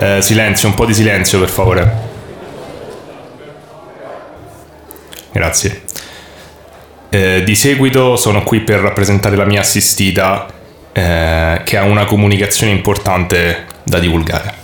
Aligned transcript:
Eh, 0.00 0.22
silenzio, 0.22 0.68
un 0.68 0.74
po' 0.74 0.86
di 0.86 0.94
silenzio 0.94 1.40
per 1.40 1.48
favore. 1.48 1.92
Grazie. 5.32 5.82
Eh, 7.08 7.42
di 7.44 7.54
seguito 7.56 8.14
sono 8.14 8.44
qui 8.44 8.60
per 8.60 8.78
rappresentare 8.78 9.34
la 9.34 9.44
mia 9.44 9.60
assistita 9.60 10.46
eh, 10.92 11.62
che 11.64 11.76
ha 11.76 11.82
una 11.82 12.04
comunicazione 12.04 12.70
importante 12.70 13.66
da 13.82 13.98
divulgare. 13.98 14.54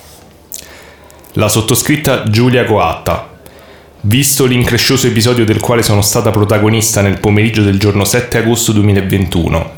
La 1.32 1.48
sottoscritta 1.48 2.30
Giulia 2.30 2.64
Coatta, 2.64 3.28
visto 4.02 4.44
l'increscioso 4.44 5.08
episodio 5.08 5.44
del 5.44 5.58
quale 5.58 5.82
sono 5.82 6.02
stata 6.02 6.30
protagonista 6.30 7.00
nel 7.00 7.18
pomeriggio 7.18 7.62
del 7.62 7.80
giorno 7.80 8.04
7 8.04 8.38
agosto 8.38 8.70
2021, 8.70 9.72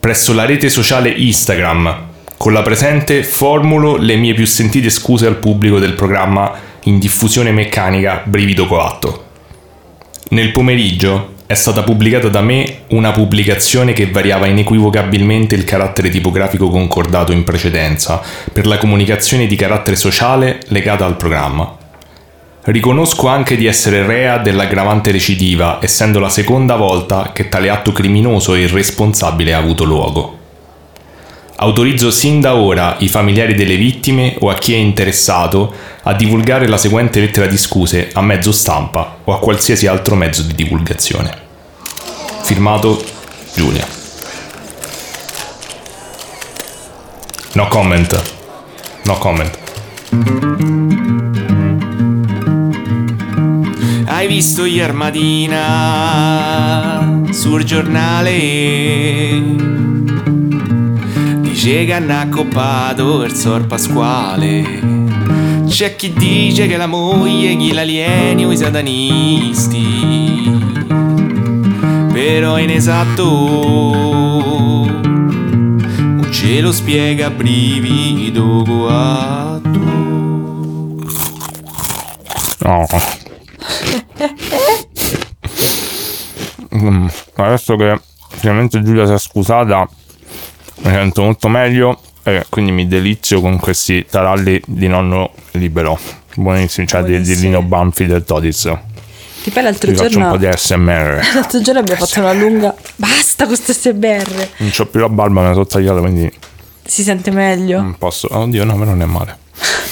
presso 0.00 0.34
la 0.34 0.46
rete 0.46 0.68
sociale 0.68 1.10
Instagram, 1.10 2.08
con 2.40 2.54
la 2.54 2.62
presente 2.62 3.22
formulo 3.22 3.96
le 3.96 4.16
mie 4.16 4.32
più 4.32 4.46
sentite 4.46 4.88
scuse 4.88 5.26
al 5.26 5.36
pubblico 5.36 5.78
del 5.78 5.92
programma 5.92 6.50
in 6.84 6.98
diffusione 6.98 7.52
meccanica 7.52 8.22
Brivido 8.24 8.66
Coatto. 8.66 9.24
Nel 10.30 10.50
pomeriggio 10.50 11.34
è 11.44 11.52
stata 11.52 11.82
pubblicata 11.82 12.28
da 12.28 12.40
me 12.40 12.84
una 12.92 13.12
pubblicazione 13.12 13.92
che 13.92 14.06
variava 14.06 14.46
inequivocabilmente 14.46 15.54
il 15.54 15.64
carattere 15.64 16.08
tipografico 16.08 16.70
concordato 16.70 17.30
in 17.32 17.44
precedenza 17.44 18.22
per 18.50 18.66
la 18.66 18.78
comunicazione 18.78 19.46
di 19.46 19.54
carattere 19.54 19.96
sociale 19.96 20.60
legata 20.68 21.04
al 21.04 21.18
programma. 21.18 21.76
Riconosco 22.62 23.28
anche 23.28 23.54
di 23.54 23.66
essere 23.66 24.06
rea 24.06 24.38
dell'aggravante 24.38 25.10
recidiva, 25.10 25.78
essendo 25.82 26.18
la 26.18 26.30
seconda 26.30 26.76
volta 26.76 27.32
che 27.34 27.50
tale 27.50 27.68
atto 27.68 27.92
criminoso 27.92 28.54
e 28.54 28.60
irresponsabile 28.60 29.52
ha 29.52 29.58
avuto 29.58 29.84
luogo. 29.84 30.38
Autorizzo 31.62 32.10
sin 32.10 32.40
da 32.40 32.54
ora 32.54 32.96
i 33.00 33.08
familiari 33.08 33.54
delle 33.54 33.76
vittime 33.76 34.34
o 34.40 34.48
a 34.48 34.54
chi 34.54 34.72
è 34.72 34.76
interessato 34.76 35.74
a 36.04 36.14
divulgare 36.14 36.66
la 36.66 36.78
seguente 36.78 37.20
lettera 37.20 37.46
di 37.46 37.58
scuse 37.58 38.08
a 38.14 38.22
mezzo 38.22 38.50
stampa 38.50 39.18
o 39.24 39.34
a 39.34 39.38
qualsiasi 39.38 39.86
altro 39.86 40.14
mezzo 40.14 40.40
di 40.40 40.54
divulgazione. 40.54 41.36
Firmato 42.40 43.04
Giulia. 43.54 43.86
No 47.52 47.68
comment. 47.68 48.22
No 49.04 49.18
comment. 49.18 49.58
Hai 54.06 54.26
visto 54.28 54.64
ieri 54.64 54.94
mattina 54.94 55.98
sul 57.32 57.64
giornale? 57.64 58.30
Dice 61.62 61.84
che 61.84 61.92
hanno 61.92 62.18
accoppato 62.18 63.22
il 63.22 63.34
sor 63.34 63.66
Pasquale. 63.66 64.62
C'è 65.66 65.94
chi 65.94 66.10
dice 66.10 66.66
che 66.66 66.78
la 66.78 66.86
moglie 66.86 67.52
gli 67.52 67.74
l'alieni 67.74 68.46
o 68.46 68.50
i 68.50 68.56
satanisti. 68.56 70.58
Però 72.14 72.54
è 72.54 72.62
inesatto. 72.62 73.24
Non 75.92 76.28
ce 76.32 76.62
lo 76.62 76.72
spiega 76.72 77.28
brivido 77.28 78.62
coatto. 78.66 79.78
No. 82.60 82.86
Mm, 86.72 87.08
Adesso 87.34 87.74
che 87.76 88.00
finalmente 88.28 88.80
Giulia 88.82 89.04
si 89.04 89.12
è 89.12 89.18
scusata, 89.18 89.86
mi 90.82 90.90
sento 90.92 91.22
molto 91.22 91.48
meglio 91.48 92.00
e 92.22 92.44
quindi 92.48 92.72
mi 92.72 92.86
delizio 92.86 93.40
con 93.40 93.58
questi 93.58 94.06
taralli 94.08 94.60
di 94.66 94.88
nonno 94.88 95.32
libero. 95.52 95.98
Buonissimi, 96.34 96.86
cioè 96.86 97.02
di, 97.02 97.08
di 97.12 97.18
Buonissimi. 97.18 97.46
Lino 97.46 97.62
Banfi 97.62 98.06
del 98.06 98.24
Todis. 98.24 98.72
Che 99.42 99.50
poi 99.50 99.62
l'altro 99.62 99.90
Vi 99.90 99.96
faccio 99.96 100.06
un 100.08 100.12
giorno 100.12 100.30
po' 100.32 100.36
di 100.36 100.46
ASMR. 100.46 101.20
L'altro 101.34 101.60
giorno 101.62 101.80
abbiamo 101.80 102.04
fatto 102.04 102.20
una 102.20 102.32
lunga. 102.34 102.74
Basta 102.96 103.46
con 103.46 103.54
questo 103.54 103.72
SBR. 103.72 104.48
Non 104.58 104.70
c'ho 104.70 104.86
più 104.86 105.00
la 105.00 105.08
barba, 105.08 105.40
me 105.40 105.46
la 105.48 105.52
sono 105.54 105.66
tagliata, 105.66 106.00
quindi 106.00 106.30
Si 106.84 107.02
sente 107.02 107.30
meglio. 107.30 107.80
non 107.80 107.96
posso. 107.96 108.28
Oddio, 108.30 108.64
no, 108.64 108.76
ma 108.76 108.84
non 108.84 109.00
è 109.00 109.06
male. 109.06 109.38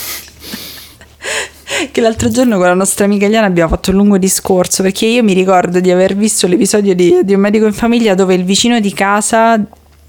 Che 1.93 2.01
l'altro 2.01 2.29
giorno 2.29 2.57
con 2.59 2.67
la 2.67 2.75
nostra 2.75 3.05
amica 3.05 3.27
Eliana 3.27 3.47
abbiamo 3.47 3.71
fatto 3.71 3.91
un 3.91 3.97
lungo 3.97 4.19
discorso. 4.19 4.83
Perché 4.83 5.07
io 5.07 5.23
mi 5.23 5.33
ricordo 5.33 5.81
di 5.81 5.91
aver 5.91 6.15
visto 6.15 6.47
l'episodio 6.47 6.95
di, 6.95 7.21
di 7.23 7.33
un 7.35 7.41
medico 7.41 7.65
in 7.67 7.73
famiglia 7.73 8.15
dove 8.15 8.35
il 8.35 8.45
vicino 8.45 8.81
di 8.81 8.93
casa, 8.93 9.59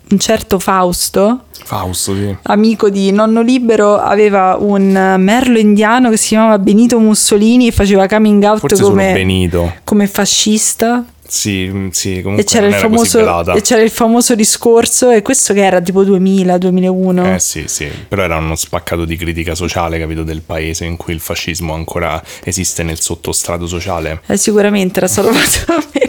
un 0.09 0.19
certo 0.19 0.59
Fausto, 0.59 1.45
Fausto, 1.63 2.15
sì. 2.15 2.35
amico 2.43 2.89
di 2.89 3.11
nonno 3.11 3.41
libero, 3.41 3.97
aveva 3.97 4.57
un 4.59 5.15
merlo 5.19 5.59
indiano 5.59 6.09
che 6.09 6.17
si 6.17 6.29
chiamava 6.29 6.57
Benito 6.57 6.99
Mussolini 6.99 7.67
e 7.67 7.71
faceva 7.71 8.07
coming 8.07 8.43
out 8.43 8.79
come, 8.81 9.13
Benito. 9.13 9.73
come 9.83 10.07
fascista. 10.07 11.05
Sì, 11.29 11.69
mm, 11.71 11.89
sì, 11.89 12.21
comunque 12.23 12.43
E 12.43 12.47
c'era, 12.47 12.65
il 12.65 12.73
famoso, 12.73 13.53
e 13.53 13.61
c'era 13.61 13.83
il 13.83 13.91
famoso 13.91 14.33
discorso, 14.33 15.11
e 15.11 15.21
questo 15.21 15.53
che 15.53 15.63
era 15.63 15.79
tipo 15.79 16.03
2000-2001. 16.03 17.35
Eh 17.35 17.39
sì, 17.39 17.65
sì, 17.67 17.87
però 18.07 18.23
era 18.23 18.37
uno 18.37 18.55
spaccato 18.55 19.05
di 19.05 19.15
critica 19.15 19.53
sociale, 19.53 19.99
capito, 19.99 20.23
del 20.23 20.41
paese 20.41 20.85
in 20.85 20.97
cui 20.97 21.13
il 21.13 21.19
fascismo 21.19 21.73
ancora 21.75 22.19
esiste 22.43 22.81
nel 22.81 22.99
sottostrato 22.99 23.67
sociale. 23.67 24.21
Eh, 24.25 24.37
sicuramente 24.37 24.97
era 24.97 25.07
solo 25.07 25.31
fatto 25.31 25.65
per 25.65 25.85
quello. 25.89 26.08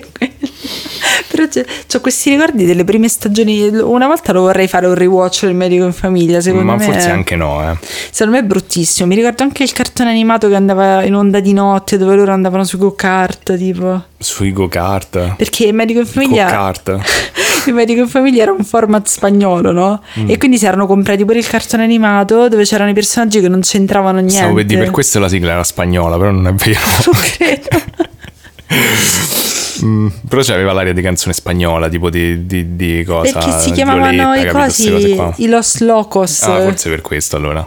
Però 1.48 1.66
ho 1.92 2.00
questi 2.00 2.30
ricordi 2.30 2.66
delle 2.66 2.84
prime 2.84 3.08
stagioni. 3.08 3.68
Una 3.68 4.06
volta 4.06 4.32
lo 4.32 4.42
vorrei 4.42 4.68
fare 4.68 4.86
un 4.86 4.94
rewatch 4.94 5.44
del 5.44 5.54
medico 5.54 5.84
in 5.84 5.92
famiglia. 5.92 6.40
Secondo 6.40 6.66
Ma 6.66 6.76
me, 6.76 6.84
forse 6.84 7.10
anche 7.10 7.36
no, 7.36 7.70
eh. 7.70 7.76
secondo 8.10 8.38
me 8.38 8.44
è 8.44 8.46
bruttissimo. 8.46 9.06
Mi 9.06 9.14
ricordo 9.14 9.42
anche 9.42 9.62
il 9.62 9.72
cartone 9.72 10.10
animato 10.10 10.48
che 10.48 10.54
andava 10.54 11.02
in 11.04 11.14
onda 11.14 11.40
di 11.40 11.52
notte 11.52 11.96
dove 11.96 12.14
loro 12.14 12.32
andavano 12.32 12.64
su 12.64 12.78
go-kart. 12.78 13.56
Tipo. 13.56 14.02
Sui 14.18 14.52
go-kart. 14.52 15.36
Perché 15.36 15.66
il 15.66 15.74
medico 15.74 16.00
in 16.00 16.06
famiglia. 16.06 16.44
Go-kart. 16.44 16.98
il 17.66 17.74
medico 17.74 18.00
in 18.00 18.08
famiglia 18.08 18.42
era 18.42 18.52
un 18.52 18.64
format 18.64 19.06
spagnolo, 19.06 19.72
no? 19.72 20.02
Mm. 20.18 20.30
E 20.30 20.38
quindi 20.38 20.58
si 20.58 20.66
erano 20.66 20.86
comprati 20.86 21.24
pure 21.24 21.38
il 21.38 21.46
cartone 21.46 21.84
animato 21.84 22.48
dove 22.48 22.64
c'erano 22.64 22.90
i 22.90 22.94
personaggi 22.94 23.40
che 23.40 23.48
non 23.48 23.60
c'entravano 23.60 24.18
niente. 24.18 24.36
Stavo 24.36 24.54
per 24.54 24.64
dire, 24.64 24.80
per 24.80 24.90
questo 24.90 25.18
la 25.18 25.28
sigla 25.28 25.52
era 25.52 25.64
spagnola, 25.64 26.16
però 26.16 26.30
non 26.30 26.46
è 26.46 26.52
vero. 26.52 26.78
Non 27.10 27.20
credo. 27.36 28.08
Mm, 29.82 30.08
però 30.28 30.42
c'aveva 30.42 30.72
l'aria 30.72 30.92
di 30.92 31.00
canzone 31.00 31.32
spagnola, 31.32 31.88
tipo 31.88 32.10
di, 32.10 32.46
di, 32.46 32.76
di 32.76 33.02
cosa. 33.04 33.32
Perché 33.32 33.58
si 33.60 33.70
chiamavano 33.72 34.32
Violetta, 34.32 34.48
i 34.48 34.64
cosi 34.64 35.42
i 35.42 35.48
Los 35.48 35.80
Locos. 35.80 36.42
Ah, 36.42 36.60
forse 36.60 36.90
per 36.90 37.00
questo 37.00 37.36
allora. 37.36 37.66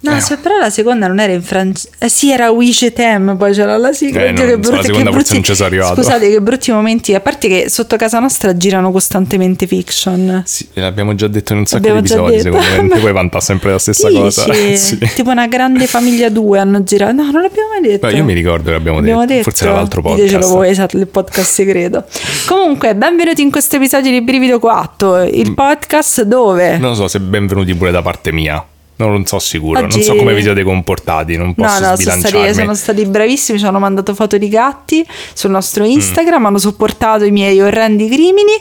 No, 0.00 0.14
Eh. 0.16 0.20
se 0.20 0.36
però 0.36 0.58
la 0.58 0.70
seconda 0.70 1.06
non 1.08 1.18
era 1.18 1.32
in 1.32 1.42
francese. 1.42 1.88
Eh, 1.98 2.08
sì, 2.08 2.30
era 2.30 2.50
Wish 2.50 2.92
Tem, 2.94 3.36
poi 3.36 3.52
c'era 3.52 3.76
la 3.78 3.92
sigla. 3.92 4.24
Eh, 4.26 4.30
no, 4.32 4.38
che 4.38 4.46
la 4.50 4.56
brutti, 4.58 4.82
seconda 4.84 5.10
che 5.10 5.16
forse 5.16 5.34
non 5.34 5.42
ci 5.42 5.54
sono 5.54 5.68
arrivato. 5.68 5.94
Scusate, 5.94 6.30
che 6.30 6.40
brutti 6.40 6.70
momenti. 6.70 7.14
A 7.14 7.20
parte 7.20 7.48
che 7.48 7.68
sotto 7.68 7.96
casa 7.96 8.18
nostra 8.20 8.56
girano 8.56 8.92
costantemente 8.92 9.66
fiction. 9.66 10.42
Sì, 10.46 10.68
l'abbiamo 10.74 11.14
già 11.14 11.26
detto 11.26 11.52
in 11.54 11.60
un 11.60 11.66
sacco 11.66 11.88
Abbiamo 11.88 12.00
di 12.00 12.06
episodi, 12.12 12.40
secondo 12.40 12.94
me. 12.94 13.00
Puoi 13.00 13.12
vantare 13.12 13.42
sempre 13.44 13.70
la 13.72 13.78
stessa 13.78 14.08
Dici? 14.08 14.20
cosa. 14.20 14.46
Sì. 14.76 14.98
Tipo 15.14 15.30
una 15.30 15.46
grande 15.48 15.86
famiglia 15.86 16.28
2 16.28 16.58
hanno 16.58 16.82
girato. 16.84 17.12
No, 17.14 17.30
non 17.30 17.42
l'abbiamo 17.42 17.68
mai 17.70 17.80
detto. 17.90 18.06
Beh, 18.06 18.12
io 18.12 18.24
mi 18.24 18.34
ricordo 18.34 18.70
che 18.70 18.76
abbiamo, 18.76 18.98
Abbiamo 18.98 19.20
detto. 19.20 19.32
detto. 19.32 19.50
Forse 19.50 19.64
era 19.64 19.74
l'altro 19.74 20.00
Ditecelo 20.02 20.28
podcast. 20.38 20.52
voi, 20.52 20.68
esatto, 20.70 20.96
il 20.96 21.06
podcast 21.08 21.50
segreto. 21.50 22.04
Comunque, 22.46 22.94
benvenuti 22.94 23.42
in 23.42 23.50
questo 23.50 23.76
episodio 23.76 24.10
di 24.12 24.20
Brivido 24.22 24.58
4, 24.60 25.16
Mm. 25.24 25.28
il 25.32 25.54
podcast 25.54 26.22
dove... 26.22 26.76
Non 26.78 26.94
so 26.94 27.08
se 27.08 27.18
benvenuti 27.20 27.74
pure 27.74 27.90
da 27.90 28.02
parte 28.02 28.30
mia. 28.32 28.64
Non, 28.98 29.10
non 29.12 29.26
so 29.26 29.38
sicuro. 29.38 29.78
Oggi- 29.80 29.96
Non 29.98 30.04
so 30.04 30.14
come 30.16 30.34
vi 30.34 30.42
siete 30.42 30.62
comportati. 30.62 31.36
Non 31.36 31.54
posso 31.54 31.80
No, 31.80 31.88
no, 31.90 31.96
sono 31.96 32.18
stati, 32.18 32.54
sono 32.54 32.74
stati 32.74 33.04
bravissimi, 33.06 33.58
ci 33.58 33.64
hanno 33.64 33.78
mandato 33.78 34.14
foto 34.14 34.38
di 34.38 34.48
gatti 34.48 35.06
sul 35.34 35.50
nostro 35.50 35.84
Mm. 35.84 35.90
Instagram, 35.90 36.46
hanno 36.46 36.58
supportato 36.58 37.24
i 37.24 37.30
miei 37.30 37.60
orrendi 37.60 38.08
crimini 38.08 38.52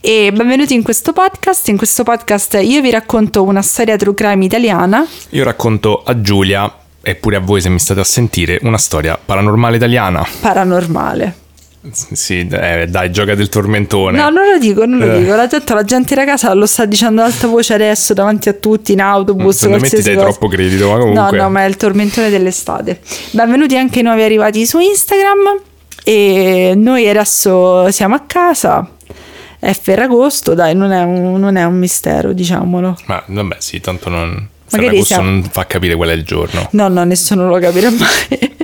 e 0.00 0.32
benvenuti 0.34 0.74
in 0.74 0.82
questo 0.82 1.12
podcast. 1.12 1.68
In 1.68 1.76
questo 1.78 2.02
podcast 2.02 2.58
io 2.62 2.80
vi 2.82 2.90
racconto 2.90 3.42
una 3.42 3.62
storia 3.62 3.96
true 3.96 4.14
crime 4.14 4.44
italiana. 4.44 5.06
Io 5.30 5.44
racconto 5.44 6.02
a 6.04 6.20
Giulia, 6.20 6.70
e 7.00 7.14
pure 7.14 7.36
a 7.36 7.40
voi 7.40 7.60
se 7.60 7.68
mi 7.70 7.78
state 7.78 8.00
a 8.00 8.04
sentire, 8.04 8.58
una 8.62 8.78
storia 8.78 9.18
paranormale 9.22 9.76
italiana. 9.76 10.26
paranormale. 10.40 11.34
Sì, 11.92 12.46
eh, 12.50 12.86
dai, 12.88 13.10
gioca 13.10 13.34
del 13.34 13.48
tormentone. 13.48 14.18
No, 14.18 14.28
non 14.30 14.50
lo 14.50 14.58
dico, 14.58 14.84
non 14.86 14.98
lo 14.98 15.12
Eh. 15.12 15.18
dico. 15.20 15.34
La 15.34 15.46
gente, 15.46 15.74
la 15.74 15.84
gente 15.84 16.14
da 16.14 16.24
casa 16.24 16.52
lo 16.54 16.66
sta 16.66 16.84
dicendo 16.84 17.22
ad 17.22 17.28
alta 17.32 17.46
voce 17.46 17.74
adesso 17.74 18.12
davanti 18.14 18.48
a 18.48 18.52
tutti 18.54 18.92
in 18.92 19.00
autobus. 19.00 19.56
Secondo 19.56 19.82
me 19.82 19.88
ti 19.88 20.02
dai 20.02 20.14
cosa. 20.14 20.26
troppo 20.28 20.48
credito, 20.48 20.88
ma 20.90 20.96
No, 20.96 21.04
comunque. 21.04 21.38
no, 21.38 21.50
ma 21.50 21.62
è 21.64 21.68
il 21.68 21.76
tormentone 21.76 22.28
dell'estate. 22.30 23.00
Benvenuti 23.30 23.76
anche 23.76 24.00
i 24.00 24.02
nuovi 24.02 24.22
arrivati 24.22 24.66
su 24.66 24.78
Instagram. 24.78 25.60
E 26.04 26.74
noi 26.76 27.08
adesso 27.08 27.90
siamo 27.90 28.14
a 28.14 28.22
casa. 28.26 28.88
È 29.58 29.72
Ferragosto, 29.72 30.54
dai, 30.54 30.74
non 30.74 30.92
è 30.92 31.02
un, 31.02 31.40
non 31.40 31.56
è 31.56 31.64
un 31.64 31.76
mistero, 31.78 32.32
diciamolo. 32.32 32.96
Ma 33.06 33.22
vabbè, 33.26 33.56
sì, 33.58 33.80
tanto 33.80 34.08
non. 34.08 34.48
Ferragosto 34.66 35.04
siamo- 35.04 35.30
non 35.30 35.42
fa 35.50 35.66
capire 35.66 35.94
qual 35.96 36.10
è 36.10 36.12
il 36.12 36.24
giorno. 36.24 36.68
No, 36.72 36.88
no, 36.88 37.04
nessuno 37.04 37.48
lo 37.48 37.58
capirà 37.58 37.90
mai. 37.90 38.54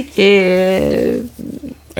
e 0.14 1.22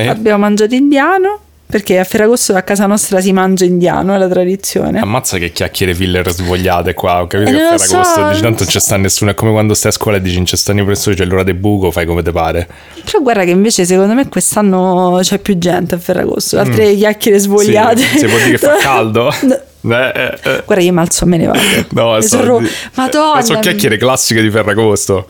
Eh? 0.03 0.09
abbiamo 0.09 0.39
mangiato 0.39 0.75
indiano. 0.75 1.41
Perché 1.71 1.99
a 1.99 2.05
Ferragosto 2.05 2.55
a 2.57 2.63
casa 2.63 2.87
nostra 2.87 3.21
si 3.21 3.31
mangia 3.31 3.67
indiano, 3.67 4.15
è 4.15 4.17
la 4.17 4.27
tradizione. 4.27 5.01
Ammazza 5.01 5.37
che 5.37 5.53
chiacchiere 5.53 5.95
filler 5.95 6.27
svogliate 6.31 6.95
qua. 6.95 7.21
Ho 7.21 7.27
capito 7.27 7.51
Eh, 7.51 7.53
che 7.53 7.61
a 7.61 7.77
Ferragosto 7.77 8.21
so. 8.21 8.29
dici 8.29 8.41
tanto 8.41 8.63
non 8.63 8.73
c'è 8.73 8.81
sta 8.81 8.97
nessuno. 8.97 9.31
È 9.33 9.35
come 9.35 9.51
quando 9.51 9.75
stai 9.75 9.91
a 9.91 9.95
scuola 9.95 10.17
e 10.17 10.23
dici 10.23 10.37
non 10.37 10.45
c'è 10.47 10.57
sta 10.57 10.73
professori, 10.73 11.15
c'è 11.15 11.27
l'ora 11.27 11.43
del 11.43 11.57
buco, 11.57 11.91
fai 11.91 12.07
come 12.07 12.23
te 12.23 12.31
pare. 12.33 12.67
Però 13.05 13.21
guarda 13.21 13.45
che 13.45 13.51
invece 13.51 13.85
secondo 13.85 14.15
me 14.15 14.27
quest'anno 14.31 15.19
c'è 15.21 15.39
più 15.41 15.59
gente 15.59 15.95
a 15.97 15.99
Ferragosto, 15.99 16.59
altre 16.59 16.95
chiacchiere 16.95 17.39
svogliate. 17.39 18.01
Mm. 18.01 18.07
Sì, 18.13 18.19
si 18.19 18.27
può 18.27 18.37
dire 18.39 18.51
che 18.53 18.59
fa 18.59 18.77
caldo? 18.81 19.31
No. 19.43 19.61
Eh, 19.81 20.13
eh, 20.13 20.39
eh. 20.43 20.63
Guarda, 20.67 20.83
io 20.85 20.93
mi 20.93 20.99
alzo 20.99 21.25
e 21.25 21.27
me 21.29 21.37
ne 21.37 21.47
vado. 21.47 21.59
No, 21.91 22.21
so- 22.21 22.29
sono 22.29 22.45
ro- 22.45 22.59
eh, 22.61 22.69
Madonna. 22.95 23.41
sono 23.43 23.61
chiacchiere 23.61 23.97
classiche 23.97 24.43
di 24.43 24.51
Ferragosto. 24.51 25.29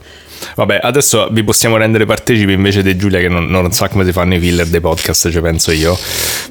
Vabbè, 0.56 0.80
adesso 0.82 1.28
vi 1.30 1.42
possiamo 1.44 1.76
rendere 1.76 2.04
partecipi 2.06 2.52
invece 2.52 2.82
di 2.82 2.96
Giulia 2.96 3.20
che 3.20 3.28
non, 3.28 3.46
non 3.46 3.70
sa 3.72 3.88
come 3.88 4.04
si 4.04 4.12
fanno 4.12 4.34
i 4.34 4.40
filler 4.40 4.66
dei 4.66 4.80
podcast, 4.80 5.30
ci 5.30 5.40
penso 5.40 5.70
io. 5.72 5.96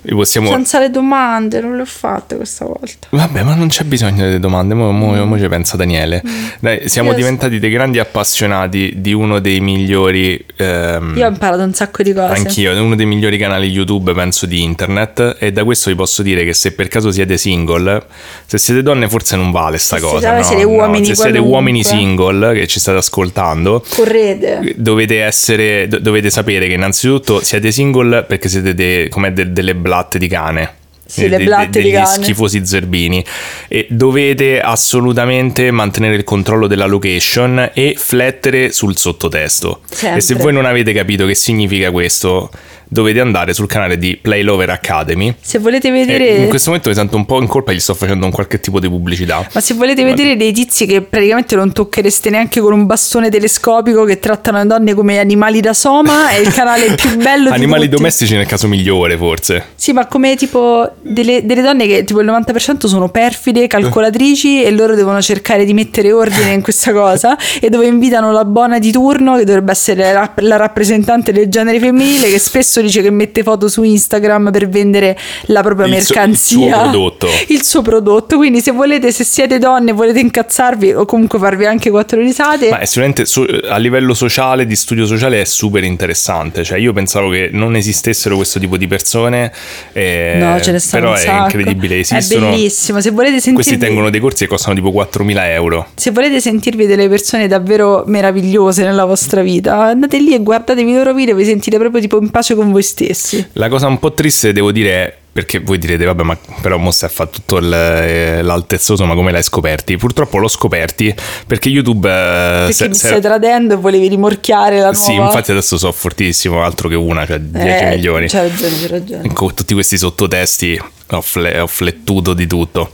Vi 0.01 0.13
possiamo... 0.13 0.49
Senza 0.51 0.79
le 0.79 0.89
domande, 0.89 1.59
non 1.61 1.75
le 1.75 1.81
ho 1.81 1.85
fatte 1.85 2.35
questa 2.35 2.65
volta. 2.65 3.07
Vabbè, 3.09 3.43
ma 3.43 3.55
non 3.55 3.67
c'è 3.67 3.83
bisogno 3.83 4.23
delle 4.23 4.39
domande, 4.39 4.73
mo, 4.73 4.91
mo- 4.91 5.25
mo 5.25 5.39
ci 5.39 5.47
pensa 5.47 5.75
Daniele. 5.77 6.21
Dai, 6.59 6.87
siamo 6.89 7.09
Mm. 7.09 7.11
Io- 7.11 7.17
diventati 7.17 7.59
dei 7.59 7.69
grandi 7.69 7.99
appassionati 7.99 8.93
di 8.97 9.13
uno 9.13 9.39
dei 9.39 9.59
migliori... 9.61 10.43
ehm, 10.57 11.13
Io 11.17 11.25
ho 11.25 11.29
imparato 11.29 11.63
un 11.63 11.73
sacco 11.73 12.03
di 12.03 12.13
cose. 12.13 12.33
Anch'io, 12.33 12.71
uno 12.83 12.95
dei 12.95 13.05
migliori 13.05 13.37
canali 13.37 13.67
YouTube, 13.67 14.13
penso, 14.13 14.45
di 14.45 14.61
internet. 14.63 15.37
E 15.39 15.51
da 15.51 15.63
questo 15.63 15.89
vi 15.89 15.95
posso 15.95 16.21
dire 16.21 16.43
che 16.43 16.53
se 16.53 16.73
per 16.73 16.87
caso 16.89 17.11
siete 17.11 17.37
single, 17.37 18.03
se 18.45 18.57
siete 18.57 18.83
donne, 18.83 19.07
forse 19.09 19.35
non 19.35 19.51
vale 19.51 19.77
sta 19.77 19.95
Se 19.97 20.01
cosa. 20.01 20.19
siete- 20.19 20.35
no? 20.37 20.43
siete 20.43 20.63
No, 20.63 20.69
uomini 20.69 21.05
se 21.05 21.15
siete 21.15 21.37
uomini 21.39 21.83
single 21.83 22.53
che 22.53 22.67
ci 22.67 22.79
state 22.79 22.97
ascoltando, 22.97 23.83
Correte. 24.03 24.73
dovete 24.75 25.21
essere, 25.21 25.87
do- 25.87 25.99
dovete 25.99 26.29
sapere 26.29 26.67
che 26.67 26.73
innanzitutto 26.73 27.43
siete 27.43 27.71
single 27.71 28.23
perché 28.23 28.47
siete 28.49 28.73
de- 28.73 29.07
come 29.09 29.33
de- 29.33 29.51
delle 29.51 29.75
blatte 29.75 30.19
di 30.19 30.27
cane. 30.27 30.73
Sì, 31.09 31.29
le 31.29 31.37
de- 31.37 31.43
blatte 31.45 31.79
di 31.79 31.89
degli 31.89 31.93
cane. 31.93 32.21
schifosi 32.21 32.65
zerbini 32.65 33.23
e 33.69 33.87
dovete 33.89 34.59
assolutamente 34.59 35.71
mantenere 35.71 36.15
il 36.15 36.25
controllo 36.25 36.67
della 36.67 36.85
location 36.85 37.71
e 37.73 37.95
flettere 37.97 38.73
sul 38.73 38.97
sottotesto 38.97 39.81
Sempre. 39.89 40.17
e 40.17 40.21
se 40.21 40.33
voi 40.35 40.51
non 40.51 40.65
avete 40.65 40.91
capito 40.91 41.25
che 41.25 41.33
significa 41.33 41.91
questo 41.91 42.51
dovete 42.87 43.19
andare 43.19 43.53
sul 43.53 43.67
canale 43.67 43.97
di 43.97 44.17
Play 44.21 44.41
Lover 44.41 44.69
Academy. 44.69 45.33
Se 45.39 45.59
volete 45.59 45.89
e 45.89 45.91
vedere... 45.91 46.27
in 46.35 46.49
questo 46.49 46.69
momento 46.69 46.89
mi 46.89 46.95
sento 46.95 47.15
un 47.15 47.25
po' 47.25 47.41
in 47.41 47.47
colpa 47.47 47.71
gli 47.71 47.79
sto 47.79 47.93
facendo 47.93 48.25
un 48.25 48.31
qualche 48.31 48.59
tipo 48.59 48.79
di 48.79 48.87
pubblicità. 48.89 49.47
Ma 49.53 49.59
se 49.59 49.73
volete 49.73 50.03
vedere 50.03 50.35
dei 50.35 50.51
tizi 50.51 50.85
che 50.85 51.01
praticamente 51.01 51.55
non 51.55 51.71
tocchereste 51.71 52.29
neanche 52.29 52.59
con 52.59 52.73
un 52.73 52.85
bastone 52.85 53.29
telescopico 53.29 54.03
che 54.03 54.19
trattano 54.19 54.59
le 54.59 54.65
donne 54.65 54.93
come 54.93 55.19
animali 55.19 55.59
da 55.59 55.73
soma, 55.73 56.29
è 56.29 56.37
il 56.37 56.51
canale 56.53 56.93
più 56.95 57.15
bello 57.17 57.49
animali 57.49 57.83
tutti. 57.83 57.95
domestici 57.95 58.35
nel 58.35 58.45
caso 58.45 58.67
migliore 58.67 59.17
forse. 59.17 59.65
Sì, 59.75 59.91
ma 59.91 60.05
come 60.07 60.35
tipo 60.35 60.89
delle, 61.01 61.45
delle 61.45 61.61
donne 61.61 61.87
che 61.87 62.03
tipo 62.03 62.21
il 62.21 62.27
90% 62.27 62.87
sono 62.87 63.09
perfide, 63.09 63.67
calcolatrici 63.67 64.63
e 64.63 64.71
loro 64.71 64.95
devono 64.95 65.21
cercare 65.21 65.65
di 65.65 65.73
mettere 65.73 66.11
ordine 66.11 66.51
in 66.51 66.61
questa 66.61 66.91
cosa 66.91 67.37
e 67.59 67.69
dove 67.69 67.87
invitano 67.87 68.31
la 68.31 68.45
buona 68.45 68.79
di 68.79 68.91
turno 68.91 69.37
che 69.37 69.43
dovrebbe 69.43 69.71
essere 69.71 70.13
la, 70.13 70.31
la 70.37 70.55
rappresentante 70.55 71.31
del 71.31 71.49
genere 71.49 71.79
femminile 71.79 72.29
che 72.29 72.39
spesso 72.39 72.76
dice 72.81 73.01
che 73.01 73.09
mette 73.09 73.43
foto 73.43 73.67
su 73.67 73.83
Instagram 73.83 74.51
per 74.51 74.67
vendere 74.69 75.17
la 75.47 75.61
propria 75.61 75.85
Il 75.87 76.01
suo- 76.01 76.15
mercanzia. 76.15 76.57
il 76.57 76.71
suo 76.73 76.79
prodotto. 76.81 77.27
Il 77.47 77.63
suo 77.63 77.81
prodotto. 77.81 78.35
Quindi 78.37 78.61
se 78.61 78.71
volete, 78.71 79.11
se 79.11 79.23
siete 79.23 79.57
donne 79.59 79.91
e 79.91 79.93
volete 79.93 80.19
incazzarvi 80.19 80.93
o 80.93 81.05
comunque 81.05 81.39
farvi 81.39 81.65
anche 81.65 81.89
quattro 81.89 82.19
risate, 82.19 82.69
Ma 82.69 82.79
è 82.79 82.85
sicuramente 82.85 83.25
so- 83.25 83.45
a 83.69 83.77
livello 83.77 84.13
sociale, 84.13 84.65
di 84.65 84.75
studio 84.75 85.05
sociale, 85.05 85.41
è 85.41 85.45
super 85.45 85.83
interessante. 85.83 86.63
Cioè, 86.63 86.77
io 86.77 86.93
pensavo 86.93 87.29
che 87.29 87.49
non 87.51 87.75
esistessero 87.75 88.35
questo 88.35 88.59
tipo 88.59 88.77
di 88.77 88.87
persone. 88.87 89.51
eh, 89.93 90.37
no, 90.39 90.59
ce 90.61 90.71
ne 90.71 90.79
stanno 90.79 91.13
Però 91.13 91.15
è 91.15 91.41
incredibile. 91.43 91.99
Esistono. 91.99 92.47
È 92.47 92.51
bellissimo. 92.51 93.01
Se 93.01 93.09
volete 93.11 93.39
sentirvi... 93.39 93.55
Questi 93.55 93.77
tengono 93.77 94.09
dei 94.09 94.19
corsi 94.19 94.43
che 94.43 94.49
costano 94.49 94.75
tipo 94.75 94.89
4.000 94.91 95.35
euro. 95.51 95.87
Se 95.95 96.11
volete 96.11 96.39
sentirvi 96.39 96.85
delle 96.85 97.07
persone 97.09 97.47
davvero 97.47 98.03
meravigliose 98.05 98.83
nella 98.83 99.05
vostra 99.05 99.41
vita, 99.41 99.83
andate 99.85 100.19
lì 100.19 100.33
e 100.33 100.39
guardatevi 100.41 100.91
i 100.91 100.93
loro 100.95 101.13
video, 101.13 101.35
vi 101.35 101.45
sentite 101.45 101.77
proprio 101.77 102.01
tipo 102.01 102.19
in 102.21 102.29
pace 102.29 102.55
con 102.55 102.66
voi 102.71 102.83
stessi. 102.83 103.47
La 103.53 103.69
cosa 103.69 103.87
un 103.87 103.99
po' 103.99 104.13
triste, 104.13 104.53
devo 104.53 104.71
dire, 104.71 105.17
perché 105.37 105.59
voi 105.59 105.77
direte, 105.77 106.03
vabbè, 106.03 106.23
ma 106.23 106.35
però 106.63 106.77
mo 106.77 106.89
stai 106.89 107.09
a 107.09 107.11
fare 107.11 107.29
tutto 107.29 107.59
eh, 107.59 108.41
l'altezzoso, 108.41 109.05
ma 109.05 109.13
come 109.13 109.31
l'hai 109.31 109.43
scoperti? 109.43 109.95
Purtroppo 109.95 110.39
l'ho 110.39 110.47
scoperti 110.47 111.13
perché 111.45 111.69
YouTube. 111.69 112.09
eh, 112.09 112.13
Perché 112.61 112.73
se- 112.73 112.87
mi 112.87 112.95
se- 112.95 113.07
stai 113.09 113.21
tradendo 113.21 113.75
e 113.75 113.77
volevi 113.77 114.07
rimorchiare 114.07 114.77
la 114.77 114.89
nuova... 114.89 114.97
Sì, 114.97 115.13
infatti 115.13 115.51
adesso 115.51 115.77
so 115.77 115.91
fortissimo, 115.91 116.63
altro 116.63 116.89
che 116.89 116.95
una, 116.95 117.23
cioè 117.27 117.37
10 117.37 117.67
Eh, 117.67 117.89
milioni. 117.89 118.27
C'hai 118.27 118.49
ragione, 118.49 118.75
c'hai 118.79 118.87
ragione. 118.87 119.33
con 119.33 119.53
tutti 119.53 119.75
questi 119.75 119.95
sottotesti 119.99 120.81
ho, 121.11 121.21
fle- 121.21 121.59
ho 121.59 121.67
flettuto 121.67 122.33
di 122.33 122.47
tutto. 122.47 122.89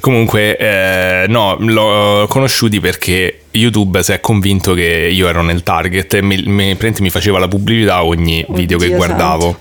Comunque, 0.00 0.56
eh, 0.56 1.26
no, 1.28 1.56
l'ho 1.58 2.26
conosciuti 2.26 2.80
perché 2.80 3.40
YouTube 3.50 4.02
si 4.02 4.12
è 4.12 4.20
convinto 4.20 4.72
che 4.72 5.10
io 5.12 5.28
ero 5.28 5.42
nel 5.42 5.62
target 5.62 6.14
e 6.14 6.22
mi, 6.22 6.42
mi, 6.46 6.74
mi 7.00 7.10
faceva 7.10 7.38
la 7.38 7.48
pubblicità 7.48 8.02
ogni 8.02 8.42
video 8.48 8.78
che 8.78 8.86
Oddio 8.86 8.96
guardavo. 8.96 9.58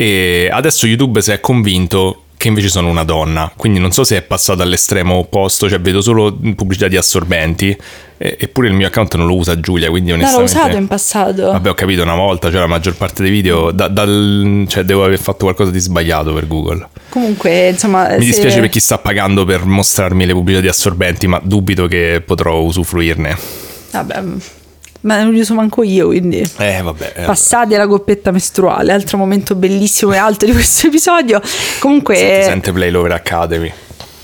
E 0.00 0.48
adesso 0.52 0.86
YouTube 0.86 1.20
si 1.20 1.32
è 1.32 1.40
convinto 1.40 2.22
che 2.36 2.46
invece 2.46 2.68
sono 2.68 2.88
una 2.88 3.02
donna, 3.02 3.50
quindi 3.56 3.80
non 3.80 3.90
so 3.90 4.04
se 4.04 4.16
è 4.16 4.22
passato 4.22 4.62
all'estremo 4.62 5.16
opposto, 5.16 5.68
cioè 5.68 5.80
vedo 5.80 6.00
solo 6.00 6.32
pubblicità 6.54 6.86
di 6.86 6.96
assorbenti, 6.96 7.76
e- 8.16 8.36
eppure 8.38 8.68
il 8.68 8.74
mio 8.74 8.86
account 8.86 9.16
non 9.16 9.26
lo 9.26 9.34
usa 9.34 9.58
Giulia, 9.58 9.90
quindi 9.90 10.12
No, 10.12 10.18
l'ho 10.18 10.22
onestamente... 10.22 10.60
usato 10.60 10.76
in 10.76 10.86
passato. 10.86 11.50
Vabbè, 11.50 11.70
ho 11.70 11.74
capito 11.74 12.02
una 12.02 12.14
volta, 12.14 12.48
cioè 12.48 12.60
la 12.60 12.68
maggior 12.68 12.94
parte 12.94 13.22
dei 13.24 13.32
video, 13.32 13.72
da- 13.72 13.88
dal- 13.88 14.66
cioè 14.68 14.84
devo 14.84 15.02
aver 15.04 15.18
fatto 15.18 15.46
qualcosa 15.46 15.72
di 15.72 15.80
sbagliato 15.80 16.32
per 16.32 16.46
Google. 16.46 16.86
Comunque, 17.08 17.70
insomma... 17.70 18.04
Mi 18.10 18.20
se- 18.20 18.26
dispiace 18.26 18.60
per 18.60 18.68
chi 18.68 18.78
sta 18.78 18.98
pagando 18.98 19.44
per 19.44 19.64
mostrarmi 19.64 20.24
le 20.24 20.32
pubblicità 20.32 20.62
di 20.62 20.68
assorbenti, 20.68 21.26
ma 21.26 21.40
dubito 21.42 21.88
che 21.88 22.22
potrò 22.24 22.60
usufruirne. 22.60 23.36
Vabbè, 23.90 24.22
ma 25.02 25.22
non 25.22 25.32
li 25.32 25.40
uso 25.40 25.54
manco 25.54 25.82
io, 25.82 26.06
quindi... 26.08 26.38
Eh, 26.58 26.80
vabbè. 26.82 27.12
eh, 27.16 27.22
Passati 27.24 27.74
alla 27.74 27.86
coppetta 27.86 28.30
mestruale, 28.30 28.92
altro 28.92 29.16
momento 29.18 29.54
bellissimo 29.54 30.12
e 30.12 30.16
alto 30.16 30.44
di 30.46 30.52
questo 30.52 30.86
episodio. 30.88 31.40
Comunque, 31.78 32.16
si 32.16 32.48
sente 32.48 32.72
Play 32.72 32.90
Lover 32.90 33.12
Academy. 33.12 33.72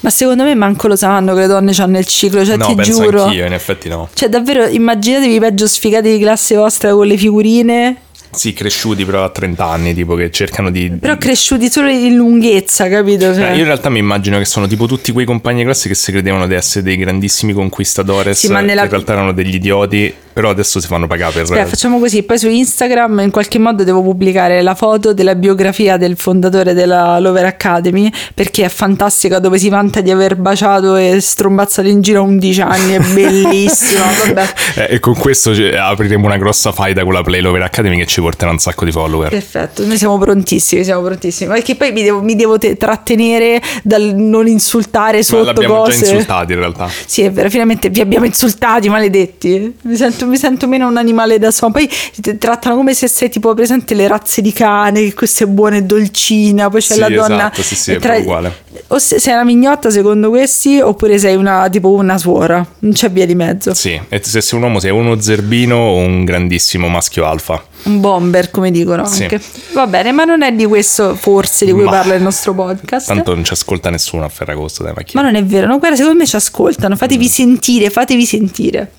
ma 0.00 0.10
secondo 0.10 0.44
me 0.44 0.54
manco 0.54 0.88
lo 0.88 0.96
sanno 0.96 1.32
che 1.34 1.40
le 1.40 1.46
donne 1.46 1.72
hanno 1.78 1.98
il 1.98 2.06
ciclo, 2.06 2.44
cioè 2.44 2.56
no, 2.56 2.66
ti 2.66 2.74
penso 2.74 3.02
giuro. 3.02 3.24
anch'io, 3.24 3.46
in 3.46 3.52
effetti 3.52 3.88
no. 3.88 4.08
Cioè, 4.12 4.28
davvero, 4.28 4.66
immaginatevi 4.66 5.34
i 5.34 5.40
peggio 5.40 5.66
sfigati 5.66 6.10
di 6.10 6.18
classe 6.22 6.56
vostra 6.56 6.90
con 6.92 7.06
le 7.06 7.16
figurine, 7.16 7.96
Sì, 8.34 8.52
cresciuti 8.52 9.04
però 9.04 9.22
a 9.22 9.28
30 9.30 9.64
anni, 9.64 9.94
tipo 9.94 10.16
che 10.16 10.30
cercano 10.32 10.70
di... 10.72 10.90
però 10.90 11.16
cresciuti 11.16 11.70
solo 11.70 11.88
in 11.88 12.16
lunghezza, 12.16 12.88
capito? 12.88 13.32
Cioè, 13.32 13.50
Eh, 13.50 13.54
io 13.54 13.58
in 13.60 13.64
realtà 13.66 13.88
mi 13.90 14.00
immagino 14.00 14.38
che 14.38 14.44
sono 14.44 14.66
tipo 14.66 14.86
tutti 14.86 15.12
quei 15.12 15.24
compagni 15.24 15.58
di 15.58 15.64
classe 15.64 15.88
che 15.88 15.94
si 15.94 16.10
credevano 16.10 16.48
di 16.48 16.54
essere 16.54 16.82
dei 16.82 16.96
grandissimi 16.96 17.52
conquistadores, 17.52 18.38
Sì, 18.40 18.48
ma 18.48 18.60
nella- 18.60 18.82
in 18.82 18.90
realtà 18.90 19.12
erano 19.12 19.32
degli 19.32 19.54
idioti, 19.54 20.12
però 20.34 20.50
adesso 20.50 20.80
si 20.80 20.86
fanno 20.86 21.06
pagare 21.06 21.32
per... 21.32 21.42
Aspetta, 21.42 21.66
facciamo 21.66 21.98
così, 21.98 22.22
poi 22.24 22.38
su 22.38 22.48
Instagram 22.48 23.20
in 23.20 23.30
qualche 23.30 23.58
modo 23.58 23.84
devo 23.84 24.02
pubblicare 24.02 24.60
la 24.60 24.74
foto 24.74 25.14
della 25.14 25.36
biografia 25.36 25.96
del 25.96 26.16
fondatore 26.16 26.74
della 26.74 27.18
Lover 27.20 27.46
Academy 27.46 28.10
perché 28.34 28.64
è 28.64 28.68
fantastica 28.68 29.38
dove 29.38 29.58
si 29.58 29.68
vanta 29.68 30.00
di 30.00 30.10
aver 30.10 30.36
baciato 30.36 30.96
e 30.96 31.20
strombazzato 31.20 31.88
in 31.88 32.02
giro 32.02 32.20
a 32.20 32.22
11 32.24 32.60
anni, 32.60 32.92
è 32.94 33.00
bellissima, 33.00 34.04
vabbè. 34.26 34.46
Eh, 34.74 34.86
e 34.94 34.98
con 34.98 35.14
questo 35.14 35.52
apriremo 35.52 36.26
una 36.26 36.36
grossa 36.36 36.72
faida 36.72 37.04
con 37.04 37.12
la 37.12 37.22
Play 37.22 37.40
Lover 37.40 37.62
Academy 37.62 37.96
che 37.98 38.06
ci 38.06 38.20
porterà 38.20 38.50
un 38.50 38.58
sacco 38.58 38.84
di 38.84 38.90
follower. 38.90 39.30
Perfetto, 39.30 39.86
noi 39.86 39.96
siamo 39.96 40.18
prontissimi, 40.18 40.82
siamo 40.82 41.02
prontissimi. 41.02 41.52
Perché 41.52 41.76
poi 41.76 41.92
mi 41.92 42.02
devo, 42.02 42.22
mi 42.22 42.34
devo 42.34 42.58
te- 42.58 42.76
trattenere 42.76 43.62
dal 43.82 44.02
non 44.14 44.48
insultare 44.48 45.18
Ma 45.18 45.22
sotto 45.22 45.44
l'abbiamo 45.44 45.76
cose. 45.76 46.02
già 46.02 46.10
insultati 46.10 46.52
in 46.52 46.58
realtà. 46.58 46.88
Sì, 47.06 47.22
è 47.22 47.30
vero, 47.30 47.48
finalmente 47.50 47.90
vi 47.90 48.00
abbiamo 48.00 48.24
insultati, 48.24 48.88
maledetti. 48.88 49.76
Mi 49.82 49.96
sento, 49.96 50.23
mi 50.26 50.36
sento 50.36 50.66
meno 50.68 50.86
un 50.88 50.96
animale 50.96 51.38
da 51.38 51.50
soma. 51.50 51.72
Poi 51.72 51.90
ti 52.16 52.36
trattano 52.38 52.76
come 52.76 52.94
se 52.94 53.08
sei 53.08 53.28
tipo 53.28 53.52
presente 53.54 53.94
le 53.94 54.06
razze 54.08 54.40
di 54.42 54.52
cane, 54.52 55.02
che 55.02 55.14
questa 55.14 55.44
è 55.44 55.46
buona 55.46 55.76
e 55.76 55.82
dolcina, 55.82 56.68
poi 56.70 56.80
c'è 56.80 56.94
Sì, 56.94 57.00
la 57.00 57.08
donna. 57.08 57.36
esatto, 57.36 57.62
sì, 57.62 57.74
sì, 57.74 57.96
tra- 57.98 58.16
uguale. 58.16 58.62
O 58.88 58.98
se- 58.98 59.18
sei 59.18 59.34
una 59.34 59.44
mignotta 59.44 59.90
secondo 59.90 60.28
questi, 60.30 60.80
oppure 60.80 61.18
sei 61.18 61.36
una 61.36 61.68
tipo 61.70 61.90
una 61.92 62.18
suora. 62.18 62.66
Non 62.80 62.92
c'è 62.92 63.10
via 63.10 63.26
di 63.26 63.34
mezzo. 63.34 63.74
Sì, 63.74 64.00
e 64.08 64.20
se 64.22 64.40
sei 64.40 64.58
un 64.58 64.64
uomo 64.64 64.80
sei 64.80 64.90
uno 64.90 65.20
zerbino 65.20 65.76
o 65.76 65.96
un 65.96 66.24
grandissimo 66.24 66.88
maschio 66.88 67.24
alfa. 67.26 67.62
Un 67.84 68.00
bomber, 68.00 68.50
come 68.50 68.70
dicono 68.70 69.04
Sì. 69.06 69.22
anche. 69.24 69.40
Va 69.72 69.86
bene, 69.86 70.10
ma 70.12 70.24
non 70.24 70.42
è 70.42 70.52
di 70.52 70.64
questo 70.64 71.14
forse 71.14 71.64
di 71.66 71.72
cui 71.72 71.84
Ma- 71.84 71.90
parla 71.90 72.14
il 72.14 72.22
nostro 72.22 72.54
podcast. 72.54 73.08
Tanto 73.08 73.34
non 73.34 73.44
ci 73.44 73.52
ascolta 73.52 73.90
nessuno 73.90 74.24
a 74.24 74.28
Ferragosto 74.28 74.82
dai 74.82 74.92
Ma 74.92 74.98
macchine. 75.00 75.22
non 75.22 75.34
è 75.34 75.44
vero, 75.44 75.66
no? 75.66 75.78
Guarda, 75.78 75.96
secondo 75.96 76.18
me 76.18 76.26
ci 76.26 76.36
ascoltano, 76.36 76.94
Mm. 76.94 76.98
fatevi 76.98 77.26
sentire, 77.28 77.90
fatevi 77.90 78.24
sentire. 78.24 78.92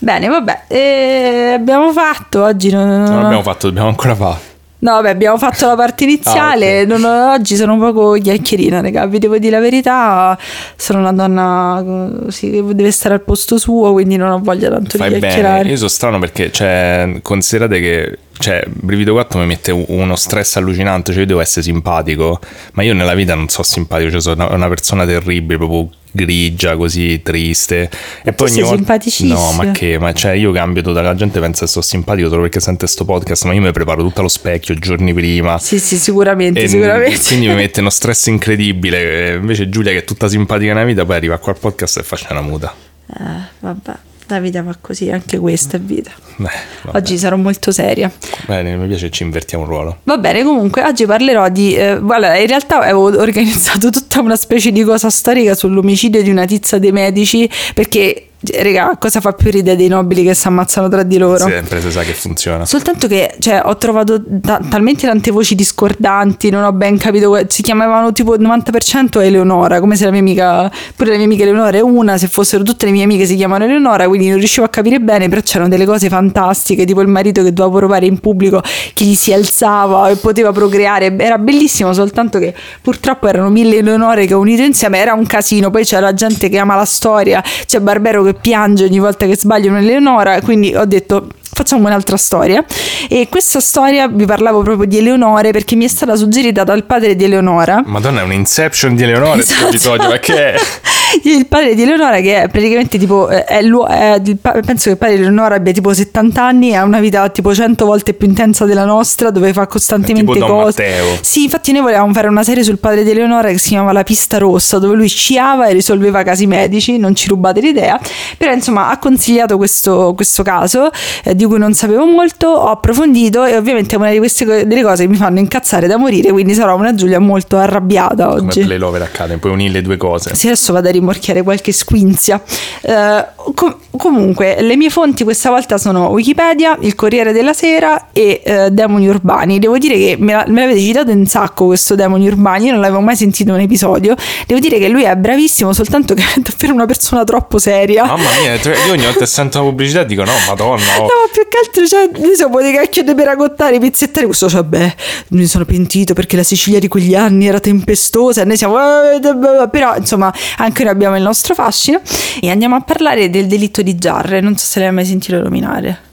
Bene, 0.00 0.26
vabbè, 0.28 0.62
eh, 0.68 1.52
abbiamo 1.54 1.92
fatto 1.92 2.42
oggi. 2.42 2.70
Non, 2.70 2.88
Non 2.88 3.22
l'abbiamo 3.22 3.42
fatto, 3.42 3.66
dobbiamo 3.68 3.88
ancora 3.88 4.14
fare. 4.16 4.52
No, 4.84 4.90
vabbè, 4.96 5.08
abbiamo 5.10 5.38
fatto 5.38 5.66
la 5.66 5.76
parte 5.76 6.04
iniziale. 6.04 6.80
Ah, 6.80 6.82
ok. 6.82 6.86
non- 7.00 7.04
oggi 7.04 7.56
sono 7.56 7.72
un 7.72 7.78
poco 7.80 8.12
chiacchierina, 8.20 8.82
raga. 8.82 9.06
Vi 9.06 9.18
devo 9.18 9.38
dire 9.38 9.52
la 9.52 9.60
verità. 9.60 10.36
Sono 10.76 10.98
una 10.98 11.12
donna 11.12 11.82
così, 12.24 12.50
che 12.50 12.62
deve 12.74 12.90
stare 12.90 13.14
al 13.14 13.22
posto 13.22 13.56
suo, 13.56 13.92
quindi 13.92 14.16
non 14.16 14.30
ho 14.30 14.40
voglia 14.42 14.68
tanto 14.68 14.98
Fai 14.98 15.08
di 15.14 15.20
bene. 15.20 15.32
chiacchierare. 15.32 15.68
Io 15.70 15.76
sono 15.76 15.88
strano 15.88 16.18
perché, 16.18 16.50
cioè, 16.52 17.18
considerate 17.22 17.80
che 17.80 18.18
cioè, 18.38 18.62
Brivido 18.66 19.12
4 19.12 19.38
mi 19.38 19.46
mette 19.46 19.70
uno 19.72 20.16
stress 20.16 20.56
allucinante, 20.56 21.12
cioè 21.12 21.20
io 21.22 21.26
devo 21.26 21.40
essere 21.40 21.62
simpatico, 21.62 22.40
ma 22.72 22.82
io 22.82 22.92
nella 22.94 23.14
vita 23.14 23.34
non 23.34 23.48
sono 23.48 23.64
simpatico, 23.64 24.10
cioè 24.10 24.20
sono 24.20 24.52
una 24.52 24.68
persona 24.68 25.06
terribile, 25.06 25.56
proprio 25.56 25.88
grigia, 26.10 26.76
così 26.76 27.20
triste. 27.22 27.90
E 28.22 28.32
poi 28.32 28.48
sei 28.48 28.62
volta... 28.62 28.98
No, 29.20 29.52
ma 29.52 29.70
che? 29.72 29.98
Ma 29.98 30.12
cioè 30.12 30.32
io 30.32 30.52
cambio 30.52 30.82
totale, 30.82 31.06
la 31.06 31.14
gente 31.14 31.40
pensa 31.40 31.64
che 31.64 31.70
sto 31.70 31.82
simpatico 31.82 32.28
solo 32.28 32.42
perché 32.42 32.60
sente 32.60 32.86
sto 32.86 33.04
podcast, 33.04 33.44
ma 33.44 33.52
io 33.52 33.60
mi 33.60 33.70
preparo 33.72 34.02
tutto 34.02 34.20
allo 34.20 34.28
specchio 34.28 34.74
giorni 34.74 35.12
prima. 35.12 35.58
Sì, 35.58 35.78
sì, 35.78 35.96
sicuramente, 35.96 36.62
E 36.62 36.68
sicuramente. 36.68 37.20
quindi 37.26 37.48
mi 37.48 37.54
mette 37.56 37.80
uno 37.80 37.90
stress 37.90 38.26
incredibile. 38.26 39.34
Invece 39.34 39.68
Giulia, 39.68 39.92
che 39.92 39.98
è 39.98 40.04
tutta 40.04 40.28
simpatica 40.28 40.72
nella 40.72 40.86
vita, 40.86 41.04
poi 41.04 41.16
arriva 41.16 41.38
qua 41.38 41.52
al 41.52 41.58
podcast 41.58 41.98
e 41.98 42.02
fa 42.02 42.16
scena 42.16 42.40
muta. 42.40 42.72
Eh, 43.06 43.22
vabbè, 43.60 43.92
la 44.28 44.40
vita 44.40 44.62
va 44.62 44.76
così, 44.80 45.10
anche 45.10 45.38
questa 45.38 45.76
è 45.76 45.80
vita. 45.80 46.10
Beh. 46.36 46.50
Oggi 46.92 47.16
sarò 47.18 47.36
molto 47.36 47.70
seria. 47.70 48.10
Bene, 48.46 48.76
mi 48.76 48.86
piace 48.88 49.06
che 49.06 49.12
ci 49.12 49.22
invertiamo 49.22 49.64
il 49.64 49.70
ruolo. 49.70 49.98
Va 50.04 50.18
bene, 50.18 50.42
comunque 50.42 50.82
oggi 50.84 51.06
parlerò 51.06 51.48
di... 51.48 51.74
Eh, 51.74 51.90
allora, 51.90 52.36
in 52.36 52.46
realtà 52.46 52.80
avevo 52.80 53.04
organizzato 53.20 53.90
tutta 53.90 54.20
una 54.20 54.36
specie 54.36 54.72
di 54.72 54.82
cosa 54.82 55.10
storica 55.10 55.54
sull'omicidio 55.54 56.22
di 56.22 56.30
una 56.30 56.44
tizia 56.44 56.78
dei 56.78 56.92
medici, 56.92 57.48
perché, 57.72 58.28
raga, 58.62 58.96
cosa 58.98 59.20
fa 59.20 59.32
più 59.32 59.50
ridere 59.50 59.76
dei 59.76 59.88
nobili 59.88 60.22
che 60.24 60.34
si 60.34 60.46
ammazzano 60.46 60.88
tra 60.88 61.02
di 61.02 61.18
loro? 61.18 61.38
Sempre 61.38 61.80
si 61.80 61.90
sa 61.90 62.02
che 62.02 62.12
funziona. 62.12 62.64
Soltanto 62.64 63.06
che 63.06 63.34
cioè, 63.38 63.62
ho 63.64 63.76
trovato 63.76 64.22
ta- 64.40 64.60
talmente 64.68 65.06
tante 65.06 65.30
voci 65.30 65.54
discordanti, 65.54 66.50
non 66.50 66.64
ho 66.64 66.72
ben 66.72 66.98
capito. 66.98 67.38
Si 67.48 67.62
chiamavano 67.62 68.12
tipo 68.12 68.34
il 68.34 68.40
90% 68.40 69.20
Eleonora, 69.22 69.80
come 69.80 69.96
se 69.96 70.04
la 70.04 70.10
mia 70.10 70.20
amica, 70.20 70.70
pure 70.96 71.10
la 71.10 71.16
mia 71.16 71.26
amica 71.26 71.42
Eleonora 71.42 71.76
è 71.76 71.80
una, 71.80 72.16
se 72.18 72.28
fossero 72.28 72.62
tutte 72.62 72.86
le 72.86 72.92
mie 72.92 73.04
amiche 73.04 73.26
si 73.26 73.36
chiamano 73.36 73.64
Eleonora, 73.64 74.06
quindi 74.08 74.28
non 74.28 74.38
riuscivo 74.38 74.66
a 74.66 74.68
capire 74.68 75.00
bene, 75.00 75.28
però 75.28 75.40
c'erano 75.40 75.68
delle 75.68 75.86
cose 75.86 76.08
fantastiche, 76.08 76.84
tipo 76.84 77.00
il 77.00 77.08
marito 77.08 77.42
che 77.42 77.52
doveva 77.52 77.78
provare 77.78 78.06
in 78.06 78.18
pubblico, 78.18 78.62
che 78.92 79.04
gli 79.04 79.14
si 79.14 79.32
alzava 79.32 80.08
e 80.08 80.16
poteva 80.16 80.52
procreare, 80.52 81.16
era 81.16 81.38
bellissimo, 81.38 81.92
soltanto 81.92 82.38
che 82.38 82.54
purtroppo 82.82 83.28
erano 83.28 83.50
mille 83.50 83.78
Eleonore 83.78 84.26
che 84.26 84.34
unite 84.34 84.62
insieme, 84.62 84.98
era 84.98 85.14
un 85.14 85.26
casino, 85.26 85.70
poi 85.70 85.84
c'è 85.84 86.00
la 86.00 86.14
gente 86.14 86.48
che 86.48 86.58
ama 86.58 86.74
la 86.74 86.84
storia, 86.84 87.42
c'è 87.66 87.80
Barbero 87.80 88.22
che 88.22 88.33
piange 88.40 88.84
ogni 88.84 88.98
volta 88.98 89.26
che 89.26 89.36
sbaglia 89.36 89.70
un'Eleonora, 89.70 90.40
quindi 90.40 90.74
ho 90.74 90.84
detto 90.84 91.28
facciamo 91.54 91.86
un'altra 91.86 92.16
storia 92.16 92.64
e 93.08 93.28
questa 93.30 93.60
storia 93.60 94.08
vi 94.08 94.24
parlavo 94.24 94.62
proprio 94.62 94.88
di 94.88 94.98
Eleonore 94.98 95.52
perché 95.52 95.76
mi 95.76 95.84
è 95.84 95.88
stata 95.88 96.16
suggerita 96.16 96.64
dal 96.64 96.84
padre 96.84 97.14
di 97.14 97.24
Eleonora 97.24 97.80
Madonna, 97.86 98.20
è 98.20 98.24
un 98.24 98.32
Inception 98.32 98.96
di 98.96 99.04
Eleonora 99.04 99.34
questo 99.34 99.94
Esatto. 99.94 100.16
che 100.20 100.52
è? 100.54 100.60
il 101.22 101.46
padre 101.46 101.74
di 101.74 101.82
Eleonora 101.82 102.20
che 102.20 102.42
è 102.42 102.48
praticamente 102.48 102.98
tipo 102.98 103.28
eh, 103.28 103.44
è 103.44 103.62
è 103.62 104.20
penso 104.64 104.84
che 104.84 104.90
il 104.90 104.98
padre 104.98 105.16
di 105.16 105.22
Eleonora 105.22 105.54
abbia 105.54 105.72
tipo 105.72 105.92
70 105.92 106.42
anni 106.42 106.74
ha 106.74 106.84
una 106.84 107.00
vita 107.00 107.28
tipo 107.28 107.54
100 107.54 107.84
volte 107.84 108.14
più 108.14 108.26
intensa 108.26 108.64
della 108.64 108.84
nostra 108.84 109.30
dove 109.30 109.52
fa 109.52 109.66
costantemente 109.66 110.38
cose 110.38 110.82
Matteo. 110.82 111.18
sì 111.20 111.44
infatti 111.44 111.72
noi 111.72 111.82
volevamo 111.82 112.12
fare 112.12 112.28
una 112.28 112.42
serie 112.42 112.62
sul 112.62 112.78
padre 112.78 113.04
di 113.04 113.10
Eleonora 113.10 113.48
che 113.48 113.58
si 113.58 113.70
chiamava 113.70 113.92
La 113.92 114.02
pista 114.02 114.38
rossa 114.38 114.78
dove 114.78 114.94
lui 114.94 115.08
sciava 115.08 115.66
e 115.66 115.72
risolveva 115.72 116.22
casi 116.22 116.46
medici 116.46 116.98
non 116.98 117.14
ci 117.14 117.28
rubate 117.28 117.60
l'idea 117.60 117.98
però 118.36 118.52
insomma 118.52 118.90
ha 118.90 118.98
consigliato 118.98 119.56
questo, 119.56 120.12
questo 120.14 120.42
caso 120.42 120.90
eh, 121.22 121.34
di 121.34 121.44
cui 121.44 121.58
non 121.58 121.74
sapevo 121.74 122.04
molto 122.04 122.48
ho 122.48 122.70
approfondito 122.70 123.44
e 123.44 123.56
ovviamente 123.56 123.94
è 123.94 123.98
una 123.98 124.10
di 124.10 124.18
queste 124.18 124.66
delle 124.66 124.82
cose 124.82 125.04
che 125.04 125.08
mi 125.08 125.16
fanno 125.16 125.38
incazzare 125.38 125.86
da 125.86 125.96
morire 125.96 126.30
quindi 126.30 126.54
sarò 126.54 126.76
una 126.76 126.94
Giulia 126.94 127.18
molto 127.18 127.56
arrabbiata 127.56 128.26
Come 128.26 128.48
oggi 128.48 128.62
Play 128.64 128.78
Lover 128.78 129.02
Academy, 129.02 129.38
puoi 129.38 129.52
unire 129.52 129.72
le 129.72 129.82
due 129.82 129.96
cose. 129.96 130.34
sì, 130.34 130.46
adesso 130.46 130.72
vado 130.72 130.88
a 130.88 130.90
rimorchiare 131.04 131.42
qualche 131.42 131.72
squinzia. 131.72 132.40
Eh, 132.80 133.24
com- 133.54 133.76
comunque, 133.96 134.60
le 134.60 134.76
mie 134.76 134.90
fonti 134.90 135.22
questa 135.24 135.50
volta 135.50 135.78
sono 135.78 136.08
Wikipedia, 136.08 136.76
il 136.80 136.94
Corriere 136.94 137.32
della 137.32 137.52
Sera 137.52 138.08
e 138.12 138.40
eh, 138.44 138.70
Demoni 138.70 139.06
Urbani. 139.06 139.58
Devo 139.58 139.78
dire 139.78 139.94
che 139.96 140.16
me, 140.18 140.32
la- 140.32 140.44
me 140.48 140.60
l'avete 140.62 140.80
citato 140.80 141.10
un 141.12 141.26
sacco 141.26 141.66
questo 141.66 141.94
Demoni 141.94 142.26
Urbani, 142.26 142.66
io 142.66 142.72
non 142.72 142.80
l'avevo 142.80 143.00
mai 143.00 143.16
sentito 143.16 143.52
un 143.52 143.60
episodio. 143.60 144.14
Devo 144.46 144.60
dire 144.60 144.78
che 144.78 144.88
lui 144.88 145.02
è 145.04 145.14
bravissimo, 145.14 145.72
soltanto 145.72 146.14
che 146.14 146.22
è 146.34 146.40
davvero 146.40 146.72
una 146.74 146.86
persona 146.86 147.22
troppo 147.24 147.58
seria. 147.58 148.04
Mamma 148.04 148.30
mia, 148.40 148.54
io 148.54 148.92
ogni 148.92 149.04
volta 149.04 149.26
sento 149.26 149.58
la 149.58 149.64
pubblicità 149.64 150.02
dico 150.04 150.24
no, 150.24 150.32
madonna, 150.46 150.82
oh. 150.96 151.00
No, 151.00 151.06
ma 151.06 151.28
più 151.32 151.46
che 151.48 151.58
altro, 151.64 151.86
cioè, 151.86 152.08
noi 152.18 152.34
siamo 152.34 152.60
dei 152.60 152.72
cacchio 152.72 153.02
di 153.02 153.14
peragottare, 153.14 153.78
pizzettari. 153.78 154.26
Questo, 154.26 154.48
cioè, 154.48 154.62
beh, 154.62 154.94
mi 155.28 155.46
sono 155.46 155.64
pentito 155.64 156.14
perché 156.14 156.36
la 156.36 156.42
Sicilia 156.42 156.78
di 156.78 156.88
quegli 156.88 157.14
anni 157.14 157.46
era 157.46 157.60
tempestosa 157.60 158.42
e 158.42 158.44
noi 158.44 158.56
siamo. 158.56 158.78
"Eh, 158.78 159.16
eh, 159.16 159.62
eh", 159.62 159.68
Però, 159.68 159.94
insomma, 159.96 160.32
anche 160.58 160.83
noi 160.84 160.92
abbiamo 160.92 161.16
il 161.16 161.22
nostro 161.22 161.54
fascino. 161.54 162.00
E 162.40 162.50
andiamo 162.50 162.76
a 162.76 162.80
parlare 162.80 163.30
del 163.30 163.46
delitto 163.46 163.82
di 163.82 163.96
Giarre. 163.96 164.40
Non 164.40 164.56
so 164.56 164.66
se 164.66 164.80
l'hai 164.80 164.92
mai 164.92 165.04
sentito 165.04 165.40
nominare. 165.40 166.12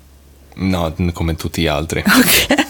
No, 0.55 0.93
come 1.13 1.35
tutti 1.35 1.61
gli 1.61 1.67
altri. 1.67 2.03
Ok. 2.11 2.69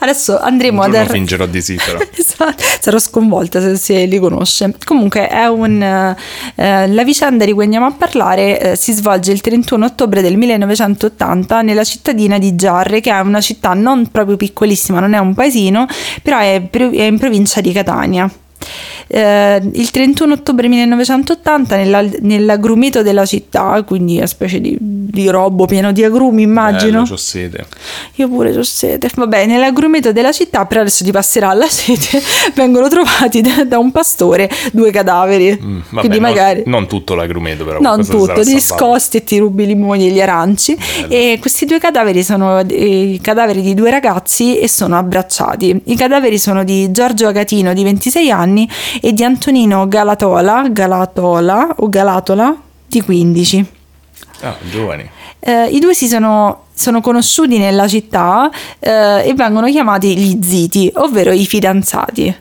Adesso 0.00 0.40
andremo 0.40 0.82
ad 0.82 0.94
ar- 0.94 1.10
fingerò 1.10 1.46
di 1.46 1.60
sì, 1.60 1.76
però. 1.76 1.98
Esatto, 2.16 2.62
sarò 2.80 2.98
sconvolta 2.98 3.60
se, 3.60 3.76
se 3.76 4.04
li 4.06 4.18
conosce. 4.18 4.74
Comunque 4.84 5.28
è 5.28 5.46
un 5.46 5.82
eh, 5.82 6.88
la 6.88 7.04
vicenda 7.04 7.44
di 7.44 7.52
cui 7.52 7.64
andiamo 7.64 7.86
a 7.86 7.92
parlare 7.92 8.60
eh, 8.60 8.76
si 8.76 8.92
svolge 8.92 9.30
il 9.32 9.40
31 9.40 9.84
ottobre 9.84 10.22
del 10.22 10.36
1980 10.36 11.62
nella 11.62 11.84
cittadina 11.84 12.38
di 12.38 12.56
Giarre, 12.56 13.00
che 13.00 13.12
è 13.12 13.20
una 13.20 13.40
città 13.40 13.74
non 13.74 14.10
proprio 14.10 14.36
piccolissima, 14.36 15.00
non 15.00 15.12
è 15.12 15.18
un 15.18 15.34
paesino, 15.34 15.86
però 16.22 16.38
è, 16.38 16.68
è 16.70 17.02
in 17.02 17.18
provincia 17.18 17.60
di 17.60 17.72
Catania. 17.72 18.30
Eh, 19.12 19.60
il 19.72 19.90
31 19.90 20.34
ottobre 20.34 20.68
1980 20.68 21.74
nella- 21.76 22.04
nell'agrumeto 22.20 23.02
della 23.02 23.26
città, 23.26 23.82
quindi 23.84 24.18
una 24.18 24.26
specie 24.26 24.60
di, 24.60 24.76
di 24.78 25.28
robo 25.28 25.66
pieno 25.66 25.90
di 25.90 26.04
agrumi 26.04 26.42
immagino. 26.42 27.02
Bello, 27.02 27.06
c'ho 27.10 27.16
sete. 27.16 27.66
Io 28.16 28.28
pure 28.28 28.56
ho 28.56 28.62
sete. 28.62 29.10
Vabbè, 29.12 29.46
nell'agrumeto 29.46 30.12
della 30.12 30.30
città, 30.30 30.64
però 30.64 30.82
adesso 30.82 31.02
ti 31.04 31.10
passerà 31.10 31.52
la 31.54 31.66
sete, 31.66 32.22
vengono 32.54 32.86
trovati 32.88 33.40
da, 33.40 33.64
da 33.64 33.78
un 33.78 33.90
pastore 33.90 34.48
due 34.72 34.92
cadaveri. 34.92 35.58
Mm, 35.60 35.78
vabbè, 35.90 35.98
Quindi 36.06 36.20
non- 36.20 36.30
magari... 36.30 36.62
Non, 36.66 36.86
tutto 36.86 37.16
l'agrumeto, 37.16 37.64
però. 37.64 37.80
Non 37.80 38.06
tutto, 38.06 38.40
ti 38.42 38.52
discosti 38.52 39.16
e 39.16 39.24
ti 39.24 39.38
rubi 39.38 39.64
i 39.64 39.66
limoni 39.66 40.06
e 40.06 40.12
gli 40.12 40.20
aranci. 40.20 40.78
E 41.08 41.38
questi 41.40 41.66
due 41.66 41.80
cadaveri 41.80 42.22
sono 42.22 42.60
eh, 42.60 43.12
i 43.14 43.20
cadaveri 43.20 43.60
di 43.60 43.74
due 43.74 43.90
ragazzi 43.90 44.56
e 44.58 44.68
sono 44.68 44.96
abbracciati. 44.96 45.80
I 45.86 45.96
cadaveri 45.96 46.38
sono 46.38 46.62
di 46.62 46.92
Giorgio 46.92 47.26
Agatino 47.26 47.72
di 47.74 47.82
26 47.82 48.30
anni 48.30 48.68
e 49.00 49.12
di 49.12 49.24
Antonino 49.24 49.88
Galatola, 49.88 50.68
Galatola 50.70 51.74
o 51.78 51.88
Galatola 51.88 52.56
di 52.86 53.00
15. 53.00 53.66
Ah, 54.42 54.56
giovani. 54.70 55.08
Eh, 55.38 55.68
I 55.70 55.78
due 55.80 55.94
si 55.94 56.06
sono, 56.06 56.64
sono 56.74 57.00
conosciuti 57.00 57.58
nella 57.58 57.88
città 57.88 58.50
eh, 58.78 59.22
e 59.26 59.34
vengono 59.34 59.68
chiamati 59.68 60.16
gli 60.16 60.38
ziti, 60.42 60.90
ovvero 60.96 61.32
i 61.32 61.46
fidanzati. 61.46 62.34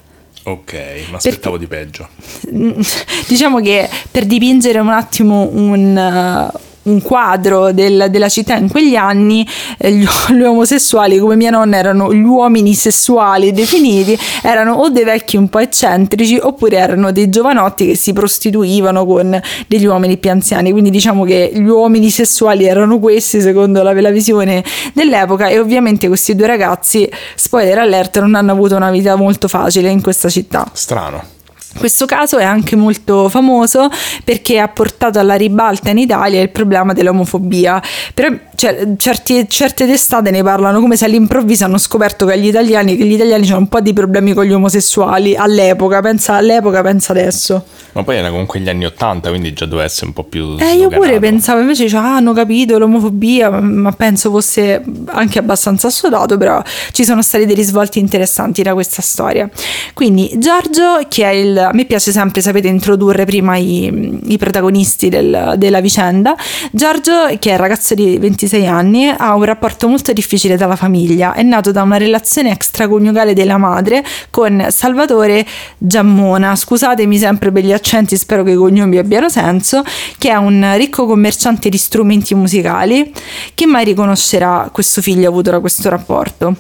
Ok, 0.44 0.74
mi 1.10 1.16
aspettavo 1.16 1.58
di 1.58 1.68
peggio. 1.68 2.08
diciamo 3.28 3.60
che 3.60 3.88
per 4.10 4.26
dipingere 4.26 4.80
un 4.80 4.90
attimo 4.90 5.50
un, 5.52 5.98
eh, 5.98 6.60
un 6.90 7.02
quadro 7.02 7.72
del- 7.72 8.08
della 8.10 8.30
città 8.30 8.56
in 8.56 8.70
quegli 8.70 8.96
anni, 8.96 9.48
eh, 9.78 9.92
gli, 9.92 10.06
gli 10.34 10.42
omosessuali, 10.42 11.18
come 11.20 11.36
mia 11.36 11.52
nonna, 11.52 11.78
erano 11.78 12.14
gli 12.14 12.22
uomini 12.24 12.74
sessuali 12.74 13.52
definiti, 13.52 14.18
erano 14.42 14.74
o 14.74 14.90
dei 14.90 15.04
vecchi 15.04 15.38
un 15.38 15.50
po' 15.50 15.60
eccentrici 15.60 16.38
oppure 16.42 16.78
erano 16.78 17.12
dei 17.12 17.30
giovanotti 17.30 17.86
che 17.86 17.96
si 17.96 18.14
prostituivano 18.14 19.06
con 19.06 19.40
degli 19.68 19.86
uomini 19.86 20.18
più 20.18 20.32
anziani. 20.32 20.72
Quindi 20.72 20.90
diciamo 20.90 21.24
che 21.24 21.52
gli 21.54 21.68
uomini 21.68 22.10
sessuali 22.10 22.66
erano 22.66 23.00
questi 23.00 23.42
secondo 23.42 23.84
la, 23.84 23.94
la 23.94 24.12
visione 24.12 24.64
dell'epoca 24.94 25.48
e 25.48 25.60
ovviamente 25.60 26.08
questi 26.08 26.36
due 26.36 26.48
ragazzi, 26.48 27.10
spoiler 27.36 27.78
alert, 27.80 28.20
non 28.20 28.36
hanno 28.36 28.52
avuto 28.52 28.76
una 28.76 28.92
vita 28.92 29.16
molto 29.16 29.48
facile 29.48 29.90
in 29.90 30.02
questa 30.02 30.30
città. 30.30 30.66
Strano. 30.74 31.38
Questo 31.78 32.06
caso 32.06 32.38
è 32.38 32.44
anche 32.44 32.76
molto 32.76 33.30
famoso 33.30 33.90
perché 34.24 34.60
ha 34.60 34.68
portato 34.68 35.20
alla 35.20 35.36
ribalta 35.36 35.92
in 35.92 36.00
Italia 36.00 36.42
il 36.42 36.50
problema 36.50 36.94
dell'omofobia. 36.94 37.82
Però 38.14 38.30
cioè, 38.56 38.96
certi- 38.98 39.48
certe 39.48 39.86
testate 39.86 40.32
ne 40.32 40.44
parlano 40.44 40.82
come 40.82 40.98
se 40.98 41.06
all'improvviso 41.06 41.64
hanno 41.66 41.78
scoperto 41.78 42.26
che 42.26 42.38
gli 42.40 42.48
italiani, 42.48 42.98
che 42.98 43.06
gli 43.06 43.14
italiani 43.14 43.48
hanno 43.48 43.60
un 43.60 43.68
po' 43.70 43.80
di 43.80 43.94
problemi 43.94 44.34
con 44.34 44.46
gli 44.46 44.52
omosessuali 44.52 45.36
all'epoca, 45.36 46.02
pensa 46.02 46.34
all'epoca, 46.34 46.82
pensa 46.82 47.12
adesso. 47.14 47.64
Ma 47.94 48.04
poi 48.04 48.18
era 48.18 48.30
comunque 48.30 48.60
gli 48.60 48.70
anni 48.70 48.86
Ottanta, 48.86 49.30
quindi 49.30 49.54
già 49.54 49.66
doveva 49.66 49.86
essere 49.86 50.08
un 50.08 50.14
po' 50.14 50.24
più. 50.24 50.58
Eh, 50.60 50.74
io 50.74 50.90
pure 50.90 51.20
pensavo 51.20 51.62
invece, 51.62 51.88
cioè, 51.88 52.02
ah, 52.02 52.16
hanno 52.16 52.34
capito 52.34 52.78
l'omofobia, 52.78 53.50
ma- 53.50 53.60
ma 53.60 53.92
penso 53.92 54.30
fosse 54.30 54.84
anche 55.06 55.40
abbastanza 55.40 55.88
assodato, 55.88 56.38
però 56.38 56.62
ci 56.92 57.06
sono 57.06 57.22
stati 57.22 57.46
dei 57.46 57.56
risvolti 57.56 58.00
interessanti 58.00 58.62
da 58.62 58.74
questa 58.74 59.02
storia. 59.02 59.50
Quindi 59.94 60.32
Giorgio, 60.38 61.00
che 61.08 61.24
è 61.24 61.30
il 61.30 61.59
a 61.60 61.72
me 61.74 61.86
piace 61.86 62.12
sempre, 62.12 62.42
sapete, 62.42 62.68
introdurre 62.68 63.26
prima 63.26 63.56
i, 63.56 64.20
i 64.26 64.38
protagonisti 64.38 65.10
del- 65.10 65.56
della 65.58 65.82
vicenda. 65.82 66.36
Giorgio, 66.72 67.28
che 67.40 67.52
è 67.52 67.58
ragazzo 67.58 67.94
di 67.94 68.18
26 68.18 68.68
anni, 68.68 69.08
ha 69.08 69.36
un 69.36 69.44
rapporto 69.44 69.88
molto 69.88 70.14
difficile 70.14 70.58
dalla 70.58 70.76
famiglia. 70.76 71.34
È 71.34 71.44
nato 71.44 71.72
da 71.72 71.82
una 71.82 71.98
relazione 71.98 72.52
extraconiugale 72.52 73.34
della 73.34 73.58
madre 73.58 74.04
con 74.30 74.66
Salvatore 74.70 75.46
Giammona. 75.78 76.56
Scusatemi 76.56 77.18
sempre 77.18 77.52
per 77.52 77.64
gli 77.64 77.74
accenti, 77.74 78.18
spero 78.18 78.44
che 78.44 78.52
i 78.52 78.56
cognomi 78.56 78.98
abbiano 78.98 79.30
senso. 79.30 79.84
Che 80.18 80.30
è 80.30 80.36
un 80.36 80.74
ricco 80.78 81.06
commerciante 81.06 81.70
di 81.70 81.78
strumenti 81.78 82.36
musicali. 82.36 83.12
Chi 83.54 83.66
mai 83.66 83.86
riconoscerà 83.86 84.70
questo 84.72 85.02
figlio 85.02 85.30
avuto 85.30 85.52
da 85.52 85.60
questo 85.60 85.90
rapporto? 85.90 86.56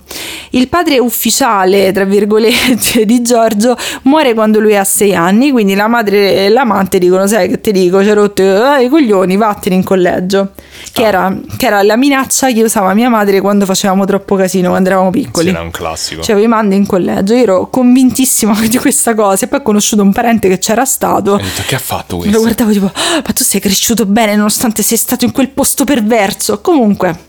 Il 0.51 0.67
padre 0.67 0.99
ufficiale, 0.99 1.91
tra 1.91 2.05
virgolette, 2.05 3.05
di 3.05 3.21
Giorgio 3.21 3.75
muore 4.03 4.33
quando 4.33 4.59
lui 4.59 4.75
ha 4.75 4.83
6 4.89 5.15
anni. 5.15 5.51
Quindi 5.51 5.75
la 5.75 5.87
madre 5.87 6.45
e 6.45 6.49
l'amante 6.49 6.97
dicono: 6.99 7.27
Sai 7.27 7.47
che 7.47 7.61
ti 7.61 7.71
dico, 7.71 7.97
hai 7.97 8.11
rotto 8.13 8.41
eh, 8.41 8.83
i 8.85 8.89
coglioni, 8.89 9.37
vattene 9.37 9.75
in 9.75 9.83
collegio. 9.83 10.51
Che, 10.91 11.03
era, 11.03 11.35
che 11.57 11.65
era 11.67 11.83
la 11.83 11.95
minaccia 11.97 12.51
che 12.51 12.63
usava 12.63 12.93
mia 12.93 13.09
madre 13.09 13.41
quando 13.41 13.65
facevamo 13.65 14.05
troppo 14.05 14.35
casino, 14.35 14.69
quando 14.69 14.89
eravamo 14.89 15.09
piccoli. 15.11 15.49
Era 15.49 15.61
un 15.61 15.71
classico. 15.71 16.21
Cioè, 16.21 16.35
vi 16.35 16.47
mando 16.47 16.73
in 16.75 16.85
collegio. 16.85 17.33
Io 17.35 17.43
ero 17.43 17.69
convintissima 17.69 18.57
di 18.67 18.77
questa 18.77 19.13
cosa. 19.13 19.45
E 19.45 19.47
poi 19.47 19.59
ho 19.59 19.61
conosciuto 19.61 20.01
un 20.01 20.11
parente 20.11 20.47
che 20.47 20.57
c'era 20.57 20.85
stato. 20.85 21.33
Ho 21.33 21.37
detto, 21.37 21.61
che 21.67 21.75
ha 21.75 21.79
fatto 21.79 22.15
Lo 22.15 22.21
questo? 22.21 22.39
guardavo 22.39 22.71
tipo, 22.71 22.85
"Ah, 22.93 23.21
ma 23.25 23.31
tu 23.33 23.43
sei 23.43 23.59
cresciuto 23.61 24.05
bene 24.05 24.35
nonostante 24.35 24.81
sei 24.81 24.97
stato 24.97 25.25
in 25.25 25.31
quel 25.31 25.49
posto 25.49 25.83
perverso. 25.83 26.59
Comunque. 26.61 27.27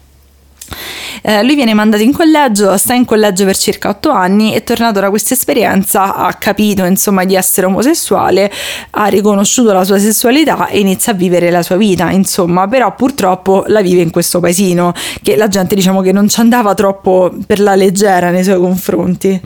Eh, 1.23 1.43
lui 1.43 1.55
viene 1.55 1.75
mandato 1.75 2.03
in 2.03 2.13
collegio, 2.13 2.77
sta 2.77 2.95
in 2.95 3.05
collegio 3.05 3.45
per 3.45 3.57
circa 3.57 3.89
otto 3.89 4.11
anni 4.11 4.55
e 4.55 4.63
tornato 4.65 5.01
da 5.01 5.11
questa 5.11 5.35
esperienza 5.35 6.15
ha 6.15 6.33
capito 6.35 6.85
insomma 6.85 7.25
di 7.25 7.35
essere 7.35 7.67
omosessuale, 7.67 8.51
ha 8.91 9.07
riconosciuto 9.07 9.73
la 9.73 9.85
sua 9.85 9.99
sessualità 9.99 10.69
e 10.69 10.81
inizia 10.81 11.13
a 11.13 11.15
vivere 11.15 11.51
la 11.51 11.63
sua 11.63 11.77
vita 11.77 12.11
insomma, 12.11 12.67
però 12.69 12.95
purtroppo 12.95 13.65
la 13.67 13.81
vive 13.81 14.03
in 14.03 14.11
questo 14.11 14.41
paesino 14.41 14.93
che 15.23 15.37
la 15.37 15.49
gente 15.49 15.75
diciamo 15.75 16.01
che 16.01 16.13
non 16.13 16.29
ci 16.29 16.41
andava 16.41 16.75
troppo 16.75 17.33
per 17.47 17.61
la 17.61 17.75
leggera 17.75 18.31
nei 18.31 18.45
suoi 18.45 18.59
confronti. 18.59 19.41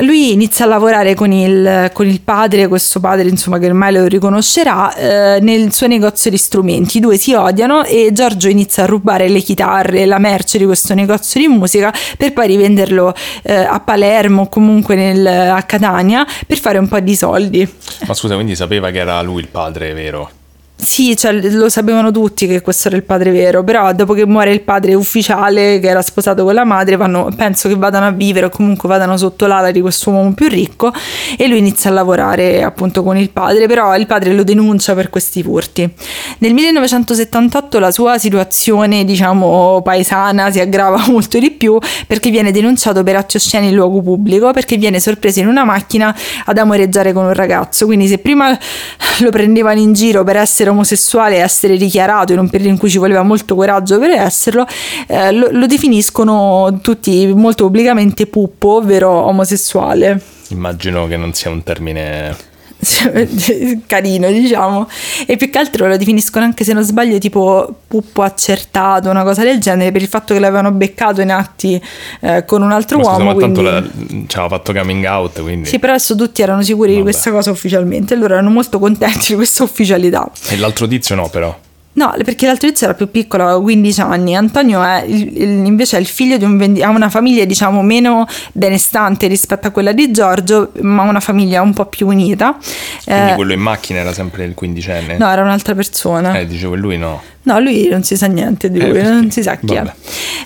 Lui 0.00 0.32
inizia 0.32 0.66
a 0.66 0.68
lavorare 0.68 1.14
con 1.14 1.32
il, 1.32 1.90
con 1.92 2.06
il 2.06 2.20
padre, 2.20 2.68
questo 2.68 3.00
padre 3.00 3.28
insomma 3.28 3.58
che 3.58 3.66
ormai 3.66 3.92
lo 3.92 4.06
riconoscerà, 4.06 4.94
eh, 4.94 5.40
nel 5.40 5.72
suo 5.72 5.86
negozio 5.86 6.30
di 6.30 6.36
strumenti. 6.36 6.98
I 6.98 7.00
due 7.00 7.16
si 7.16 7.32
odiano 7.32 7.84
e 7.84 8.10
Giorgio 8.12 8.48
inizia 8.48 8.84
a 8.84 8.86
rubare 8.86 9.28
le 9.28 9.40
chitarre, 9.40 10.04
la 10.06 10.18
merce 10.18 10.58
di 10.58 10.64
questo 10.64 10.94
negozio 10.94 11.40
di 11.40 11.48
musica 11.48 11.92
per 12.16 12.32
poi 12.32 12.46
rivenderlo 12.46 13.14
eh, 13.42 13.54
a 13.54 13.80
Palermo 13.80 14.42
o 14.42 14.48
comunque 14.48 14.94
nel- 14.94 15.26
a 15.26 15.62
Catania 15.62 16.26
per 16.46 16.58
fare 16.58 16.78
un 16.78 16.88
po' 16.88 17.00
di 17.00 17.16
soldi. 17.16 17.68
Ma 18.06 18.14
scusa, 18.14 18.34
quindi 18.34 18.54
sapeva 18.54 18.90
che 18.90 18.98
era 18.98 19.20
lui 19.22 19.40
il 19.40 19.48
padre 19.48 19.92
vero? 19.94 20.42
Sì, 20.84 21.16
cioè, 21.16 21.32
lo 21.32 21.70
sapevano 21.70 22.10
tutti 22.10 22.46
che 22.46 22.60
questo 22.60 22.88
era 22.88 22.96
il 22.98 23.04
padre 23.04 23.30
vero, 23.30 23.64
però 23.64 23.92
dopo 23.94 24.12
che 24.12 24.26
muore 24.26 24.52
il 24.52 24.60
padre 24.60 24.92
ufficiale 24.94 25.80
che 25.80 25.88
era 25.88 26.02
sposato 26.02 26.44
con 26.44 26.52
la 26.52 26.64
madre, 26.64 26.96
vanno- 26.96 27.30
penso 27.34 27.68
che 27.68 27.74
vadano 27.74 28.06
a 28.06 28.10
vivere 28.10 28.46
o 28.46 28.48
comunque 28.50 28.86
vadano 28.86 29.16
sotto 29.16 29.46
l'ala 29.46 29.70
di 29.70 29.80
questo 29.80 30.10
uomo 30.10 30.34
più 30.34 30.46
ricco 30.46 30.92
e 31.38 31.48
lui 31.48 31.58
inizia 31.58 31.88
a 31.88 31.94
lavorare 31.94 32.62
appunto 32.62 33.02
con 33.02 33.16
il 33.16 33.30
padre, 33.30 33.66
però 33.66 33.96
il 33.96 34.06
padre 34.06 34.34
lo 34.34 34.44
denuncia 34.44 34.94
per 34.94 35.08
questi 35.08 35.42
furti. 35.42 35.90
Nel 36.38 36.52
1978 36.52 37.78
la 37.78 37.90
sua 37.90 38.18
situazione, 38.18 39.04
diciamo, 39.04 39.80
paesana 39.82 40.50
si 40.50 40.60
aggrava 40.60 41.02
molto 41.08 41.38
di 41.38 41.50
più 41.50 41.78
perché 42.06 42.28
viene 42.28 42.52
denunciato 42.52 43.02
per 43.02 43.16
atti 43.16 43.38
osceni 43.38 43.68
in 43.68 43.74
luogo 43.74 44.02
pubblico, 44.02 44.52
perché 44.52 44.76
viene 44.76 45.00
sorpreso 45.00 45.40
in 45.40 45.46
una 45.46 45.64
macchina 45.64 46.14
ad 46.44 46.58
amoreggiare 46.58 47.14
con 47.14 47.24
un 47.24 47.32
ragazzo. 47.32 47.86
Quindi 47.86 48.06
se 48.06 48.18
prima 48.18 48.56
lo 49.20 49.30
prendevano 49.30 49.80
in 49.80 49.94
giro 49.94 50.22
per 50.24 50.36
essere 50.36 50.72
omosessuale 50.74 51.36
e 51.36 51.40
essere 51.40 51.76
dichiarato 51.76 52.32
in 52.32 52.38
un 52.38 52.50
periodo 52.50 52.72
in 52.72 52.78
cui 52.78 52.90
ci 52.90 52.98
voleva 52.98 53.22
molto 53.22 53.54
coraggio 53.54 53.98
per 53.98 54.10
esserlo, 54.10 54.66
eh, 55.08 55.32
lo, 55.32 55.48
lo 55.50 55.66
definiscono 55.66 56.78
tutti 56.82 57.26
molto 57.34 57.64
pubblicamente 57.64 58.26
puppo, 58.26 58.76
ovvero 58.76 59.10
omosessuale. 59.10 60.20
Immagino 60.48 61.06
che 61.06 61.16
non 61.16 61.32
sia 61.32 61.50
un 61.50 61.62
termine... 61.62 62.52
carino 63.86 64.30
diciamo 64.30 64.88
e 65.26 65.36
più 65.36 65.50
che 65.50 65.58
altro 65.58 65.86
lo 65.86 65.96
definiscono 65.96 66.44
anche 66.44 66.64
se 66.64 66.72
non 66.72 66.82
sbaglio 66.82 67.18
tipo 67.18 67.74
puppo 67.86 68.22
accertato 68.22 69.10
una 69.10 69.22
cosa 69.22 69.42
del 69.42 69.58
genere 69.58 69.92
per 69.92 70.02
il 70.02 70.08
fatto 70.08 70.34
che 70.34 70.40
l'avevano 70.40 70.70
beccato 70.72 71.20
in 71.20 71.30
atti 71.30 71.80
eh, 72.20 72.44
con 72.44 72.62
un 72.62 72.72
altro 72.72 72.98
Ma 72.98 73.04
scusa, 73.04 73.16
uomo 73.16 73.32
ma 73.34 73.40
tanto 73.40 73.60
quindi... 73.62 74.16
la- 74.16 74.26
ci 74.26 74.36
aveva 74.38 74.56
fatto 74.56 74.72
coming 74.72 75.04
out, 75.04 75.42
quindi... 75.42 75.68
sì 75.68 75.78
però 75.78 75.92
adesso 75.92 76.14
tutti 76.14 76.42
erano 76.42 76.62
sicuri 76.62 76.90
di 76.90 76.98
Vabbè. 76.98 77.10
questa 77.10 77.30
cosa 77.30 77.50
ufficialmente 77.50 78.14
allora 78.14 78.34
erano 78.34 78.50
molto 78.50 78.78
contenti 78.78 79.26
di 79.28 79.34
questa 79.34 79.62
ufficialità 79.62 80.30
E 80.48 80.56
l'altro 80.56 80.86
tizio 80.86 81.14
no, 81.14 81.28
però. 81.28 81.56
No, 81.94 82.12
perché 82.24 82.46
l'altro 82.46 82.68
tizio 82.68 82.86
era 82.86 82.94
più 82.96 83.08
piccolo, 83.10 83.44
aveva 83.44 83.60
15 83.60 84.00
anni. 84.00 84.34
Antonio 84.34 84.82
è 84.82 85.04
il- 85.06 85.64
invece 85.64 85.96
è 85.96 86.00
il 86.00 86.06
figlio 86.06 86.36
di 86.36 86.44
un 86.44 86.56
vendi- 86.58 86.82
ha 86.82 86.88
una 86.88 87.08
famiglia, 87.08 87.44
diciamo, 87.44 87.82
meno 87.82 88.26
benestante 88.52 89.26
rispetto 89.28 89.68
a 89.68 89.70
quella 89.70 89.92
di 89.92 90.10
Giorgio, 90.10 90.72
ma 90.80 91.02
una 91.02 91.20
famiglia 91.20 91.62
un 91.62 91.72
po' 91.72 91.86
più 91.86 92.06
unita. 92.08 92.56
Quindi 93.04 93.30
Eh, 93.30 93.34
quello 93.34 93.52
in 93.52 93.60
macchina 93.60 94.00
era 94.00 94.12
sempre 94.12 94.44
il 94.44 94.54
quindicenne? 94.54 95.16
no, 95.18 95.28
era 95.28 95.42
un'altra 95.42 95.74
persona. 95.74 96.36
Eh, 96.38 96.46
dicevo, 96.46 96.74
lui 96.74 96.98
no. 96.98 97.22
No, 97.44 97.58
lui 97.60 97.88
non 97.88 98.02
si 98.02 98.16
sa 98.16 98.26
niente 98.26 98.70
di 98.70 98.78
Eh, 98.78 98.84
lui, 98.84 98.92
perché? 98.92 99.08
non 99.10 99.30
si 99.30 99.42
sa 99.42 99.56
chi 99.56 99.74
Vabbè. 99.74 99.92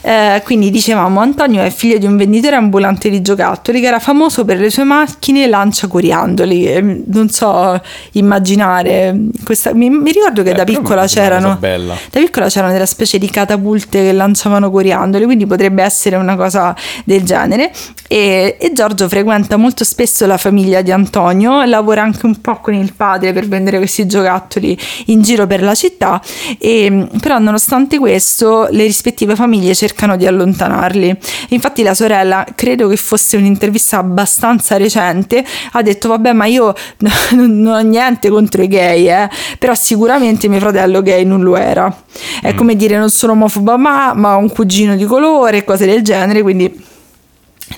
è. 0.03 0.37
Eh, 0.37 0.43
quindi 0.43 0.71
dicevamo, 0.71 1.21
Antonio 1.21 1.63
è 1.63 1.71
figlio 1.71 1.99
di 1.99 2.07
un 2.07 2.17
venditore 2.17 2.57
ambulante 2.57 3.09
di 3.09 3.23
giocattoli 3.23 3.81
che 3.81 3.87
era 3.87 3.99
famoso 4.01 4.45
per 4.45 4.59
le 4.59 4.71
sue 4.71 4.85
macchine 4.85 5.47
lanciacoriandoli. 5.47 6.67
Eh, 6.67 7.03
Non 7.07 7.29
so 7.31 7.81
immaginare. 8.13 9.17
Questa, 9.45 9.73
mi, 9.75 9.91
mi 9.91 10.13
ricordo 10.13 10.43
che 10.43 10.51
Eh, 10.51 10.55
da 10.55 10.65
piccola 10.65 11.07
c'erano. 11.07 11.59
Da 11.61 11.97
piccola 12.11 12.49
c'erano 12.49 12.73
delle 12.73 12.87
specie 12.87 13.19
di 13.19 13.29
catapulte 13.31 14.03
che 14.03 14.13
lanciavano 14.13 14.71
coriandoli, 14.71 15.25
quindi 15.25 15.47
potrebbe 15.47 15.83
essere 15.83 16.17
una 16.17 16.37
cosa 16.37 16.75
del 17.05 17.23
genere. 17.23 17.71
E, 18.09 18.57
e 18.59 18.73
Giorgio 18.73 19.09
frequenta 19.09 19.57
molto 19.57 19.85
spesso 19.85 20.27
la 20.27 20.37
famiglia 20.37 20.81
di 20.83 20.91
Antonio, 20.91 21.63
lavora 21.65 22.03
anche 22.03 22.27
un 22.27 22.41
po' 22.41 22.57
con 22.61 22.75
il 22.75 22.93
padre 22.95 23.33
per 23.33 23.47
vendere 23.47 23.79
questi 23.79 24.07
giocattoli 24.07 24.77
in 25.07 25.23
giro 25.23 25.47
per 25.47 25.63
la 25.63 25.75
città, 25.75 26.21
e, 26.59 26.88
però 27.21 27.39
nonostante 27.39 27.99
questo 27.99 28.69
le 28.71 28.85
rispettive 28.85 29.35
famiglie 29.35 29.75
cercano 29.75 30.17
di 30.17 30.27
allontanarli. 30.27 31.17
Infatti 31.51 31.83
la 31.83 31.95
sorella, 31.95 32.47
credo 32.55 32.89
che 32.89 32.97
fosse 32.97 33.37
un'intervista 33.37 33.99
abbastanza 33.99 34.77
recente, 34.77 35.45
ha 35.73 35.83
detto 35.83 36.09
vabbè 36.09 36.33
ma 36.33 36.47
io 36.47 36.75
non 37.33 37.67
ho 37.67 37.79
niente 37.81 38.29
contro 38.29 38.63
i 38.63 38.69
gay, 38.69 39.09
eh, 39.09 39.29
però 39.59 39.75
sicuramente 39.75 40.49
mio 40.49 40.61
fratello 40.61 41.03
gay 41.03 41.25
non 41.25 41.43
lo 41.43 41.57
era. 41.57 41.95
È 42.41 42.55
come 42.55 42.77
dire 42.77 42.99
non 42.99 43.11
sono 43.11 43.33
omofoba 43.33 43.77
ma, 43.77 44.13
ma 44.15 44.37
ho 44.37 44.39
un 44.39 44.51
cugino 44.51 44.97
di 44.97 45.05
colore, 45.05 45.65
cose 45.65 45.87
del 45.87 46.03
genere, 46.03 46.43
quindi 46.43 46.88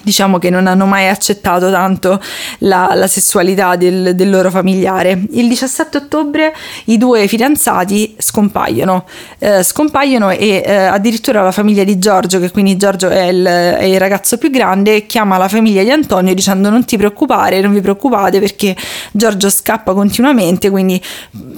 diciamo 0.02 0.38
che 0.38 0.50
non 0.50 0.66
hanno 0.66 0.86
mai 0.86 1.08
accettato 1.08 1.70
tanto 1.70 2.20
la, 2.58 2.92
la 2.94 3.06
sessualità 3.06 3.76
del, 3.76 4.14
del 4.14 4.30
loro 4.30 4.50
familiare. 4.50 5.22
Il 5.32 5.48
17 5.48 5.96
ottobre 5.96 6.54
i 6.86 6.96
due 6.96 7.26
fidanzati 7.26 8.14
scompaiono, 8.18 9.04
eh, 9.38 9.62
scompaiono 9.62 10.30
e 10.30 10.62
eh, 10.64 10.74
addirittura 10.74 11.42
la 11.42 11.52
famiglia 11.52 11.84
di 11.84 11.98
Giorgio, 11.98 12.38
che 12.40 12.50
quindi 12.50 12.76
Giorgio 12.76 13.08
è 13.08 13.24
il, 13.24 13.44
è 13.44 13.84
il 13.84 13.98
ragazzo 13.98 14.38
più 14.38 14.50
grande, 14.50 15.06
chiama 15.06 15.36
la 15.36 15.48
famiglia 15.48 15.82
di 15.82 15.90
Antonio 15.90 16.34
dicendo 16.34 16.70
non 16.70 16.84
ti 16.84 16.96
preoccupare, 16.96 17.60
non 17.60 17.72
vi 17.72 17.80
preoccupate 17.80 18.40
perché 18.40 18.76
Giorgio 19.12 19.50
scappa 19.50 19.92
continuamente, 19.92 20.70
quindi 20.70 21.00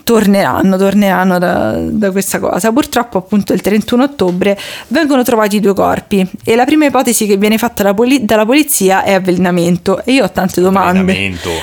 torneranno, 0.05 0.77
torneranno 0.77 1.39
da, 1.39 1.77
da 1.79 2.11
questa 2.11 2.39
cosa. 2.39 2.73
Purtroppo 2.73 3.19
appunto 3.19 3.53
il 3.53 3.61
31 3.61 4.03
ottobre 4.03 4.59
vengono 4.89 5.23
trovati 5.23 5.57
i 5.57 5.61
due 5.61 5.75
corpi 5.75 6.27
e 6.45 6.57
la 6.57 6.65
prima 6.65 6.87
ipotesi 6.87 7.27
che 7.27 7.37
viene 7.37 7.59
fatta 7.59 7.83
dalla, 7.83 7.95
poli- 7.95 8.22
dalla 8.25 8.45
polizia 8.47 9.03
è 9.05 9.13
avvelenamento 9.13 10.03
e 10.05 10.13
io 10.13 10.25
ho 10.25 10.31
tante 10.31 10.61
domande. 10.61 11.03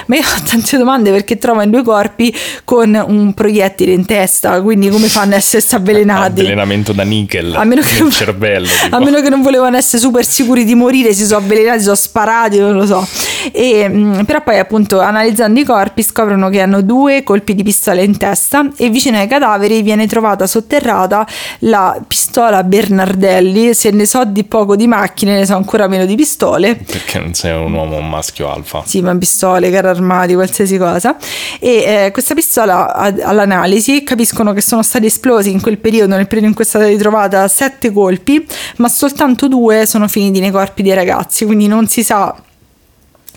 Ma 0.06 0.16
io 0.16 0.22
ho 0.22 0.42
tante 0.46 0.78
domande 0.78 1.12
perché 1.12 1.38
trovano 1.38 1.70
due 1.72 1.84
corpi 1.84 2.34
con 2.64 3.02
un 3.08 3.34
proiettile 3.34 3.92
in 3.94 4.06
testa, 4.06 4.62
quindi 4.62 4.90
come 4.90 5.08
fanno 5.08 5.34
a 5.34 5.38
essersi 5.38 5.76
avvelenati? 5.76 6.42
Avvelenamento 6.42 6.94
da 6.94 7.04
nickel 7.04 7.56
A 7.56 7.64
meno, 7.64 7.82
che, 7.82 8.02
nel 8.04 8.12
cervello. 8.12 8.68
tipo. 8.68 8.96
a 8.96 9.00
meno 9.00 9.22
che 9.22 9.30
non 9.30 9.42
volevano 9.42 9.78
essere 9.78 10.02
super 10.02 10.26
sicuri 10.26 10.64
di 10.66 10.76
morire, 10.76 11.14
si 11.14 11.26
sono 11.26 11.40
avvelenati, 11.40 11.78
si 11.80 11.84
sono 11.86 11.96
sparati, 11.96 12.60
non 12.60 12.74
lo 12.76 12.86
so. 12.86 13.08
E, 13.52 13.88
mh, 13.88 14.26
però 14.26 14.42
poi 14.42 14.60
appunto 14.60 15.00
analizzando 15.00 15.60
i 15.60 15.64
corpi 15.64 16.04
scoprono 16.04 16.50
che 16.50 16.62
hanno 16.62 16.82
due 16.82 17.24
colpi 17.24 17.56
di 17.56 17.64
pistola 17.64 18.02
in 18.02 18.18
testa 18.18 18.70
e 18.76 18.90
vicino 18.90 19.18
ai 19.18 19.28
cadaveri 19.28 19.82
viene 19.82 20.08
trovata 20.08 20.48
sotterrata 20.48 21.26
la 21.60 22.00
pistola 22.06 22.64
Bernardelli, 22.64 23.74
se 23.74 23.92
ne 23.92 24.06
so 24.06 24.26
di 24.26 24.44
poco 24.44 24.76
di 24.76 24.88
macchine, 24.88 25.36
ne 25.36 25.46
so 25.46 25.56
ancora 25.56 25.88
meno 25.88 26.06
di 26.06 26.16
pistole. 26.16 26.76
Perché 26.76 27.20
non 27.20 27.34
sei 27.34 27.56
un 27.56 27.74
uomo 27.74 27.98
un 27.98 28.10
maschio 28.10 28.52
alfa. 28.52 28.84
Sì, 28.86 29.02
ma 29.02 29.16
pistole, 29.16 29.70
carri 29.72 29.88
armati, 29.88 30.34
qualsiasi 30.34 30.78
cosa. 30.78 31.16
E 31.60 32.06
eh, 32.06 32.12
questa 32.12 32.34
pistola 32.34 32.94
a- 32.94 33.14
all'analisi 33.24 34.04
capiscono 34.04 34.54
che 34.54 34.62
sono 34.62 34.84
stati 34.84 35.06
esplosi 35.06 35.52
in 35.52 35.62
quel 35.62 35.78
periodo, 35.78 36.16
nel 36.16 36.28
periodo 36.28 36.48
in 36.48 36.54
cui 36.54 36.64
è 36.64 36.68
stata 36.68 36.86
ritrovata, 36.88 37.48
sette 37.48 37.92
colpi, 37.92 38.46
ma 38.78 38.88
soltanto 38.88 39.48
due 39.48 39.86
sono 39.86 40.08
finiti 40.08 40.40
nei 40.40 40.52
corpi 40.52 40.82
dei 40.84 40.94
ragazzi, 40.94 41.46
quindi 41.46 41.68
non 41.68 41.88
si 41.88 42.04
sa 42.04 42.36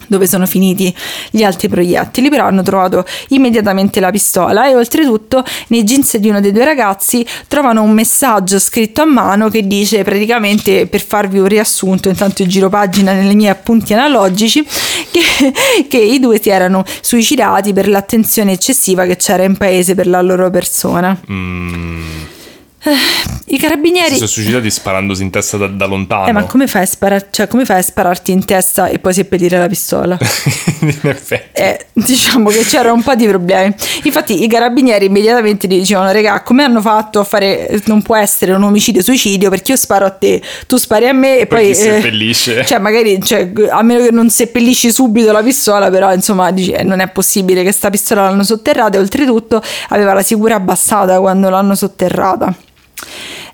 dove 0.07 0.27
sono 0.27 0.47
finiti 0.47 0.95
gli 1.31 1.43
altri 1.43 1.69
proiettili, 1.69 2.29
però 2.29 2.47
hanno 2.47 2.63
trovato 2.63 3.05
immediatamente 3.29 4.01
la 4.01 4.11
pistola 4.11 4.69
e 4.69 4.75
oltretutto 4.75 5.45
nei 5.69 5.85
jeans 5.85 6.17
di 6.17 6.29
uno 6.29 6.41
dei 6.41 6.53
due 6.53 6.65
ragazzi 6.65 7.27
trovano 7.49 7.83
un 7.83 7.93
messaggio 7.93 8.59
scritto 8.59 9.03
a 9.03 9.07
mano 9.07 9.49
che 9.49 9.67
dice 9.67 10.03
praticamente 10.03 10.87
per 10.87 11.03
farvi 11.03 11.39
un 11.39 11.47
riassunto, 11.47 12.09
intanto 12.09 12.47
giro 12.47 12.69
pagina 12.69 13.13
nelle 13.13 13.35
mie 13.35 13.49
appunti 13.49 13.93
analogici, 13.95 14.65
che, 15.11 15.87
che 15.89 15.99
i 15.99 16.21
due 16.21 16.41
si 16.41 16.51
erano 16.51 16.85
suicidati 17.01 17.73
per 17.73 17.89
l'attenzione 17.89 18.53
eccessiva 18.53 19.05
che 19.05 19.17
c'era 19.17 19.45
in 19.45 19.57
paese 19.57 19.95
per 19.95 20.07
la 20.07 20.21
loro 20.21 20.51
persona. 20.51 21.19
Mm. 21.31 22.32
I 22.85 23.59
carabinieri... 23.59 24.11
Si 24.11 24.17
sono 24.17 24.29
suicidati 24.29 24.71
sparandosi 24.71 25.23
in 25.23 25.31
testa 25.31 25.57
da, 25.57 25.69
da 25.69 25.87
lontano. 25.87 26.27
Eh, 26.27 26.33
ma 26.33 26.45
come 26.45 26.67
fai, 26.67 26.83
a 26.83 26.87
sparar- 26.87 27.29
cioè, 27.31 27.47
come 27.47 27.65
fai 27.65 27.79
a 27.79 27.83
spararti 27.83 28.33
in 28.33 28.45
testa 28.45 28.89
e 28.89 28.99
poi 28.99 29.13
seppellire 29.13 29.59
la 29.59 29.69
pistola? 29.69 30.19
in 30.81 30.99
effetti. 31.03 31.61
Eh, 31.61 31.87
diciamo 31.93 32.51
che 32.51 32.65
c'era 32.65 32.93
un 32.93 33.03
po' 33.03 33.15
di 33.15 33.27
problemi. 33.27 33.73
Infatti, 34.03 34.43
i 34.43 34.49
carabinieri 34.49 35.07
immediatamente 35.07 35.69
gli 35.69 35.79
dicevano: 35.79 36.11
Regà, 36.11 36.43
come 36.43 36.65
hanno 36.65 36.81
fatto 36.81 37.21
a 37.21 37.25
fare? 37.25 37.81
Non 37.85 38.03
può 38.03 38.17
essere 38.17 38.53
un 38.53 38.63
omicidio-suicidio 38.65 39.49
perché 39.51 39.73
io 39.73 39.77
sparo 39.77 40.07
a 40.07 40.11
te, 40.11 40.43
tu 40.67 40.77
spari 40.77 41.07
a 41.07 41.13
me 41.13 41.39
e 41.39 41.47
Poi 41.47 41.59
poi. 41.59 41.67
chi 41.69 41.75
seppellisce? 41.75 42.65
cioè, 42.65 42.79
magari, 42.79 43.23
cioè, 43.23 43.53
a 43.71 43.83
meno 43.83 44.05
che 44.05 44.11
non 44.11 44.29
seppellisci 44.31 44.91
subito 44.91 45.31
la 45.31 45.43
pistola, 45.43 45.89
però 45.91 46.13
insomma, 46.13 46.51
dici, 46.51 46.73
eh, 46.73 46.83
non 46.83 47.01
è 47.01 47.09
possibile 47.09 47.63
che 47.63 47.71
sta 47.71 47.91
pistola 47.91 48.23
l'hanno 48.23 48.45
sotterrata. 48.45 48.97
E 48.97 49.01
oltretutto 49.01 49.63
aveva 49.91 50.15
la 50.15 50.23
sicura 50.23 50.57
abbassata 50.57 51.21
quando 51.21 51.49
l'hanno 51.49 51.75
sotterrata. 51.75 52.55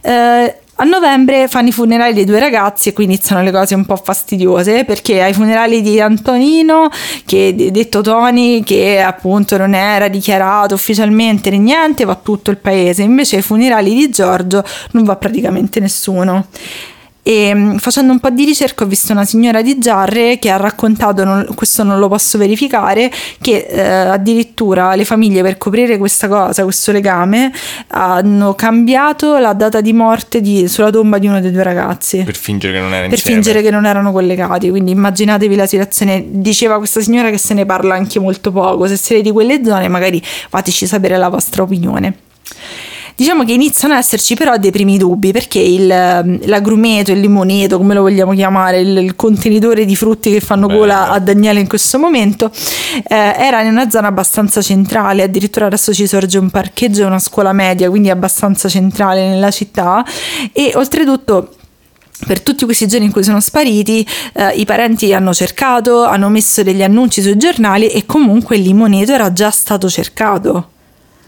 Eh, 0.03 0.55
a 0.81 0.85
novembre 0.85 1.49
fanno 1.49 1.69
i 1.69 1.73
funerali 1.73 2.15
dei 2.15 2.25
due 2.25 2.39
ragazzi 2.39 2.89
e 2.89 2.93
qui 2.93 3.03
iniziano 3.03 3.43
le 3.43 3.51
cose 3.51 3.75
un 3.75 3.85
po' 3.85 3.97
fastidiose 3.97 4.85
perché 4.85 5.21
ai 5.21 5.33
funerali 5.33 5.83
di 5.83 6.01
Antonino, 6.01 6.89
che 7.27 7.53
detto 7.73 8.01
Tony, 8.01 8.63
che 8.63 9.01
appunto 9.01 9.57
non 9.57 9.75
era 9.75 10.07
dichiarato 10.07 10.75
ufficialmente 10.75 11.51
né 11.51 11.59
niente, 11.59 12.05
va 12.05 12.15
tutto 12.15 12.53
il 12.53 12.59
paese, 12.59 13.03
invece 13.03 13.37
ai 13.37 13.43
funerali 13.43 13.93
di 13.93 14.09
Giorgio 14.09 14.63
non 14.93 15.03
va 15.03 15.17
praticamente 15.17 15.81
nessuno. 15.81 16.47
E 17.29 17.53
mh, 17.53 17.77
facendo 17.77 18.11
un 18.13 18.21
po' 18.21 18.31
di 18.31 18.47
ricerca 18.47 18.85
ho 18.85 18.87
visto 18.87 19.13
una 19.13 19.27
signora 19.27 19.61
di 19.61 19.79
Giarre 19.79 20.39
che 20.39 20.49
ha 20.49 20.57
raccontato, 20.57 21.25
non- 21.25 21.47
questo 21.55 21.83
non 21.83 21.99
lo 21.99 22.09
posso 22.09 22.39
verificare, 22.39 23.13
che 23.43 23.67
eh, 23.69 23.81
addirittura 23.83 24.95
le 24.95 25.05
famiglie 25.05 25.43
per 25.43 25.59
coprire 25.59 25.99
questa 25.99 26.27
cosa, 26.27 26.63
questo 26.63 26.91
legame, 26.91 27.53
hanno 27.89 28.55
cambiato 28.55 29.37
la 29.37 29.53
data 29.53 29.83
di 29.83 29.93
morte 29.93 30.41
di- 30.41 30.69
sulla 30.69 30.89
tomba 30.91 31.19
di 31.19 31.27
uno 31.27 31.39
dei 31.43 31.51
due 31.53 31.63
ragazzi. 31.63 32.23
Per 32.25 32.35
fingere 32.35 32.73
che 32.73 32.81
non 32.81 32.95
era 32.95 33.03
per 33.09 33.13
insieme. 33.19 33.43
fingere 33.43 33.63
che 33.63 33.71
non 33.71 33.85
erano 33.85 34.11
collegati, 34.11 34.71
quindi 34.71 34.93
immaginatevi 34.93 35.55
la 35.55 35.67
situazione. 35.67 36.25
Diceva 36.29 36.79
questa 36.79 37.03
signora 37.03 37.29
che 37.29 37.37
se 37.37 37.53
ne 37.53 37.67
parla 37.67 37.95
anche 37.95 38.19
molto 38.19 38.51
poco. 38.53 38.87
Se 38.87 38.97
siete 38.97 39.21
di 39.21 39.31
quelle 39.33 39.61
zone, 39.63 39.87
magari 39.89 40.23
fateci 40.25 40.87
sapere 40.87 41.19
la 41.19 41.29
vostra 41.29 41.63
opinione. 41.63 42.15
Diciamo 43.19 43.43
che 43.43 43.53
iniziano 43.53 43.95
ad 43.95 43.99
esserci 43.99 44.37
però 44.37 44.57
dei 44.59 44.71
primi 44.71 44.97
dubbi 44.97 45.33
perché 45.33 45.59
il, 45.59 45.91
ehm, 45.91 46.47
l'agrumeto, 46.47 47.11
il 47.11 47.19
limoneto, 47.19 47.77
come 47.77 47.93
lo 47.93 48.03
vogliamo 48.03 48.33
chiamare, 48.33 48.79
il, 48.79 48.97
il 48.97 49.17
contenitore 49.17 49.85
di 49.85 49.97
frutti 49.97 50.31
che 50.31 50.39
fanno 50.39 50.69
gola 50.69 51.11
a 51.11 51.19
Daniele 51.19 51.59
in 51.59 51.67
questo 51.67 51.99
momento, 51.99 52.49
eh, 53.09 53.17
era 53.17 53.63
in 53.63 53.73
una 53.73 53.91
zona 53.91 54.07
abbastanza 54.07 54.63
centrale, 54.63 55.25
addirittura 55.25 55.67
adesso 55.67 55.93
ci 55.93 56.07
sorge 56.07 56.39
un 56.39 56.49
parcheggio 56.49 57.03
e 57.03 57.07
una 57.07 57.19
scuola 57.19 57.53
media, 57.53 57.91
quindi 57.91 58.09
abbastanza 58.09 58.69
centrale 58.69 59.29
nella 59.29 59.51
città 59.51 60.05
e 60.53 60.71
oltretutto 60.77 61.55
per 62.25 62.41
tutti 62.41 62.65
questi 62.67 62.87
giorni 62.87 63.07
in 63.07 63.13
cui 63.13 63.25
sono 63.25 63.41
spariti, 63.41 64.07
eh, 64.35 64.51
i 64.51 64.65
parenti 64.65 65.13
hanno 65.13 65.35
cercato, 65.35 66.05
hanno 66.05 66.29
messo 66.29 66.63
degli 66.63 66.85
annunci 66.85 67.21
sui 67.21 67.37
giornali 67.37 67.89
e 67.89 68.07
comunque 68.07 68.55
il 68.55 68.63
limoneto 68.63 69.11
era 69.11 69.33
già 69.33 69.51
stato 69.51 69.89
cercato. 69.89 70.69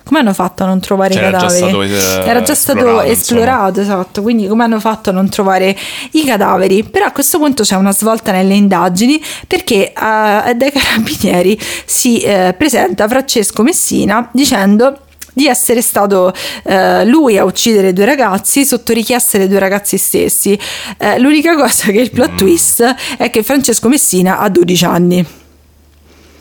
Come 0.05 0.21
hanno 0.21 0.33
fatto 0.33 0.65
a 0.65 0.67
non 0.67 0.81
trovare 0.81 1.13
Cioè, 1.13 1.23
i 1.23 1.27
era 1.27 1.39
già 1.39 1.47
cadaveri? 1.47 1.69
stato, 1.69 1.83
eh, 1.83 2.29
era 2.29 2.43
già 2.43 2.55
stato 2.55 2.79
esplorato, 2.79 3.11
esplorato, 3.11 3.81
esatto. 3.81 4.23
Quindi, 4.23 4.47
come 4.49 4.65
hanno 4.65 4.81
fatto 4.81 5.11
a 5.11 5.13
non 5.13 5.29
trovare 5.29 5.77
i 6.13 6.25
cadaveri? 6.25 6.85
Però 6.85 7.07
a 7.07 7.13
questo 7.13 7.39
punto 7.39 7.63
c'è 7.63 7.77
una 7.77 7.93
svolta 7.93 8.33
nelle 8.33 8.55
indagini 8.55 9.23
perché 9.47 9.93
eh, 9.93 10.55
dai 10.55 10.73
carabinieri 10.73 11.59
si 11.85 12.21
eh, 12.21 12.55
presenta 12.57 13.07
Francesco 13.07 13.63
Messina 13.63 14.29
dicendo 14.33 14.99
di 15.33 15.47
essere 15.47 15.81
stato 15.81 16.33
eh, 16.65 17.05
lui 17.05 17.39
a 17.39 17.45
uccidere 17.45 17.93
due 17.93 18.05
ragazzi 18.05 18.65
sotto 18.65 18.93
richiesta 18.93 19.39
dei 19.39 19.49
due 19.49 19.59
ragazzi 19.59 19.97
stessi. 19.97 20.59
Eh, 20.99 21.19
l'unica 21.19 21.55
cosa 21.55 21.91
che 21.91 22.01
il 22.01 22.11
plot 22.11 22.35
twist 22.35 22.95
è 23.17 23.31
che 23.31 23.43
Francesco 23.43 23.89
Messina 23.89 24.39
ha 24.39 24.49
12 24.49 24.85
anni. 24.85 25.27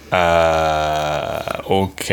Eh, 0.10 1.62
ok. 1.64 2.10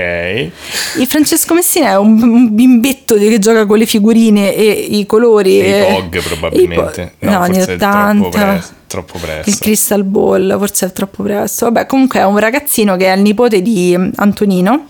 Il 0.98 1.06
Francesco 1.06 1.54
Messina 1.54 1.90
è 1.90 1.96
un, 1.96 2.22
un 2.22 2.54
bimbetto 2.54 3.14
che 3.16 3.38
gioca 3.38 3.66
con 3.66 3.78
le 3.78 3.86
figurine 3.86 4.54
e 4.54 4.70
i 4.70 5.06
colori. 5.06 5.60
E 5.60 5.80
i 5.80 5.94
POG 5.94 6.22
probabilmente. 6.22 7.12
i 7.20 7.26
po- 7.26 7.30
no, 7.30 7.40
anni 7.40 7.54
forse 7.56 7.72
è 7.72 7.76
troppo, 7.76 8.26
80. 8.26 8.30
presto, 8.30 8.74
troppo 8.86 9.18
Il. 9.18 9.58
Crystal 9.58 10.04
Ball, 10.04 10.58
forse 10.58 10.86
è 10.86 10.92
troppo 10.92 11.22
presto. 11.22 11.64
Vabbè, 11.66 11.86
comunque 11.86 12.20
è 12.20 12.24
un 12.24 12.38
ragazzino 12.38 12.96
che 12.96 13.12
è 13.12 13.16
il 13.16 13.22
nipote 13.22 13.62
di 13.62 13.96
Antonino, 14.16 14.86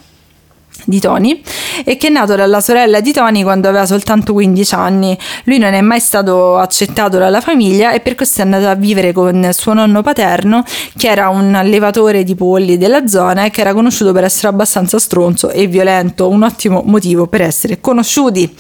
di 0.86 1.00
Tony, 1.00 1.42
e 1.84 1.96
che 1.96 2.06
è 2.06 2.10
nato 2.10 2.34
dalla 2.34 2.60
sorella 2.60 3.00
di 3.00 3.12
Tony 3.12 3.42
quando 3.42 3.68
aveva 3.68 3.84
soltanto 3.84 4.32
15 4.32 4.74
anni. 4.74 5.18
Lui 5.44 5.58
non 5.58 5.74
è 5.74 5.80
mai 5.80 6.00
stato 6.00 6.56
accettato 6.56 7.18
dalla 7.18 7.40
famiglia 7.40 7.92
e 7.92 8.00
per 8.00 8.14
questo 8.14 8.40
è 8.40 8.44
andato 8.44 8.68
a 8.68 8.74
vivere 8.74 9.12
con 9.12 9.50
suo 9.52 9.74
nonno 9.74 10.02
paterno, 10.02 10.64
che 10.96 11.08
era 11.08 11.28
un 11.28 11.54
allevatore 11.54 12.24
di 12.24 12.34
polli 12.34 12.78
della 12.78 13.06
zona 13.06 13.44
e 13.44 13.50
che 13.50 13.60
era 13.60 13.74
conosciuto 13.74 14.12
per 14.12 14.24
essere 14.24 14.48
abbastanza 14.48 14.98
stronzo 14.98 15.50
e 15.50 15.66
violento, 15.66 16.28
un 16.28 16.42
ottimo 16.42 16.82
motivo 16.84 17.26
per 17.26 17.42
essere 17.42 17.80
conosciuti. 17.80 18.54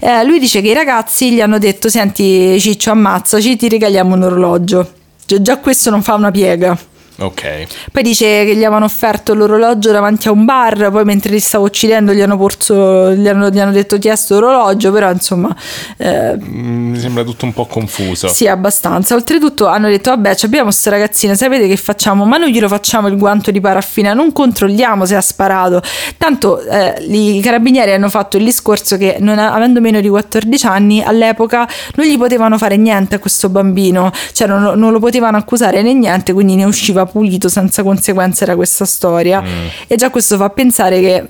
Eh, 0.00 0.24
lui 0.24 0.38
dice 0.38 0.60
che 0.60 0.68
i 0.68 0.74
ragazzi 0.74 1.32
gli 1.32 1.40
hanno 1.40 1.58
detto: 1.58 1.88
Senti, 1.88 2.58
Ciccio, 2.60 2.90
ammazzaci, 2.90 3.56
ti 3.56 3.68
regaliamo 3.68 4.14
un 4.14 4.22
orologio. 4.24 4.92
Già, 5.24 5.40
già 5.40 5.58
questo 5.58 5.90
non 5.90 6.02
fa 6.02 6.14
una 6.14 6.30
piega. 6.30 6.76
Ok. 7.20 7.66
Poi 7.90 8.02
dice 8.02 8.44
che 8.44 8.54
gli 8.54 8.64
avevano 8.64 8.84
offerto 8.84 9.34
l'orologio 9.34 9.90
davanti 9.90 10.28
a 10.28 10.30
un 10.30 10.44
bar, 10.44 10.90
poi 10.90 11.04
mentre 11.04 11.32
li 11.32 11.40
stavo 11.40 11.64
uccidendo 11.64 12.12
gli 12.12 12.20
hanno, 12.20 12.36
porso, 12.36 13.12
gli 13.12 13.26
hanno, 13.26 13.50
gli 13.50 13.58
hanno 13.58 13.72
detto 13.72 13.98
chiesto 13.98 14.38
l'orologio, 14.38 14.92
però 14.92 15.10
insomma 15.10 15.54
eh, 15.96 16.36
Mm, 16.38 16.92
Mi 16.92 16.98
sembra 16.98 17.24
tutto 17.24 17.44
un 17.44 17.52
po' 17.52 17.66
confuso. 17.66 18.28
sì, 18.28 18.46
abbastanza. 18.46 19.14
Oltretutto 19.14 19.66
hanno 19.66 19.88
detto: 19.88 20.10
Vabbè, 20.10 20.36
abbiamo 20.42 20.70
sto 20.70 20.90
ragazzino, 20.90 21.34
sapete 21.34 21.66
che 21.66 21.76
facciamo? 21.76 22.24
Ma 22.24 22.36
noi 22.36 22.52
glielo 22.52 22.68
facciamo 22.68 23.08
il 23.08 23.16
guanto 23.16 23.50
di 23.50 23.60
paraffina, 23.60 24.12
non 24.14 24.32
controlliamo 24.32 25.04
se 25.04 25.16
ha 25.16 25.20
sparato. 25.20 25.82
Tanto 26.16 26.60
eh, 26.60 27.04
i 27.08 27.40
carabinieri 27.42 27.92
hanno 27.92 28.08
fatto 28.08 28.36
il 28.36 28.44
discorso 28.44 28.96
che, 28.96 29.16
non 29.20 29.38
avendo 29.38 29.80
meno 29.80 30.00
di 30.00 30.08
14 30.08 30.66
anni, 30.66 31.02
all'epoca 31.02 31.68
non 31.96 32.06
gli 32.06 32.16
potevano 32.16 32.58
fare 32.58 32.76
niente 32.76 33.16
a 33.16 33.18
questo 33.18 33.48
bambino, 33.48 34.10
cioè 34.32 34.46
non, 34.46 34.78
non 34.78 34.92
lo 34.92 34.98
potevano 34.98 35.36
accusare 35.36 35.82
né 35.82 35.92
niente, 35.92 36.32
quindi 36.32 36.54
ne 36.54 36.64
usciva 36.64 37.07
pulito 37.08 37.48
senza 37.48 37.82
conseguenze 37.82 38.44
da 38.44 38.54
questa 38.54 38.84
storia. 38.84 39.42
E 39.86 39.96
già 39.96 40.10
questo 40.10 40.36
fa 40.36 40.48
pensare 40.50 41.00
che. 41.00 41.28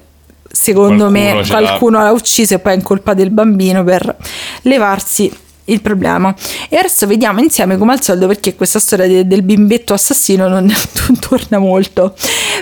Secondo 0.50 1.10
me 1.10 1.32
Qualcuno 1.32 1.60
l'ha. 1.60 1.66
qualcuno 1.66 2.02
l'ha 2.02 2.10
ucciso 2.10 2.54
e 2.54 2.58
poi 2.58 2.72
è 2.72 2.76
in 2.76 2.82
colpa 2.82 3.12
del 3.12 3.28
bambino 3.30 3.84
per 3.84 4.16
levarsi 4.62 5.30
il 5.66 5.82
problema. 5.82 6.34
E 6.70 6.76
adesso 6.76 7.06
vediamo 7.06 7.40
insieme 7.40 7.76
come 7.76 7.92
al 7.92 8.02
solito 8.02 8.26
perché 8.26 8.54
questa 8.56 8.78
storia 8.78 9.06
de- 9.06 9.26
del 9.26 9.42
bimbetto 9.42 9.92
assassino 9.92 10.48
non 10.48 10.64
non 10.64 11.18
torna 11.20 11.58
molto. 11.58 12.14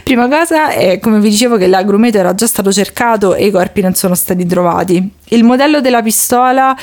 Prima 0.03 0.29
cosa 0.29 0.71
è 0.71 0.99
come 0.99 1.21
vi 1.21 1.31
dicevo 1.31 1.57
che 1.57 1.69
l'agrumeto 1.69 2.19
era 2.19 2.35
già 2.35 2.49
stato 2.49 2.73
cercato 2.73 3.37
e 3.37 3.47
i 3.47 3.51
corpi 3.53 3.81
non 3.83 3.95
sono 3.95 4.17
stati 4.17 4.45
trovati. 4.45 5.09
Il 5.29 5.45
modello 5.45 5.81
della 5.81 6.03
pistola 6.03 6.77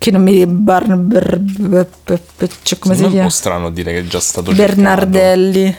che 0.00 0.10
non 0.10 0.22
mi 0.22 0.46
bar, 0.46 0.96
bar- 0.96 1.38
bar- 1.38 1.86
bar- 2.06 2.50
cioè 2.62 2.78
come 2.78 2.94
si 2.94 3.00
me 3.02 3.06
è 3.06 3.08
un 3.08 3.12
chiama? 3.12 3.26
po' 3.28 3.32
strano 3.34 3.70
dire 3.70 3.92
che 3.92 3.98
è 3.98 4.04
già 4.04 4.18
stato 4.18 4.54
cercato. 4.54 4.72
Bernardelli. 4.74 5.76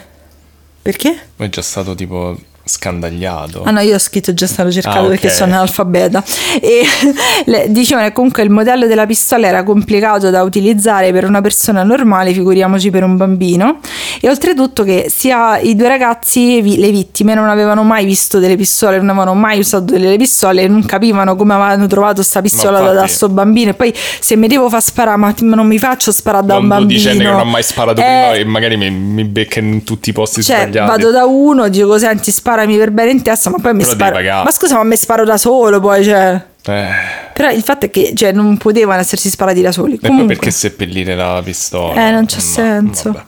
Perché? 0.80 1.18
Ma 1.36 1.44
è 1.44 1.48
già 1.48 1.60
stato 1.60 1.96
tipo 1.96 2.38
scandagliato. 2.64 3.62
Ah 3.64 3.70
no, 3.70 3.80
io 3.80 3.94
ho 3.94 3.98
scritto 3.98 4.32
già 4.34 4.46
stato 4.46 4.70
cercato 4.70 4.98
Ah, 4.98 5.02
ok. 5.02 5.08
perché 5.08 5.30
sono 5.30 5.52
analfabeta. 5.54 6.22
E 6.60 6.82
le- 7.46 7.66
dicevano 7.70 8.06
che 8.08 8.12
comunque 8.12 8.42
il 8.42 8.50
modello 8.50 8.86
della 8.86 9.06
pistola 9.06 9.46
era 9.46 9.62
complicato 9.62 10.30
da 10.30 10.42
utilizzare 10.42 11.12
per 11.12 11.24
una 11.24 11.40
persona 11.40 11.82
normale, 11.82 12.32
figuriamoci 12.32 12.90
per 12.90 13.02
un 13.04 13.16
bambino. 13.16 13.78
E 14.20 14.28
oltretutto 14.28 14.84
che 14.84 15.06
sia 15.08 15.58
i 15.58 15.74
due 15.74 15.88
ragazzi, 15.88 16.60
vi- 16.60 16.78
le 16.78 16.90
vittime, 16.90 17.34
non 17.34 17.48
avevano 17.48 17.82
mai 17.82 18.04
visto 18.04 18.38
delle 18.38 18.56
pistole, 18.56 18.98
non 18.98 19.08
avevano 19.10 19.34
mai 19.34 19.58
usato 19.58 19.84
delle 19.84 20.16
pistole, 20.16 20.66
non 20.68 20.84
capivano 20.84 21.36
come 21.36 21.54
avevano 21.54 21.86
trovato 21.86 22.22
sta 22.22 22.40
pistola 22.40 22.78
da, 22.78 22.84
da 22.86 22.92
infatti- 22.92 23.12
sto 23.12 23.28
bambino. 23.28 23.70
E 23.70 23.74
poi 23.74 23.92
se 23.94 24.36
mi 24.36 24.48
devo 24.48 24.68
far 24.68 24.82
sparare, 24.82 25.16
ma 25.18 25.34
non 25.40 25.66
mi 25.66 25.78
faccio 25.78 26.12
sparare 26.12 26.46
da 26.46 26.56
un 26.58 26.68
bambino. 26.68 26.98
dicendo 26.98 27.22
che 27.24 27.30
non 27.30 27.40
ha 27.40 27.44
mai 27.44 27.62
sparato 27.62 28.00
Eh, 28.00 28.04
prima 28.04 28.32
e 28.34 28.44
magari 28.44 28.76
mi, 28.76 28.90
mi 28.90 29.24
becca 29.24 29.60
in 29.60 29.82
tutti 29.84 30.10
i 30.10 30.12
posti 30.12 30.42
cioè, 30.42 30.60
sbagliati. 30.62 30.88
vado 30.90 31.10
da 31.10 31.24
uno, 31.24 31.68
dico 31.68 31.98
senti, 31.98 32.30
sparami 32.52 32.76
per 32.76 32.90
bene 32.90 33.10
in 33.10 33.22
testa, 33.22 33.50
ma 33.50 33.56
poi 33.60 33.74
mi 33.74 33.84
sparo. 33.84 34.20
Ma 34.44 34.50
scusa, 34.50 34.76
ma 34.76 34.84
mi 34.84 34.96
sparo 34.96 35.24
da 35.24 35.36
solo 35.36 35.80
poi, 35.80 36.04
cioè. 36.04 36.40
Eh, 36.64 36.86
Però 37.32 37.50
il 37.50 37.62
fatto 37.62 37.86
è 37.86 37.90
che 37.90 38.12
cioè, 38.14 38.30
non 38.32 38.56
potevano 38.56 39.00
essersi 39.00 39.28
sparati 39.30 39.60
da 39.62 39.72
soli. 39.72 39.98
e 40.00 40.06
Comunque, 40.06 40.36
perché 40.36 40.50
seppellire 40.50 41.16
la 41.16 41.40
pistola? 41.42 42.08
Eh, 42.08 42.10
non 42.12 42.26
c'è 42.26 42.36
No, 42.36 42.42
senso. 42.42 43.12
vabbè. 43.12 43.24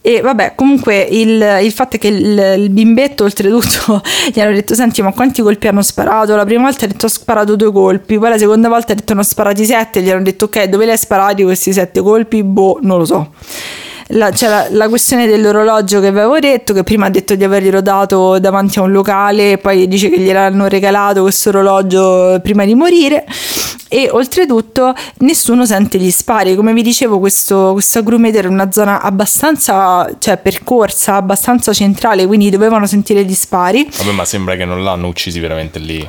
E 0.00 0.20
vabbè, 0.20 0.52
comunque 0.54 1.00
il, 1.02 1.58
il 1.62 1.72
fatto 1.72 1.96
è 1.96 1.98
che 1.98 2.06
il, 2.08 2.54
il 2.58 2.70
bimbetto, 2.70 3.24
oltretutto, 3.24 4.00
gli 4.32 4.38
hanno 4.40 4.52
detto: 4.54 4.74
Senti, 4.74 5.02
ma 5.02 5.12
quanti 5.12 5.42
colpi 5.42 5.66
hanno 5.66 5.82
sparato? 5.82 6.36
La 6.36 6.44
prima 6.44 6.62
volta 6.62 6.84
ha 6.84 6.88
detto: 6.88 7.06
Ho 7.06 7.08
sparato 7.08 7.56
due 7.56 7.72
colpi. 7.72 8.18
Poi 8.18 8.30
la 8.30 8.38
seconda 8.38 8.68
volta 8.68 8.92
ha 8.92 8.94
detto: 8.94 9.14
Ne 9.14 9.20
ho 9.20 9.24
sparati 9.24 9.64
sette. 9.66 10.00
Gli 10.00 10.10
hanno 10.10 10.22
detto: 10.22 10.44
Ok, 10.46 10.62
dove 10.64 10.84
li 10.84 10.92
hai 10.92 10.96
sparati 10.96 11.42
questi 11.42 11.72
sette 11.72 12.00
colpi? 12.00 12.42
Boh, 12.44 12.78
non 12.82 12.98
lo 12.98 13.04
so. 13.04 13.32
La, 14.12 14.30
c'è 14.30 14.48
la, 14.48 14.66
la, 14.70 14.88
questione 14.88 15.26
dell'orologio 15.26 16.00
che 16.00 16.06
avevo 16.06 16.38
detto, 16.38 16.72
che 16.72 16.82
prima 16.82 17.06
ha 17.06 17.10
detto 17.10 17.34
di 17.34 17.44
averglielo 17.44 17.82
dato 17.82 18.38
davanti 18.38 18.78
a 18.78 18.82
un 18.82 18.92
locale, 18.92 19.58
poi 19.58 19.86
dice 19.86 20.08
che 20.08 20.18
gliel'hanno 20.18 20.66
regalato 20.66 21.22
questo 21.22 21.50
orologio 21.50 22.40
prima 22.42 22.64
di 22.64 22.74
morire. 22.74 23.26
E 23.90 24.08
oltretutto 24.10 24.94
nessuno 25.18 25.66
sente 25.66 25.98
gli 25.98 26.10
spari. 26.10 26.54
Come 26.54 26.72
vi 26.72 26.82
dicevo, 26.82 27.18
questo, 27.18 27.72
questo 27.72 27.98
agrumeto 27.98 28.38
era 28.38 28.48
una 28.48 28.70
zona 28.70 29.00
abbastanza, 29.02 30.08
cioè 30.18 30.38
percorsa, 30.38 31.14
abbastanza 31.16 31.72
centrale, 31.72 32.26
quindi 32.26 32.50
dovevano 32.50 32.86
sentire 32.86 33.24
gli 33.24 33.34
spari. 33.34 33.88
Vabbè, 33.96 34.12
ma 34.12 34.24
sembra 34.24 34.56
che 34.56 34.64
non 34.64 34.82
l'hanno 34.82 35.06
uccisi 35.06 35.38
veramente 35.38 35.78
lì. 35.78 36.08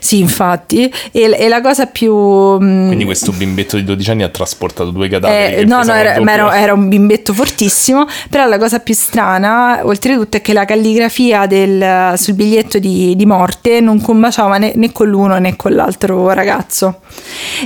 Sì, 0.00 0.18
infatti, 0.18 0.92
e, 1.12 1.36
e, 1.38 1.48
la 1.48 1.60
cosa 1.60 1.86
più... 1.86 2.12
Mm, 2.14 2.86
Quindi 2.86 3.04
questo 3.04 3.32
bimbetto 3.32 3.76
di 3.76 3.84
12 3.84 4.10
anni 4.10 4.22
ha 4.24 4.28
trasportato 4.28 4.90
due 4.90 5.08
cadaveri. 5.08 5.62
Eh, 5.62 5.64
no, 5.64 5.82
no, 5.82 5.92
era, 5.92 6.16
era, 6.16 6.60
era, 6.60 6.72
un 6.72 6.88
bimbetto 6.88 7.32
fortissimo, 7.32 8.06
però 8.28 8.46
la 8.46 8.58
cosa 8.58 8.80
più 8.80 8.94
strana, 8.94 9.80
oltretutto, 9.84 10.36
è 10.36 10.40
che 10.40 10.52
la 10.52 10.64
calligrafia 10.64 11.46
del, 11.46 12.14
sul 12.16 12.34
biglietto 12.34 12.78
di, 12.78 13.14
di 13.14 13.26
morte 13.26 13.80
non 13.80 14.00
combaciava 14.00 14.58
né, 14.58 14.72
né, 14.74 14.90
con 14.92 15.08
l'uno 15.08 15.38
né 15.38 15.56
con 15.56 15.74
l'altro 15.74 16.32
ragazzo. 16.32 17.00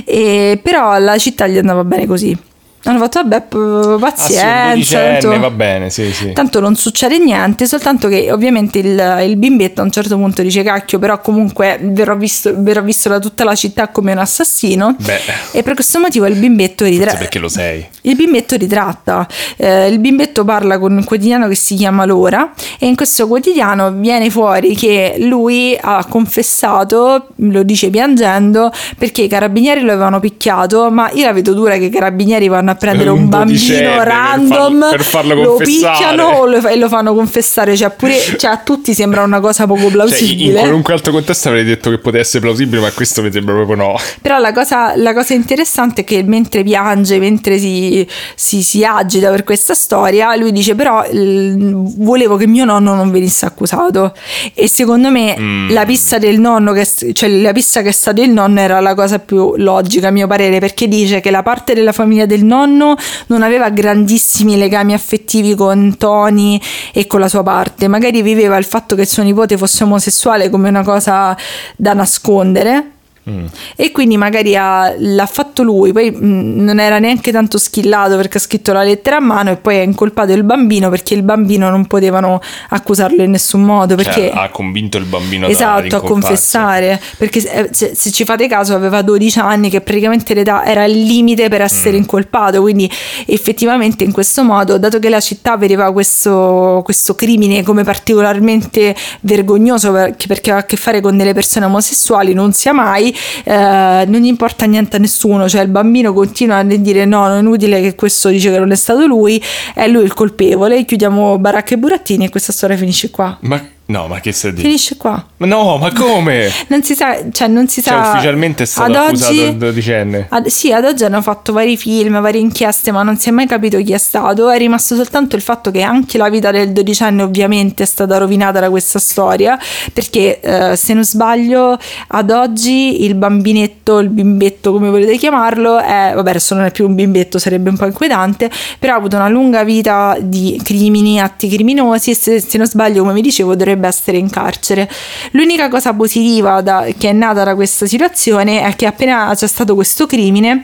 E, 0.05 0.59
però 0.61 0.91
alla 0.91 1.17
città 1.17 1.47
gli 1.47 1.57
andava 1.57 1.83
bene 1.83 2.05
così. 2.05 2.37
Hanno 2.85 2.99
fatto, 2.99 3.21
vabbè, 3.23 3.97
pazienza. 3.97 4.99
Ah, 4.99 5.17
tanto, 5.17 5.39
va 5.39 5.49
bene, 5.49 5.89
sì, 5.89 6.11
sì. 6.11 6.33
Tanto 6.33 6.59
non 6.59 6.75
succede 6.75 7.17
niente, 7.17 7.65
soltanto 7.65 8.09
che 8.09 8.29
ovviamente 8.29 8.79
il, 8.79 9.21
il, 9.25 9.37
bimbetto 9.37 9.79
a 9.79 9.85
un 9.85 9.91
certo 9.91 10.17
punto 10.17 10.41
dice 10.41 10.63
cacchio, 10.63 10.99
però 10.99 11.21
comunque 11.21 11.79
verrò 11.81 12.17
visto, 12.17 12.53
verrò 12.57 12.81
visto 12.81 13.07
da 13.07 13.19
tutta 13.19 13.45
la 13.45 13.55
città 13.55 13.87
come 13.87 14.11
un 14.11 14.17
assassino. 14.17 14.97
Beh. 14.99 15.19
E 15.51 15.63
per 15.63 15.75
questo 15.75 15.99
motivo 15.99 16.25
il 16.25 16.35
bimbetto 16.35 16.83
ritratta. 16.83 17.17
perché 17.17 17.39
lo 17.39 17.47
sei. 17.47 17.87
Il 18.01 18.17
bimbetto 18.17 18.57
ritratta. 18.57 19.25
Eh, 19.55 19.87
il 19.87 19.99
bimbetto 19.99 20.43
parla 20.43 20.77
con 20.77 20.91
un 20.91 21.05
quotidiano 21.05 21.47
che 21.47 21.55
si 21.55 21.75
chiama 21.75 22.03
L'Ora 22.03 22.51
e 22.79 22.87
in 22.87 22.95
questo 22.95 23.27
quotidiano 23.27 23.93
viene 23.93 24.29
fuori 24.29 24.75
che 24.75 25.15
lui 25.19 25.77
ha 25.79 26.05
confessato, 26.09 27.27
lo 27.35 27.63
dice 27.63 27.89
piangendo, 27.89 28.71
perché 28.97 29.21
i 29.21 29.27
carabinieri 29.29 29.81
lo 29.81 29.93
avevano 29.93 30.19
picchiato, 30.19 30.91
ma 30.91 31.09
io 31.13 31.25
la 31.25 31.31
vedo 31.31 31.53
dura 31.53 31.77
che 31.77 31.85
i 31.85 31.89
carabinieri 31.89 32.49
vanno 32.49 32.71
a 32.71 32.72
prendere 32.75 33.09
un, 33.09 33.19
un 33.19 33.29
bambino 33.29 34.03
random, 34.03 34.87
per, 34.89 35.03
farlo, 35.03 35.33
lo 35.33 35.55
picchiano 35.55 36.45
lo, 36.45 36.67
e 36.67 36.75
lo 36.75 36.87
fanno 36.87 37.13
confessare. 37.13 37.75
Cioè, 37.75 37.91
pure 37.91 38.19
cioè, 38.37 38.51
a 38.51 38.57
tutti 38.57 38.93
sembra 38.93 39.23
una 39.23 39.39
cosa 39.39 39.65
poco 39.65 39.87
plausibile. 39.87 40.35
Cioè, 40.35 40.47
in 40.47 40.59
qualunque 40.59 40.93
altro 40.93 41.11
contesto 41.11 41.49
avrei 41.49 41.63
detto 41.63 41.89
che 41.89 41.97
potesse 41.99 42.21
essere 42.23 42.39
plausibile, 42.39 42.81
ma 42.81 42.91
questo 42.91 43.21
mi 43.21 43.31
sembra 43.31 43.53
proprio 43.53 43.75
no. 43.75 43.95
Però 44.21 44.39
la 44.39 44.51
cosa, 44.51 44.95
la 44.95 45.13
cosa 45.13 45.33
interessante 45.33 46.01
è 46.01 46.03
che 46.03 46.23
mentre 46.23 46.63
piange, 46.63 47.19
mentre 47.19 47.57
si, 47.59 48.07
si, 48.35 48.63
si 48.63 48.83
agita 48.83 49.29
per 49.29 49.43
questa 49.43 49.73
storia, 49.73 50.35
lui 50.35 50.51
dice: 50.51 50.73
Però 50.75 51.03
l- 51.11 51.93
volevo 51.97 52.35
che 52.37 52.47
mio 52.47 52.65
nonno 52.65 52.95
non 52.95 53.11
venisse 53.11 53.45
accusato. 53.45 54.13
E 54.53 54.67
secondo 54.67 55.09
me 55.09 55.35
mm. 55.37 55.69
la 55.71 55.85
pista 55.85 56.17
del 56.17 56.39
nonno, 56.39 56.71
che, 56.73 56.87
cioè 57.13 57.29
la 57.29 57.51
pista 57.51 57.81
che 57.81 57.89
è 57.89 57.93
stato 57.93 58.21
il 58.21 58.31
nonno, 58.31 58.59
era 58.59 58.79
la 58.79 58.95
cosa 58.95 59.19
più 59.19 59.53
logica, 59.57 60.07
a 60.07 60.11
mio 60.11 60.27
parere, 60.27 60.59
perché 60.59 60.87
dice 60.87 61.19
che 61.19 61.29
la 61.29 61.43
parte 61.43 61.73
della 61.73 61.91
famiglia 61.91 62.25
del 62.25 62.43
nonno 62.43 62.61
nonno 62.65 62.95
non 63.27 63.43
aveva 63.43 63.69
grandissimi 63.69 64.57
legami 64.57 64.93
affettivi 64.93 65.55
con 65.55 65.95
Tony 65.97 66.59
e 66.93 67.07
con 67.07 67.19
la 67.19 67.27
sua 67.27 67.43
parte, 67.43 67.87
magari 67.87 68.21
viveva 68.21 68.57
il 68.57 68.65
fatto 68.65 68.95
che 68.95 69.05
suo 69.05 69.23
nipote 69.23 69.57
fosse 69.57 69.83
omosessuale 69.83 70.49
come 70.49 70.69
una 70.69 70.83
cosa 70.83 71.35
da 71.75 71.93
nascondere 71.93 72.92
Mm. 73.29 73.45
E 73.77 73.91
quindi 73.91 74.17
magari 74.17 74.53
ha, 74.57 74.93
l'ha 74.97 75.25
fatto 75.25 75.63
lui, 75.63 75.93
poi 75.93 76.11
mh, 76.11 76.25
mm, 76.25 76.63
non 76.63 76.79
era 76.79 76.99
neanche 76.99 77.31
tanto 77.31 77.57
schillato 77.57 78.17
perché 78.17 78.37
ha 78.37 78.41
scritto 78.41 78.73
la 78.73 78.83
lettera 78.83 79.17
a 79.17 79.21
mano 79.21 79.51
e 79.51 79.55
poi 79.55 79.77
ha 79.77 79.81
incolpato 79.81 80.33
il 80.33 80.43
bambino 80.43 80.89
perché 80.89 81.13
il 81.13 81.23
bambino 81.23 81.69
non 81.69 81.87
potevano 81.87 82.41
accusarlo 82.69 83.23
in 83.23 83.31
nessun 83.31 83.61
modo. 83.61 83.95
Perché 83.95 84.29
cioè, 84.29 84.31
ha 84.33 84.49
convinto 84.49 84.97
il 84.97 85.05
bambino 85.05 85.47
esatto, 85.47 85.95
a 85.95 86.01
confessare. 86.01 87.01
Perché 87.17 87.39
se, 87.39 87.69
se, 87.71 87.93
se, 87.95 88.11
ci 88.11 88.25
fate 88.25 88.47
caso 88.47 88.75
aveva 88.75 89.01
12 89.01 89.39
anni 89.39 89.69
che 89.69 89.79
praticamente 89.79 90.33
l'età 90.33 90.65
era 90.65 90.83
il 90.83 91.01
limite 91.03 91.47
per 91.47 91.61
essere 91.61 91.95
mm. 91.95 92.01
incolpato, 92.01 92.59
quindi 92.59 92.91
effettivamente 93.25 94.03
in 94.03 94.11
questo 94.11 94.43
modo, 94.43 94.77
dato 94.77 94.99
che 94.99 95.07
la 95.07 95.21
città 95.21 95.55
vedeva 95.55 95.93
questo, 95.93 96.81
questo 96.83 97.15
crimine 97.15 97.63
come 97.63 97.83
particolarmente 97.83 98.93
vergognoso 99.21 99.93
perché, 99.93 100.27
perché 100.27 100.49
aveva 100.49 100.65
a 100.65 100.67
che 100.67 100.75
fare 100.75 100.99
con 100.99 101.15
delle 101.15 101.33
persone 101.33 101.65
omosessuali, 101.65 102.33
non 102.33 102.51
sia 102.51 102.73
mai, 102.73 103.12
eh, 103.43 104.05
non 104.07 104.21
gli 104.21 104.27
importa 104.27 104.65
niente 104.65 104.97
a 104.97 104.99
nessuno, 104.99 105.47
cioè 105.47 105.61
il 105.61 105.69
bambino 105.69 106.13
continua 106.13 106.57
a 106.57 106.63
dire 106.63 107.05
no, 107.05 107.27
non 107.27 107.37
è 107.37 107.39
inutile 107.39 107.81
che 107.81 107.95
questo 107.95 108.29
dice 108.29 108.51
che 108.51 108.59
non 108.59 108.71
è 108.71 108.75
stato 108.75 109.05
lui, 109.05 109.41
è 109.73 109.87
lui 109.87 110.03
il 110.03 110.13
colpevole, 110.13 110.85
chiudiamo 110.85 111.37
baracche 111.37 111.75
e 111.75 111.77
burattini 111.77 112.25
e 112.25 112.29
questa 112.29 112.51
storia 112.51 112.77
finisce 112.77 113.09
qua. 113.09 113.37
Ma 113.41 113.61
No, 113.85 114.07
ma 114.07 114.21
che 114.21 114.31
stai 114.31 114.51
dicendo? 114.51 114.69
Finisce 114.69 114.95
qua. 114.95 115.25
No, 115.37 115.77
ma 115.77 115.91
come? 115.91 116.49
non 116.69 116.83
si 116.83 116.95
sa, 116.95 117.17
cioè 117.31 117.49
non 117.49 117.67
si 117.67 117.81
cioè, 117.81 118.01
sa. 118.01 118.11
ufficialmente 118.11 118.63
è 118.63 118.65
stato 118.65 118.91
ad 118.91 118.95
accusato 118.95 119.31
oggi, 119.31 119.41
il 119.41 119.57
dodicenne. 119.57 120.27
Ad, 120.29 120.47
sì, 120.47 120.71
ad 120.71 120.85
oggi 120.85 121.03
hanno 121.03 121.21
fatto 121.21 121.51
vari 121.51 121.75
film, 121.75 122.21
varie 122.21 122.39
inchieste, 122.39 122.91
ma 122.91 123.03
non 123.03 123.17
si 123.17 123.27
è 123.27 123.31
mai 123.33 123.45
capito 123.45 123.77
chi 123.79 123.91
è 123.91 123.97
stato. 123.97 124.49
È 124.49 124.57
rimasto 124.57 124.95
soltanto 124.95 125.35
il 125.35 125.41
fatto 125.41 125.69
che 125.69 125.81
anche 125.81 126.17
la 126.17 126.29
vita 126.29 126.49
del 126.51 126.71
dodicenne 126.71 127.23
ovviamente 127.23 127.83
è 127.83 127.85
stata 127.85 128.17
rovinata 128.17 128.61
da 128.61 128.69
questa 128.69 128.99
storia, 128.99 129.59
perché 129.91 130.39
eh, 130.39 130.75
se 130.77 130.93
non 130.93 131.03
sbaglio 131.03 131.77
ad 132.07 132.31
oggi 132.31 133.03
il 133.03 133.15
bambinetto, 133.15 133.99
il 133.99 134.09
bimbetto 134.09 134.71
come 134.71 134.89
volete 134.89 135.17
chiamarlo, 135.17 135.77
è, 135.79 136.13
vabbè 136.15 136.29
adesso 136.29 136.55
non 136.55 136.63
è 136.63 136.71
più 136.71 136.87
un 136.87 136.95
bimbetto, 136.95 137.37
sarebbe 137.37 137.69
un 137.69 137.75
po' 137.75 137.85
inquietante, 137.85 138.49
però 138.79 138.93
ha 138.93 138.97
avuto 138.97 139.17
una 139.17 139.27
lunga 139.27 139.65
vita 139.65 140.17
di 140.21 140.59
crimini, 140.63 141.19
atti 141.19 141.49
criminosi 141.49 142.11
e 142.11 142.15
se, 142.15 142.39
se 142.39 142.57
non 142.57 142.65
sbaglio 142.65 143.01
come 143.01 143.13
vi 143.13 143.21
dicevo 143.21 143.55
dovrebbe 143.55 143.72
essere 143.81 144.17
in 144.17 144.29
carcere. 144.29 144.89
L'unica 145.31 145.69
cosa 145.69 145.93
positiva 145.93 146.61
da, 146.61 146.85
che 146.97 147.09
è 147.09 147.13
nata 147.13 147.43
da 147.43 147.55
questa 147.55 147.85
situazione 147.85 148.61
è 148.61 148.75
che 148.75 148.85
appena 148.85 149.31
c'è 149.35 149.47
stato 149.47 149.75
questo 149.75 150.05
crimine 150.05 150.63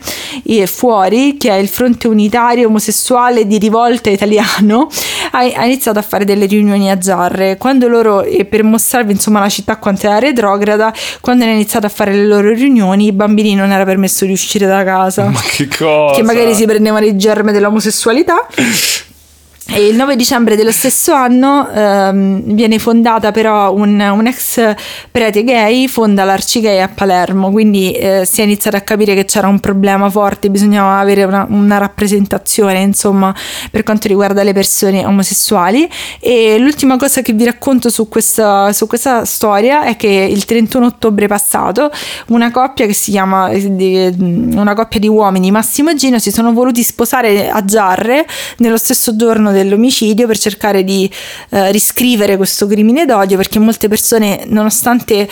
fuori, 0.66 1.38
che 1.38 1.50
è 1.50 1.56
il 1.56 1.68
Fronte 1.68 2.08
Unitario 2.08 2.68
Omosessuale 2.68 3.46
di 3.46 3.58
Rivolta 3.58 4.10
Italiano, 4.10 4.88
ha, 5.32 5.40
ha 5.40 5.66
iniziato 5.66 6.00
a 6.00 6.02
fare 6.02 6.26
delle 6.26 6.46
riunioni 6.46 6.90
a 6.90 6.98
Giarre. 6.98 7.58
Quando 7.58 7.88
loro, 7.88 8.24
e 8.24 8.46
per 8.46 8.64
mostrarvi 8.64 9.12
insomma 9.12 9.40
la 9.40 9.50
città 9.50 9.78
quanto 9.78 10.08
era 10.08 10.20
retrograda, 10.20 10.94
quando 11.22 11.44
hanno 11.44 11.54
iniziato 11.54 11.86
a 11.86 11.90
fare 11.90 12.14
le 12.14 12.26
loro 12.26 12.54
riunioni, 12.54 13.08
i 13.08 13.12
bambini 13.12 13.56
non 13.56 13.72
era 13.72 13.84
permesso 13.86 14.26
di 14.26 14.32
uscire 14.32 14.66
da 14.66 14.84
casa. 14.84 15.26
Ma 15.26 15.42
che 15.42 15.68
cosa? 15.68 16.16
Che 16.16 16.24
magari 16.24 16.54
si 16.54 16.66
prendevano 16.66 17.06
i 17.06 17.16
germi 17.16 17.52
dell'omosessualità. 17.52 18.48
E 19.72 19.86
il 19.86 19.96
9 19.96 20.16
dicembre 20.16 20.56
dello 20.56 20.72
stesso 20.72 21.14
anno 21.14 21.70
ehm, 21.70 22.42
viene 22.56 22.80
fondata 22.80 23.32
però 23.32 23.72
un, 23.72 24.00
un, 24.00 24.26
ex 24.26 24.74
prete 25.12 25.44
gay, 25.44 25.88
fonda 25.88 26.24
l'Arcigay 26.24 26.80
a 26.80 26.90
Palermo, 26.90 27.52
quindi 27.52 27.92
eh, 27.92 28.26
si 28.26 28.42
è 28.42 28.46
iniziato 28.46 28.78
a 28.78 28.82
capire 28.82 29.14
che 29.14 29.26
c'era 29.26 29.48
un 29.48 29.60
problema 29.60 30.10
forte, 30.10 30.50
bisognava 30.50 30.98
avere 30.98 31.24
una, 31.24 31.46
una, 31.48 31.78
rappresentazione 31.78 32.80
insomma 32.80 33.34
per 33.70 33.84
quanto 33.84 34.08
riguarda 34.08 34.42
le 34.42 34.54
persone 34.54 35.06
omosessuali. 35.06 35.88
E 36.20 36.58
l'ultima 36.58 36.98
cosa 36.98 37.22
che 37.22 37.34
vi 37.34 37.46
racconto 37.46 37.90
su 37.90 38.10
questa, 38.10 38.74
su 38.74 38.88
questa 38.88 39.24
storia 39.24 39.84
è 39.84 39.96
che 39.96 40.08
il 40.08 40.46
31 40.46 40.88
ottobre 40.88 41.28
passato 41.28 41.92
una 42.30 42.50
coppia 42.50 42.88
che 42.88 42.94
si 42.94 43.12
chiama 43.12 43.50
una 43.50 44.74
coppia 44.74 45.00
di 45.00 45.08
uomini 45.08 45.52
Massimo 45.52 45.92
e 45.92 45.96
Gino 45.96 46.18
si 46.18 46.32
sono 46.32 46.54
voluti 46.54 46.82
sposare 46.82 47.52
a 47.52 47.64
Giarre 47.64 48.26
nello 48.58 48.78
stesso 48.78 49.16
giorno 49.16 49.52
dell'omicidio 49.64 50.28
per 50.28 50.38
cercare 50.38 50.84
di 50.84 51.10
eh, 51.50 51.72
riscrivere 51.72 52.38
questo 52.38 52.68
crimine 52.68 53.06
d'odio 53.06 53.38
perché 53.38 53.60
molte 53.60 53.88
persone 53.88 54.44
nonostante 54.48 55.28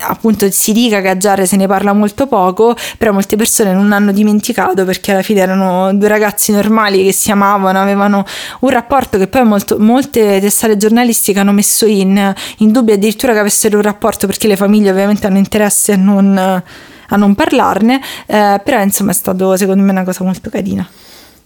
appunto 0.00 0.50
si 0.50 0.72
dica 0.72 1.00
che 1.00 1.08
a 1.08 1.16
Giarre 1.16 1.46
se 1.46 1.56
ne 1.56 1.66
parla 1.66 1.92
molto 1.92 2.26
poco 2.26 2.74
però 2.98 3.12
molte 3.12 3.36
persone 3.36 3.72
non 3.72 3.92
hanno 3.92 4.12
dimenticato 4.12 4.84
perché 4.84 5.12
alla 5.12 5.22
fine 5.22 5.40
erano 5.40 5.92
due 5.94 6.08
ragazzi 6.08 6.52
normali 6.52 7.04
che 7.04 7.12
si 7.12 7.30
amavano 7.30 7.80
avevano 7.80 8.24
un 8.60 8.70
rapporto 8.70 9.18
che 9.18 9.26
poi 9.26 9.44
molto, 9.44 9.78
molte 9.78 10.40
testate 10.40 10.76
giornalistiche 10.76 11.38
hanno 11.38 11.52
messo 11.52 11.86
in, 11.86 12.34
in 12.58 12.72
dubbio 12.72 12.94
addirittura 12.94 13.32
che 13.32 13.38
avessero 13.38 13.76
un 13.76 13.82
rapporto 13.82 14.26
perché 14.26 14.46
le 14.48 14.56
famiglie 14.56 14.90
ovviamente 14.90 15.26
hanno 15.26 15.38
interesse 15.38 15.92
a 15.92 15.96
non, 15.96 16.36
a 16.36 17.16
non 17.16 17.34
parlarne 17.34 18.00
eh, 18.26 18.60
però 18.62 18.82
insomma 18.82 19.10
è 19.10 19.14
stato 19.14 19.56
secondo 19.56 19.82
me 19.82 19.90
una 19.90 20.04
cosa 20.04 20.24
molto 20.24 20.50
carina 20.50 20.88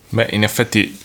Beh, 0.08 0.28
in 0.30 0.44
effetti 0.44 0.96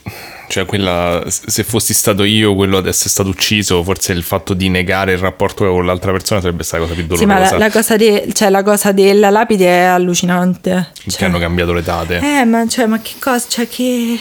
cioè, 0.51 0.65
quella, 0.65 1.23
se 1.27 1.63
fossi 1.63 1.93
stato 1.93 2.25
io 2.25 2.55
quello 2.55 2.77
ad 2.77 2.85
essere 2.85 3.07
stato 3.07 3.29
ucciso, 3.29 3.81
forse 3.83 4.11
il 4.11 4.21
fatto 4.21 4.53
di 4.53 4.67
negare 4.67 5.13
il 5.13 5.17
rapporto 5.17 5.65
con 5.65 5.85
l'altra 5.85 6.11
persona 6.11 6.41
sarebbe 6.41 6.63
stata 6.63 6.83
la 6.83 6.89
cosa 6.89 6.99
più 6.99 7.07
dolorosa. 7.07 7.45
Sì, 7.45 7.53
ma 7.53 7.57
la, 7.57 7.65
la, 7.65 7.71
cosa, 7.71 7.95
de, 7.95 8.29
cioè, 8.33 8.49
la 8.49 8.61
cosa, 8.61 8.91
della 8.91 9.29
lapide 9.29 9.65
è 9.65 9.83
allucinante. 9.83 10.91
Che 10.93 11.09
cioè, 11.09 11.29
hanno 11.29 11.39
cambiato 11.39 11.71
le 11.71 11.81
date. 11.81 12.19
Eh, 12.19 12.43
ma, 12.43 12.67
cioè, 12.67 12.85
ma 12.85 12.99
che 12.99 13.13
cosa? 13.17 13.45
Cioè, 13.47 13.69
che 13.69 14.19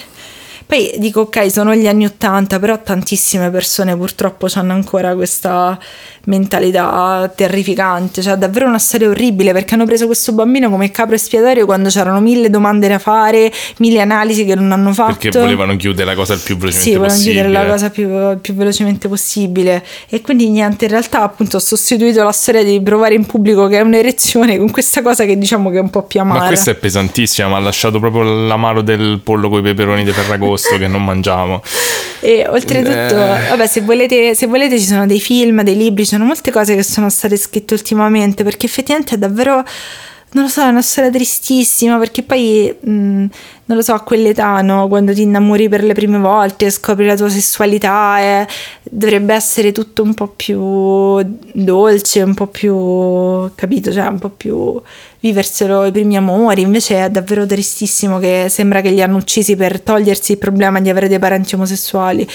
Poi 0.71 0.93
dico 0.99 1.23
ok, 1.23 1.51
sono 1.51 1.75
gli 1.75 1.89
anni 1.89 2.05
Ottanta, 2.05 2.61
però 2.61 2.81
tantissime 2.81 3.51
persone 3.51 3.97
purtroppo 3.97 4.47
hanno 4.55 4.73
ancora 4.73 5.17
questa 5.17 5.77
mentalità 6.27 7.29
terrificante, 7.35 8.23
cioè 8.23 8.37
davvero 8.37 8.67
una 8.67 8.79
storia 8.79 9.09
orribile 9.09 9.51
perché 9.51 9.75
hanno 9.75 9.85
preso 9.85 10.07
questo 10.07 10.31
bambino 10.31 10.71
come 10.71 10.93
capro 10.93 11.17
espiatorio 11.17 11.65
quando 11.65 11.89
c'erano 11.89 12.21
mille 12.21 12.51
domande 12.51 12.87
da 12.87 13.01
fare, 13.01 13.51
mille 13.79 14.01
analisi 14.01 14.45
che 14.45 14.55
non 14.55 14.71
hanno 14.71 14.93
fatto. 14.93 15.17
Perché 15.19 15.41
volevano 15.41 15.75
chiudere 15.75 16.05
la 16.05 16.15
cosa 16.15 16.35
il 16.35 16.41
più 16.41 16.57
velocemente 16.57 16.89
sì, 16.89 16.97
volevano 16.97 17.15
possibile. 17.15 17.43
chiudere 17.43 17.65
la 17.65 17.73
cosa 17.73 17.91
più, 17.91 18.41
più 18.41 18.55
velocemente 18.55 19.09
possibile 19.09 19.85
e 20.09 20.21
quindi 20.21 20.51
niente, 20.51 20.85
in 20.85 20.93
realtà 20.93 21.23
appunto 21.23 21.57
ho 21.57 21.61
sostituito 21.61 22.23
la 22.23 22.31
storia 22.31 22.63
di 22.63 22.81
provare 22.81 23.15
in 23.15 23.27
pubblico 23.27 23.67
che 23.67 23.79
è 23.79 23.81
un'erezione 23.81 24.57
con 24.57 24.71
questa 24.71 25.03
cosa 25.03 25.25
che 25.25 25.37
diciamo 25.37 25.69
che 25.71 25.79
è 25.79 25.81
un 25.81 25.91
po' 25.91 26.05
più 26.05 26.21
amara. 26.21 26.43
Ma 26.43 26.47
questa 26.47 26.71
è 26.71 26.77
pesantissima, 26.77 27.49
mi 27.49 27.55
ha 27.55 27.59
lasciato 27.59 27.99
proprio 27.99 28.23
l'amaro 28.23 28.83
del 28.83 29.19
pollo 29.25 29.49
con 29.49 29.59
i 29.59 29.63
peperoni 29.63 30.05
di 30.05 30.13
Ferragosto 30.13 30.60
che 30.69 30.87
non 30.87 31.05
mangiamo. 31.05 31.63
E 32.23 32.47
oltretutto, 32.47 33.17
Eh. 33.17 33.49
vabbè, 33.49 33.67
se 33.67 33.81
volete, 33.81 34.35
se 34.35 34.47
volete 34.47 34.79
ci 34.79 34.85
sono 34.85 35.07
dei 35.07 35.21
film, 35.21 35.63
dei 35.63 35.75
libri, 35.75 36.05
ci 36.05 36.11
sono 36.11 36.27
molte 36.27 36.51
cose 36.51 36.75
che 36.75 36.83
sono 36.83 37.09
state 37.09 37.35
scritte 37.39 37.73
ultimamente 37.73 38.45
perché 38.45 38.67
effettivamente 38.67 39.15
è 39.15 39.19
davvero, 39.19 39.65
non 40.33 40.45
lo 40.45 40.49
so, 40.51 40.61
è 40.63 40.69
una 40.69 40.83
storia 40.83 41.09
tristissima 41.09 41.97
perché 41.97 42.23
poi, 42.23 42.77
mh, 42.79 42.91
non 42.91 43.77
lo 43.79 43.81
so, 43.81 43.95
a 43.95 44.01
quell'età, 44.01 44.61
no, 44.61 44.87
quando 44.89 45.15
ti 45.15 45.23
innamori 45.23 45.71
per 45.71 45.83
le 45.83 45.95
prime 45.95 46.19
volte, 46.19 46.69
scopri 46.69 47.07
la 47.07 47.17
tua 47.17 47.31
sessualità, 47.31 48.21
eh, 48.21 48.47
dovrebbe 48.83 49.33
essere 49.33 49.73
tutto 49.73 50.03
un 50.03 50.13
po' 50.13 50.29
più 50.29 50.61
dolce, 51.55 52.21
un 52.21 52.35
po' 52.35 52.49
più, 52.49 53.51
capito, 53.55 53.91
cioè 53.93 54.07
un 54.09 54.19
po' 54.19 54.29
più 54.29 54.79
viverselo 55.21 55.85
i 55.85 55.93
primi 55.93 56.17
amori, 56.17 56.63
invece 56.63 57.05
è 57.05 57.11
davvero 57.11 57.47
tristissimo 57.47 58.19
che 58.19 58.47
sembra 58.49 58.81
che 58.81 58.91
li 58.91 59.03
hanno 59.03 59.17
uccisi 59.17 59.55
per 59.55 59.81
togliersi 59.81 60.33
il 60.33 60.39
problema 60.39 60.81
di 60.81 60.89
avere 60.89 61.09
dei 61.09 61.19
parenti 61.19 61.55
omosessuali. 61.55 62.29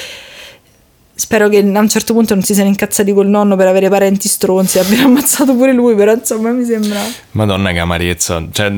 Spero 1.18 1.48
che 1.48 1.60
a 1.60 1.80
un 1.80 1.90
certo 1.90 2.14
punto 2.14 2.34
non 2.34 2.44
si 2.44 2.54
siano 2.54 2.70
incazzati 2.70 3.14
col 3.14 3.28
nonno 3.28 3.56
per 3.56 3.68
avere 3.68 3.90
parenti 3.90 4.28
stronzi 4.28 4.78
e 4.80 4.82
abbiano 4.82 5.08
ammazzato 5.08 5.56
pure 5.56 5.74
lui, 5.74 5.96
però 5.96 6.14
insomma 6.14 6.52
mi 6.52 6.66
sembra... 6.66 7.00
Madonna 7.32 7.72
che 7.72 7.80
amarezza. 7.80 8.46
Cioè, 8.52 8.72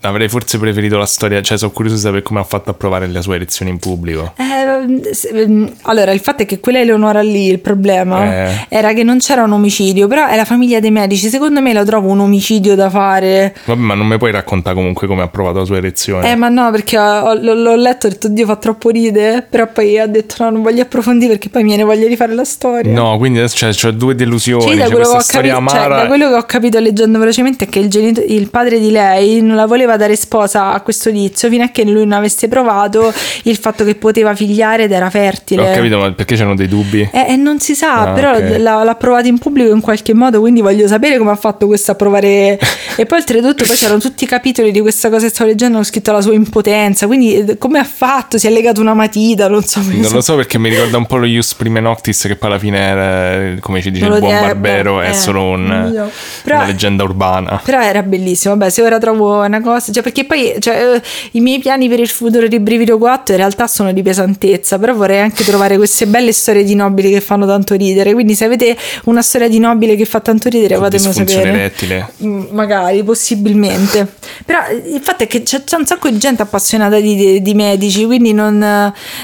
avrei 0.00 0.28
forse 0.28 0.58
preferito 0.58 0.96
la 0.96 1.06
storia, 1.06 1.40
cioè 1.42 1.58
sono 1.58 1.70
curioso 1.72 1.96
di 1.96 2.02
sapere 2.02 2.22
come 2.22 2.40
ha 2.40 2.44
fatto 2.44 2.70
a 2.70 2.74
provare 2.74 3.06
le 3.06 3.20
sue 3.22 3.36
elezioni 3.36 3.70
in 3.70 3.78
pubblico. 3.78 4.32
Eh, 4.36 5.12
se- 5.14 5.28
ehm, 5.28 5.72
allora, 5.82 6.12
il 6.12 6.20
fatto 6.20 6.42
è 6.42 6.46
che 6.46 6.60
quella 6.60 6.80
Eleonora 6.80 7.20
lì, 7.20 7.46
il 7.46 7.58
problema 7.58 8.24
Eh. 8.46 8.66
era 8.68 8.92
che 8.92 9.02
non 9.02 9.18
c'era 9.18 9.42
un 9.42 9.52
omicidio, 9.52 10.06
però 10.06 10.26
è 10.26 10.36
la 10.36 10.44
famiglia 10.44 10.78
dei 10.80 10.90
medici, 10.90 11.28
secondo 11.28 11.60
me 11.60 11.72
lo 11.72 11.84
trovo 11.84 12.08
un 12.10 12.20
omicidio 12.20 12.74
da 12.74 12.88
fare. 12.90 13.54
Vabbè, 13.64 13.80
ma 13.80 13.94
non 13.94 14.06
mi 14.06 14.18
puoi 14.18 14.30
raccontare 14.30 14.74
comunque 14.76 15.06
come 15.06 15.22
ha 15.22 15.28
provato 15.28 15.58
la 15.58 15.64
sua 15.64 15.76
elezione? 15.78 16.30
Eh, 16.30 16.36
ma 16.36 16.48
no, 16.48 16.70
perché 16.70 16.96
ho- 16.98 17.34
l'ho, 17.34 17.54
l'ho 17.54 17.76
letto 17.76 18.06
e 18.06 18.10
ho 18.10 18.12
detto, 18.12 18.28
Dio, 18.28 18.46
fa 18.46 18.56
troppo 18.56 18.90
ride, 18.90 19.46
però 19.48 19.66
poi 19.66 19.98
ha 19.98 20.06
detto, 20.06 20.44
no, 20.44 20.50
non 20.50 20.62
voglio 20.62 20.82
approfondire 20.82 21.32
perché 21.32 21.48
poi 21.48 21.62
mi 21.62 21.68
viene 21.68 21.82
voglia 21.84 22.06
di 22.06 22.16
fare 22.16 22.34
la 22.34 22.44
storia. 22.44 22.92
No, 22.92 23.16
quindi 23.18 23.38
adesso 23.38 23.56
c'è, 23.56 23.72
c'ho 23.74 23.90
due 23.90 24.14
delusioni. 24.14 24.62
Sì, 24.70 24.76
da 24.76 24.84
c'è 24.84 24.90
quello, 24.92 25.08
capito, 25.08 25.32
cioè, 25.32 25.48
amara. 25.48 25.96
da 26.02 26.06
quello 26.06 26.28
che 26.28 26.34
ho 26.34 26.44
capito 26.44 26.78
leggendo 26.78 27.18
velocemente 27.18 27.64
è 27.64 27.68
che 27.68 27.80
il, 27.80 27.88
genito- 27.88 28.22
il 28.24 28.48
padre 28.48 28.78
di 28.78 28.90
lei 28.90 29.40
non 29.42 29.56
la 29.56 29.66
voleva 29.66 29.87
dare 29.96 30.16
sposa 30.16 30.72
a 30.72 30.80
questo 30.80 31.10
tizio 31.10 31.48
fino 31.48 31.64
a 31.64 31.68
che 31.68 31.84
lui 31.84 32.04
non 32.04 32.12
avesse 32.12 32.48
provato 32.48 33.12
il 33.44 33.56
fatto 33.56 33.84
che 33.84 33.94
poteva 33.94 34.34
figliare 34.34 34.84
ed 34.84 34.92
era 34.92 35.10
fertile. 35.10 35.70
Ho 35.70 35.74
capito, 35.74 35.98
ma 35.98 36.12
perché 36.12 36.34
c'erano 36.34 36.54
dei 36.54 36.68
dubbi? 36.68 37.08
Eh, 37.12 37.26
eh, 37.32 37.36
non 37.36 37.58
si 37.60 37.74
sa, 37.74 38.00
Ah, 38.00 38.12
però 38.12 38.32
ok. 38.36 38.56
l'ha, 38.58 38.82
l'ha 38.84 38.94
provato 38.94 39.26
in 39.28 39.38
pubblico 39.38 39.72
in 39.72 39.80
qualche 39.80 40.14
modo, 40.14 40.40
quindi 40.40 40.60
voglio 40.60 40.86
sapere 40.86 41.18
come 41.18 41.30
ha 41.30 41.36
fatto 41.36 41.66
questo 41.66 41.92
a 41.92 41.94
provare. 41.94 42.58
e 42.96 43.06
poi 43.06 43.18
oltretutto 43.18 43.64
poi 43.64 43.76
c'erano 43.76 43.98
tutti 44.00 44.24
i 44.24 44.26
capitoli 44.26 44.70
di 44.72 44.80
questa 44.80 45.08
cosa 45.10 45.24
che 45.26 45.30
stavo 45.32 45.50
leggendo, 45.50 45.76
hanno 45.76 45.84
scritto 45.84 46.12
la 46.12 46.20
sua 46.20 46.34
impotenza, 46.34 47.06
quindi 47.06 47.34
eh, 47.38 47.58
come 47.58 47.78
ha 47.78 47.84
fatto? 47.84 48.38
Si 48.38 48.46
è 48.46 48.50
legato 48.50 48.80
una 48.80 48.94
matita, 48.94 49.48
non 49.48 49.62
so. 49.64 49.80
Non 49.84 50.10
lo 50.12 50.20
so 50.20 50.36
perché 50.36 50.58
mi 50.58 50.68
ricorda 50.68 50.96
un 50.96 51.06
po' 51.06 51.16
lo 51.16 51.26
Ius 51.26 51.54
Prime 51.54 51.80
Noctis 51.80 52.22
che 52.22 52.36
poi 52.36 52.50
alla 52.50 52.58
fine 52.58 52.78
era, 52.78 53.60
come 53.60 53.80
ci 53.82 53.90
dice 53.90 54.06
il 54.06 54.18
buon 54.18 54.34
eh, 54.34 54.40
Barbero, 54.40 54.96
beh, 54.96 55.04
è 55.04 55.10
eh, 55.10 55.14
solo 55.14 55.42
un- 55.50 55.92
so. 55.94 56.10
Però- 56.44 56.56
una 56.56 56.66
leggenda 56.66 57.02
urbana. 57.04 57.60
Però 57.64 57.80
era 57.80 58.02
bellissimo, 58.02 58.56
vabbè, 58.56 58.70
se 58.70 58.82
ora 58.82 58.98
trovo 58.98 59.42
una 59.42 59.60
cosa, 59.60 59.77
cioè 59.80 60.02
perché 60.02 60.24
poi 60.24 60.54
cioè, 60.58 60.94
eh, 60.96 61.02
i 61.32 61.40
miei 61.40 61.58
piani 61.58 61.88
per 61.88 62.00
il 62.00 62.08
futuro 62.08 62.46
di 62.48 62.58
Brivido 62.60 62.98
4 62.98 63.34
in 63.34 63.40
realtà 63.40 63.66
sono 63.66 63.92
di 63.92 64.02
pesantezza, 64.02 64.78
però 64.78 64.94
vorrei 64.94 65.20
anche 65.20 65.44
trovare 65.44 65.76
queste 65.76 66.06
belle 66.06 66.32
storie 66.32 66.64
di 66.64 66.74
nobili 66.74 67.10
che 67.10 67.20
fanno 67.20 67.46
tanto 67.46 67.74
ridere, 67.74 68.12
quindi 68.12 68.34
se 68.34 68.44
avete 68.44 68.76
una 69.04 69.22
storia 69.22 69.48
di 69.48 69.58
nobile 69.58 69.96
che 69.96 70.04
fa 70.04 70.20
tanto 70.20 70.48
ridere 70.48 70.76
fatemelo 70.76 71.12
sapere. 71.12 71.48
erettile. 71.48 72.12
Mm, 72.22 72.44
Magari, 72.50 73.02
possibilmente. 73.02 74.06
Però 74.44 74.58
eh, 74.68 74.74
il 74.94 75.00
fatto 75.02 75.24
è 75.24 75.26
che 75.26 75.42
c'è, 75.42 75.64
c'è 75.64 75.76
un 75.76 75.86
sacco 75.86 76.08
di 76.08 76.18
gente 76.18 76.42
appassionata 76.42 76.98
di, 77.00 77.14
di- 77.14 77.42
di 77.42 77.54
medici, 77.54 78.04
quindi 78.04 78.32
non, 78.32 78.62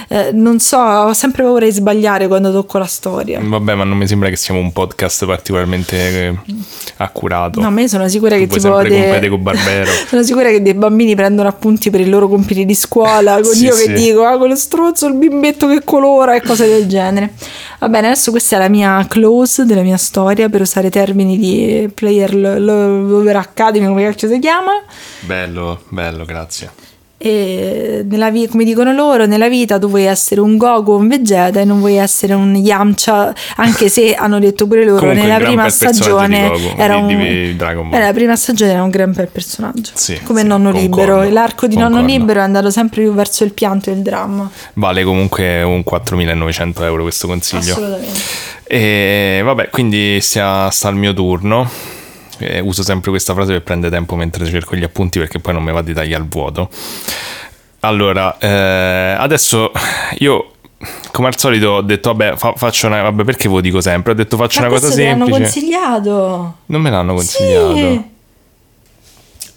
eh, 0.08 0.30
non 0.32 0.58
so, 0.60 0.78
ho 0.78 1.12
sempre 1.12 1.42
paura 1.42 1.64
di 1.64 1.72
sbagliare 1.72 2.26
quando 2.28 2.52
tocco 2.52 2.78
la 2.78 2.86
storia. 2.86 3.40
Vabbè, 3.42 3.74
ma 3.74 3.84
non 3.84 3.96
mi 3.96 4.06
sembra 4.06 4.28
che 4.28 4.36
siamo 4.36 4.60
un 4.60 4.72
podcast 4.72 5.24
particolarmente 5.26 5.96
eh, 5.96 6.34
accurato. 6.96 7.60
No, 7.60 7.70
ma 7.70 7.80
io 7.80 7.88
sono 7.88 8.08
sicura 8.08 8.36
che 8.36 8.46
Tu 8.46 8.58
puoi 8.58 8.60
tipo 8.60 8.74
sempre 8.78 8.94
competere 8.96 9.28
con 9.28 9.42
Barbero. 9.42 9.90
sono 10.08 10.22
sicura 10.22 10.43
che 10.50 10.62
dei 10.62 10.74
bambini 10.74 11.14
prendono 11.14 11.48
appunti 11.48 11.90
per 11.90 12.00
i 12.00 12.08
loro 12.08 12.28
compiti 12.28 12.64
di 12.64 12.74
scuola, 12.74 13.34
con 13.42 13.52
Sì, 13.52 13.64
io 13.64 13.72
sì. 13.74 13.86
che 13.86 13.92
dico, 13.92 14.24
ah, 14.24 14.36
quello 14.36 14.56
strozzo, 14.56 15.06
il 15.06 15.14
bimbetto 15.14 15.66
che 15.68 15.82
colora 15.84 16.34
e 16.34 16.42
cose 16.42 16.66
del 16.66 16.86
genere. 16.86 17.32
Va 17.78 17.88
bene, 17.88 18.06
adesso 18.08 18.30
questa 18.30 18.56
è 18.56 18.58
la 18.58 18.68
mia 18.68 19.04
close 19.08 19.64
della 19.64 19.82
mia 19.82 19.96
storia 19.96 20.48
per 20.48 20.62
usare 20.62 20.90
termini 20.90 21.38
di 21.38 21.90
Player 21.92 22.34
Lover 22.34 23.36
Academy, 23.36 23.86
come 23.86 24.04
cacchio 24.04 24.28
si 24.28 24.38
chiama. 24.38 24.72
Bello, 25.20 25.82
bello, 25.88 26.24
grazie. 26.24 26.70
E 27.26 28.04
nella 28.06 28.28
vi- 28.30 28.46
come 28.48 28.64
dicono 28.64 28.92
loro, 28.92 29.24
nella 29.24 29.48
vita 29.48 29.78
tu 29.78 29.88
vuoi 29.88 30.02
essere 30.04 30.42
un 30.42 30.58
Goku 30.58 30.90
o 30.90 30.96
un 30.96 31.08
Vegeta 31.08 31.58
e 31.58 31.64
non 31.64 31.78
vuoi 31.78 31.94
essere 31.96 32.34
un 32.34 32.54
Yamcha, 32.54 33.32
anche 33.56 33.88
se 33.88 34.12
hanno 34.14 34.38
detto 34.38 34.66
pure 34.66 34.84
loro 34.84 34.98
Comunque 34.98 35.22
nella 35.22 35.42
prima 35.42 35.70
stagione 35.70 36.50
di 36.54 36.62
Goku, 36.62 36.74
era 36.78 36.96
di- 36.96 37.00
un 37.00 37.06
di 37.08 37.56
era 37.90 38.04
la 38.04 38.12
prima 38.12 38.36
stagione 38.36 38.72
era 38.72 38.82
un 38.82 38.90
gran 38.90 39.12
bel 39.12 39.28
personaggio. 39.28 39.92
Sì, 39.94 40.20
come 40.22 40.42
sì, 40.42 40.46
nonno 40.46 40.70
concordo, 40.70 41.00
libero, 41.14 41.32
l'arco 41.32 41.66
di 41.66 41.76
nonno 41.76 41.96
concordo. 41.96 42.12
libero 42.12 42.40
è 42.40 42.42
andato 42.42 42.70
sempre 42.70 43.00
più 43.00 43.14
verso 43.14 43.44
il 43.44 43.54
pianto 43.54 43.88
e 43.88 43.94
il 43.94 44.00
dramma. 44.02 44.50
Vale 44.74 45.02
comunque 45.02 45.62
un 45.62 45.82
4.900 45.82 46.82
euro 46.82 47.02
questo 47.04 47.26
consiglio. 47.26 47.72
Assolutamente. 47.72 48.20
E 48.64 49.40
vabbè, 49.42 49.70
quindi 49.70 50.18
sta, 50.20 50.68
sta 50.70 50.88
al 50.88 50.96
mio 50.96 51.14
turno. 51.14 52.02
Eh, 52.38 52.60
uso 52.60 52.82
sempre 52.82 53.10
questa 53.10 53.32
frase 53.34 53.52
per 53.52 53.62
prendere 53.62 53.94
tempo 53.94 54.16
mentre 54.16 54.44
cerco 54.46 54.76
gli 54.76 54.82
appunti 54.84 55.18
perché 55.18 55.38
poi 55.38 55.52
non 55.54 55.62
mi 55.62 55.72
va 55.72 55.82
di 55.82 55.92
tagliare 55.94 56.22
il 56.22 56.28
vuoto. 56.28 56.68
Allora, 57.80 58.36
eh, 58.38 59.14
adesso 59.18 59.70
io 60.18 60.50
come 61.12 61.28
al 61.28 61.38
solito 61.38 61.68
ho 61.68 61.80
detto 61.82 62.12
vabbè 62.14 62.36
fa- 62.36 62.54
faccio 62.56 62.86
una... 62.88 63.02
Vabbè 63.02 63.24
perché 63.24 63.48
ve 63.48 63.54
lo 63.54 63.60
dico 63.60 63.80
sempre? 63.80 64.12
Ho 64.12 64.14
detto 64.14 64.36
faccio 64.36 64.60
Ma 64.60 64.66
una 64.66 64.74
cosa 64.74 64.86
questo 64.86 65.02
te 65.02 65.08
l'hanno 65.08 65.24
semplice. 65.26 65.52
consigliato. 65.52 66.54
Non 66.66 66.80
me 66.80 66.90
l'hanno 66.90 67.14
consigliato. 67.14 67.76
Sì. 67.76 68.12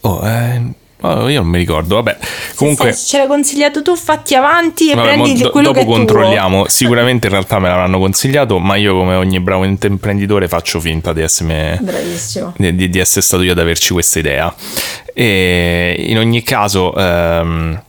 Oh, 0.02 0.28
eh, 0.28 0.62
oh, 1.02 1.30
io 1.30 1.42
non 1.42 1.50
mi 1.50 1.58
ricordo. 1.58 1.96
Vabbè, 1.96 2.18
comunque... 2.56 2.92
Se 2.94 3.06
ce 3.08 3.18
l'hai 3.20 3.28
consigliato 3.28 3.82
tu, 3.82 3.96
fatti 3.96 4.36
avanti 4.36 4.92
e 4.92 4.96
Vabbè, 4.96 5.08
prendi 5.08 5.42
do- 5.42 5.50
quello 5.52 5.68
dopo 5.68 5.80
che 5.80 5.86
tuo. 5.86 5.96
controlliamo. 5.96 6.66
Sicuramente 6.70 7.28
in 7.28 7.34
realtà 7.34 7.60
me 7.60 7.68
l'avranno 7.70 8.00
consigliato, 8.00 8.58
ma 8.60 8.76
io, 8.76 8.96
come 8.96 9.16
ogni 9.16 9.40
bravo 9.40 9.64
imprenditore, 9.64 10.48
faccio 10.48 10.80
finta 10.80 11.14
di 11.14 11.22
essere, 11.22 11.80
di- 12.56 12.90
di 12.90 13.00
essere 13.00 13.22
stato 13.22 13.44
io 13.44 13.52
ad 13.52 13.60
averci 13.60 13.94
questa 13.94 14.20
idea. 14.20 14.54
E 15.14 15.96
in 16.08 16.18
ogni 16.18 16.44
caso. 16.44 16.94
ehm, 16.96 17.82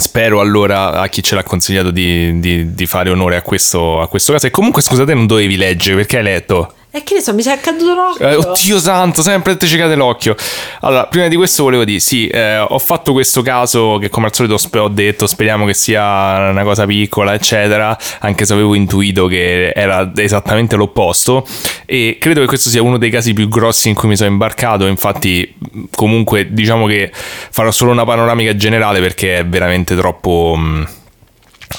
Spero 0.00 0.38
allora 0.40 0.92
a 0.92 1.08
chi 1.08 1.24
ce 1.24 1.34
l'ha 1.34 1.42
consigliato 1.42 1.90
di, 1.90 2.38
di- 2.38 2.72
di 2.72 2.86
fare 2.86 3.10
onore 3.10 3.34
a 3.34 3.42
questo, 3.42 4.00
a 4.00 4.06
questo 4.06 4.30
caso. 4.32 4.46
E 4.46 4.50
comunque, 4.50 4.80
scusate, 4.80 5.12
non 5.12 5.26
dovevi 5.26 5.56
leggere 5.56 5.96
perché 5.96 6.18
hai 6.18 6.22
letto. 6.22 6.72
E 6.98 7.04
che 7.04 7.14
ne 7.14 7.20
so, 7.20 7.32
mi 7.32 7.42
sei 7.42 7.60
caduto 7.60 7.94
l'occhio. 7.94 8.28
Eh, 8.28 8.34
oddio 8.34 8.80
santo, 8.80 9.22
sempre 9.22 9.56
te 9.56 9.68
cecate 9.68 9.94
l'occhio. 9.94 10.34
Allora, 10.80 11.06
prima 11.06 11.28
di 11.28 11.36
questo 11.36 11.62
volevo 11.62 11.84
dire, 11.84 12.00
sì, 12.00 12.26
eh, 12.26 12.58
ho 12.58 12.78
fatto 12.80 13.12
questo 13.12 13.40
caso 13.40 13.98
che 14.00 14.08
come 14.08 14.26
al 14.26 14.34
solito 14.34 14.56
ho 14.78 14.88
detto, 14.88 15.28
speriamo 15.28 15.64
che 15.64 15.74
sia 15.74 16.50
una 16.50 16.64
cosa 16.64 16.86
piccola, 16.86 17.34
eccetera, 17.34 17.96
anche 18.18 18.44
se 18.44 18.52
avevo 18.52 18.74
intuito 18.74 19.28
che 19.28 19.70
era 19.70 20.10
esattamente 20.16 20.74
l'opposto 20.74 21.46
e 21.86 22.18
credo 22.20 22.40
che 22.40 22.46
questo 22.46 22.68
sia 22.68 22.82
uno 22.82 22.98
dei 22.98 23.10
casi 23.10 23.32
più 23.32 23.46
grossi 23.46 23.88
in 23.88 23.94
cui 23.94 24.08
mi 24.08 24.16
sono 24.16 24.30
imbarcato, 24.30 24.86
infatti 24.86 25.54
comunque 25.94 26.52
diciamo 26.52 26.86
che 26.86 27.12
farò 27.12 27.70
solo 27.70 27.92
una 27.92 28.04
panoramica 28.04 28.56
generale 28.56 28.98
perché 28.98 29.38
è 29.38 29.46
veramente 29.46 29.94
troppo... 29.94 30.56
mh, 30.56 30.88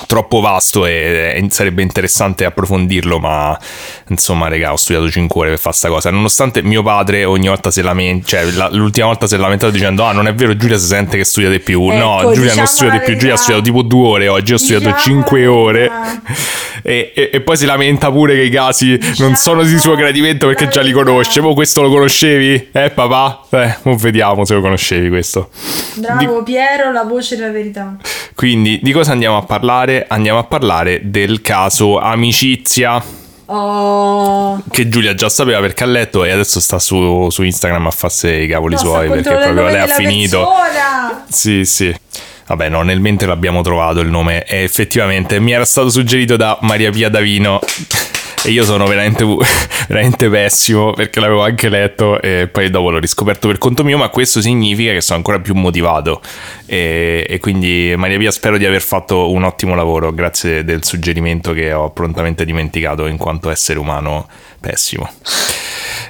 troppo 0.08 0.40
vasto 0.40 0.86
e, 0.86 1.34
e 1.36 1.48
sarebbe 1.50 1.82
interessante 1.82 2.46
approfondirlo, 2.46 3.20
ma 3.20 3.58
insomma, 4.08 4.48
raga, 4.48 4.72
ho 4.72 4.76
studiato 4.76 5.10
5 5.10 5.40
ore 5.42 5.50
per 5.52 5.60
fare 5.60 5.76
sta 5.76 5.90
cosa. 5.90 6.10
Nonostante 6.12 6.62
mio 6.62 6.84
padre 6.84 7.26
ogni 7.26 7.48
volta 7.48 7.72
si 7.72 7.82
lamenta, 7.82 8.26
cioè 8.28 8.52
la- 8.52 8.70
l'ultima 8.72 9.08
volta 9.08 9.28
si 9.28 9.36
è 9.36 9.38
lamentato 9.38 9.72
dicendo: 9.72 10.04
Ah, 10.04 10.12
non 10.12 10.28
è 10.28 10.34
vero, 10.34 10.56
Giulia 10.56 10.78
si 10.78 10.86
sente 10.88 11.18
che 11.18 11.24
studia 11.26 11.50
di 11.50 11.60
più. 11.60 11.86
no, 11.88 12.20
Ecco, 12.20 12.34
Giulia 12.34 12.42
diciamo 12.42 12.56
non 12.58 12.68
studia 12.68 12.92
di 12.92 13.00
più, 13.06 13.18
Giulia 13.18 13.34
ha 13.34 13.38
studiato 13.38 13.64
tipo 13.64 13.82
due 13.82 14.08
ore 14.08 14.28
oggi, 14.28 14.54
ho 14.54 14.58
studiato 14.58 14.86
Diciamo 14.96 15.02
5 15.24 15.44
la 15.44 15.52
ore. 15.52 15.80
verità. 15.80 16.22
e, 16.84 17.12
e- 17.16 17.30
e 17.34 17.42
poi 17.42 17.58
si 17.58 17.66
lamenta 17.66 18.12
pure 18.12 18.36
che 18.36 18.42
i 18.44 18.50
casi 18.50 18.98
non 19.18 19.36
sono 19.36 19.64
di 19.64 19.78
suo 19.80 19.96
gradimento 19.96 20.48
perché 20.48 20.68
già 20.68 20.82
li 20.82 20.92
conosce. 20.92 21.42
Ma 21.42 21.54
questo 21.54 21.82
lo 21.82 21.90
conoscevi? 21.90 22.70
Eh 22.72 22.90
papà? 22.92 23.42
Eh, 23.50 23.78
non 23.84 23.96
vediamo 23.98 24.46
se 24.46 24.54
lo 24.54 24.62
conoscevi 24.62 25.10
questo. 25.10 25.50
Bravo 25.96 26.44
Piero, 26.44 26.92
la 26.92 27.04
voce 27.04 27.36
della 27.36 27.52
verità. 27.52 27.96
Quindi 28.36 28.80
di 28.82 28.92
cosa 28.92 29.12
andiamo 29.12 29.38
a 29.38 29.42
parlare? 29.44 29.78
Andiamo 30.08 30.40
a 30.40 30.44
parlare 30.44 31.02
del 31.04 31.42
caso 31.42 31.98
amicizia 32.00 33.02
Oh. 33.52 34.62
che 34.70 34.90
Giulia 34.90 35.16
già 35.16 35.28
sapeva 35.28 35.60
perché 35.60 35.84
ha 35.84 35.88
letto 35.88 36.24
e 36.24 36.30
adesso 36.30 36.60
sta 36.60 36.78
su, 36.78 37.30
su 37.32 37.42
Instagram 37.42 37.88
a 37.88 37.92
farsi 37.92 38.28
i 38.28 38.48
cavoli 38.48 38.76
No, 38.76 38.80
suoi 38.80 39.08
perché 39.10 39.30
proprio 39.34 39.64
lei 39.64 39.80
ha 39.80 39.88
finito. 39.88 40.46
persona. 40.48 41.26
Sì, 41.30 41.66
sì. 41.66 41.96
Vabbè, 42.46 42.70
no, 42.70 42.84
nel 42.84 43.00
mente 43.00 43.26
l'abbiamo 43.26 43.62
trovato 43.62 44.02
il 44.02 44.10
nome 44.10 44.44
e 44.44 44.62
effettivamente 44.62 45.40
mi 45.40 45.52
era 45.52 45.66
stato 45.66 45.90
suggerito 45.90 46.36
da 46.36 46.60
Maria 46.62 46.92
Pia 46.92 47.10
Davino 47.10 47.60
e 48.46 48.52
io 48.52 48.64
sono 48.64 48.86
veramente, 48.86 49.26
veramente 49.88 50.30
pessimo 50.30 50.92
perché 50.92 51.20
l'avevo 51.20 51.44
anche 51.44 51.70
letto 51.70 52.22
e 52.22 52.48
poi 52.52 52.70
dopo 52.70 52.90
l'ho 52.90 53.00
riscoperto 53.00 53.48
per 53.48 53.58
conto 53.58 53.84
mio, 53.84 53.98
ma 53.98 54.10
questo 54.10 54.42
significa 54.42 54.92
che 54.92 55.02
sono 55.02 55.18
ancora 55.18 55.40
più 55.40 55.54
motivato 55.56 56.22
e, 56.66 57.26
e 57.28 57.40
quindi 57.40 57.94
Maria 57.98 58.18
Pia 58.18 58.32
spero 58.32 58.58
di 58.58 58.66
aver 58.66 58.82
fatto 58.82 59.32
un 59.32 59.44
ottimo 59.44 59.76
lavoro, 59.76 60.14
grazie 60.14 60.64
del 60.64 60.84
suggerimento 60.84 61.54
che 61.54 61.74
ho 61.74 61.92
prontamente 61.92 62.46
dimenticato 62.46 63.08
in 63.08 63.18
quanto 63.18 63.50
essere 63.50 63.80
umano 63.80 64.28
pessimo. 64.60 65.10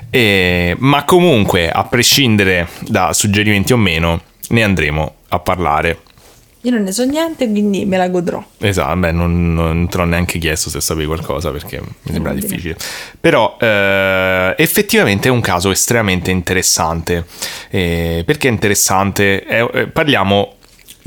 E- 0.09 0.75
ma 0.77 1.03
comunque, 1.05 1.69
a 1.69 1.83
prescindere 1.83 2.67
da 2.81 3.13
suggerimenti 3.13 3.73
o 3.73 3.77
meno, 3.77 4.21
ne 4.49 4.63
andremo 4.63 5.15
a 5.29 5.39
parlare. 5.39 5.99
Io 6.63 6.71
non 6.71 6.83
ne 6.83 6.91
so 6.91 7.05
niente, 7.05 7.49
quindi 7.49 7.85
me 7.85 7.95
la 7.95 8.09
godrò. 8.09 8.43
Esatto, 8.57 8.97
beh, 8.97 9.11
non, 9.11 9.53
non 9.53 9.87
te 9.87 9.97
l'ho 9.97 10.03
neanche 10.03 10.39
chiesto 10.39 10.69
se 10.69 10.81
sapevi 10.81 11.05
qualcosa 11.05 11.51
perché 11.51 11.79
mi 11.79 12.11
sembra 12.11 12.33
difficile. 12.33 12.75
Però 13.19 13.55
eh, 13.59 14.55
effettivamente 14.57 15.29
è 15.29 15.31
un 15.31 15.39
caso 15.39 15.71
estremamente 15.71 16.31
interessante. 16.31 17.25
Eh, 17.69 18.23
perché 18.25 18.49
è 18.49 18.51
interessante? 18.51 19.45
Eh, 19.45 19.87
parliamo 19.87 20.55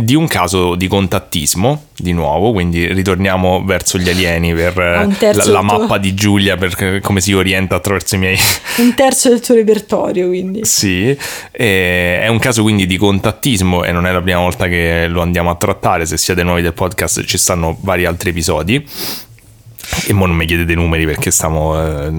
di 0.03 0.15
un 0.15 0.27
caso 0.27 0.75
di 0.75 0.89
contattismo, 0.89 1.87
di 1.97 2.13
nuovo, 2.13 2.53
quindi 2.53 2.93
ritorniamo 2.93 3.65
verso 3.65 3.99
gli 3.99 4.09
alieni 4.09 4.55
per 4.55 4.79
eh, 4.79 4.97
A 4.97 5.03
un 5.05 5.17
la, 5.21 5.27
la 5.29 5.33
del 5.33 5.53
tuo- 5.53 5.63
mappa 5.63 5.99
di 5.99 6.15
Giulia, 6.15 6.57
per 6.57 7.01
come 7.01 7.21
si 7.21 7.33
orienta 7.33 7.77
attraverso 7.77 8.15
i 8.15 8.19
miei... 8.19 8.39
Un 8.79 8.95
terzo 8.95 9.29
del 9.29 9.41
tuo 9.41 9.55
repertorio, 9.55 10.29
quindi. 10.29 10.65
Sì, 10.65 11.17
eh, 11.51 12.21
è 12.23 12.29
un 12.29 12.39
caso 12.39 12.63
quindi 12.63 12.87
di 12.87 12.97
contattismo 12.97 13.85
e 13.85 13.93
non 13.93 14.07
è 14.07 14.13
la 14.13 14.21
prima 14.23 14.39
volta 14.39 14.67
che 14.67 15.07
lo 15.09 15.21
andiamo 15.23 15.51
a 15.51 15.57
trattare, 15.57 16.07
se 16.07 16.17
siete 16.17 16.43
nuovi 16.43 16.63
del 16.63 16.73
podcast 16.73 17.25
ci 17.25 17.39
stanno 17.39 17.77
vari 17.81 18.05
altri 18.05 18.31
episodi. 18.31 18.85
E 20.07 20.13
mo 20.13 20.27
non 20.27 20.37
mi 20.37 20.47
chiedete 20.47 20.73
i 20.73 20.75
numeri 20.75 21.05
perché 21.05 21.31
stiamo. 21.31 21.79
eh, 21.81 22.11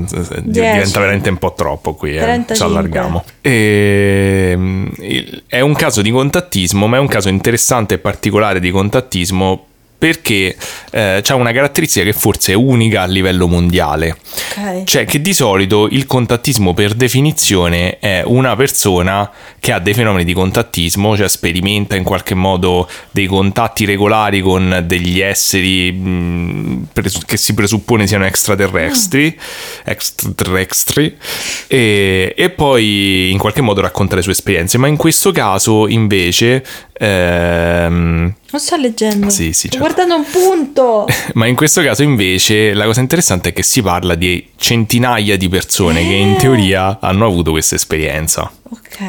diventa 0.43 0.99
veramente 0.99 1.29
un 1.29 1.37
po' 1.37 1.53
troppo 1.53 1.93
qui. 1.95 2.11
Eh, 2.11 2.19
ci 2.19 2.23
35. 2.23 2.65
allarghiamo. 2.65 3.23
Ehm, 3.41 4.91
il- 4.99 5.43
è 5.47 5.59
un 5.59 5.73
caso 5.73 6.01
di 6.01 6.11
contattismo, 6.11 6.87
ma 6.87 6.97
è 6.97 6.99
un 6.99 7.07
caso 7.07 7.29
interessante 7.29 7.95
e 7.95 7.97
particolare 7.97 8.59
di 8.59 8.71
contattismo 8.71 9.65
perché 10.03 10.53
eh, 10.91 11.21
c'ha 11.23 11.35
una 11.35 11.53
caratteristica 11.53 12.03
che 12.03 12.11
forse 12.11 12.51
è 12.51 12.55
unica 12.55 13.03
a 13.03 13.05
livello 13.05 13.47
mondiale. 13.47 14.17
Ok. 14.57 14.83
Cioè 14.83 15.05
che 15.05 15.21
di 15.21 15.33
solito 15.33 15.87
il 15.89 16.05
contattismo 16.05 16.73
per 16.73 16.93
definizione 16.93 17.99
è 17.99 18.21
una 18.25 18.53
persona 18.57 19.31
che 19.61 19.71
ha 19.71 19.79
dei 19.79 19.93
fenomeni 19.93 20.25
di 20.25 20.33
contattismo, 20.33 21.15
cioè 21.15 21.29
sperimenta 21.29 21.95
in 21.95 22.03
qualche 22.03 22.35
modo 22.35 22.89
dei 23.11 23.27
contatti 23.27 23.85
regolari 23.85 24.41
con 24.41 24.83
degli 24.85 25.21
esseri 25.21 25.93
mh, 25.93 26.87
pres- 26.91 27.23
che 27.23 27.37
si 27.37 27.53
presuppone 27.53 28.05
siano 28.05 28.25
extraterrestri, 28.25 29.39
extraterrestri 29.85 31.15
e, 31.67 32.33
e 32.35 32.49
poi 32.49 33.31
in 33.31 33.37
qualche 33.37 33.61
modo 33.61 33.79
racconta 33.79 34.17
le 34.17 34.21
sue 34.21 34.33
esperienze. 34.33 34.77
Ma 34.77 34.87
in 34.87 34.97
questo 34.97 35.31
caso 35.31 35.87
invece... 35.87 36.61
ehm, 36.91 38.33
Non 38.53 38.61
sto 38.61 38.75
leggendo. 38.75 39.29
Sì, 39.31 39.51
sì, 39.51 39.67
Sto 39.67 39.77
certo. 39.79 39.79
guardando 39.79 40.15
un 40.15 40.25
punto. 40.29 41.07
ma 41.33 41.47
in 41.47 41.55
questo 41.55 41.81
caso 41.81 42.03
invece 42.03 42.75
la 42.75 42.85
cosa 42.85 42.99
interessante 43.01 43.49
è 43.49 43.53
che 43.53 43.63
si 43.63 43.81
parla 43.81 44.13
di 44.13 44.47
centinaia 44.57 45.35
di 45.37 45.49
persone 45.49 46.01
che 46.03 46.13
in 46.13 46.33
Eh. 46.33 46.37
teoria 46.37 46.99
hanno 47.01 47.25
avuto 47.25 47.49
questa 47.49 47.73
esperienza. 47.73 48.51
Ok. 48.69 48.99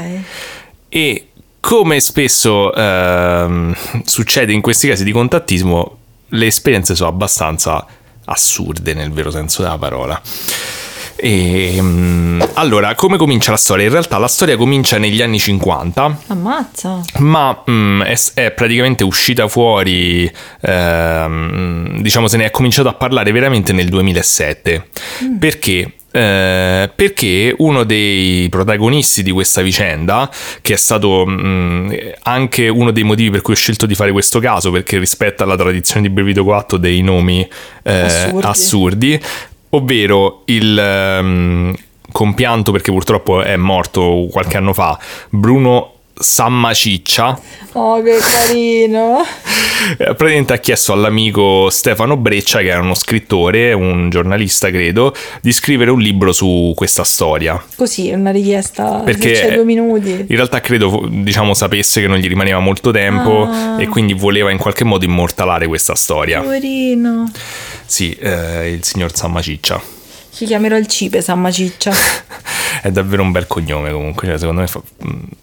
E 0.89 1.29
come 1.61 2.01
spesso 2.01 2.75
ehm, 2.75 3.75
succede 4.05 4.53
in 4.55 4.63
questi 4.63 4.89
casi 4.89 5.05
di 5.05 5.13
contattismo, 5.13 5.97
le 6.29 6.47
esperienze 6.47 6.95
sono 6.95 7.11
abbastanza 7.11 7.85
assurde 8.25 8.95
nel 8.95 9.11
vero 9.13 9.31
senso 9.31 9.61
della 9.61 9.77
parola. 9.77 10.19
E, 11.25 11.79
mm, 11.81 12.43
allora, 12.53 12.95
come 12.95 13.17
comincia 13.17 13.51
la 13.51 13.57
storia? 13.57 13.87
In 13.87 13.93
realtà 13.93 14.19
la 14.19 14.29
storia 14.29 14.59
comincia 14.59 14.99
negli 14.99 15.23
anni 15.23 15.39
50 15.39 16.19
Ammazza. 16.27 17.01
ma 17.21 17.63
mm, 17.71 18.03
è, 18.03 18.15
è 18.35 18.51
praticamente 18.51 19.05
uscita 19.05 19.49
fuori, 19.49 20.31
ehm, 20.61 22.03
diciamo 22.03 22.29
se 22.29 22.37
ne 22.37 22.45
è 22.45 22.51
cominciato 22.51 22.89
a 22.89 22.93
parlare 22.93 23.33
veramente 23.33 23.73
nel 23.73 23.89
2007. 23.89 24.89
Perché? 25.39 25.95
Eh, 26.13 26.91
perché 26.95 27.55
uno 27.57 27.85
dei 27.85 28.47
protagonisti 28.51 29.23
di 29.23 29.31
questa 29.31 29.63
vicenda, 29.63 30.31
che 30.61 30.75
è 30.75 30.77
stato 30.77 31.25
mm, 31.27 31.91
anche 32.25 32.69
uno 32.69 32.91
dei 32.91 33.03
motivi 33.03 33.31
per 33.31 33.41
cui 33.41 33.55
ho 33.55 33.57
scelto 33.57 33.87
di 33.87 33.95
fare 33.95 34.13
questo 34.13 34.41
caso, 34.41 34.71
perché 34.71 34.99
rispetta 34.99 35.47
la 35.47 35.57
tradizione 35.57 36.03
di 36.03 36.11
Brevito 36.11 36.45
4 36.45 36.77
dei 36.77 37.01
nomi 37.01 37.49
eh, 37.83 38.01
Assurdi. 38.03 38.47
assurdi, 38.47 39.21
ovvero 39.77 40.43
il 40.47 40.79
ehm, 40.79 41.75
compianto, 42.11 42.73
perché 42.73 42.93
purtroppo 42.93 43.43
è 43.43 43.57
morto 43.57 44.27
qualche 44.31 44.57
anno 44.57 44.73
fa, 44.73 44.99
Bruno 45.31 45.94
Sammaciccia, 46.17 47.39
Oh, 47.73 48.01
che 48.03 48.19
carino. 48.19 49.25
eh, 49.99 50.15
praticamente 50.15 50.53
ha 50.53 50.59
chiesto 50.59 50.93
all'amico 50.93 51.69
Stefano 51.71 52.17
Breccia, 52.17 52.61
che 52.61 52.69
era 52.69 52.81
uno 52.81 52.95
scrittore, 52.95 53.73
un 53.73 54.11
giornalista 54.11 54.71
credo, 54.71 55.13
di 55.43 55.53
scrivere 55.53 55.91
un 55.91 56.01
libro 56.01 56.33
su 56.33 56.73
questa 56.77 57.03
storia. 57.03 57.61
Così, 57.77 58.11
una 58.13 58.31
richiesta. 58.31 59.01
Perché 59.05 59.53
due 59.55 59.65
minuti. 59.65 60.11
In 60.11 60.37
realtà 60.37 60.61
credo, 60.61 61.07
diciamo, 61.11 61.53
sapesse 61.53 62.01
che 62.01 62.07
non 62.07 62.19
gli 62.19 62.29
rimaneva 62.29 62.61
molto 62.61 62.93
tempo 62.93 63.49
Ah. 63.51 63.81
e 63.81 63.89
quindi 63.89 64.15
voleva 64.15 64.51
in 64.53 64.59
qualche 64.59 64.85
modo 64.85 65.05
immortalare 65.05 65.67
questa 65.67 65.97
storia. 65.97 66.41
Poverino. 66.43 67.31
Sì, 67.85 68.13
eh, 68.13 68.71
il 68.71 68.85
signor 68.85 69.15
Sammaciccia. 69.15 69.81
Ci 70.33 70.47
chiamerò 70.47 70.77
il 70.77 70.87
cipe, 70.87 71.21
Samma 71.21 71.51
Ciccia. 71.51 71.93
È 72.85 72.91
davvero 72.91 73.23
un 73.23 73.33
bel 73.33 73.47
cognome 73.47 73.91
comunque, 73.91 74.29
cioè, 74.29 74.37
secondo 74.37 74.61
me 74.61 74.67
fa... 74.67 74.79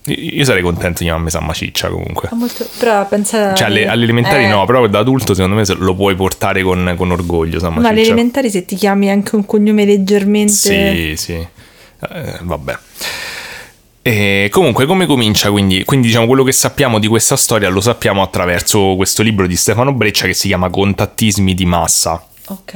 Io 0.05 0.43
sarei 0.43 0.61
contento 0.61 0.99
di 0.99 1.05
chiamarmi 1.05 1.31
Sammaciccia 1.31 1.89
comunque. 1.89 2.27
Fa 2.27 2.35
molto... 2.35 2.69
Però 2.77 3.07
pensa... 3.07 3.55
Cioè 3.55 3.65
alle, 3.65 3.87
alle 3.87 4.03
elementari 4.03 4.43
Eh, 4.43 4.47
no, 4.47 4.63
però 4.65 4.85
da 4.85 4.99
adulto 4.99 5.33
secondo 5.33 5.55
me 5.55 5.63
lo 5.65 5.95
puoi 5.95 6.13
portare 6.13 6.61
con, 6.61 6.93
con 6.95 7.09
orgoglio 7.09 7.59
Ma 7.59 7.67
alle 7.67 7.73
Sammaciccia. 7.73 8.01
elementari 8.01 8.51
se 8.51 8.63
ti 8.65 8.75
chiami 8.75 9.09
anche 9.09 9.35
un 9.35 9.47
cognome 9.47 9.85
leggermente... 9.85 10.51
Sì, 10.53 11.13
sì. 11.15 11.33
Eh, 11.33 12.39
vabbè. 12.41 12.77
E 14.03 14.49
comunque, 14.51 14.85
come 14.85 15.07
comincia 15.07 15.49
quindi? 15.49 15.83
Quindi, 15.83 16.05
diciamo, 16.09 16.27
quello 16.27 16.43
che 16.43 16.51
sappiamo 16.51 16.99
di 16.99 17.07
questa 17.07 17.37
storia 17.37 17.69
lo 17.69 17.81
sappiamo 17.81 18.21
attraverso 18.21 18.93
questo 18.95 19.23
libro 19.23 19.47
di 19.47 19.55
Stefano 19.55 19.93
Breccia 19.93 20.27
che 20.27 20.35
si 20.35 20.45
chiama 20.45 20.69
Contattismi 20.69 21.55
di 21.55 21.65
massa. 21.65 22.23
Ok. 22.49 22.73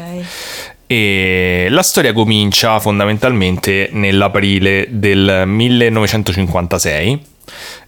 E 0.88 1.67
la 1.69 1.83
storia 1.83 2.13
comincia 2.13 2.79
fondamentalmente 2.79 3.89
nell'aprile 3.91 4.88
del 4.89 5.43
1956 5.45 7.33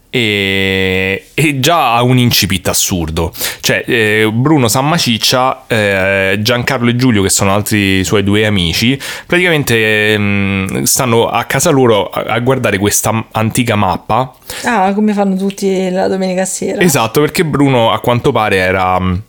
e, 0.09 1.27
e 1.33 1.59
già 1.59 1.95
ha 1.95 2.01
un 2.01 2.17
incipit 2.17 2.67
assurdo. 2.67 3.31
Cioè, 3.59 3.83
eh, 3.85 4.29
Bruno 4.31 4.67
Sammaciccia, 4.67 5.65
eh, 5.67 6.39
Giancarlo 6.41 6.89
e 6.89 6.95
Giulio, 6.95 7.21
che 7.21 7.29
sono 7.29 7.53
altri 7.53 8.03
suoi 8.03 8.23
due 8.23 8.45
amici, 8.45 8.99
praticamente 9.25 10.13
ehm, 10.13 10.83
stanno 10.83 11.27
a 11.27 11.43
casa 11.43 11.69
loro 11.69 12.09
a, 12.09 12.33
a 12.33 12.39
guardare 12.39 12.77
questa 12.77 13.27
antica 13.31 13.75
mappa. 13.75 14.33
Ah, 14.63 14.93
come 14.93 15.13
fanno 15.13 15.35
tutti 15.35 15.89
la 15.89 16.07
domenica 16.07 16.45
sera. 16.45 16.81
Esatto, 16.81 17.19
perché 17.19 17.45
Bruno 17.45 17.91
a 17.91 17.99
quanto 17.99 18.31
pare 18.31 18.57
era 18.57 18.99
mh, 18.99 19.21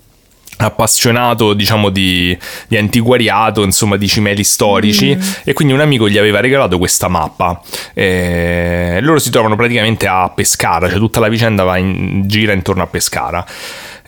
appassionato 0.59 1.55
diciamo 1.55 1.89
di, 1.91 2.37
di 2.67 2.77
antiquariato 2.77 3.63
insomma 3.63 3.97
di 3.97 4.09
cimeli 4.09 4.45
storici. 4.45 5.17
E 5.45 5.53
quindi 5.53 5.75
un 5.75 5.81
amico 5.81 6.09
gli 6.09 6.19
aveva 6.19 6.41
regalato 6.41 6.79
questa 6.79 7.09
mappa. 7.09 7.61
Eh, 7.95 8.99
loro 9.01 9.19
si 9.19 9.31
trovano 9.31 9.57
praticamente 9.57 10.07
a 10.07 10.31
Pescara 10.31 10.89
cioè 10.89 10.99
tutta 10.99 11.21
la 11.21 11.29
vicenda 11.29 11.65
va 11.65 11.77
in, 11.79 12.23
gira 12.27 12.53
intorno 12.53 12.83
a 12.83 12.87
Pescara 12.87 13.45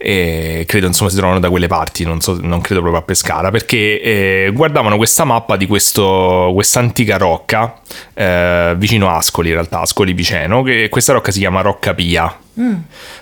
e 0.03 0.65
credo 0.67 0.87
insomma 0.87 1.11
si 1.11 1.17
trovano 1.17 1.41
da 1.41 1.51
quelle 1.51 1.67
parti, 1.67 2.05
non, 2.05 2.23
so, 2.23 2.39
non 2.41 2.63
credo 2.63 2.81
proprio 2.81 3.03
a 3.03 3.05
Pescara, 3.05 3.51
perché 3.51 4.01
eh, 4.01 4.51
guardavano 4.55 4.97
questa 4.97 5.25
mappa 5.25 5.57
di 5.57 5.67
questo, 5.67 6.53
questa 6.55 6.79
antica 6.79 7.19
rocca 7.19 7.75
eh, 8.15 8.75
vicino 8.79 9.11
a 9.11 9.17
Ascoli, 9.17 9.49
in 9.49 9.55
realtà, 9.57 9.81
Ascoli 9.81 10.15
Piceno, 10.15 10.63
che 10.63 10.89
questa 10.89 11.13
rocca 11.13 11.31
si 11.31 11.41
chiama 11.41 11.61
Rocca 11.61 11.93
Pia. 11.93 12.35
Mm. 12.59 12.77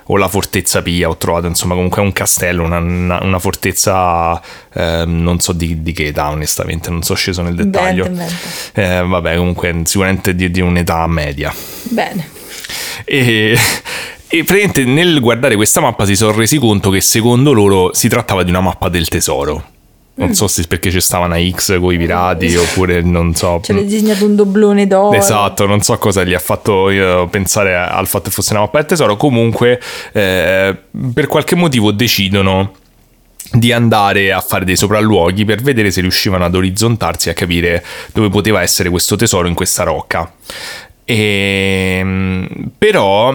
O 0.04 0.16
la 0.16 0.28
Fortezza 0.28 0.80
Pia, 0.80 1.08
ho 1.08 1.16
trovato 1.16 1.48
insomma 1.48 1.74
comunque 1.74 2.00
un 2.00 2.12
castello, 2.12 2.62
una, 2.62 2.78
una, 2.78 3.22
una 3.22 3.38
fortezza 3.40 4.40
eh, 4.72 5.02
non 5.04 5.40
so 5.40 5.52
di, 5.52 5.82
di, 5.82 5.92
che 5.92 6.06
età 6.06 6.30
onestamente, 6.30 6.90
non 6.90 7.02
so 7.02 7.14
sceso 7.14 7.42
nel 7.42 7.56
dettaglio. 7.56 8.04
Bene, 8.04 8.30
bene. 8.72 8.98
Eh, 9.00 9.04
vabbè, 9.04 9.36
comunque 9.36 9.82
sicuramente 9.84 10.34
di, 10.34 10.48
di 10.50 10.60
un'età 10.60 11.04
media. 11.08 11.52
Bene. 11.82 12.36
E, 13.04 13.58
e 14.28 14.44
praticamente 14.44 14.84
nel 14.84 15.20
guardare 15.20 15.56
questa 15.56 15.80
mappa 15.80 16.04
si 16.04 16.14
sono 16.14 16.32
resi 16.32 16.58
conto 16.58 16.90
che 16.90 17.00
secondo 17.00 17.52
loro 17.52 17.94
si 17.94 18.08
trattava 18.08 18.42
di 18.42 18.50
una 18.50 18.60
mappa 18.60 18.88
del 18.88 19.08
tesoro. 19.08 19.76
Non 20.18 20.30
mm. 20.30 20.32
so 20.32 20.48
se 20.48 20.64
perché 20.66 20.90
ci 20.90 21.00
stava 21.00 21.26
una 21.26 21.38
X 21.38 21.78
con 21.78 21.92
i 21.92 21.96
pirati 21.96 22.54
oppure 22.56 23.00
non 23.02 23.34
so. 23.34 23.60
Ce 23.62 23.72
l'ha 23.72 23.82
disegnato 23.82 24.24
un 24.24 24.34
doblone 24.34 24.86
d'oro. 24.86 25.16
Esatto, 25.16 25.64
non 25.64 25.80
so 25.80 25.96
cosa 25.98 26.24
gli 26.24 26.34
ha 26.34 26.40
fatto 26.40 26.90
eh, 26.90 27.26
pensare 27.30 27.76
al 27.76 28.06
fatto 28.06 28.28
che 28.28 28.34
fosse 28.34 28.52
una 28.52 28.62
mappa 28.62 28.78
del 28.78 28.88
tesoro. 28.88 29.16
Comunque, 29.16 29.80
eh, 30.12 30.76
per 31.14 31.26
qualche 31.28 31.54
motivo 31.54 31.92
decidono 31.92 32.72
di 33.52 33.72
andare 33.72 34.32
a 34.32 34.40
fare 34.40 34.64
dei 34.64 34.76
sopralluoghi 34.76 35.44
per 35.44 35.62
vedere 35.62 35.90
se 35.90 36.00
riuscivano 36.00 36.44
ad 36.44 36.54
orizzontarsi 36.54 37.28
e 37.28 37.30
a 37.30 37.34
capire 37.34 37.84
dove 38.12 38.28
poteva 38.28 38.60
essere 38.60 38.90
questo 38.90 39.16
tesoro 39.16 39.48
in 39.48 39.54
questa 39.54 39.84
rocca. 39.84 40.30
E, 41.10 41.96
ehm, 42.00 42.70
però 42.76 43.34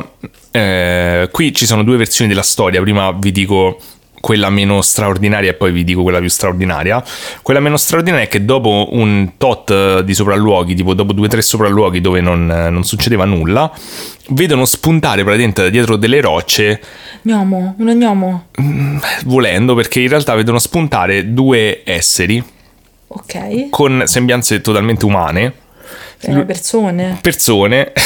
eh, 0.52 1.28
qui 1.32 1.52
ci 1.56 1.66
sono 1.66 1.84
due 1.84 1.98
versioni 1.98 2.30
della 2.30 2.44
storia. 2.44 2.80
Prima 2.82 3.12
vi 3.12 3.32
dico 3.32 3.80
quella 4.22 4.52
meno 4.52 4.82
straordinaria 4.84 5.50
e 5.50 5.54
poi 5.56 5.72
vi 5.72 5.84
dico 5.84 6.04
quella 6.04 6.20
più 6.20 6.30
straordinaria. 6.30 7.04
Quella 7.42 7.60
meno 7.60 7.76
straordinaria 7.76 8.26
è 8.26 8.30
che 8.30 8.46
dopo 8.46 8.90
un 8.92 9.32
tot 9.38 10.02
di 10.02 10.14
sopralluoghi, 10.14 10.76
tipo 10.76 10.94
dopo 10.94 11.14
due 11.14 11.26
o 11.26 11.30
tre 11.30 11.42
sopralluoghi 11.42 12.00
dove 12.00 12.22
non, 12.22 12.46
non, 12.46 12.84
succedeva 12.84 13.26
nulla, 13.26 13.72
vedono 14.30 14.66
spuntare 14.66 15.24
praticamente 15.24 15.64
da 15.64 15.70
dietro 15.70 15.96
delle 15.96 16.22
rocce. 16.22 16.80
Gnomo, 17.24 17.74
uno 17.80 17.94
gnomo. 17.94 18.46
Mm, 18.62 18.98
volendo, 19.26 19.74
perché 19.74 20.02
in 20.02 20.10
realtà 20.10 20.36
vedono 20.36 20.60
spuntare 20.60 21.34
due 21.34 21.82
esseri. 21.84 22.42
Ok. 23.08 23.70
Con 23.72 24.04
sembianze 24.06 24.62
totalmente 24.62 25.06
umane. 25.06 25.54
Eh, 26.26 26.46
persone. 26.46 27.20
Persone. 27.22 27.92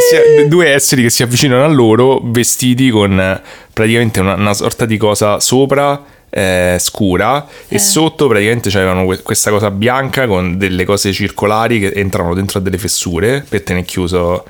si, 0.00 0.48
due 0.48 0.68
esseri 0.68 1.02
che 1.02 1.10
si 1.10 1.22
avvicinano 1.22 1.64
a 1.64 1.68
loro 1.68 2.20
vestiti 2.22 2.90
con 2.90 3.40
praticamente 3.72 4.20
una, 4.20 4.34
una 4.34 4.54
sorta 4.54 4.86
di 4.86 4.96
cosa 4.96 5.40
sopra 5.40 6.02
eh, 6.30 6.76
scura 6.78 7.46
eh. 7.68 7.74
e 7.74 7.78
sotto 7.78 8.28
praticamente 8.28 8.70
c'erano 8.70 9.04
questa 9.22 9.50
cosa 9.50 9.70
bianca 9.70 10.26
con 10.26 10.56
delle 10.56 10.84
cose 10.84 11.12
circolari 11.12 11.80
che 11.80 11.92
entrano 11.94 12.34
dentro 12.34 12.60
a 12.60 12.62
delle 12.62 12.78
fessure 12.78 13.44
per 13.48 13.62
tenere 13.62 13.84
chiuso 13.84 14.44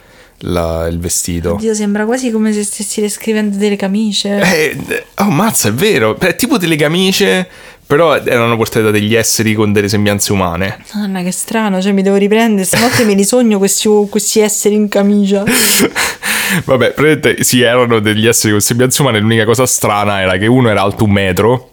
la, 0.45 0.87
il 0.87 0.99
vestito. 0.99 1.55
Oddio, 1.55 1.74
sembra 1.74 2.05
quasi 2.05 2.31
come 2.31 2.53
se 2.53 2.64
stessi 2.64 3.01
descrivendo 3.01 3.57
delle 3.57 3.76
camicie. 3.76 4.41
Eh, 4.41 5.05
oh, 5.16 5.31
mazza, 5.31 5.68
è 5.68 5.72
vero. 5.72 6.18
È 6.18 6.35
tipo 6.35 6.57
delle 6.57 6.76
camicie, 6.76 7.47
però 7.91 8.14
erano 8.22 8.57
portate 8.57 8.84
da 8.84 8.93
degli 8.93 9.16
esseri 9.16 9.53
con 9.53 9.72
delle 9.72 9.88
sembianze 9.88 10.30
umane. 10.30 10.78
Madonna, 10.95 11.22
che 11.22 11.32
strano, 11.32 11.82
cioè 11.82 11.91
mi 11.91 12.03
devo 12.03 12.14
riprendere. 12.14 12.64
Stanotte 12.64 13.05
me 13.05 13.14
li 13.14 13.24
sogno 13.24 13.59
questi, 13.59 13.88
questi 14.09 14.38
esseri 14.38 14.76
in 14.76 14.88
camicia. 14.88 15.43
Vabbè, 16.66 16.93
praticamente 16.93 17.43
sì, 17.43 17.62
erano 17.62 17.99
degli 17.99 18.28
esseri 18.28 18.53
con 18.53 18.61
sembianze 18.61 19.03
umane. 19.03 19.18
L'unica 19.18 19.45
cosa 19.45 19.66
strana 19.66 20.20
era 20.20 20.36
che 20.36 20.47
uno 20.47 20.70
era 20.70 20.82
alto 20.82 21.03
un 21.03 21.11
metro 21.11 21.70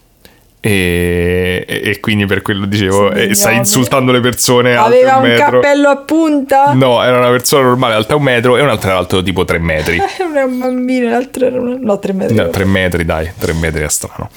e, 0.59 1.63
e, 1.67 1.99
quindi 1.99 2.25
per 2.25 2.41
quello 2.41 2.65
dicevo, 2.65 3.13
sì, 3.15 3.35
stai 3.35 3.57
insultando 3.57 4.11
le 4.11 4.19
persone. 4.19 4.75
Aveva 4.75 5.17
un, 5.17 5.29
un 5.29 5.35
cappello 5.37 5.89
a 5.89 5.97
punta? 5.97 6.73
No, 6.73 7.03
era 7.03 7.19
una 7.19 7.29
persona 7.29 7.61
normale, 7.61 7.93
alta 7.93 8.15
un 8.15 8.23
metro, 8.23 8.57
e 8.57 8.61
un'altra 8.63 8.89
era 8.89 8.97
alto 8.97 9.21
tipo 9.21 9.45
tre 9.45 9.59
metri. 9.59 10.01
era 10.17 10.45
un 10.45 10.57
bambino, 10.57 11.09
l'altro 11.09 11.45
era 11.45 11.61
un... 11.61 11.77
no, 11.79 11.99
tre 11.99 12.13
metri. 12.13 12.35
No, 12.35 12.49
tre 12.49 12.65
metri, 12.65 13.05
dai, 13.05 13.31
tre 13.37 13.53
metri 13.53 13.83
è 13.83 13.89
strano. 13.89 14.31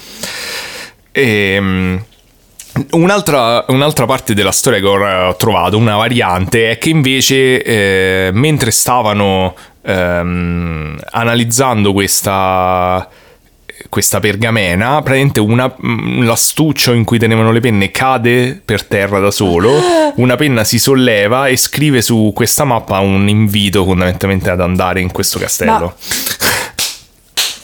E, 1.12 1.56
um, 1.58 2.04
Un'altra, 2.92 3.64
un'altra, 3.68 4.06
parte 4.06 4.32
della 4.32 4.52
storia 4.52 4.78
che 4.78 4.86
ho 4.86 5.36
trovato, 5.36 5.76
una 5.76 5.96
variante, 5.96 6.70
è 6.70 6.78
che 6.78 6.88
invece 6.88 7.62
eh, 7.62 8.30
mentre 8.32 8.70
stavano 8.70 9.54
ehm, 9.82 10.98
analizzando 11.11 11.92
questa, 11.92 13.08
questa 13.88 14.20
pergamena, 14.20 15.02
praticamente 15.02 15.40
una, 15.40 15.74
mm, 15.84 16.22
l'astuccio 16.22 16.92
in 16.92 17.04
cui 17.04 17.18
tenevano 17.18 17.50
le 17.50 17.61
penne 17.61 17.90
cade 17.90 18.61
per 18.64 18.84
terra 18.84 19.18
da 19.18 19.32
solo, 19.32 19.72
una 20.16 20.36
penna 20.36 20.62
si 20.64 20.78
solleva 20.78 21.48
e 21.48 21.56
scrive 21.56 22.02
su 22.02 22.32
questa 22.34 22.64
mappa 22.64 23.00
un 23.00 23.28
invito 23.28 23.84
fondamentalmente 23.84 24.48
ad 24.48 24.61
andare 24.61 25.00
in 25.00 25.11
questo 25.11 25.38
castello. 25.38 25.70
Ma... 25.70 25.94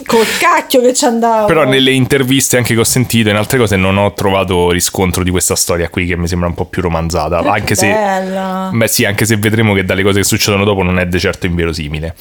Col 0.06 0.26
cacchio 0.38 0.80
che 0.80 0.94
ci 0.94 1.04
andava. 1.04 1.46
Però 1.46 1.64
nelle 1.64 1.90
interviste 1.90 2.56
anche 2.56 2.74
che 2.74 2.80
ho 2.80 2.84
sentito, 2.84 3.28
in 3.28 3.36
altre 3.36 3.58
cose, 3.58 3.76
non 3.76 3.96
ho 3.98 4.12
trovato 4.12 4.70
riscontro 4.70 5.22
di 5.22 5.30
questa 5.30 5.56
storia 5.56 5.88
qui 5.88 6.06
che 6.06 6.16
mi 6.16 6.28
sembra 6.28 6.48
un 6.48 6.54
po' 6.54 6.66
più 6.66 6.82
romanzata. 6.82 7.42
Che 7.42 7.48
anche 7.48 7.74
bella. 7.74 8.68
se. 8.70 8.76
Beh, 8.76 8.88
sì, 8.88 9.04
anche 9.04 9.24
se 9.24 9.36
vedremo 9.36 9.74
che 9.74 9.84
dalle 9.84 10.02
cose 10.02 10.20
che 10.20 10.24
succedono 10.24 10.64
dopo 10.64 10.82
non 10.82 10.98
è 10.98 11.06
di 11.06 11.18
certo 11.18 11.46
inverosimile. 11.46 12.14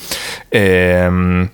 Ehm. 0.49 1.49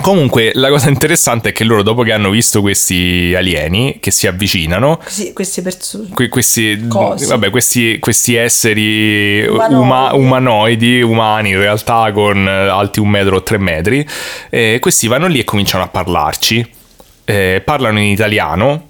Comunque, 0.00 0.52
la 0.54 0.68
cosa 0.68 0.88
interessante 0.88 1.48
è 1.48 1.52
che 1.52 1.64
loro, 1.64 1.82
dopo 1.82 2.02
che 2.02 2.12
hanno 2.12 2.30
visto 2.30 2.60
questi 2.60 3.34
alieni 3.36 3.98
che 4.00 4.10
si 4.10 4.26
avvicinano, 4.26 5.00
sì, 5.04 5.32
queste 5.32 5.60
persone, 5.60 6.08
que- 6.14 6.28
questi, 6.28 6.76
vabbè, 6.76 7.50
questi, 7.50 7.98
questi, 7.98 8.36
esseri 8.36 9.44
umanoidi. 9.46 9.74
Uma- 9.74 10.14
umanoidi, 10.14 11.02
umani 11.02 11.50
in 11.50 11.58
realtà, 11.58 12.12
con 12.12 12.46
alti 12.46 13.00
un 13.00 13.08
metro 13.08 13.36
o 13.36 13.42
tre 13.42 13.58
metri, 13.58 14.06
eh, 14.50 14.78
questi 14.80 15.08
vanno 15.08 15.26
lì 15.26 15.40
e 15.40 15.44
cominciano 15.44 15.82
a 15.82 15.88
parlarci. 15.88 16.66
Eh, 17.24 17.60
parlano 17.64 17.98
in 17.98 18.06
italiano, 18.06 18.86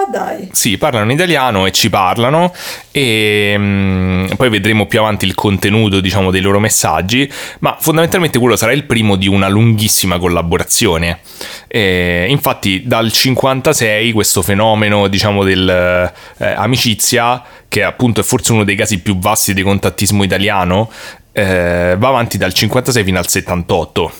ma 0.00 0.04
dai. 0.10 0.48
Sì, 0.52 0.78
parlano 0.78 1.10
in 1.10 1.16
italiano 1.16 1.66
e 1.66 1.72
ci 1.72 1.90
parlano 1.90 2.54
e 2.90 3.54
um, 3.56 4.28
poi 4.36 4.48
vedremo 4.48 4.86
più 4.86 5.00
avanti 5.00 5.26
il 5.26 5.34
contenuto, 5.34 6.00
diciamo, 6.00 6.30
dei 6.30 6.40
loro 6.40 6.58
messaggi, 6.58 7.30
ma 7.60 7.76
fondamentalmente 7.78 8.38
quello 8.38 8.56
sarà 8.56 8.72
il 8.72 8.84
primo 8.84 9.16
di 9.16 9.28
una 9.28 9.48
lunghissima 9.48 10.18
collaborazione. 10.18 11.20
E, 11.68 12.26
infatti 12.28 12.82
dal 12.86 13.12
56 13.12 14.12
questo 14.12 14.42
fenomeno, 14.42 15.08
diciamo, 15.08 15.44
dell'amicizia, 15.44 17.42
eh, 17.42 17.46
che 17.68 17.82
appunto 17.82 18.20
è 18.20 18.24
forse 18.24 18.52
uno 18.52 18.64
dei 18.64 18.76
casi 18.76 19.00
più 19.00 19.18
vasti 19.18 19.54
di 19.54 19.62
contattismo 19.62 20.22
italiano, 20.24 20.90
eh, 21.32 21.94
va 21.98 22.08
avanti 22.08 22.38
dal 22.38 22.52
56 22.52 23.04
fino 23.04 23.18
al 23.18 23.28
78. 23.28 24.12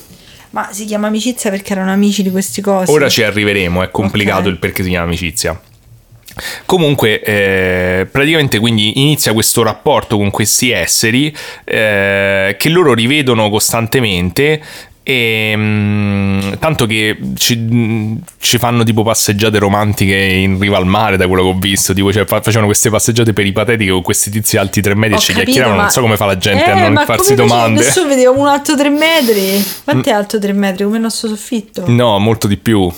Ma 0.51 0.68
si 0.72 0.85
chiama 0.85 1.07
amicizia 1.07 1.49
perché 1.49 1.72
erano 1.72 1.93
amici 1.93 2.24
di 2.24 2.31
questi 2.31 2.61
cosi? 2.61 2.91
Ora 2.91 3.09
ci 3.09 3.22
arriveremo, 3.22 3.83
è 3.83 3.91
complicato 3.91 4.41
okay. 4.41 4.53
il 4.53 4.59
perché 4.59 4.83
si 4.83 4.89
chiama 4.89 5.07
amicizia. 5.07 5.61
Comunque, 6.66 7.20
eh, 7.20 8.07
praticamente 8.11 8.59
quindi 8.59 9.01
inizia 9.01 9.32
questo 9.32 9.62
rapporto 9.62 10.16
con 10.16 10.30
questi 10.30 10.70
esseri 10.70 11.34
eh, 11.64 12.57
che 12.59 12.68
loro 12.68 12.95
rivedono 12.95 13.49
costantemente. 13.51 14.61
E, 15.03 15.57
mh, 15.57 15.61
mm, 15.61 16.53
tanto 16.59 16.84
che 16.84 17.16
ci, 17.34 18.18
ci, 18.38 18.59
fanno 18.59 18.84
tipo 18.84 19.03
passeggiate 19.03 19.59
romantiche 19.59 20.14
in 20.14 20.61
riva 20.61 20.76
al 20.76 20.86
mare 20.86 21.16
da 21.16 21.26
quello 21.26 21.43
che 21.43 21.49
ho 21.49 21.59
visto 21.59 21.95
tipo 21.95 22.12
cioè, 22.12 22.26
facevano 22.26 22.66
queste 22.66 22.91
passeggiate 22.91 23.32
peripatetiche 23.32 23.91
con 23.91 24.03
questi 24.03 24.30
tizi 24.30 24.59
alti 24.59 24.82
tre 24.82 24.95
metri 24.95 25.14
ho 25.14 25.18
e 25.18 25.20
ci 25.20 25.32
chiacchieravano 25.32 25.76
ma... 25.76 25.82
non 25.84 25.91
so 25.91 26.03
come 26.03 26.18
fa 26.18 26.26
la 26.26 26.36
gente 26.36 26.64
eh, 26.64 26.70
a 26.70 26.88
non 26.88 27.03
farsi 27.07 27.34
domande. 27.34 27.80
Adesso 27.80 28.07
vedevo 28.07 28.38
un 28.38 28.47
alto 28.47 28.76
tre 28.76 28.91
metri. 28.91 29.64
Quanto 29.82 30.09
è 30.09 30.12
alto 30.12 30.38
tre 30.38 30.53
metri? 30.53 30.84
Come 30.84 30.97
il 30.97 31.03
nostro 31.03 31.28
soffitto? 31.28 31.84
No 31.86 32.18
molto 32.18 32.47
di 32.47 32.59
più 32.59 32.93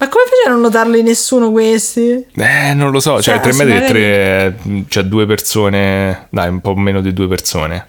ma 0.00 0.08
come 0.08 0.24
facevano 0.24 0.46
a 0.46 0.50
non 0.52 0.60
notarli 0.62 1.02
nessuno 1.02 1.50
questi? 1.50 2.26
Eh, 2.32 2.72
non 2.72 2.90
lo 2.90 3.00
so, 3.00 3.20
cioè, 3.20 3.34
cioè 3.34 3.52
3 3.52 3.64
metri 3.64 4.02
e 4.02 4.54
3, 4.62 4.84
cioè 4.88 5.02
due 5.02 5.26
persone, 5.26 6.28
dai, 6.30 6.48
un 6.48 6.62
po' 6.62 6.74
meno 6.74 7.02
di 7.02 7.12
due 7.12 7.28
persone. 7.28 7.86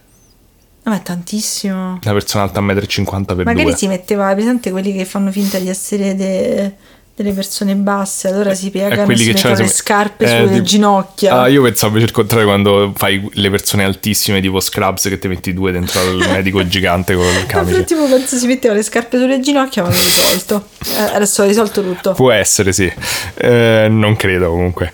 No, 0.84 0.92
ma 0.92 0.98
è 0.98 1.02
tantissimo. 1.04 2.00
Una 2.04 2.12
persona 2.12 2.44
alta 2.44 2.60
1,50 2.60 3.18
m 3.18 3.24
per 3.24 3.46
Magari 3.46 3.64
due. 3.64 3.76
si 3.78 3.88
metteva, 3.88 4.34
presente 4.34 4.72
quelli 4.72 4.94
che 4.94 5.06
fanno 5.06 5.32
finta 5.32 5.58
di 5.58 5.70
essere 5.70 6.14
de 6.14 6.74
delle 7.16 7.34
persone 7.34 7.76
basse, 7.76 8.30
allora 8.30 8.54
si 8.54 8.70
piegano 8.70 9.12
e 9.12 9.18
si 9.18 9.32
mettono 9.32 9.56
le 9.56 9.68
scarpe 9.68 10.26
eh, 10.26 10.28
sulle 10.28 10.52
tipo, 10.54 10.62
ginocchia. 10.64 11.42
Ah, 11.42 11.48
io 11.48 11.62
pensavo 11.62 11.90
invece 11.90 12.08
il 12.08 12.12
contrario 12.12 12.46
quando 12.46 12.94
fai 12.96 13.30
le 13.34 13.50
persone 13.50 13.84
altissime 13.84 14.42
tipo 14.42 14.60
Scrubs 14.60 15.04
che 15.04 15.20
ti 15.20 15.28
metti 15.28 15.54
due 15.54 15.72
dentro 15.72 16.00
al 16.00 16.18
medico 16.32 16.66
gigante 16.68 17.16
con 17.16 17.26
il 17.26 17.46
camice. 17.46 17.84
tipo 17.84 18.08
penso 18.08 18.38
si 18.38 18.48
metteva 18.48 18.74
le 18.74 18.84
scarpe 18.84 19.18
sulle 19.18 19.40
ginocchia 19.40 19.84
ma 19.84 19.90
l'ho 19.90 19.96
risolto. 19.96 20.68
Eh, 20.86 21.16
adesso 21.16 21.44
ho 21.44 21.46
risolto 21.46 21.84
tutto. 21.84 22.14
Può 22.14 22.32
essere, 22.32 22.74
sì. 22.74 22.92
Eh, 23.36 23.88
non 23.90 24.16
credo 24.16 24.50
comunque. 24.50 24.92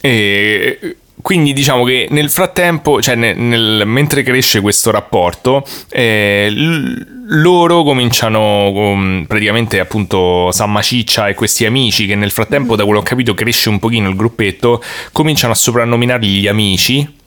E 0.00 0.96
quindi 1.22 1.52
diciamo 1.52 1.84
che 1.84 2.08
nel 2.10 2.28
frattempo, 2.30 3.00
cioè 3.00 3.14
nel, 3.14 3.36
nel- 3.38 3.82
mentre 3.86 4.22
cresce 4.22 4.60
questo 4.60 4.90
rapporto, 4.90 5.64
eh, 5.88 6.50
l- 6.50 7.06
loro 7.40 7.84
cominciano 7.84 8.70
con- 8.74 9.24
praticamente 9.26 9.78
appunto 9.80 10.50
Samma 10.52 10.82
Ciccia 10.82 11.28
e 11.28 11.34
questi 11.34 11.64
amici 11.64 12.06
che 12.06 12.16
nel 12.16 12.32
frattempo, 12.32 12.76
da 12.76 12.84
quello 12.84 12.98
che 13.00 13.06
ho 13.06 13.08
capito, 13.10 13.34
cresce 13.34 13.68
un 13.68 13.78
pochino 13.78 14.08
il 14.08 14.16
gruppetto, 14.16 14.82
cominciano 15.12 15.52
a 15.52 15.56
soprannominarli 15.56 16.28
gli 16.28 16.48
amici. 16.48 17.20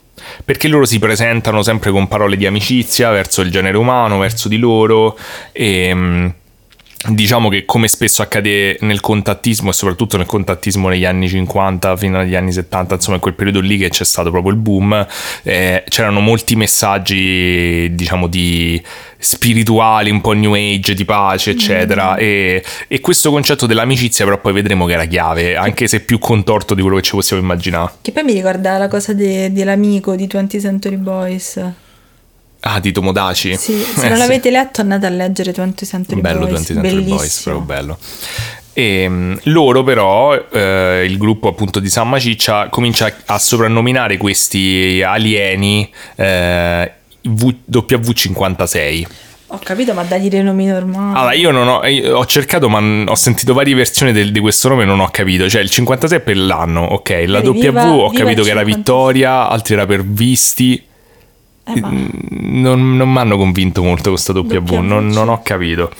Perché 0.43 0.67
loro 0.67 0.85
si 0.85 0.97
presentano 0.97 1.61
sempre 1.61 1.91
con 1.91 2.07
parole 2.07 2.35
di 2.35 2.45
amicizia 2.45 3.11
verso 3.11 3.41
il 3.41 3.51
genere 3.51 3.77
umano, 3.77 4.17
verso 4.17 4.47
di 4.47 4.57
loro 4.57 5.17
e 5.51 5.93
mm, 5.93 6.27
diciamo 7.07 7.49
che 7.49 7.65
come 7.65 7.87
spesso 7.87 8.21
accade 8.21 8.77
nel 8.81 8.99
contattismo 8.99 9.69
e 9.69 9.73
soprattutto 9.73 10.17
nel 10.17 10.25
contattismo 10.25 10.87
negli 10.89 11.05
anni 11.05 11.27
50 11.27 11.97
fino 11.97 12.19
agli 12.19 12.35
anni 12.35 12.51
70, 12.51 12.95
insomma 12.95 13.15
in 13.15 13.21
quel 13.21 13.33
periodo 13.33 13.59
lì 13.59 13.77
che 13.77 13.89
c'è 13.89 14.03
stato 14.03 14.31
proprio 14.31 14.53
il 14.53 14.59
boom, 14.59 15.07
eh, 15.43 15.83
c'erano 15.87 16.19
molti 16.19 16.55
messaggi 16.55 17.93
diciamo 17.93 18.27
di 18.27 18.81
spirituali, 19.17 20.09
un 20.09 20.21
po' 20.21 20.33
new 20.33 20.53
age, 20.53 20.93
di 20.93 21.05
pace, 21.05 21.51
eccetera. 21.51 22.15
E, 22.15 22.63
e 22.87 22.99
questo 23.01 23.31
concetto 23.31 23.65
dell'amicizia 23.65 24.25
però 24.25 24.39
poi 24.39 24.53
vedremo 24.53 24.85
che 24.85 24.93
era 24.93 25.05
chiave, 25.05 25.55
anche 25.55 25.87
se 25.87 26.01
più 26.01 26.19
contorto 26.19 26.73
di 26.75 26.81
quello 26.81 26.97
che 26.97 27.03
ci 27.03 27.11
possiamo 27.11 27.41
immaginare. 27.41 27.93
Che 28.01 28.11
poi 28.11 28.23
mi 28.23 28.33
ricorda 28.33 28.77
la 28.77 28.87
cosa 28.87 29.13
de- 29.13 29.51
dell'amico 29.51 30.15
di 30.15 30.27
20 30.27 30.59
Century 30.59 30.97
Boys. 30.97 31.59
Ah, 32.67 32.79
di 32.79 32.91
Tomodaci. 32.91 33.55
Sì, 33.57 33.77
se 33.95 34.05
Eh, 34.05 34.09
non 34.09 34.17
sì. 34.17 34.21
l'avete 34.23 34.49
letto 34.49 34.81
andate 34.81 35.05
a 35.05 35.09
leggere 35.09 35.51
20 35.51 35.85
Century 35.85 36.19
bello 36.21 36.47
Boys. 36.47 36.51
20 36.67 36.73
Century 36.73 37.01
Boys, 37.03 37.41
proprio 37.43 37.63
bello. 37.63 37.97
E 38.73 39.07
mh, 39.07 39.39
loro 39.43 39.83
però, 39.83 40.35
eh, 40.35 41.05
il 41.07 41.17
gruppo 41.17 41.47
appunto 41.47 41.79
di 41.79 41.89
Samma 41.89 42.17
Ciccia, 42.19 42.67
comincia 42.69 43.13
a 43.25 43.37
soprannominare 43.39 44.17
questi 44.17 45.01
alieni 45.05 45.89
eh, 46.15 46.91
v- 47.21 47.53
W56. 47.71 49.05
Ho 49.49 49.59
capito, 49.63 49.93
ma 49.93 50.01
dagli 50.03 50.27
dei 50.27 50.41
nomi 50.41 50.65
normali. 50.65 51.15
Allora, 51.17 51.33
io 51.33 51.51
non 51.51 51.67
ho, 51.67 51.85
io 51.85 52.17
ho 52.17 52.25
cercato, 52.25 52.67
ma 52.67 52.79
ho 53.09 53.15
sentito 53.15 53.53
varie 53.53 53.75
versioni 53.75 54.11
del- 54.11 54.31
di 54.31 54.39
questo 54.39 54.69
nome 54.69 54.83
e 54.83 54.85
non 54.87 54.99
ho 54.99 55.07
capito. 55.09 55.47
Cioè, 55.47 55.61
il 55.61 55.69
56 55.69 56.17
è 56.17 56.21
per 56.21 56.35
l'anno, 56.37 56.81
ok. 56.81 57.09
La 57.27 57.39
Vedi, 57.41 57.49
W 57.49 57.61
viva- 57.61 57.85
ho 57.93 58.09
viva 58.09 58.23
capito 58.23 58.41
che 58.41 58.49
era 58.49 58.59
56. 58.61 58.65
Vittoria, 58.75 59.47
altri 59.47 59.75
era 59.75 59.85
per 59.85 60.03
Visti. 60.03 60.83
Eh, 61.67 61.79
ma- 61.79 61.89
Non, 61.91 62.95
non 62.95 63.11
mi 63.11 63.17
hanno 63.17 63.37
convinto 63.37 63.81
molto 63.83 64.09
questa 64.09 64.33
W, 64.33 64.39
W, 64.39 64.75
non, 64.81 65.09
sì. 65.11 65.17
non 65.17 65.29
ho 65.29 65.41
capito. 65.41 65.91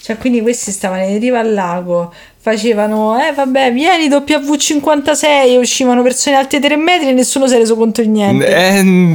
Cioè, 0.00 0.16
quindi 0.16 0.40
questi 0.40 0.70
stavano 0.70 1.02
in 1.04 1.18
riva 1.18 1.40
al 1.40 1.52
lago, 1.52 2.12
facevano, 2.40 3.18
eh 3.18 3.32
vabbè, 3.32 3.72
vieni 3.72 4.08
W56 4.08 5.24
e 5.24 5.58
uscivano 5.58 6.02
persone 6.02 6.36
alte 6.36 6.60
3 6.60 6.76
metri 6.76 7.08
e 7.08 7.12
nessuno 7.12 7.46
si 7.48 7.54
è 7.54 7.58
reso 7.58 7.76
conto 7.76 8.00
di 8.00 8.08
niente. 8.08 8.46
Eh, 8.46 9.14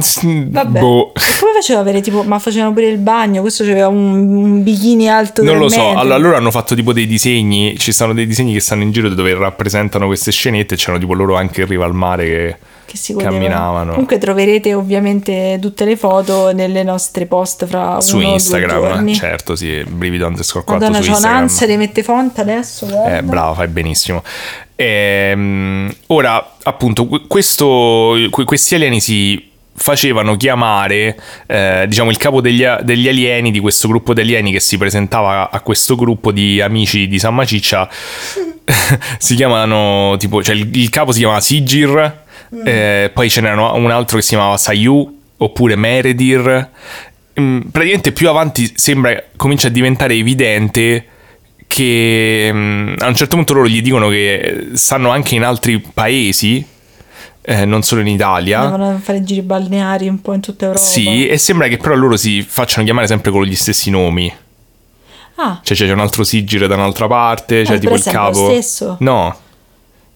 Vabbè. 0.50 0.78
boh. 0.78 1.12
E 1.14 1.20
come 1.40 1.52
faceva 1.54 1.80
avere 1.80 2.00
tipo, 2.00 2.22
ma 2.22 2.38
facevano 2.38 2.72
pure 2.72 2.88
il 2.88 2.98
bagno, 2.98 3.40
questo 3.40 3.62
aveva 3.62 3.88
un, 3.88 4.12
un 4.34 4.62
bikini 4.62 5.08
alto 5.08 5.42
Non 5.42 5.54
3 5.54 5.60
lo 5.60 5.68
so, 5.68 5.94
allora 5.94 6.18
loro 6.18 6.36
hanno 6.36 6.50
fatto 6.50 6.74
tipo 6.74 6.92
dei 6.92 7.06
disegni, 7.06 7.76
ci 7.78 7.92
stanno 7.92 8.12
dei 8.12 8.26
disegni 8.26 8.52
che 8.52 8.60
stanno 8.60 8.82
in 8.82 8.92
giro 8.92 9.08
dove 9.08 9.34
rappresentano 9.34 10.06
queste 10.06 10.30
scenette 10.30 10.74
e 10.74 10.76
c'erano 10.76 10.98
tipo 10.98 11.14
loro 11.14 11.34
anche 11.34 11.62
in 11.62 11.66
riva 11.66 11.84
al 11.84 11.94
mare 11.94 12.24
che, 12.24 12.56
che 12.86 12.96
si 12.96 13.14
camminavano 13.16 13.92
Comunque 13.92 14.18
troverete 14.18 14.74
ovviamente 14.74 15.58
tutte 15.60 15.84
le 15.84 15.96
foto 15.96 16.52
nelle 16.52 16.82
nostre 16.82 17.26
post 17.26 17.66
fra 17.66 18.00
su 18.00 18.16
uno 18.16 18.32
Instagram, 18.32 19.12
certo, 19.12 19.56
sì, 19.56 19.82
brivido 19.88 20.26
underscore 20.26 20.64
4 20.64 20.86
Madonna, 20.86 21.02
su 21.02 21.08
c'ho 21.08 21.14
Instagram. 21.16 21.38
un'ansia 21.38 21.66
di 21.66 21.76
mette 21.76 22.02
fonte 22.02 22.40
adesso, 22.40 22.86
guarda. 22.86 23.13
Eh, 23.18 23.22
bravo, 23.22 23.54
fai 23.54 23.68
benissimo. 23.68 24.22
Ehm, 24.76 25.94
ora, 26.08 26.56
appunto, 26.62 27.06
que- 27.06 27.26
questo, 27.26 28.16
que- 28.30 28.44
questi 28.44 28.74
alieni 28.74 29.00
si 29.00 29.50
facevano 29.76 30.36
chiamare, 30.36 31.18
eh, 31.46 31.84
diciamo, 31.88 32.10
il 32.10 32.16
capo 32.16 32.40
degli, 32.40 32.64
degli 32.82 33.08
alieni, 33.08 33.50
di 33.50 33.60
questo 33.60 33.88
gruppo 33.88 34.14
di 34.14 34.20
alieni 34.20 34.52
che 34.52 34.60
si 34.60 34.78
presentava 34.78 35.50
a 35.50 35.60
questo 35.60 35.96
gruppo 35.96 36.32
di 36.32 36.60
amici 36.60 37.08
di 37.08 37.18
San 37.18 37.34
Maciccia, 37.34 37.88
si 39.18 39.34
chiamano, 39.34 40.16
tipo, 40.18 40.42
cioè 40.42 40.54
il, 40.54 40.68
il 40.76 40.90
capo 40.90 41.12
si 41.12 41.18
chiamava 41.18 41.40
Sigir, 41.40 42.22
eh, 42.64 43.10
poi 43.12 43.28
ce 43.30 43.40
n'era 43.40 43.72
un 43.72 43.90
altro 43.90 44.16
che 44.16 44.22
si 44.22 44.30
chiamava 44.30 44.56
Sayu, 44.56 45.20
oppure 45.36 45.76
Meredir. 45.76 46.70
Mm, 47.40 47.60
praticamente 47.72 48.12
più 48.12 48.28
avanti 48.28 48.72
sembra 48.76 49.20
comincia 49.34 49.66
a 49.66 49.70
diventare 49.70 50.14
evidente 50.14 51.04
che 51.66 52.50
mm, 52.52 52.94
a 52.98 53.06
un 53.08 53.14
certo 53.14 53.36
punto 53.36 53.52
loro 53.54 53.66
gli 53.68 53.82
dicono 53.82 54.08
che 54.08 54.68
stanno 54.74 55.10
anche 55.10 55.34
in 55.34 55.42
altri 55.44 55.78
paesi, 55.80 56.64
eh, 57.42 57.64
non 57.64 57.82
solo 57.82 58.00
in 58.00 58.06
Italia. 58.08 58.62
Devono 58.62 58.98
fare 59.02 59.22
giri 59.22 59.42
balneari 59.42 60.08
un 60.08 60.20
po' 60.20 60.32
in 60.34 60.40
tutta 60.40 60.66
Europa. 60.66 60.80
Sì, 60.84 61.26
e 61.26 61.36
sembra 61.38 61.68
che 61.68 61.76
però 61.76 61.94
loro 61.94 62.16
si 62.16 62.42
facciano 62.42 62.84
chiamare 62.84 63.06
sempre 63.06 63.30
con 63.30 63.44
gli 63.44 63.54
stessi 63.56 63.90
nomi. 63.90 64.32
Ah, 65.36 65.58
Cioè 65.64 65.76
c'è 65.76 65.90
un 65.90 65.98
altro 65.98 66.22
Sigire 66.22 66.68
da 66.68 66.74
un'altra 66.76 67.08
parte, 67.08 67.64
c'è 67.64 67.74
Eh, 67.74 67.78
tipo 67.80 67.94
il 67.94 67.98
è 67.98 68.02
sempre 68.02 68.20
lo 68.20 68.26
capo. 68.30 68.44
stesso? 68.50 68.96
No. 69.00 69.36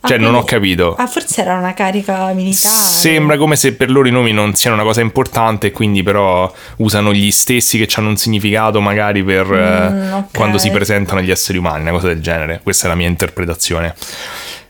Ah, 0.01 0.09
Cioè 0.09 0.19
non 0.19 0.35
ho 0.35 0.45
capito. 0.45 0.95
Ah, 0.97 1.07
forse 1.07 1.41
era 1.43 1.57
una 1.57 1.75
carica 1.75 2.33
militare. 2.33 2.75
Sembra 2.75 3.37
come 3.37 3.57
se 3.57 3.75
per 3.75 3.91
loro 3.91 4.09
i 4.09 4.11
nomi 4.11 4.33
non 4.33 4.55
siano 4.55 4.77
una 4.77 4.85
cosa 4.85 5.01
importante 5.01 5.71
quindi 5.71 6.03
però 6.03 6.53
usano 6.77 7.13
gli 7.13 7.31
stessi 7.31 7.79
che 7.79 7.89
hanno 7.97 8.09
un 8.09 8.17
significato 8.17 8.81
magari 8.81 9.23
per 9.25 9.53
eh, 9.53 9.91
Mm, 9.91 10.13
ok. 10.13 10.25
quando 10.37 10.59
si 10.59 10.71
presentano 10.71 11.21
agli 11.21 11.31
esseri 11.31 11.59
umani, 11.59 11.83
una 11.83 11.91
cosa 11.93 12.09
del 12.09 12.21
genere. 12.21 12.61
Questa 12.63 12.87
è 12.87 12.89
la 12.89 12.95
mia 12.97 13.09
interpretazione. 13.09 13.95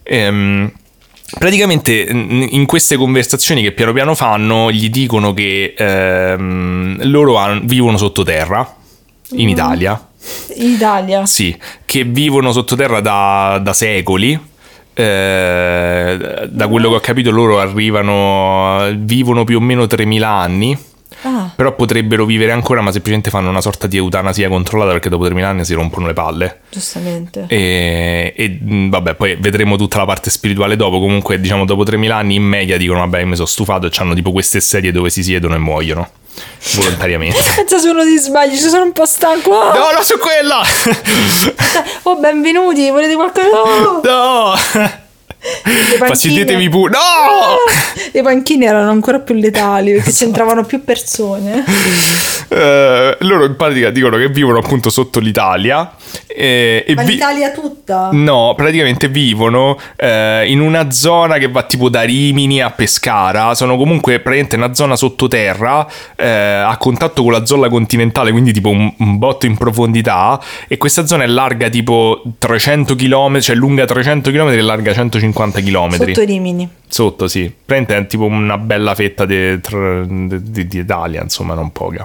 Ehm, 0.03 0.71
praticamente 1.39 1.93
in 2.11 2.65
queste 2.67 2.97
conversazioni 2.97 3.63
che 3.63 3.73
piano 3.73 3.93
piano 3.93 4.15
fanno 4.15 4.71
gli 4.73 4.89
dicono 4.89 5.35
che 5.35 5.75
ehm, 5.77 7.01
loro 7.11 7.37
han- 7.37 7.61
vivono 7.67 7.97
sottoterra 7.99 8.75
in 9.33 9.47
Mm. 9.47 9.51
Italia. 9.51 10.09
In 10.57 10.71
Italia. 10.73 11.27
Sì, 11.27 11.57
che 11.85 12.05
vivono 12.05 12.53
sottoterra 12.53 13.01
da, 13.01 13.61
da 13.63 13.73
secoli. 13.73 14.39
Eh, 15.01 16.49
da 16.51 16.67
quello 16.67 16.89
che 16.89 16.95
ho 16.97 17.01
capito, 17.01 17.31
loro 17.31 17.61
arrivano, 17.61 18.91
vivono 18.97 19.45
più 19.45 19.59
o 19.59 19.61
meno 19.61 19.87
3000 19.87 20.29
anni. 20.29 20.77
Ah, 21.23 21.51
Però 21.57 21.75
potrebbero 21.75 22.25
vivere 22.25 22.53
ancora, 22.53 22.81
ma 22.81 22.93
semplicemente 22.93 23.31
fanno 23.31 23.49
una 23.49 23.61
sorta 23.61 23.87
di 23.87 23.97
eutanasia 23.97 24.49
controllata 24.49 24.93
perché 24.93 25.09
dopo 25.09 25.25
3000 25.25 25.49
anni 25.49 25.65
si 25.65 25.75
rompono 25.75 26.07
le 26.07 26.13
palle. 26.13 26.61
giustamente. 26.71 27.45
E, 27.49 28.33
e, 28.37 28.59
mh, 28.61 28.89
vabbè, 28.91 29.15
poi 29.15 29.37
vedremo 29.37 29.77
tutta 29.77 29.99
la 29.99 30.05
parte 30.05 30.31
spirituale 30.31 30.77
dopo. 30.77 31.01
Comunque, 31.01 31.41
diciamo, 31.41 31.65
dopo 31.65 31.83
3000 31.83 32.15
anni 32.17 32.35
in 32.37 32.45
media 32.45 32.77
dicono: 32.77 33.01
Vabbè, 33.01 33.25
mi 33.25 33.35
sono 33.35 33.47
stufato 33.47 33.87
e 33.87 33.91
hanno 33.97 34.15
tipo 34.15 34.31
queste 34.31 34.61
sedie 34.61 34.93
dove 34.93 35.11
si 35.11 35.23
siedono 35.23 35.55
e 35.55 35.59
muoiono 35.59 36.09
volontariamente. 36.77 37.37
Pensa 37.57 37.79
se 37.79 37.89
uno 37.89 38.05
ti 38.05 38.17
sbagli, 38.17 38.57
ci 38.57 38.69
sono 38.69 38.85
un 38.85 38.93
po' 38.93 39.05
stanco. 39.07 39.51
Oh, 39.51 39.73
no, 39.73 39.91
no, 39.97 40.03
su 40.03 40.17
quella! 40.19 40.63
oh, 42.05 42.17
benvenuti, 42.21 42.91
volete 42.91 43.15
qualcosa? 43.15 43.49
No! 44.05 44.55
panchine. 45.99 46.69
pure. 46.69 46.91
No! 46.93 46.99
Le 48.13 48.23
panchine 48.23 48.67
erano 48.67 48.91
ancora 48.91 49.21
più 49.21 49.35
letali 49.35 49.93
perché 49.95 50.13
c'entravano 50.13 50.65
più 50.65 50.83
persone. 50.85 51.65
Eh, 52.51 53.17
loro 53.21 53.45
in 53.45 53.57
pratica 53.57 53.91
dicono 53.91 54.17
che 54.17 54.29
vivono 54.29 54.59
appunto 54.59 54.89
sotto 54.91 55.21
l'Italia. 55.21 55.93
eh, 56.27 56.85
e 56.87 56.95
Ma 56.95 57.03
vi- 57.03 57.13
l'Italia 57.13 57.51
tutta. 57.51 58.09
No, 58.13 58.55
praticamente 58.57 59.09
vivono 59.09 59.79
eh, 59.97 60.45
in 60.51 60.61
una 60.61 60.91
zona 60.91 61.37
che 61.39 61.49
va 61.49 61.63
tipo 61.65 61.89
da 61.91 62.03
Rimini 62.03 62.63
a 62.63 62.71
Pescara. 62.71 63.55
Sono 63.55 63.77
comunque 63.77 64.15
praticamente 64.21 64.57
una 64.57 64.75
zona 64.75 64.97
sottoterra 64.97 65.87
eh, 66.17 66.27
a 66.27 66.75
contatto 66.79 67.23
con 67.23 67.33
la 67.33 67.45
zona 67.45 67.69
continentale, 67.69 68.31
quindi 68.31 68.53
tipo 68.53 68.71
un, 68.71 68.91
un 68.99 69.19
botto 69.19 69.45
in 69.47 69.57
profondità. 69.57 70.41
E 70.69 70.79
questa 70.79 71.07
zona 71.07 71.25
è 71.25 71.27
larga 71.27 71.69
tipo 71.69 72.23
300 72.39 72.95
km, 72.95 73.41
cioè 73.41 73.55
lunga 73.57 73.85
300 73.85 74.31
km 74.31 74.49
e 74.49 74.61
larga 74.63 74.93
150 74.95 75.27
km. 75.33 75.97
Sotto 75.97 76.25
Rimini. 76.25 76.69
Sotto, 76.87 77.29
sì. 77.29 77.43
Praticamente 77.43 77.97
è 77.97 78.07
tipo 78.07 78.25
una 78.25 78.59
bella 78.59 78.95
fetta 78.95 79.25
di, 79.25 79.59
di, 79.61 80.79
Italia, 80.79 81.23
insomma, 81.23 81.55
non 81.55 81.73
poca. 81.73 82.05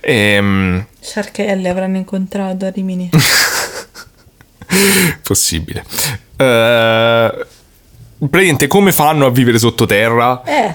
Ehm, 0.00 0.86
Sciarchelle 1.00 1.68
avranno 1.68 1.96
incontrato 1.96 2.66
a 2.66 2.70
Rimini. 2.70 3.10
possibile. 5.22 5.84
Eh, 6.36 7.46
praticamente 8.28 8.66
come 8.66 8.92
fanno 8.92 9.26
a 9.26 9.30
vivere 9.30 9.58
sottoterra? 9.58 10.42
Eh, 10.44 10.74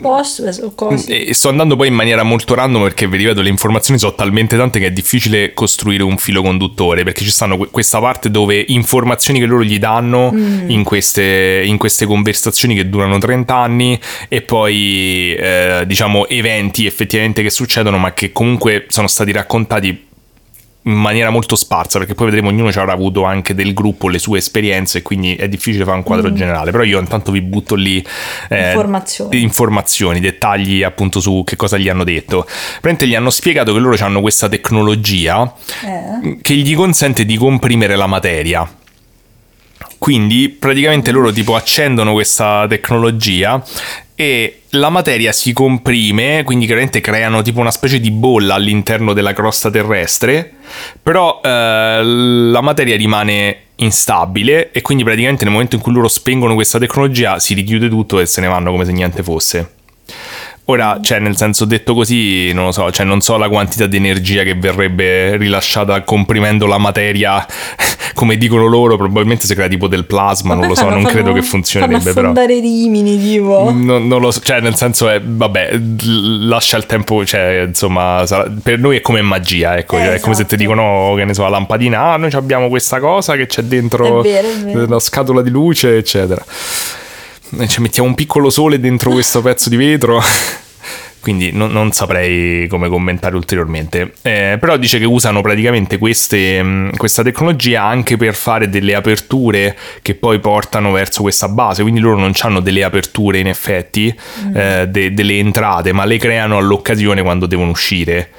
posto 0.00 0.44
o 0.62 0.74
cose. 0.74 1.26
E 1.26 1.34
sto 1.34 1.48
andando 1.48 1.76
poi 1.76 1.88
in 1.88 1.94
maniera 1.94 2.22
molto 2.22 2.54
random 2.54 2.82
perché 2.82 3.06
vi 3.06 3.18
ripeto 3.18 3.40
le 3.40 3.48
informazioni 3.50 3.98
sono 3.98 4.14
talmente 4.14 4.56
tante 4.56 4.78
che 4.78 4.86
è 4.86 4.90
difficile 4.90 5.52
costruire 5.52 6.02
un 6.02 6.16
filo 6.16 6.42
conduttore 6.42 7.04
perché 7.04 7.22
ci 7.22 7.30
stanno 7.30 7.56
que- 7.56 7.68
questa 7.70 8.00
parte 8.00 8.30
dove 8.30 8.64
informazioni 8.68 9.38
che 9.38 9.46
loro 9.46 9.62
gli 9.62 9.78
danno 9.78 10.30
in, 10.34 10.82
queste, 10.84 11.62
in 11.64 11.76
queste 11.76 12.06
conversazioni 12.06 12.74
che 12.74 12.88
durano 12.88 13.18
30 13.18 13.54
anni 13.54 14.00
e 14.28 14.42
poi 14.42 15.34
eh, 15.34 15.84
diciamo 15.86 16.26
eventi 16.28 16.86
effettivamente 16.86 17.42
che 17.42 17.50
succedono 17.50 17.98
ma 17.98 18.12
che 18.12 18.32
comunque 18.32 18.86
sono 18.88 19.06
stati 19.06 19.32
raccontati 19.32 20.04
in 20.86 20.94
maniera 20.94 21.30
molto 21.30 21.56
sparsa, 21.56 21.98
perché 21.98 22.14
poi 22.14 22.26
vedremo 22.26 22.48
ognuno 22.48 22.70
ci 22.70 22.78
avrà 22.78 22.92
avuto 22.92 23.24
anche 23.24 23.54
del 23.54 23.74
gruppo 23.74 24.08
le 24.08 24.18
sue 24.18 24.38
esperienze, 24.38 25.02
quindi 25.02 25.34
è 25.34 25.48
difficile 25.48 25.84
fare 25.84 25.96
un 25.96 26.02
quadro 26.04 26.32
generale. 26.32 26.70
Però 26.70 26.84
io 26.84 27.00
intanto 27.00 27.32
vi 27.32 27.40
butto 27.40 27.74
lì 27.74 28.04
eh, 28.48 28.68
Informazioni. 28.68 29.40
informazioni, 29.42 30.20
dettagli 30.20 30.82
appunto 30.84 31.20
su 31.20 31.42
che 31.44 31.56
cosa 31.56 31.76
gli 31.76 31.88
hanno 31.88 32.04
detto. 32.04 32.44
Praticamente 32.44 33.06
gli 33.08 33.14
hanno 33.16 33.30
spiegato 33.30 33.72
che 33.72 33.78
loro 33.80 33.96
hanno 33.98 34.20
questa 34.20 34.48
tecnologia 34.48 35.52
Eh. 35.84 36.38
che 36.40 36.54
gli 36.54 36.74
consente 36.76 37.24
di 37.24 37.36
comprimere 37.36 37.96
la 37.96 38.06
materia. 38.06 38.68
Quindi 39.98 40.50
praticamente 40.50 41.10
loro 41.10 41.32
tipo 41.32 41.54
accendono 41.56 42.12
questa 42.12 42.66
tecnologia 42.68 43.62
e 44.16 44.62
la 44.70 44.88
materia 44.88 45.30
si 45.30 45.52
comprime, 45.52 46.42
quindi 46.42 46.64
chiaramente 46.64 47.00
creano 47.00 47.42
tipo 47.42 47.60
una 47.60 47.70
specie 47.70 48.00
di 48.00 48.10
bolla 48.10 48.54
all'interno 48.54 49.12
della 49.12 49.34
crosta 49.34 49.70
terrestre, 49.70 50.54
però 51.00 51.40
eh, 51.44 52.02
la 52.02 52.60
materia 52.62 52.96
rimane 52.96 53.58
instabile 53.76 54.70
e 54.72 54.80
quindi 54.80 55.04
praticamente 55.04 55.44
nel 55.44 55.52
momento 55.52 55.76
in 55.76 55.82
cui 55.82 55.92
loro 55.92 56.08
spengono 56.08 56.54
questa 56.54 56.78
tecnologia 56.78 57.38
si 57.38 57.52
richiude 57.52 57.90
tutto 57.90 58.18
e 58.18 58.24
se 58.24 58.40
ne 58.40 58.46
vanno 58.46 58.70
come 58.70 58.86
se 58.86 58.92
niente 58.92 59.22
fosse. 59.22 59.74
Ora, 60.68 60.98
cioè, 61.00 61.20
nel 61.20 61.36
senso 61.36 61.64
detto 61.64 61.94
così, 61.94 62.52
non 62.52 62.64
lo 62.64 62.72
so, 62.72 62.90
cioè, 62.90 63.06
non 63.06 63.20
so 63.20 63.36
la 63.36 63.48
quantità 63.48 63.86
di 63.86 63.96
energia 63.98 64.42
che 64.42 64.56
verrebbe 64.56 65.36
rilasciata 65.36 66.00
comprimendo 66.02 66.66
la 66.66 66.76
materia, 66.78 67.46
come 68.14 68.36
dicono 68.36 68.66
loro, 68.66 68.96
probabilmente 68.96 69.46
si 69.46 69.54
crea 69.54 69.68
tipo 69.68 69.86
del 69.86 70.06
plasma, 70.06 70.54
non 70.54 70.62
Vabbè, 70.62 70.68
lo 70.70 70.74
so, 70.74 70.82
fanno- 70.86 71.00
non 71.02 71.04
credo 71.04 71.32
che 71.32 71.42
funzionerebbe 71.42 72.12
però. 72.12 72.32
i 72.32 72.60
rimini, 72.60 73.16
tipo. 73.16 73.70
Non, 73.72 74.08
non 74.08 74.20
lo 74.20 74.32
so, 74.32 74.40
cioè 74.40 74.60
nel 74.60 74.74
senso 74.74 75.08
è, 75.08 75.20
vabbè, 75.22 75.78
lascia 76.40 76.76
il 76.78 76.86
tempo, 76.86 77.24
cioè 77.24 77.66
insomma, 77.68 78.24
sarà- 78.26 78.50
per 78.60 78.80
noi 78.80 78.96
è 78.96 79.00
come 79.02 79.22
magia, 79.22 79.76
ecco, 79.78 79.98
Eh, 79.98 80.04
cioè, 80.04 80.14
è 80.14 80.20
come 80.20 80.34
se 80.34 80.46
ti 80.46 80.56
esatto. 80.56 80.74
dicono, 80.74 81.14
che 81.14 81.24
ne 81.24 81.32
so, 81.34 81.42
la 81.42 81.48
lampadina, 81.50 82.12
ah, 82.14 82.16
noi 82.16 82.32
abbiamo 82.32 82.68
questa 82.68 82.98
cosa 82.98 83.36
che 83.36 83.46
c'è 83.46 83.62
dentro 83.62 84.18
È 84.18 84.22
vero, 84.22 84.48
è 84.48 84.56
vero. 84.64 84.86
la 84.88 84.98
scatola 84.98 85.42
di 85.42 85.50
luce, 85.50 85.96
eccetera. 85.96 86.44
E 87.58 87.68
ci 87.68 87.80
mettiamo 87.80 88.08
un 88.08 88.14
piccolo 88.14 88.50
sole 88.50 88.78
dentro 88.80 89.10
questo 89.10 89.42
pezzo 89.42 89.68
di 89.68 89.76
vetro. 89.76 90.20
Quindi 91.20 91.50
non, 91.50 91.72
non 91.72 91.90
saprei 91.90 92.68
come 92.68 92.88
commentare 92.88 93.34
ulteriormente. 93.34 94.12
Eh, 94.22 94.58
però 94.60 94.76
dice 94.76 95.00
che 95.00 95.06
usano 95.06 95.40
praticamente 95.40 95.98
queste, 95.98 96.62
mh, 96.62 96.96
questa 96.96 97.24
tecnologia 97.24 97.82
anche 97.82 98.16
per 98.16 98.32
fare 98.34 98.68
delle 98.68 98.94
aperture 98.94 99.76
che 100.02 100.14
poi 100.14 100.38
portano 100.38 100.92
verso 100.92 101.22
questa 101.22 101.48
base. 101.48 101.82
Quindi 101.82 101.98
loro 101.98 102.16
non 102.16 102.30
hanno 102.42 102.60
delle 102.60 102.84
aperture 102.84 103.40
in 103.40 103.48
effetti, 103.48 104.14
Mm. 104.44 104.56
eh, 104.56 104.86
de- 104.88 105.12
delle 105.14 105.38
entrate, 105.38 105.92
ma 105.92 106.04
le 106.04 106.16
creano 106.18 106.58
all'occasione 106.58 107.22
quando 107.22 107.46
devono 107.46 107.70
uscire. 107.70 108.30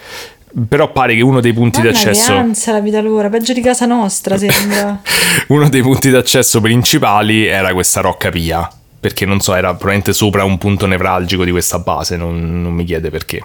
Però 0.70 0.89
pare 0.93 1.14
che 1.14 1.22
uno 1.22 1.41
dei 1.41 1.51
punti 1.51 1.80
Mamma 1.80 1.91
che 1.91 2.03
d'accesso. 2.05 2.34
ansia 2.34 2.72
la 2.72 2.80
vita 2.80 3.01
loro, 3.01 3.30
peggio 3.30 3.51
di 3.51 3.60
casa 3.62 3.86
nostra 3.86 4.38
sembra. 4.38 5.01
Uno 5.47 5.68
dei 5.68 5.82
punti 5.82 6.10
d'accesso 6.10 6.62
principali 6.62 7.45
era 7.45 7.74
questa 7.74 7.99
rocca 7.99 8.30
pia. 8.30 8.68
Perché 9.00 9.26
non 9.28 9.39
so, 9.39 9.54
era 9.54 9.70
probabilmente 9.70 10.12
sopra 10.12 10.43
un 10.43 10.58
punto 10.58 10.88
nevralgico 10.88 11.43
di 11.45 11.52
questa 11.52 11.78
base, 11.80 12.18
non, 12.18 12.62
non 12.64 12.74
mi 12.74 12.84
chiede 12.84 13.10
perché. 13.12 13.41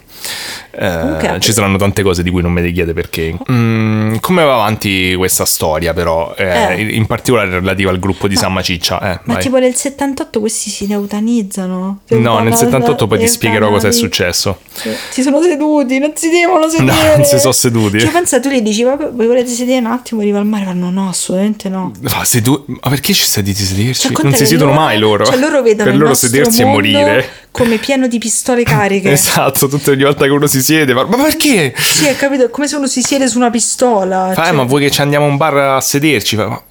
Eh, 0.70 1.00
Ok. 1.02 1.38
Ci 1.38 1.52
saranno 1.52 1.76
tante 1.76 2.02
cose 2.02 2.22
di 2.22 2.30
cui 2.30 2.40
non 2.40 2.52
mi 2.52 2.72
chiede 2.72 2.94
perché. 2.94 3.36
Mm, 3.50 4.16
come 4.20 4.42
va 4.44 4.54
avanti 4.54 5.14
questa 5.14 5.44
storia, 5.44 5.92
però, 5.92 6.34
eh, 6.36 6.72
Eh. 6.78 6.80
in 6.96 7.06
particolare 7.06 7.50
relativa 7.50 7.90
al 7.90 7.98
gruppo 7.98 8.28
di 8.28 8.36
San 8.36 8.52
Maciccia? 8.52 8.98
Eh, 9.12 9.20
Ma 9.24 9.34
vai. 9.34 9.42
tipo 9.42 9.58
nel 9.58 9.74
78 9.74 10.40
questi 10.40 10.70
si 10.70 10.86
neutanizzano. 10.86 12.00
No, 12.08 12.38
nel 12.40 12.54
78 12.54 13.06
poi 13.06 13.18
ti 13.18 13.28
spiegherò 13.28 13.68
cosa 13.68 13.88
è 13.88 13.92
successo. 13.92 14.60
Sì. 14.72 14.90
Si 15.10 15.22
sono 15.22 15.40
seduti, 15.42 15.98
non 15.98 16.12
si 16.14 16.30
devono 16.30 16.68
sedere. 16.70 17.16
non 17.16 17.24
si 17.26 17.38
sono 17.38 17.52
seduti. 17.52 18.00
Cioè, 18.00 18.10
pensa, 18.10 18.40
tu 18.40 18.48
gli 18.48 18.60
dici, 18.62 18.82
"Vabbè, 18.82 19.10
voi 19.10 19.26
volete 19.26 19.50
sedere 19.50 19.78
un 19.84 19.92
attimo, 19.92 20.20
arriva 20.22 20.38
al 20.38 20.46
mare? 20.46 20.64
Fanno, 20.64 20.90
no, 20.90 21.08
assolutamente 21.08 21.68
no. 21.68 21.92
Ma, 22.00 22.24
sedu- 22.24 22.64
ma 22.66 22.88
perché 22.88 23.12
ci 23.12 23.24
stai 23.24 23.42
di 23.42 23.52
sederci? 23.54 24.08
Cioè, 24.14 24.22
non 24.24 24.34
si 24.34 24.46
siedono 24.46 24.70
loro- 24.70 24.82
mai 24.82 24.98
loro. 24.98 25.24
Cioè, 25.26 25.36
loro 25.42 25.62
vedono 25.62 25.90
per 25.90 25.98
loro 25.98 26.14
sedersi 26.14 26.62
e 26.62 26.64
morire. 26.64 27.28
come 27.50 27.76
pieno 27.78 28.06
di 28.06 28.18
pistole 28.18 28.62
cariche. 28.62 29.10
Esatto, 29.12 29.68
tutte 29.68 29.90
ogni 29.90 30.04
volta 30.04 30.24
che 30.24 30.30
uno 30.30 30.46
si 30.46 30.62
siede, 30.62 30.94
ma, 30.94 31.04
ma 31.04 31.16
perché? 31.22 31.74
Sì, 31.76 32.06
hai 32.06 32.16
capito? 32.16 32.44
È 32.46 32.50
come 32.50 32.68
se 32.68 32.76
uno 32.76 32.86
si 32.86 33.02
siede 33.02 33.26
su 33.28 33.36
una 33.38 33.50
pistola. 33.50 34.30
Fa, 34.32 34.42
eh, 34.42 34.46
cioè- 34.46 34.54
ma 34.54 34.62
vuoi 34.64 34.82
che 34.82 34.90
ci 34.90 35.00
andiamo 35.00 35.26
a 35.26 35.28
un 35.28 35.36
bar 35.36 35.56
a 35.56 35.80
sederci? 35.80 36.36
Fa, 36.36 36.46
ma, 36.48 36.62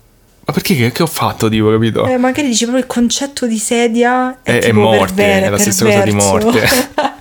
ma 0.44 0.54
perché 0.54 0.76
che, 0.76 0.92
che 0.92 1.04
ho 1.04 1.08
fatto, 1.08 1.50
tipo, 1.50 1.70
capito? 1.70 2.06
Eh, 2.08 2.18
magari 2.18 2.48
dici 2.48 2.64
proprio 2.64 2.84
il 2.84 2.90
concetto 2.90 3.46
di 3.46 3.58
sedia 3.60 4.38
è, 4.42 4.58
È- 4.58 4.62
è 4.64 4.72
morte, 4.72 5.14
perver- 5.14 5.44
è 5.46 5.50
la 5.50 5.58
stessa 5.58 5.86
cosa 5.86 6.02
di 6.02 6.12
perverso. 6.12 6.30
morte. 6.30 6.70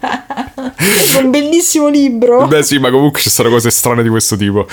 È 0.81 1.19
un 1.19 1.31
bellissimo 1.31 1.89
libro. 1.89 2.47
Beh 2.47 2.63
sì, 2.63 2.79
ma 2.79 2.91
comunque 2.91 3.21
ci 3.21 3.29
sono 3.31 3.51
cose 3.51 3.71
strane 3.71 4.03
di 4.03 4.09
questo 4.09 4.37
tipo. 4.37 4.67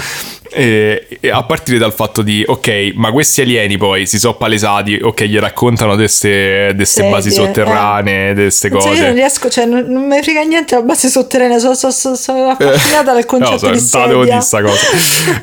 E, 0.49 1.05
e 1.19 1.29
a 1.29 1.43
partire 1.43 1.77
dal 1.77 1.93
fatto 1.93 2.21
di, 2.21 2.43
ok, 2.47 2.91
ma 2.95 3.11
questi 3.11 3.41
alieni 3.41 3.77
poi 3.77 4.05
si 4.07 4.17
sono 4.17 4.35
palesati, 4.35 4.97
ok, 5.01 5.23
gli 5.23 5.37
raccontano 5.37 5.91
di 5.91 6.03
queste 6.03 6.73
Sedie, 6.85 7.09
basi 7.11 7.31
sotterranee, 7.31 8.33
di 8.33 8.41
queste 8.43 8.69
so, 8.69 8.75
cose. 8.77 8.89
io 8.93 9.01
non 9.03 9.13
riesco, 9.13 9.49
cioè 9.49 9.65
non, 9.65 9.83
non 9.87 10.07
mi 10.07 10.21
frega 10.23 10.41
niente 10.43 10.75
la 10.75 10.81
base 10.83 11.09
sotterranea, 11.09 11.59
sono, 11.59 11.75
sono, 11.75 11.91
sono, 11.91 12.15
sono 12.15 12.49
affascinata 12.49 13.11
dal 13.13 13.25
concetto 13.27 13.67
no, 13.67 13.73
di 13.73 13.79
so, 13.79 13.97
devo 14.07 14.23
sedia. 14.23 14.33
dire 14.33 14.41
sta 14.41 14.61
cosa. 14.61 14.87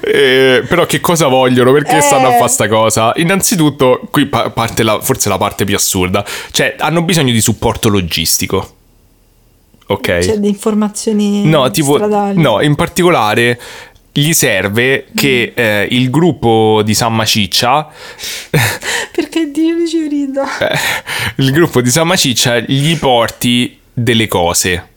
Eh, 0.01 0.65
però 0.67 0.87
che 0.87 1.01
cosa 1.01 1.27
vogliono? 1.27 1.73
Perché 1.73 1.99
Eh. 1.99 2.01
stanno 2.01 2.29
a 2.29 2.33
fare 2.37 2.49
sta 2.49 2.69
cosa? 2.69 3.13
Innanzitutto, 3.17 4.01
qui 4.11 4.27
pa- 4.27 4.49
parte 4.51 4.83
la, 4.83 5.01
forse 5.03 5.29
la 5.29 5.37
parte 5.39 5.65
più 5.65 5.75
assurda. 5.77 6.25
Cioè, 6.51 6.77
hanno 6.79 7.03
bisogno 7.03 7.33
di 7.33 7.41
supporto 7.43 7.89
logistico. 7.91 8.74
Ok? 9.87 10.19
Cioè, 10.21 10.39
di 10.39 10.49
informazioni 10.49 11.45
No, 11.45 11.71
tipo, 11.71 11.95
stradali. 11.95 12.41
no, 12.41 12.61
in 12.63 12.75
particolare 12.75 13.61
gli 14.13 14.33
serve 14.33 15.07
che 15.15 15.53
Mm. 15.53 15.59
eh, 15.63 15.89
il 15.91 16.09
gruppo 16.11 16.83
di 16.85 16.95
San 16.95 17.15
Maciccia, 17.15 17.89
Perché 19.13 19.51
Dio 19.51 19.87
ci 19.87 20.07
rido. 20.09 20.43
il 21.37 21.51
gruppo 21.53 21.81
di 21.81 21.91
San 21.91 22.07
Maciccia 22.07 22.59
gli 22.61 22.97
porti 22.97 23.79
delle 23.93 24.27
cose. 24.29 24.89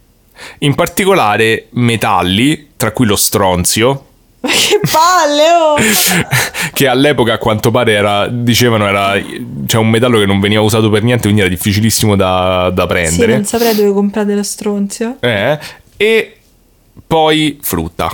In 0.59 0.75
particolare 0.75 1.67
metalli, 1.71 2.69
tra 2.77 2.91
cui 2.91 3.05
lo 3.07 3.15
stronzio, 3.15 4.05
Ma 4.47 4.53
che 4.53 4.79
palle, 4.89 5.51
oh! 5.51 5.75
che 6.73 6.87
all'epoca 6.87 7.33
a 7.33 7.37
quanto 7.37 7.69
pare 7.71 7.91
era, 7.93 8.27
dicevano 8.27 8.87
era 8.87 9.13
cioè 9.65 9.81
un 9.81 9.89
metallo 9.89 10.19
che 10.19 10.25
non 10.25 10.39
veniva 10.39 10.61
usato 10.61 10.89
per 10.89 11.03
niente, 11.03 11.23
quindi 11.23 11.41
era 11.41 11.49
difficilissimo 11.49 12.15
da, 12.15 12.69
da 12.73 12.83
Sì, 12.83 12.87
prendere. 12.87 13.33
non 13.33 13.45
saprei 13.45 13.75
dove 13.75 13.91
comprate 13.91 14.33
lo 14.35 14.43
stronzio. 14.43 15.17
Eh, 15.19 15.59
e 15.97 16.37
poi 17.05 17.57
frutta, 17.61 18.09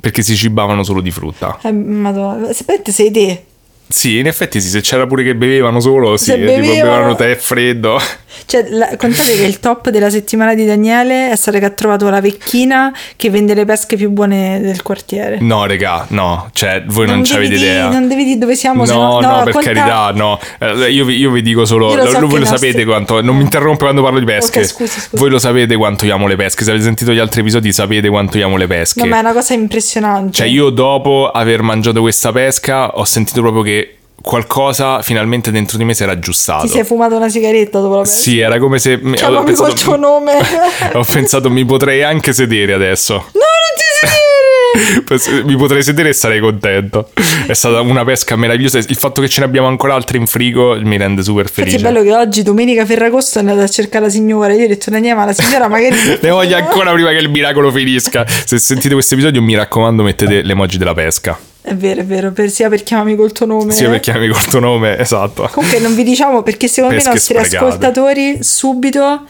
perché 0.00 0.22
si 0.22 0.36
cibavano 0.36 0.82
solo 0.82 1.00
di 1.00 1.10
frutta. 1.10 1.58
Eh, 1.62 1.72
madonna, 1.72 2.52
sapete 2.52 2.92
sei 2.92 3.10
te. 3.10 3.44
Sì, 3.88 4.18
in 4.18 4.26
effetti 4.26 4.60
sì, 4.60 4.68
se 4.68 4.80
c'era 4.80 5.06
pure 5.06 5.22
che 5.24 5.34
bevevano 5.34 5.80
solo, 5.80 6.16
sì, 6.16 6.24
Se 6.26 6.32
tipo 6.34 6.46
bevevano- 6.46 6.72
bevevano 6.82 7.14
tè 7.16 7.34
freddo. 7.36 7.98
Cioè, 8.46 8.66
la- 8.70 8.94
contate 8.96 9.34
che 9.36 9.42
il 9.42 9.58
top 9.58 9.90
della 9.90 10.10
settimana 10.10 10.54
di 10.54 10.64
Daniele 10.64 11.30
è 11.30 11.36
stato 11.36 11.58
che 11.58 11.64
ha 11.64 11.70
trovato 11.70 12.08
la 12.08 12.20
vecchina 12.20 12.92
che 13.16 13.30
vende 13.30 13.52
le 13.52 13.64
pesche 13.64 13.96
più 13.96 14.10
buone 14.10 14.60
del 14.62 14.80
quartiere. 14.82 15.38
No, 15.40 15.66
regà, 15.66 16.06
no, 16.10 16.48
cioè 16.54 16.82
voi 16.86 17.06
non, 17.06 17.24
ci 17.24 17.32
devi 17.34 17.46
avete 17.46 17.60
idea. 17.62 17.88
Non 17.90 18.06
devi 18.08 18.24
dire 18.24 18.38
dove 18.38 18.54
siamo, 18.54 18.82
No, 18.82 18.86
se 18.86 18.92
no, 18.94 19.20
no, 19.20 19.42
per 19.42 19.52
conta- 19.54 19.72
carità, 19.72 20.12
no. 20.14 20.38
Eh, 20.60 20.90
Io 20.90 21.04
vi, 21.04 21.16
io 21.16 21.30
vi 21.30 21.42
dico 21.42 21.64
solo, 21.64 21.94
lo 21.94 22.06
so 22.06 22.20
voi 22.26 22.38
lo 22.38 22.44
i 22.44 22.46
sapete 22.46 22.66
nostri- 22.66 22.84
quanto, 22.84 23.20
non 23.22 23.36
mi 23.36 23.42
interrompe 23.42 23.82
quando 23.84 24.02
parlo 24.02 24.18
di 24.20 24.24
pesche. 24.24 24.60
Ok, 24.60 24.64
scusi, 24.66 25.00
scusi. 25.00 25.16
Voi 25.16 25.30
lo 25.30 25.38
sapete 25.38 25.74
quanto 25.76 26.06
io 26.06 26.14
amo 26.14 26.26
le 26.28 26.36
pesche, 26.36 26.64
se 26.64 26.70
avete 26.70 26.84
sentito 26.84 27.12
gli 27.12 27.18
altri 27.18 27.40
episodi 27.40 27.72
sapete 27.72 28.08
quanto 28.08 28.38
io 28.38 28.46
amo 28.46 28.56
le 28.56 28.66
pesche. 28.66 29.00
No, 29.00 29.06
ma 29.08 29.16
è 29.16 29.20
una 29.20 29.32
cosa 29.32 29.52
impressionante. 29.54 30.32
Cioè 30.32 30.46
io 30.46 30.70
dopo 30.70 31.28
aver 31.30 31.62
mangiato 31.62 32.00
questa 32.00 32.30
pesca 32.32 32.96
ho 32.96 33.04
sentito 33.04 33.40
proprio 33.40 33.62
che 33.62 33.77
qualcosa 34.22 35.00
finalmente 35.02 35.50
dentro 35.50 35.78
di 35.78 35.84
me 35.84 35.94
si 35.94 36.02
era 36.02 36.12
aggiustato. 36.12 36.66
Ti 36.66 36.72
sei 36.72 36.84
fumato 36.84 37.16
una 37.16 37.28
sigaretta 37.28 37.80
dopo 37.80 37.96
la 37.96 38.02
pesca? 38.02 38.16
Sì, 38.16 38.38
era 38.38 38.58
come 38.58 38.78
se... 38.78 38.98
mi- 39.00 39.12
ho 39.12 39.14
Chiamami 39.14 39.44
pensato- 39.46 39.68
col 39.68 39.78
tuo 39.80 39.96
nome. 39.96 40.32
ho 40.94 41.04
pensato 41.10 41.50
mi 41.50 41.64
potrei 41.64 42.02
anche 42.02 42.32
sedere 42.32 42.72
adesso. 42.72 43.14
No, 43.14 43.20
non 43.22 43.74
ti 43.76 44.06
sedere! 44.06 44.26
Mi 45.44 45.56
potrei 45.56 45.82
sedere 45.82 46.10
e 46.10 46.12
sarei 46.12 46.40
contento. 46.40 47.10
È 47.46 47.52
stata 47.54 47.80
una 47.80 48.04
pesca 48.04 48.36
meravigliosa. 48.36 48.78
Il 48.78 48.96
fatto 48.96 49.20
che 49.22 49.28
ce 49.28 49.40
ne 49.40 49.46
abbiamo 49.46 49.66
ancora 49.66 49.94
altre 49.94 50.18
in 50.18 50.26
frigo 50.26 50.78
mi 50.82 50.98
rende 50.98 51.22
super 51.22 51.44
Infatti 51.46 51.70
felice. 51.70 51.78
è 51.78 51.90
bello 51.90 52.02
che 52.04 52.14
oggi, 52.14 52.42
domenica 52.42 52.84
Ferragosto, 52.84 53.38
è 53.38 53.40
andata 53.40 53.62
a 53.62 53.68
cercare 53.68 54.04
la 54.04 54.10
signora. 54.10 54.52
Io 54.52 54.64
ho 54.64 54.68
detto, 54.68 54.90
Daniele, 54.90 55.14
ma 55.16 55.24
la 55.24 55.32
signora 55.32 55.68
magari... 55.68 55.96
Ne 56.20 56.30
voglio 56.30 56.56
ancora 56.56 56.92
prima 56.92 57.08
che 57.10 57.16
il 57.16 57.30
miracolo 57.30 57.72
finisca. 57.72 58.24
Se 58.28 58.58
sentite 58.58 58.92
questo 58.92 59.14
episodio, 59.14 59.40
mi 59.40 59.54
raccomando, 59.56 60.02
mettete 60.02 60.42
l'emoji 60.42 60.76
della 60.76 60.94
pesca. 60.94 61.38
È 61.60 61.74
vero, 61.74 62.00
è 62.00 62.04
vero, 62.04 62.32
per, 62.32 62.50
sia 62.50 62.68
per 62.68 62.82
chiamarmi 62.82 63.16
col 63.16 63.32
tuo 63.32 63.46
nome. 63.46 63.72
Sia 63.72 63.90
per 63.90 64.00
chiami 64.00 64.28
col 64.28 64.44
tuo 64.44 64.60
nome, 64.60 64.96
esatto. 65.00 65.48
Comunque 65.52 65.80
non 65.80 65.94
vi 65.94 66.04
diciamo 66.04 66.42
perché 66.42 66.68
secondo 66.68 66.94
me 66.94 67.00
i 67.00 67.04
Pesche 67.04 67.18
nostri 67.18 67.34
sprecate. 67.34 67.64
ascoltatori 67.64 68.38
subito, 68.42 69.26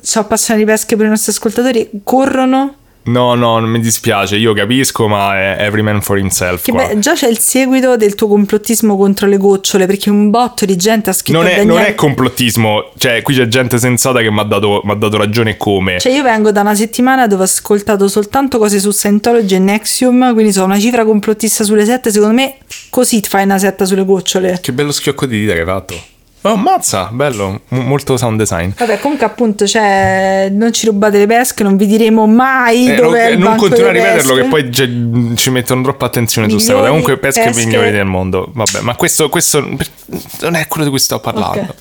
sono 0.00 0.24
appassionati 0.24 0.64
di 0.64 0.70
pesche 0.70 0.96
per 0.96 1.06
i 1.06 1.08
nostri 1.08 1.32
ascoltatori, 1.32 1.90
corrono 2.04 2.76
No, 3.04 3.34
no, 3.34 3.58
non 3.58 3.68
mi 3.68 3.80
dispiace, 3.80 4.36
io 4.36 4.52
capisco, 4.52 5.08
ma 5.08 5.36
è 5.36 5.56
every 5.64 5.82
man 5.82 6.00
for 6.02 6.18
himself. 6.18 6.62
Che 6.62 6.70
qua. 6.70 6.86
beh, 6.86 6.98
già 7.00 7.14
c'è 7.14 7.28
il 7.28 7.38
seguito 7.38 7.96
del 7.96 8.14
tuo 8.14 8.28
complottismo 8.28 8.96
contro 8.96 9.26
le 9.26 9.38
gocciole, 9.38 9.86
perché 9.86 10.10
un 10.10 10.30
botto 10.30 10.64
di 10.64 10.76
gente 10.76 11.10
ha 11.10 11.12
scritto 11.12 11.38
non, 11.38 11.48
è, 11.48 11.56
Daniele... 11.56 11.72
non 11.72 11.82
è 11.82 11.94
complottismo, 11.94 12.90
cioè 12.96 13.22
qui 13.22 13.34
c'è 13.34 13.48
gente 13.48 13.78
sensata 13.78 14.20
che 14.20 14.30
mi 14.30 14.38
ha 14.38 14.44
dato, 14.44 14.82
dato 14.96 15.16
ragione 15.16 15.56
come. 15.56 15.98
Cioè 15.98 16.12
io 16.12 16.22
vengo 16.22 16.52
da 16.52 16.60
una 16.60 16.74
settimana 16.74 17.26
dove 17.26 17.42
ho 17.42 17.46
ascoltato 17.46 18.06
soltanto 18.06 18.58
cose 18.58 18.78
su 18.78 18.92
Scientology 18.92 19.56
e 19.56 19.58
Nexium, 19.58 20.32
quindi 20.32 20.52
sono 20.52 20.66
una 20.66 20.78
cifra 20.78 21.04
complottista 21.04 21.64
sulle 21.64 21.84
sette, 21.84 22.12
secondo 22.12 22.34
me 22.34 22.56
così 22.90 23.20
ti 23.20 23.28
fai 23.28 23.44
una 23.44 23.58
setta 23.58 23.84
sulle 23.84 24.04
gocciole. 24.04 24.58
Che 24.60 24.72
bello 24.72 24.92
schiocco 24.92 25.26
di 25.26 25.40
dita 25.40 25.54
che 25.54 25.60
hai 25.60 25.66
fatto. 25.66 26.11
Oh, 26.44 26.56
mazza, 26.56 27.08
bello, 27.12 27.60
m- 27.68 27.76
molto 27.78 28.16
sound 28.16 28.36
design. 28.36 28.70
Vabbè, 28.76 28.98
comunque 28.98 29.24
appunto, 29.26 29.64
cioè, 29.66 30.48
non 30.50 30.72
ci 30.72 30.86
rubate 30.86 31.18
le 31.18 31.26
pesche, 31.26 31.62
non 31.62 31.76
vi 31.76 31.86
diremo 31.86 32.26
mai 32.26 32.88
Eh, 32.90 32.94
dove 32.96 33.36
non, 33.36 33.50
non 33.50 33.56
continuare 33.56 34.00
a 34.00 34.10
ripeterlo 34.10 34.34
che 34.34 34.48
poi 34.48 34.68
c'è- 34.68 34.88
ci 35.36 35.50
mettono 35.50 35.82
troppa 35.82 36.06
attenzione 36.06 36.48
su 36.48 36.54
questa 36.54 36.72
cosa. 36.72 36.84
Milioni 36.86 37.02
Comunque 37.04 37.30
pesche, 37.30 37.48
pesche. 37.50 37.64
migliori 37.64 37.90
del 37.92 38.04
mondo. 38.06 38.50
Vabbè, 38.52 38.80
ma 38.80 38.96
questo, 38.96 39.28
questo 39.28 39.60
non 39.60 40.54
è 40.56 40.66
quello 40.66 40.84
di 40.84 40.90
cui 40.90 40.98
sto 40.98 41.20
parlando. 41.20 41.60
Ok. 41.60 41.74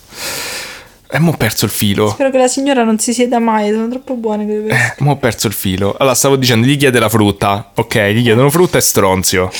E 1.13 1.19
mo' 1.19 1.31
ho 1.31 1.35
perso 1.37 1.65
il 1.65 1.71
filo. 1.71 2.09
Spero 2.11 2.29
che 2.29 2.37
la 2.37 2.47
signora 2.47 2.83
non 2.83 2.97
si 2.99 3.13
sieda 3.13 3.39
mai, 3.39 3.71
sono 3.71 3.89
troppo 3.89 4.13
buone 4.13 4.45
quelle 4.45 4.61
pesche. 4.67 4.95
Eh, 4.99 5.03
mo' 5.03 5.11
ho 5.11 5.17
perso 5.17 5.47
il 5.47 5.53
filo. 5.53 5.95
Allora, 5.97 6.15
stavo 6.15 6.35
dicendo, 6.37 6.65
gli 6.67 6.77
chiede 6.77 6.99
la 6.99 7.09
frutta. 7.09 7.71
Ok, 7.75 7.97
gli 8.13 8.21
chiedono 8.21 8.49
frutta 8.51 8.77
e 8.77 8.81
stronzio. 8.81 9.51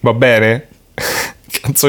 Va 0.00 0.12
bene? 0.14 0.66
Cazzo 1.60 1.88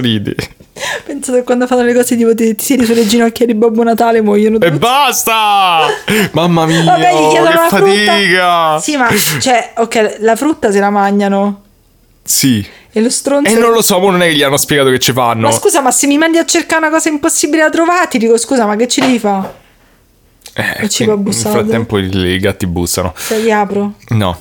Pensate 1.05 1.39
che 1.39 1.43
quando 1.43 1.67
fanno 1.67 1.83
le 1.83 1.93
cose 1.93 2.15
tipo 2.15 2.33
ti, 2.35 2.55
ti 2.55 2.63
siedi 2.63 2.85
sulle 2.85 3.05
ginocchia 3.05 3.45
di 3.45 3.53
Babbo 3.53 3.83
Natale 3.83 4.21
muoiono 4.21 4.57
E 4.57 4.59
tutti. 4.59 4.77
basta! 4.77 5.87
Mamma 6.31 6.65
mia, 6.65 6.83
Vabbè, 6.83 7.11
gli 7.13 7.29
chiedono 7.29 7.49
che 7.49 7.55
la 7.55 7.67
fatica! 7.67 8.13
frutta. 8.13 8.79
Sì, 8.81 8.97
ma 8.97 9.09
cioè, 9.39 9.73
ok, 9.77 10.17
la 10.19 10.35
frutta 10.35 10.71
se 10.71 10.79
la 10.79 10.89
mangiano. 10.89 11.63
Sì. 12.23 12.65
E 12.91 13.01
lo 13.01 13.09
stronzo. 13.09 13.51
E 13.51 13.55
non 13.59 13.71
lo 13.71 13.81
so, 13.81 13.99
mo 13.99 14.09
non 14.09 14.21
è 14.21 14.27
che 14.27 14.35
gli 14.35 14.43
hanno 14.43 14.57
spiegato 14.57 14.89
che 14.89 14.99
ci 14.99 15.11
fanno. 15.13 15.47
Ma 15.47 15.51
scusa, 15.53 15.81
ma 15.81 15.91
se 15.91 16.07
mi 16.07 16.17
mandi 16.17 16.37
a 16.37 16.45
cercare 16.45 16.85
una 16.85 16.89
cosa 16.95 17.09
impossibile 17.09 17.63
da 17.63 17.69
trovare, 17.69 18.07
ti 18.07 18.17
dico 18.17 18.37
scusa, 18.37 18.65
ma 18.65 18.75
che 18.75 18.87
ci 18.87 19.01
devi 19.01 19.19
fare? 19.19 19.53
Eh, 20.53 20.89
ci 20.89 21.05
va 21.05 21.15
bussando. 21.15 21.57
Nel 21.57 21.65
frattempo 21.67 21.97
i, 21.99 22.09
i 22.33 22.39
gatti 22.39 22.65
bussano. 22.67 23.13
Se 23.15 23.37
li 23.37 23.51
apro. 23.51 23.93
No. 24.09 24.37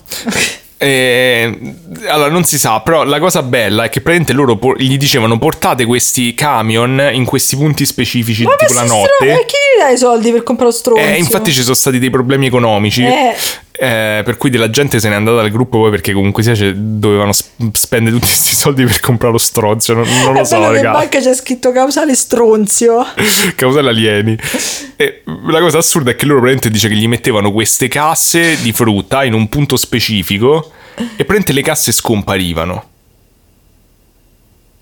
Eh, 0.80 1.74
allora 2.06 2.30
non 2.30 2.44
si 2.44 2.56
sa, 2.56 2.78
però 2.80 3.02
la 3.02 3.18
cosa 3.18 3.42
bella 3.42 3.82
è 3.84 3.88
che 3.88 4.00
praticamente 4.00 4.32
loro 4.32 4.56
por- 4.56 4.78
gli 4.80 4.96
dicevano 4.96 5.36
portate 5.36 5.84
questi 5.84 6.34
camion 6.34 7.10
in 7.12 7.24
questi 7.24 7.56
punti 7.56 7.84
specifici 7.84 8.44
Ma 8.44 8.54
tipo 8.54 8.72
la 8.74 8.84
notte. 8.84 9.08
stro- 9.16 9.26
E 9.26 9.44
chi 9.44 9.56
gli 9.56 9.80
dai 9.82 9.94
i 9.94 9.98
soldi 9.98 10.30
per 10.30 10.44
comprare 10.44 10.70
lo 10.70 10.76
stronzo? 10.76 11.02
Eh, 11.02 11.16
infatti 11.18 11.52
ci 11.52 11.62
sono 11.62 11.74
stati 11.74 11.98
dei 11.98 12.10
problemi 12.10 12.46
economici. 12.46 13.02
Eh. 13.02 13.34
eh, 13.80 14.22
per 14.24 14.36
cui 14.38 14.50
della 14.50 14.70
gente 14.70 14.98
se 15.00 15.08
n'è 15.08 15.14
andata 15.14 15.36
dal 15.36 15.50
gruppo 15.50 15.78
poi 15.78 15.90
perché 15.90 16.12
comunque 16.12 16.42
sia 16.42 16.54
dovevano 16.74 17.32
sp- 17.32 17.70
spendere 17.72 18.14
tutti 18.16 18.26
questi 18.26 18.54
soldi 18.56 18.84
per 18.84 19.00
comprare 19.00 19.32
lo 19.32 19.38
stronzio. 19.38 19.94
Non, 19.94 20.04
non 20.22 20.32
lo 20.34 20.44
so, 20.44 20.58
che 20.60 20.66
in 20.66 20.72
raga. 20.74 20.92
banca 20.92 21.18
c'è 21.20 21.34
scritto 21.34 21.72
causale 21.72 22.14
stronzio. 22.14 23.04
Causale 23.56 23.88
alieni. 23.90 24.36
E 24.96 25.22
la 25.48 25.60
cosa 25.60 25.78
assurda 25.78 26.10
è 26.10 26.16
che 26.16 26.24
loro 26.24 26.40
praticamente 26.40 26.70
dice 26.70 26.88
che 26.88 26.94
gli 26.94 27.08
mettevano 27.08 27.50
queste 27.52 27.88
casse 27.88 28.60
di 28.62 28.72
frutta 28.72 29.24
in 29.24 29.32
un 29.34 29.48
punto 29.48 29.76
specifico 29.76 30.67
e 30.94 31.04
praticamente 31.16 31.52
le 31.52 31.62
casse 31.62 31.92
scomparivano. 31.92 32.84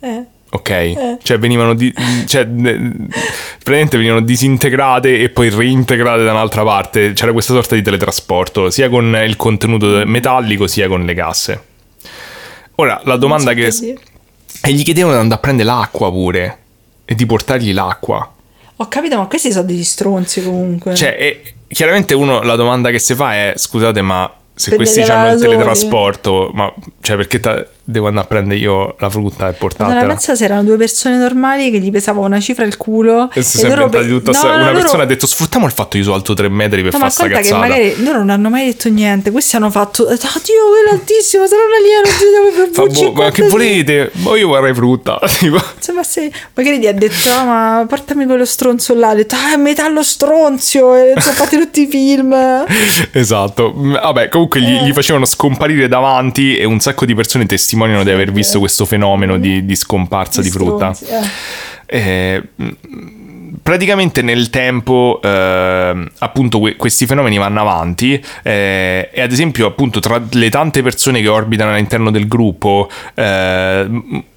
Eh. 0.01 0.25
Ok? 0.49 1.19
Cioè 1.23 1.39
venivano 1.39 1.75
di- 1.75 1.93
cioè, 2.27 2.47
praticamente 2.47 3.97
venivano 3.97 4.23
disintegrate 4.23 5.19
e 5.19 5.29
poi 5.29 5.51
reintegrate 5.51 6.23
da 6.23 6.31
un'altra 6.31 6.63
parte. 6.63 7.13
C'era 7.13 7.33
questa 7.33 7.53
sorta 7.53 7.75
di 7.75 7.83
teletrasporto, 7.83 8.71
sia 8.71 8.89
con 8.89 9.21
il 9.27 9.37
contenuto 9.37 10.03
metallico 10.07 10.67
sia 10.67 10.89
con 10.89 11.05
le 11.05 11.15
casse. 11.15 11.65
Ora, 12.77 13.01
la 13.05 13.17
domanda 13.17 13.53
che... 13.53 13.71
dire. 13.71 13.99
E 14.63 14.73
gli 14.73 14.83
chiedevano 14.83 15.15
di 15.15 15.21
andare 15.21 15.41
a 15.41 15.43
prendere 15.43 15.69
l'acqua 15.69 16.11
pure. 16.11 16.59
E 17.05 17.15
di 17.15 17.27
portargli 17.27 17.73
l'acqua. 17.73 18.33
Ho 18.77 18.89
capito, 18.89 19.17
ma 19.17 19.27
questi 19.27 19.53
sono 19.53 19.65
degli 19.65 19.85
stronzi 19.85 20.43
comunque. 20.43 20.95
Cioè, 20.95 21.17
e 21.19 21.55
chiaramente 21.69 22.15
uno 22.15 22.43
la 22.43 22.57
domanda 22.57 22.91
che 22.91 22.99
si 22.99 23.15
fa 23.15 23.35
è: 23.35 23.55
scusate, 23.57 24.03
ma 24.03 24.33
se 24.57 24.75
questi 24.75 25.01
hanno 25.03 25.35
il 25.35 25.41
teletrasporto, 25.41 26.51
ma 26.55 26.73
cioè 27.03 27.17
perché 27.17 27.39
ta- 27.41 27.65
devo 27.89 28.09
andare 28.09 28.25
a 28.27 28.29
prendere 28.29 28.59
io 28.59 28.97
la 28.99 29.09
frutta 29.09 29.49
e 29.49 29.53
portartela? 29.53 30.05
pensa 30.07 30.35
se 30.35 30.45
erano 30.45 30.65
due 30.65 30.77
persone 30.77 31.17
normali 31.19 31.71
che 31.71 31.79
gli 31.79 31.91
pesava 31.93 32.21
una 32.21 32.41
cifra 32.41 32.65
al 32.65 32.77
culo. 32.77 33.31
E 33.33 33.43
si 33.43 33.59
sono 33.59 33.73
inventati 33.75 34.05
pe- 34.07 34.11
tutta 34.11 34.31
No, 34.33 34.37
sta- 34.37 34.49
no, 34.49 34.55
Una 34.57 34.67
loro- 34.67 34.79
persona 34.81 35.03
ha 35.05 35.07
detto: 35.07 35.27
Sfruttiamo 35.27 35.67
il 35.67 35.73
fatto 35.73 35.91
che 35.91 35.99
io 35.99 36.03
sono 36.05 36.17
alto 36.17 36.35
3 36.35 36.49
metri 36.49 36.83
per 36.83 36.93
No, 36.93 36.99
fare 36.99 37.05
ma 37.05 37.11
sta 37.11 37.29
cazzata. 37.29 37.57
magari 37.59 38.03
loro 38.03 38.19
non 38.19 38.31
hanno 38.31 38.51
mai 38.51 38.67
detto 38.67 38.89
niente. 38.89 39.31
Questi 39.31 39.57
hanno 39.57 39.71
fatto. 39.71 40.03
Oddio, 40.03 40.19
quello 40.19 40.89
è 40.91 40.93
altissimo, 40.93 41.47
sarà 41.47 41.63
un 41.63 41.73
alieno. 41.79 42.73
Fa, 42.73 42.83
boh, 42.87 43.13
ma 43.13 43.31
che 43.31 43.45
V56. 43.45 43.49
volete? 43.51 44.11
Ma 44.15 44.37
io 44.37 44.49
vorrei 44.49 44.75
frutta. 44.75 45.19
Insomma, 45.77 46.03
se 46.03 46.33
magari 46.55 46.79
gli 46.81 46.87
ha 46.87 46.93
detto, 46.93 47.31
"Ah, 47.31 47.45
ma 47.45 47.87
portami 47.89 48.27
quello 48.27 48.45
stronzo 48.45 48.95
là. 48.95 49.11
Ha 49.11 49.15
detto, 49.15 49.37
ah, 49.37 49.53
è 49.53 49.57
metallo 49.57 50.03
stronzio. 50.03 50.95
E 50.97 51.15
sono 51.21 51.35
fatti 51.37 51.57
tutti 51.57 51.83
i 51.83 51.87
film. 51.87 52.35
esatto. 53.13 53.73
Vabbè, 53.75 54.29
comunque 54.29 54.61
Eh. 54.61 54.63
gli, 54.63 54.89
gli 54.89 54.93
facevano 54.93 55.25
scomparire 55.25 55.87
davanti 55.89 56.57
e 56.57 56.65
un 56.65 56.81
sacco 56.81 57.05
di 57.05 57.15
persone 57.15 57.47
testimoniano 57.47 57.75
di 58.03 58.11
aver 58.11 58.33
visto 58.33 58.59
questo 58.59 58.85
fenomeno 58.85 59.39
di, 59.39 59.65
di 59.65 59.77
scomparsa 59.77 60.43
di 60.43 60.51
frutta. 60.51 60.93
Stronzi, 60.93 61.15
eh. 61.89 61.99
Eh, 61.99 62.43
mh, 62.57 62.69
praticamente 63.67 64.23
nel 64.23 64.49
tempo 64.51 65.21
eh, 65.23 66.09
appunto 66.19 66.61
que- 66.61 66.77
questi 66.77 67.05
fenomeni 67.05 67.37
vanno 67.37 67.61
avanti 67.61 68.23
eh, 68.45 69.11
e 69.13 69.21
ad 69.21 69.33
esempio 69.33 69.67
appunto 69.67 69.99
tra 69.99 70.23
le 70.31 70.51
tante 70.51 70.83
persone 70.83 71.21
che 71.21 71.27
orbitano 71.27 71.73
all'interno 71.73 72.13
del 72.13 72.29
gruppo 72.29 72.89
eh, 73.15 73.89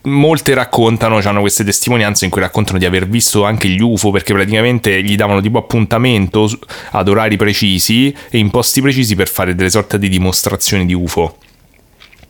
molte 0.01 0.53
raccontano 0.55 1.19
hanno 1.23 1.41
queste 1.41 1.63
testimonianze 1.63 2.25
in 2.25 2.31
cui 2.31 2.41
raccontano 2.41 2.79
di 2.79 2.85
aver 2.85 3.07
visto 3.07 3.45
anche 3.45 3.67
gli 3.67 3.81
UFO 3.81 4.09
perché 4.09 4.33
praticamente 4.33 5.01
gli 5.03 5.15
davano 5.15 5.41
tipo 5.41 5.59
appuntamento 5.59 6.49
ad 6.91 7.07
orari 7.07 7.37
precisi 7.37 8.11
e 8.31 8.37
in 8.39 8.49
posti 8.49 8.81
precisi 8.81 9.15
per 9.15 9.27
fare 9.27 9.53
delle 9.53 9.69
sorte 9.69 9.99
di 9.99 10.09
dimostrazioni 10.09 10.87
di 10.87 10.93
UFO 10.95 11.35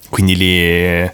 quindi 0.09 0.35
lì 0.35 1.11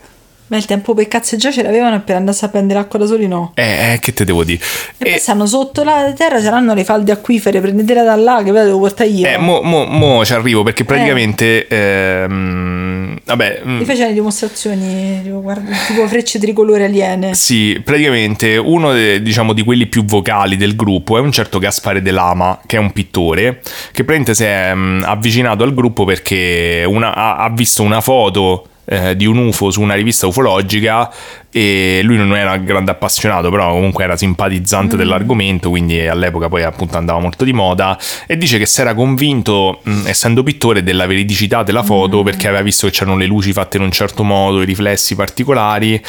Ma 0.48 0.58
il 0.58 0.66
tempo 0.66 0.94
per 0.94 1.08
cazzeggiare 1.08 1.54
ce 1.56 1.64
l'avevano 1.64 1.96
e 1.96 2.00
per 2.02 2.16
andare 2.18 2.38
a 2.40 2.48
prendere 2.50 2.80
l'acqua 2.80 3.00
da 3.00 3.06
soli 3.08 3.28
no. 3.28 3.52
eh, 3.56 3.94
eh, 3.94 4.00
che 4.00 4.14
te 4.14 4.24
devo 4.26 4.44
dire 4.44 4.62
E, 4.98 5.10
poi 5.10 5.20
stanno 5.20 5.46
sotto 5.48 5.84
la 5.84 6.14
terra, 6.16 6.40
saranno 6.40 6.74
le 6.76 6.84
falde 6.84 7.12
acquifere, 7.12 7.60
prendetela 7.62 8.04
da 8.04 8.16
là 8.16 8.42
che 8.44 8.52
ve 8.52 8.60
la 8.60 8.66
devo 8.66 8.80
portare 8.80 9.10
io. 9.10 9.28
Eh, 9.28 9.38
mo, 9.38 9.62
mo- 9.62 9.86
mo 9.86 10.24
ci 10.24 10.34
arrivo 10.34 10.62
perché 10.64 10.84
praticamente. 10.84 11.66
ehm, 11.68 13.18
vabbè. 13.26 13.62
mm, 13.66 13.78
Mi 13.78 13.86
facevano 13.86 14.14
dimostrazioni 14.14 15.22
tipo, 15.24 15.42
guarda, 15.42 15.76
tipo 15.88 16.08
frecce 16.08 16.40
tricolore 16.40 16.86
aliene. 16.86 17.34
Sì, 17.34 17.82
praticamente 17.84 18.58
uno 18.58 18.94
de- 18.94 19.22
diciamo, 19.22 19.54
di 19.54 19.64
quelli 19.64 19.88
più 19.88 20.06
vocali 20.06 20.58
del 20.58 20.76
gruppo 20.76 21.18
è 21.18 21.22
un 21.22 21.32
certo 21.32 21.58
Gaspare 21.60 22.02
De 22.02 22.12
Lama, 22.12 22.60
che 22.66 22.78
è 22.78 22.80
un 22.80 22.92
pittore, 22.92 23.62
che 23.92 24.04
praticamente 24.04 24.36
si 24.36 24.44
è 24.44 24.74
mm, 24.76 25.04
avvicinato 25.06 25.64
al 25.64 25.74
gruppo 25.74 26.06
perché 26.06 26.84
una- 26.88 27.14
ha, 27.16 27.38
ha 27.38 27.50
visto 27.50 27.82
una 27.84 28.02
foto 28.02 28.68
eh, 28.86 29.16
di 29.16 29.26
un 29.26 29.38
UFO 29.38 29.72
su 29.72 29.82
una 29.82 29.96
rivista 29.96 30.28
ufologica 30.28 31.12
e 31.52 32.02
lui 32.04 32.18
non 32.18 32.36
era 32.36 32.52
un 32.52 32.66
grande 32.66 32.92
appassionato, 32.92 33.50
però 33.50 33.72
comunque 33.72 34.04
era 34.04 34.18
simpatizzante 34.18 34.98
dell'argomento, 34.98 35.70
quindi 35.70 36.06
all'epoca 36.06 36.50
poi 36.50 36.64
appunto 36.64 36.98
andava 36.98 37.20
molto 37.20 37.46
di 37.46 37.54
moda 37.54 37.98
e 38.28 38.38
dice 38.38 38.58
che 38.58 38.66
si 38.66 38.82
era 38.82 38.94
convinto, 38.94 39.80
mh, 39.82 40.08
essendo 40.08 40.44
pittore, 40.44 40.84
della 40.84 41.06
veridicità 41.06 41.64
della 41.64 41.84
foto 41.84 42.24
perché 42.24 42.48
aveva 42.48 42.62
visto 42.62 42.88
che 42.88 42.94
c'erano 42.94 43.16
le 43.18 43.26
luci 43.26 43.54
fatte 43.54 43.78
in 43.78 43.84
un 43.84 43.92
certo 43.92 44.24
modo, 44.24 44.62
i 44.62 44.66
riflessi 44.66 45.16
particolari 45.16 46.02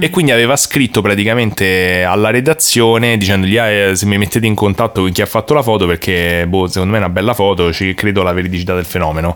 e 0.00 0.10
quindi 0.10 0.32
aveva 0.32 0.56
scritto 0.56 1.00
praticamente 1.00 2.04
alla 2.04 2.28
redazione 2.30 3.16
dicendogli 3.16 3.56
"Ah, 3.56 3.68
eh, 3.68 3.96
se 3.96 4.04
mi 4.06 4.18
mettete 4.18 4.46
in 4.46 4.54
contatto 4.54 5.00
con 5.00 5.10
chi 5.12 5.22
ha 5.22 5.26
fatto 5.26 5.54
la 5.54 5.62
foto 5.62 5.86
perché 5.86 6.44
boh, 6.46 6.66
secondo 6.66 6.90
me 6.92 6.98
è 6.98 7.00
una 7.00 7.10
bella 7.10 7.32
foto, 7.32 7.72
ci 7.72 7.94
credo 7.94 8.20
alla 8.20 8.32
veridicità 8.32 8.74
del 8.74 8.84
fenomeno. 8.84 9.34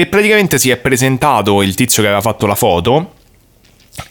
E 0.00 0.06
praticamente 0.06 0.58
si 0.58 0.70
è 0.70 0.76
presentato 0.76 1.60
il 1.60 1.74
tizio 1.74 2.02
che 2.02 2.08
aveva 2.08 2.22
fatto 2.22 2.46
la 2.46 2.54
foto 2.54 3.14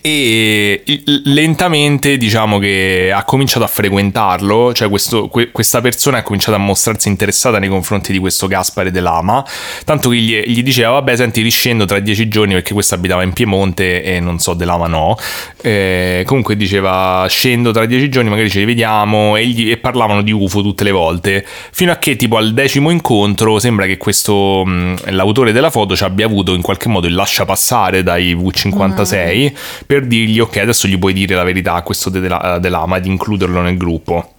e 0.01 0.83
lentamente 1.25 2.17
diciamo 2.17 2.59
che 2.59 3.11
ha 3.13 3.23
cominciato 3.23 3.65
a 3.65 3.67
frequentarlo, 3.67 4.73
cioè 4.73 4.89
questo- 4.89 5.27
que- 5.27 5.51
questa 5.51 5.81
persona 5.81 6.19
ha 6.19 6.23
cominciato 6.23 6.55
a 6.55 6.59
mostrarsi 6.59 7.07
interessata 7.09 7.59
nei 7.59 7.69
confronti 7.69 8.11
di 8.11 8.19
questo 8.19 8.47
Gaspare 8.47 8.91
De 8.91 8.99
Lama, 8.99 9.45
tanto 9.85 10.09
che 10.09 10.15
gli, 10.17 10.39
gli 10.45 10.63
diceva 10.63 10.91
vabbè 10.91 11.15
senti 11.15 11.41
riscendo 11.41 11.85
tra 11.85 11.99
dieci 11.99 12.27
giorni 12.27 12.53
perché 12.53 12.73
questo 12.73 12.95
abitava 12.95 13.23
in 13.23 13.33
Piemonte 13.33 14.03
e 14.03 14.19
non 14.19 14.39
so 14.39 14.53
De 14.53 14.65
Lama 14.65 14.87
no, 14.87 15.17
Eh, 15.61 16.23
comunque 16.25 16.55
diceva 16.55 17.25
scendo 17.27 17.71
tra 17.71 17.85
dieci 17.85 18.09
giorni 18.09 18.29
magari 18.29 18.49
ci 18.49 18.59
rivediamo. 18.59 19.35
E, 19.35 19.45
gli- 19.47 19.71
e 19.71 19.77
parlavano 19.77 20.21
di 20.21 20.31
UFO 20.31 20.61
tutte 20.61 20.83
le 20.83 20.91
volte, 20.91 21.45
fino 21.71 21.91
a 21.91 21.97
che 21.97 22.15
tipo 22.15 22.37
al 22.37 22.53
decimo 22.53 22.89
incontro 22.89 23.59
sembra 23.59 23.85
che 23.85 23.97
questo 23.97 24.63
mh, 24.65 25.11
l'autore 25.11 25.51
della 25.51 25.69
foto 25.69 25.95
ci 25.95 26.03
abbia 26.03 26.25
avuto 26.25 26.53
in 26.53 26.61
qualche 26.61 26.87
modo 26.89 27.07
il 27.07 27.13
lascia 27.13 27.45
passare 27.45 28.03
dai 28.03 28.35
V56 28.35 29.53
per 29.85 30.05
dirgli 30.05 30.39
ok 30.39 30.57
adesso 30.57 30.87
gli 30.87 30.97
puoi 30.97 31.13
dire 31.13 31.35
la 31.35 31.43
verità 31.43 31.73
a 31.73 31.81
questo 31.81 32.09
De, 32.09 32.27
La- 32.27 32.57
De 32.59 32.69
Lama 32.69 32.99
di 32.99 33.09
includerlo 33.09 33.61
nel 33.61 33.77
gruppo 33.77 34.33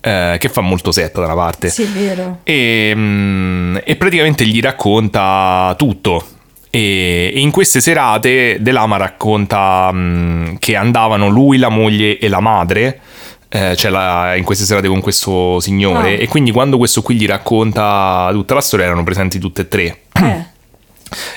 eh, 0.00 0.36
che 0.38 0.48
fa 0.48 0.60
molto 0.60 0.92
setta 0.92 1.20
da 1.20 1.26
una 1.26 1.34
parte. 1.34 1.68
Sì, 1.70 1.82
è 1.82 1.86
vero. 1.86 2.38
E, 2.44 2.92
mm, 2.94 3.76
e 3.84 3.96
praticamente 3.96 4.44
gli 4.46 4.60
racconta 4.60 5.74
tutto. 5.76 6.24
E, 6.70 7.32
e 7.34 7.40
in 7.40 7.50
queste 7.50 7.80
serate 7.80 8.58
De 8.60 8.72
Lama 8.72 8.96
racconta 8.96 9.90
mm, 9.92 10.54
che 10.58 10.76
andavano 10.76 11.28
lui, 11.28 11.58
la 11.58 11.68
moglie 11.70 12.18
e 12.18 12.28
la 12.28 12.40
madre. 12.40 13.00
eh, 13.50 13.74
cioè 13.76 13.90
la- 13.90 14.34
in 14.36 14.44
queste 14.44 14.66
serate 14.66 14.88
con 14.88 15.00
questo 15.00 15.58
signore 15.58 16.18
Ah. 16.18 16.20
e 16.22 16.28
quindi 16.28 16.50
quando 16.52 16.76
questo 16.76 17.00
qui 17.00 17.14
gli 17.14 17.24
racconta 17.26 18.28
tutta 18.30 18.52
la 18.52 18.60
storia 18.60 18.84
erano 18.84 19.02
presenti 19.04 19.38
tutte 19.38 19.62
e 19.62 19.68
tre 19.68 20.00
Eh. 20.12 20.44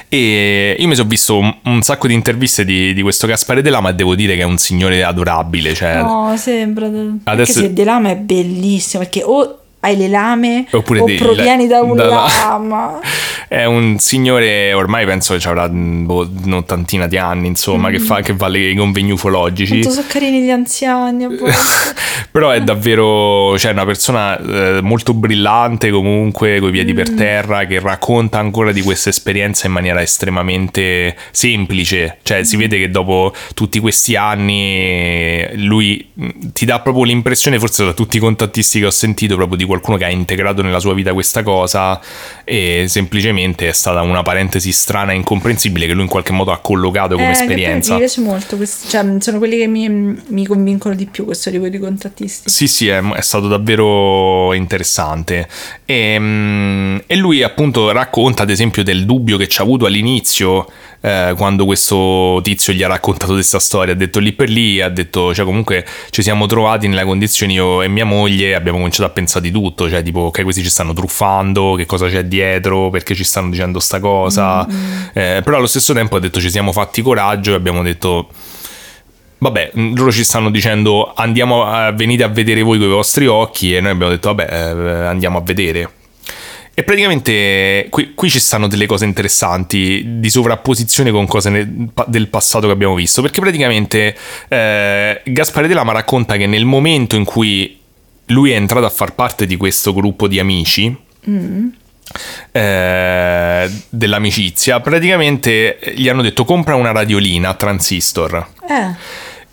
e 0.09 0.76
io 0.78 0.88
mi 0.88 0.95
sono 0.95 1.07
visto 1.07 1.38
un, 1.38 1.53
un 1.65 1.82
sacco 1.82 2.07
di 2.07 2.13
interviste 2.13 2.65
di, 2.65 2.93
di 2.93 3.01
questo 3.01 3.28
Gaspare 3.28 3.61
De 3.61 3.69
Lama 3.69 3.89
e 3.89 3.95
devo 3.95 4.15
dire 4.15 4.36
che 4.36 4.41
è 4.41 4.45
un 4.45 4.57
signore 4.57 5.03
adorabile 5.03 5.74
cioè, 5.74 6.01
No, 6.01 6.36
sembra. 6.38 6.88
Adesso-. 6.88 7.22
Perché 7.24 7.51
se 7.51 7.74
De 7.74 7.84
Lama 7.84 8.09
è 8.09 8.17
bellissimo, 8.17 9.03
perché 9.03 9.24
o 9.24 9.61
hai 9.82 9.97
le 9.97 10.07
lame 10.07 10.65
Oppure 10.71 10.99
o 10.99 11.05
provieni 11.17 11.67
da 11.67 11.82
un 11.82 11.95
da- 11.95 12.07
lama. 12.07 12.99
È 13.51 13.65
un 13.65 13.99
signore, 13.99 14.71
ormai 14.71 15.05
penso 15.05 15.36
che 15.36 15.45
avrà 15.45 15.69
mm, 15.69 16.05
boh, 16.05 16.29
un'ottantina 16.45 17.05
di 17.05 17.17
anni, 17.17 17.47
insomma, 17.47 17.89
che, 17.89 17.99
fa, 17.99 18.21
che 18.21 18.34
va 18.34 18.45
alle 18.45 18.73
convegni 18.75 19.11
ufologici. 19.11 19.82
Quanto 19.82 19.89
sono 19.89 20.05
carini 20.07 20.41
gli 20.41 20.49
anziani. 20.49 21.27
Però 22.32 22.49
è 22.51 22.61
davvero, 22.61 23.57
cioè, 23.57 23.73
una 23.73 23.84
persona 23.84 24.39
eh, 24.39 24.82
molto 24.82 25.13
brillante 25.13 25.91
comunque, 25.91 26.61
coi 26.61 26.71
piedi 26.71 26.93
per 26.93 27.11
terra, 27.11 27.65
che 27.65 27.82
racconta 27.82 28.39
ancora 28.39 28.71
di 28.71 28.82
questa 28.82 29.09
esperienza 29.09 29.67
in 29.67 29.73
maniera 29.73 30.01
estremamente 30.01 31.17
semplice. 31.32 32.19
Cioè, 32.23 32.43
si 32.43 32.55
vede 32.55 32.77
che 32.77 32.89
dopo 32.89 33.34
tutti 33.53 33.79
questi 33.79 34.15
anni 34.15 35.45
lui 35.55 36.09
mh, 36.13 36.51
ti 36.53 36.63
dà 36.63 36.79
proprio 36.79 37.03
l'impressione, 37.03 37.59
forse 37.59 37.84
da 37.84 37.91
tutti 37.91 38.15
i 38.15 38.21
contattisti 38.21 38.79
che 38.79 38.86
ho 38.86 38.91
sentito, 38.91 39.36
proprio 39.36 39.57
di 39.57 39.65
qualcuno 39.72 39.95
che 39.97 40.03
ha 40.05 40.09
integrato 40.09 40.61
nella 40.61 40.80
sua 40.80 40.93
vita 40.93 41.13
questa 41.13 41.43
cosa 41.43 41.99
e 42.43 42.86
semplicemente 42.88 43.69
è 43.69 43.72
stata 43.72 44.01
una 44.01 44.22
parentesi 44.22 44.72
strana 44.74 45.13
e 45.13 45.15
incomprensibile 45.15 45.86
che 45.88 45.93
lui 45.93 46.03
in 46.03 46.09
qualche 46.09 46.34
modo 46.34 46.51
ha 46.51 46.59
collocato 46.59 47.15
come 47.15 47.30
Eh, 47.30 47.32
esperienza. 47.32 47.93
Mi 47.93 47.99
piace 47.99 48.22
molto, 48.22 48.57
questo- 48.57 48.89
cioè, 48.89 49.05
sono 49.19 49.38
quelli 49.38 49.57
che 49.57 49.67
mi, 49.67 49.88
mi 50.28 50.45
convincono 50.45 50.93
di 50.93 51.05
più 51.05 51.24
questo 51.26 51.49
tipo 51.49 51.67
di 51.69 51.80
contrattisti. 51.80 52.49
Sì, 52.49 52.67
sì, 52.67 52.88
è, 52.89 53.01
è 53.01 53.22
stato 53.22 53.47
davvero 53.47 54.53
interessante. 54.53 55.47
E, 55.86 56.17
mm, 56.19 56.97
e 57.07 57.15
lui 57.15 57.41
appunto 57.43 57.91
racconta 57.91 58.43
ad 58.43 58.49
esempio 58.49 58.84
del 58.84 59.05
dubbio 59.05 59.38
che 59.38 59.47
ci 59.47 59.59
ha 59.59 59.63
avuto 59.63 59.86
all'inizio 59.86 60.67
eh, 61.02 61.34
quando 61.36 61.66
questo 61.66 62.39
tizio 62.43 62.74
gli 62.74 62.84
ha 62.84 62.88
raccontato 62.88 63.34
questa 63.34 63.60
storia. 63.60 63.93
Ha 63.93 63.97
detto 63.97 64.20
lì 64.20 64.34
per 64.34 64.49
lì, 64.49 64.80
ha 64.82 64.89
detto, 64.89 65.34
cioè 65.34 65.45
comunque 65.45 65.86
ci 66.12 66.22
siamo 66.22 66.45
trovati 66.45 66.88
nella 66.88 67.04
condizione 67.04 67.54
io 67.54 67.82
e 67.82 67.88
mia 67.88 68.06
moglie, 68.06 68.56
abbiamo 68.56 68.78
cominciato 68.78 69.10
a 69.10 69.12
pensare 69.12 69.41
di 69.41 69.52
tutto, 69.52 69.89
cioè 69.89 70.04
tipo 70.04 70.22
ok 70.22 70.43
questi 70.43 70.64
ci 70.64 70.70
stanno 70.70 70.93
truffando, 70.93 71.74
che 71.74 71.86
cosa 71.86 72.08
c'è 72.08 72.24
dietro, 72.26 72.89
perché 72.89 73.16
ci 73.16 73.24
stanno 73.24 73.49
dicendo 73.49 73.80
sta 73.80 73.99
cosa. 73.99 74.66
Eh, 75.14 75.41
però 75.43 75.58
allo 75.58 75.68
stesso 75.68 75.93
tempo 75.93 76.16
ha 76.16 76.20
detto 76.20 76.39
ci 76.39 76.49
siamo 76.49 76.72
fatti 76.72 77.02
coraggio 77.02 77.52
e 77.52 77.56
abbiamo 77.56 77.82
detto... 77.82 78.30
Vabbè, 79.41 79.72
mh, 79.74 79.95
loro 79.95 80.12
ci 80.12 80.24
stanno 80.24 80.52
dicendo 80.52 81.14
andiamo 81.16 81.66
a, 81.66 81.91
venite 81.91 82.22
a 82.22 82.28
vedere 82.28 82.62
voi 82.62 82.78
con 82.78 82.88
i 82.88 82.91
vostri 82.91 83.26
occhi 83.26 83.76
e 83.76 83.82
noi 83.82 83.89
abbiamo 83.89 84.12
detto 84.12 84.32
vabbè 84.36 84.54
eh, 84.54 85.06
andiamo 85.08 85.39
a 85.39 85.41
vedere. 85.41 86.01
E 86.74 86.84
praticamente 86.84 87.88
qui, 87.89 88.13
qui 88.13 88.30
ci 88.30 88.39
stanno 88.39 88.67
delle 88.67 88.86
cose 88.86 89.03
interessanti 89.03 90.19
di 90.19 90.30
sovrapposizione 90.30 91.11
con 91.11 91.28
cose 91.28 91.49
ne- 91.49 91.89
pa- 91.93 92.05
del 92.07 92.28
passato 92.30 92.67
che 92.67 92.74
abbiamo 92.74 92.95
visto, 92.95 93.22
perché 93.22 93.41
praticamente 93.41 94.15
eh, 94.47 95.22
Gaspare 95.26 95.67
De 95.67 95.74
Lama 95.74 95.91
racconta 95.91 96.38
che 96.38 96.47
nel 96.47 96.63
momento 96.65 97.17
in 97.17 97.26
cui 97.26 97.78
lui 98.28 98.51
è 98.51 98.55
entrato 98.55 98.86
a 98.86 98.89
far 98.89 99.13
parte 99.13 99.45
di 99.45 99.57
questo 99.57 99.93
gruppo 99.93 100.28
di 100.28 100.39
amici, 100.39 100.95
eh, 102.51 103.72
dell'amicizia, 103.89 104.80
praticamente 104.80 105.78
gli 105.95 106.07
hanno 106.09 106.22
detto 106.22 106.45
compra 106.45 106.76
una 106.76 106.91
radiolina 106.91 107.53
transistor. 107.53 108.47
Eh, 108.69 108.95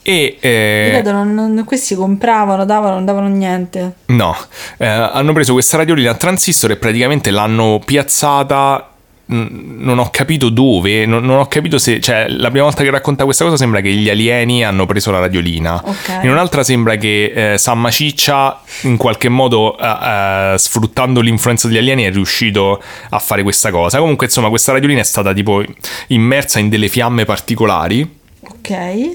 E 0.03 0.39
eh, 0.41 0.91
ripeto, 0.91 1.13
non- 1.13 1.35
non- 1.35 1.65
questi 1.65 1.95
compravano, 1.95 2.65
davano, 2.65 2.95
non 2.95 3.05
davano 3.05 3.29
niente. 3.29 3.95
no, 4.07 4.35
eh, 4.79 4.87
hanno 4.87 5.33
preso 5.33 5.53
questa 5.53 5.77
radiolina 5.77 6.13
a 6.13 6.15
transistor 6.15 6.71
e 6.71 6.77
praticamente 6.77 7.31
l'hanno 7.31 7.81
piazzata. 7.85 8.93
Non 9.31 9.99
ho 9.99 10.09
capito 10.11 10.49
dove, 10.49 11.05
non, 11.05 11.23
non 11.23 11.37
ho 11.41 11.47
capito 11.49 11.77
se. 11.77 12.01
Cioè, 12.01 12.29
la 12.31 12.49
prima 12.49 12.65
volta 12.65 12.83
che 12.83 12.89
racconta 12.89 13.25
questa 13.25 13.45
cosa 13.45 13.59
sembra 13.59 13.83
che 13.83 13.91
gli 13.91 14.09
alieni 14.09 14.65
hanno 14.65 14.87
preso 14.87 15.11
la 15.11 15.19
radiolina. 15.19 15.79
Ok. 15.85 16.21
In 16.23 16.31
un'altra 16.31 16.63
sembra 16.63 16.97
che 16.97 17.53
eh, 17.53 17.59
Samma 17.59 17.91
Ciccia, 17.91 18.63
in 18.85 18.97
qualche 18.97 19.29
modo, 19.29 19.77
eh, 19.79 19.85
eh, 20.55 20.55
sfruttando 20.57 21.21
l'influenza 21.21 21.69
degli 21.69 21.77
alieni, 21.77 22.05
è 22.05 22.11
riuscito 22.11 22.83
a 23.11 23.19
fare 23.19 23.43
questa 23.43 23.71
cosa. 23.71 23.99
Comunque, 23.99 24.25
insomma, 24.25 24.49
questa 24.49 24.73
radiolina 24.73 25.01
è 25.01 25.05
stata 25.05 25.35
tipo 25.35 25.63
immersa 26.07 26.59
in 26.59 26.71
delle 26.71 26.89
fiamme 26.89 27.27
particolari 27.27 28.17
Ok. 28.41 29.15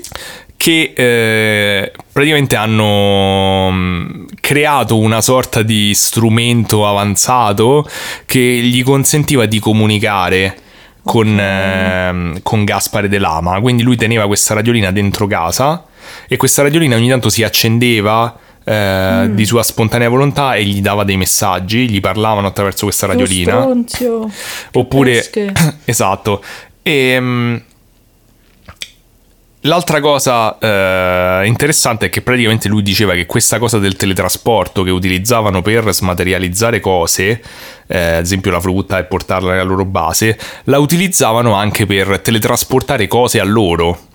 Che 0.63 0.93
eh, 0.95 1.91
praticamente 2.09 2.55
hanno 2.55 3.69
mm, 3.69 4.25
creato 4.39 4.97
una 4.97 5.19
sorta 5.19 5.61
di 5.61 5.93
strumento 5.93 6.87
avanzato 6.87 7.85
che 8.25 8.39
gli 8.39 8.81
consentiva 8.81 9.45
di 9.45 9.59
comunicare 9.59 10.55
con, 11.03 11.37
ehm, 11.37 12.39
con 12.43 12.63
Gaspare 12.63 13.09
De 13.09 13.17
Lama. 13.17 13.59
Quindi 13.59 13.83
lui 13.83 13.97
teneva 13.97 14.25
questa 14.25 14.53
radiolina 14.53 14.91
dentro 14.91 15.27
casa 15.27 15.83
e 16.29 16.37
questa 16.37 16.61
radiolina 16.61 16.95
ogni 16.95 17.09
tanto 17.09 17.27
si 17.27 17.43
accendeva. 17.43 18.37
eh, 18.65 19.29
di 19.33 19.43
sua 19.43 19.63
spontanea 19.63 20.07
volontà 20.07 20.55
e 20.55 20.63
gli 20.63 20.79
dava 20.79 21.03
dei 21.03 21.17
messaggi, 21.17 21.89
gli 21.89 21.99
parlavano 21.99 22.47
attraverso 22.47 22.85
questa 22.85 23.05
radiolina. 23.07 23.57
Oppure, 24.71 25.29
esatto. 25.83 26.41
E, 26.81 27.17
mm, 27.19 27.55
l'altra 29.63 29.99
cosa 29.99 30.57
eh, 30.57 31.45
interessante 31.45 32.07
è 32.07 32.09
che 32.09 32.21
praticamente 32.21 32.67
lui 32.67 32.81
diceva 32.81 33.13
che 33.13 33.25
questa 33.25 33.59
cosa 33.59 33.79
del 33.79 33.95
teletrasporto 33.95 34.83
che 34.83 34.91
utilizzavano 34.91 35.61
per 35.61 35.93
smaterializzare 35.93 36.79
cose, 36.79 37.41
eh, 37.87 38.15
ad 38.15 38.23
esempio 38.23 38.51
la 38.51 38.59
frutta 38.59 38.97
e 38.97 39.03
portarla 39.03 39.51
nella 39.51 39.63
loro 39.63 39.85
base, 39.85 40.37
la 40.65 40.79
utilizzavano 40.79 41.53
anche 41.53 41.85
per 41.85 42.19
teletrasportare 42.19 43.07
cose 43.07 43.39
a 43.39 43.43
loro. 43.43 44.11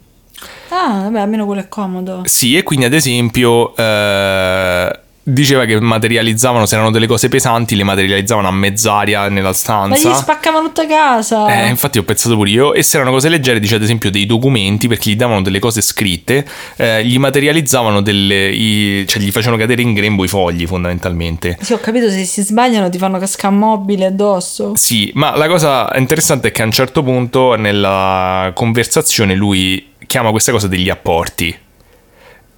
Ah, 0.70 1.02
vabbè, 1.04 1.20
almeno 1.20 1.46
quello 1.46 1.62
è 1.62 1.68
comodo. 1.68 2.22
Sì, 2.24 2.56
e 2.56 2.62
quindi 2.62 2.84
ad 2.84 2.92
esempio 2.92 3.74
eh, 3.74 4.98
diceva 5.32 5.64
che 5.64 5.78
materializzavano, 5.80 6.66
se 6.66 6.74
erano 6.74 6.90
delle 6.90 7.06
cose 7.06 7.28
pesanti, 7.28 7.76
le 7.76 7.84
materializzavano 7.84 8.48
a 8.48 8.52
mezz'aria 8.52 9.28
nella 9.28 9.48
Ma 9.48 9.52
stanza. 9.54 10.10
gli 10.10 10.14
spaccavano 10.14 10.66
tutta 10.68 10.86
casa. 10.86 11.46
Eh, 11.64 11.68
infatti 11.68 11.98
ho 11.98 12.02
pensato 12.02 12.34
pure 12.34 12.50
io, 12.50 12.74
e 12.74 12.82
se 12.82 12.96
erano 12.96 13.12
cose 13.12 13.28
leggere, 13.28 13.60
dice 13.60 13.74
ad 13.76 13.82
esempio 13.82 14.10
dei 14.10 14.26
documenti, 14.26 14.88
perché 14.88 15.10
gli 15.10 15.16
davano 15.16 15.42
delle 15.42 15.58
cose 15.58 15.80
scritte, 15.80 16.46
eh, 16.76 17.04
gli 17.04 17.18
materializzavano 17.18 18.00
delle, 18.00 18.48
i- 18.48 19.04
cioè 19.06 19.20
gli 19.22 19.30
facevano 19.30 19.56
cadere 19.58 19.82
in 19.82 19.92
grembo 19.94 20.24
i 20.24 20.28
fogli 20.28 20.66
fondamentalmente. 20.66 21.56
Sì, 21.60 21.72
ho 21.72 21.78
capito, 21.80 22.08
se 22.10 22.24
si 22.24 22.42
sbagliano 22.42 22.88
ti 22.90 22.98
fanno 22.98 23.18
cascare 23.18 23.54
mobile 23.54 24.06
addosso. 24.06 24.72
Sì, 24.76 25.10
ma 25.14 25.36
la 25.36 25.46
cosa 25.48 25.88
interessante 25.96 26.48
è 26.48 26.50
che 26.52 26.62
a 26.62 26.64
un 26.64 26.72
certo 26.72 27.02
punto 27.02 27.54
nella 27.54 28.50
conversazione 28.54 29.34
lui 29.34 29.92
chiama 30.06 30.30
questa 30.30 30.52
cosa 30.52 30.68
degli 30.68 30.88
apporti. 30.88 31.56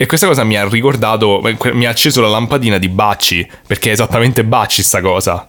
E 0.00 0.06
questa 0.06 0.26
cosa 0.26 0.44
mi 0.44 0.56
ha 0.56 0.66
ricordato, 0.66 1.42
mi 1.74 1.84
ha 1.84 1.90
acceso 1.90 2.22
la 2.22 2.28
lampadina 2.28 2.78
di 2.78 2.88
Bacci, 2.88 3.46
perché 3.66 3.90
è 3.90 3.92
esattamente 3.92 4.44
Bacci 4.44 4.82
sta 4.82 5.02
cosa. 5.02 5.46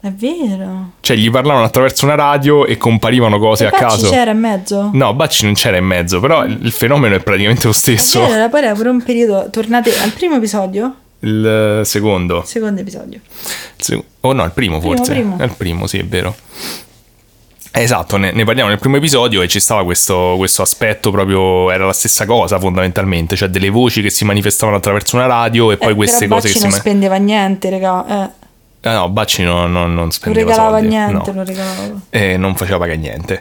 È 0.00 0.10
vero. 0.10 0.90
Cioè 0.98 1.16
gli 1.16 1.30
parlavano 1.30 1.64
attraverso 1.64 2.04
una 2.06 2.16
radio 2.16 2.66
e 2.66 2.76
comparivano 2.76 3.38
cose 3.38 3.62
E 3.62 3.66
a 3.68 3.70
Bacci 3.70 3.84
caso. 3.84 4.10
c'era 4.10 4.32
in 4.32 4.38
mezzo. 4.40 4.90
No, 4.94 5.14
Bacci 5.14 5.44
non 5.44 5.54
c'era 5.54 5.76
in 5.76 5.84
mezzo, 5.84 6.18
però 6.18 6.44
il 6.44 6.72
fenomeno 6.72 7.14
è 7.14 7.20
praticamente 7.20 7.66
lo 7.66 7.70
È 7.70 7.74
stesso. 7.76 8.18
vero, 8.18 8.32
era 8.32 8.48
poi 8.48 8.62
era 8.64 8.74
pure 8.74 8.88
un 8.88 9.00
periodo. 9.00 9.48
Tornate 9.48 9.96
al 10.00 10.10
primo 10.10 10.34
episodio? 10.34 10.92
Il 11.20 11.82
secondo. 11.84 12.42
Secondo 12.44 12.80
episodio. 12.80 13.20
Sec- 13.76 14.02
oh 14.22 14.32
no, 14.32 14.42
il 14.42 14.50
primo 14.50 14.80
Primo, 14.80 14.96
forse. 14.96 15.12
primo. 15.12 15.38
È 15.38 15.44
il 15.44 15.54
primo, 15.56 15.86
sì, 15.86 15.98
è 15.98 16.04
vero. 16.04 16.34
Esatto, 17.74 18.18
ne, 18.18 18.32
ne 18.32 18.44
parliamo 18.44 18.68
nel 18.68 18.78
primo 18.78 18.96
episodio 18.98 19.40
e 19.40 19.48
ci 19.48 19.58
stava 19.58 19.82
questo, 19.82 20.34
questo 20.36 20.60
aspetto 20.60 21.10
proprio, 21.10 21.70
era 21.70 21.86
la 21.86 21.94
stessa 21.94 22.26
cosa 22.26 22.58
fondamentalmente, 22.58 23.34
cioè 23.34 23.48
delle 23.48 23.70
voci 23.70 24.02
che 24.02 24.10
si 24.10 24.26
manifestavano 24.26 24.76
attraverso 24.76 25.16
una 25.16 25.24
radio 25.26 25.70
e 25.72 25.78
poi 25.78 25.92
Eh, 25.92 25.94
queste 25.94 26.28
cose 26.28 26.48
Bacci 26.48 26.52
che 26.52 26.58
si... 26.58 26.64
non 26.64 26.70
ma- 26.72 26.78
spendeva 26.78 27.16
niente, 27.16 27.70
raga. 27.70 28.24
Eh, 28.26 28.40
Ah, 28.84 28.94
no, 28.94 29.08
Bacci 29.10 29.44
no- 29.44 29.66
no- 29.68 29.86
non 29.86 29.94
non 29.94 30.10
spendeva 30.10 30.50
regalava 30.50 30.78
soldi, 30.78 30.88
niente, 30.94 31.30
no. 31.30 31.36
non 31.36 31.44
regalava. 31.44 31.82
e 32.10 32.36
non 32.36 32.56
faceva 32.56 32.78
pagare 32.78 32.98
niente. 32.98 33.40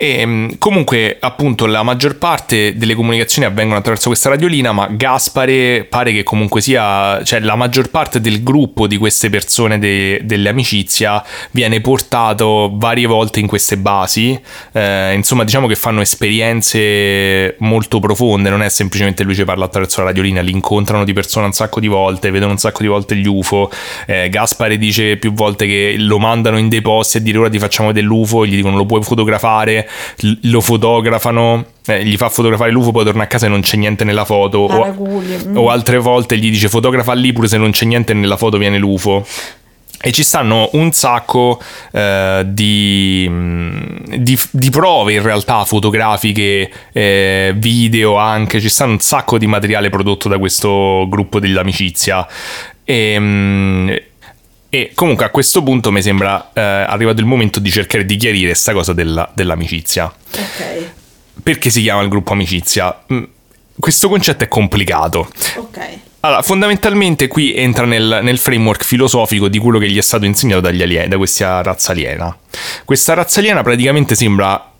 E 0.00 0.24
mm, 0.24 0.50
comunque, 0.58 1.16
appunto, 1.18 1.66
la 1.66 1.82
maggior 1.82 2.18
parte 2.18 2.76
delle 2.76 2.94
comunicazioni 2.94 3.48
avvengono 3.48 3.80
attraverso 3.80 4.06
questa 4.06 4.28
radiolina, 4.28 4.70
ma 4.70 4.86
Gaspare 4.86 5.84
pare 5.88 6.12
che 6.12 6.22
comunque 6.22 6.60
sia, 6.60 7.20
cioè 7.24 7.40
la 7.40 7.56
maggior 7.56 7.90
parte 7.90 8.20
del 8.20 8.44
gruppo 8.44 8.86
di 8.86 8.96
queste 8.96 9.28
persone 9.28 9.80
de, 9.80 10.20
delle 10.22 10.50
amicizia 10.50 11.20
viene 11.50 11.80
portato 11.80 12.70
varie 12.74 13.06
volte 13.06 13.40
in 13.40 13.48
queste 13.48 13.76
basi. 13.76 14.40
Eh, 14.70 15.14
insomma, 15.14 15.42
diciamo 15.42 15.66
che 15.66 15.74
fanno 15.74 16.00
esperienze 16.00 17.56
molto 17.58 17.98
profonde, 17.98 18.50
non 18.50 18.62
è 18.62 18.68
semplicemente 18.68 19.24
lui 19.24 19.34
ci 19.34 19.44
parla 19.44 19.64
attraverso 19.64 19.98
la 20.02 20.06
radiolina, 20.06 20.40
li 20.42 20.52
incontrano 20.52 21.02
di 21.02 21.12
persona 21.12 21.46
un 21.46 21.52
sacco 21.52 21.80
di 21.80 21.88
volte, 21.88 22.30
vedono 22.30 22.52
un 22.52 22.58
sacco 22.58 22.82
di 22.82 22.88
volte 22.88 23.16
gli 23.16 23.26
UFO. 23.26 23.68
Eh, 24.06 24.28
Gaspare 24.28 24.78
dice 24.78 25.16
più 25.16 25.32
volte 25.32 25.66
che 25.66 25.96
lo 25.98 26.20
mandano 26.20 26.56
in 26.56 26.68
dei 26.68 26.82
posti 26.82 27.16
a 27.16 27.20
dire 27.20 27.38
ora 27.38 27.50
ti 27.50 27.58
facciamo 27.58 27.90
dell'UFO, 27.90 28.46
gli 28.46 28.54
dicono 28.54 28.76
lo 28.76 28.86
puoi 28.86 29.02
fotografare 29.02 29.86
lo 30.42 30.60
fotografano, 30.60 31.64
eh, 31.86 32.04
gli 32.04 32.16
fa 32.16 32.28
fotografare 32.28 32.70
l'UFO, 32.70 32.92
poi 32.92 33.04
torna 33.04 33.24
a 33.24 33.26
casa 33.26 33.46
e 33.46 33.48
non 33.48 33.60
c'è 33.60 33.76
niente 33.76 34.04
nella 34.04 34.24
foto. 34.24 34.58
O, 34.58 34.86
mm. 34.86 35.56
o, 35.56 35.70
altre 35.70 35.98
volte 35.98 36.38
gli 36.38 36.50
dice 36.50 36.68
fotografa 36.68 37.12
lì 37.12 37.32
pure 37.32 37.48
se 37.48 37.58
non 37.58 37.70
c'è 37.70 37.84
niente 37.84 38.14
nella 38.14 38.36
foto 38.36 38.58
viene 38.58 38.78
l'UFO. 38.78 39.26
E 40.00 40.12
ci 40.12 40.22
stanno 40.22 40.68
un 40.74 40.92
sacco 40.92 41.60
eh, 41.90 42.44
di, 42.46 43.26
mm, 43.28 43.96
di, 44.18 44.38
di, 44.52 44.70
prove 44.70 45.14
in 45.14 45.22
realtà 45.22 45.64
fotografiche, 45.64 46.70
eh, 46.92 47.52
video 47.56 48.14
anche, 48.16 48.60
ci 48.60 48.68
stanno 48.68 48.92
un 48.92 49.00
sacco 49.00 49.38
di 49.38 49.48
materiale 49.48 49.90
prodotto 49.90 50.28
da 50.28 50.38
questo 50.38 51.04
gruppo 51.08 51.40
dell'amicizia. 51.40 52.24
E, 52.84 53.16
mm, 53.18 53.88
e 54.70 54.92
comunque 54.94 55.24
a 55.24 55.30
questo 55.30 55.62
punto 55.62 55.90
mi 55.90 56.02
sembra 56.02 56.50
eh, 56.52 56.60
arrivato 56.60 57.20
il 57.20 57.26
momento 57.26 57.58
di 57.58 57.70
cercare 57.70 58.04
di 58.04 58.16
chiarire 58.16 58.48
questa 58.48 58.72
cosa 58.72 58.92
della, 58.92 59.30
dell'amicizia. 59.32 60.04
Ok. 60.04 60.90
Perché 61.42 61.70
si 61.70 61.80
chiama 61.80 62.02
il 62.02 62.08
gruppo 62.08 62.32
amicizia? 62.32 63.04
Mm, 63.12 63.22
questo 63.78 64.08
concetto 64.08 64.44
è 64.44 64.48
complicato. 64.48 65.30
Ok. 65.56 65.78
Allora, 66.20 66.42
fondamentalmente 66.42 67.28
qui 67.28 67.54
entra 67.54 67.86
nel, 67.86 68.20
nel, 68.22 68.38
framework 68.38 68.84
filosofico 68.84 69.48
di 69.48 69.58
quello 69.58 69.78
che 69.78 69.88
gli 69.88 69.96
è 69.96 70.02
stato 70.02 70.24
insegnato 70.24 70.60
dagli 70.60 70.82
alieni, 70.82 71.08
da 71.08 71.16
questa 71.16 71.62
razza 71.62 71.92
aliena. 71.92 72.36
Questa 72.84 73.14
razza 73.14 73.38
aliena 73.38 73.62
praticamente 73.62 74.16
sembra 74.16 74.72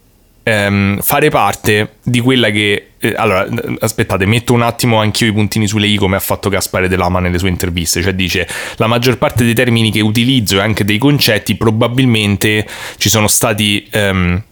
ehm, 0.42 1.00
fare 1.00 1.28
parte 1.30 1.96
di 2.02 2.20
quella 2.20 2.50
che... 2.50 2.90
Eh, 2.98 3.14
allora, 3.16 3.46
aspettate, 3.80 4.26
metto 4.26 4.52
un 4.52 4.62
attimo 4.62 4.98
anch'io 4.98 5.28
i 5.28 5.32
puntini 5.32 5.66
sulle 5.68 5.86
i 5.86 5.96
come 5.96 6.16
ha 6.16 6.20
fatto 6.20 6.48
Gaspare 6.48 6.88
Dell'Ama 6.88 7.20
nelle 7.20 7.38
sue 7.38 7.48
interviste, 7.48 8.02
cioè 8.02 8.14
dice 8.14 8.48
la 8.76 8.86
maggior 8.86 9.18
parte 9.18 9.44
dei 9.44 9.54
termini 9.54 9.90
che 9.90 10.00
utilizzo 10.00 10.56
e 10.56 10.60
anche 10.60 10.84
dei 10.84 10.98
concetti 10.98 11.56
probabilmente 11.56 12.66
ci 12.96 13.08
sono 13.08 13.28
stati... 13.28 13.86
Ehm, 13.90 14.42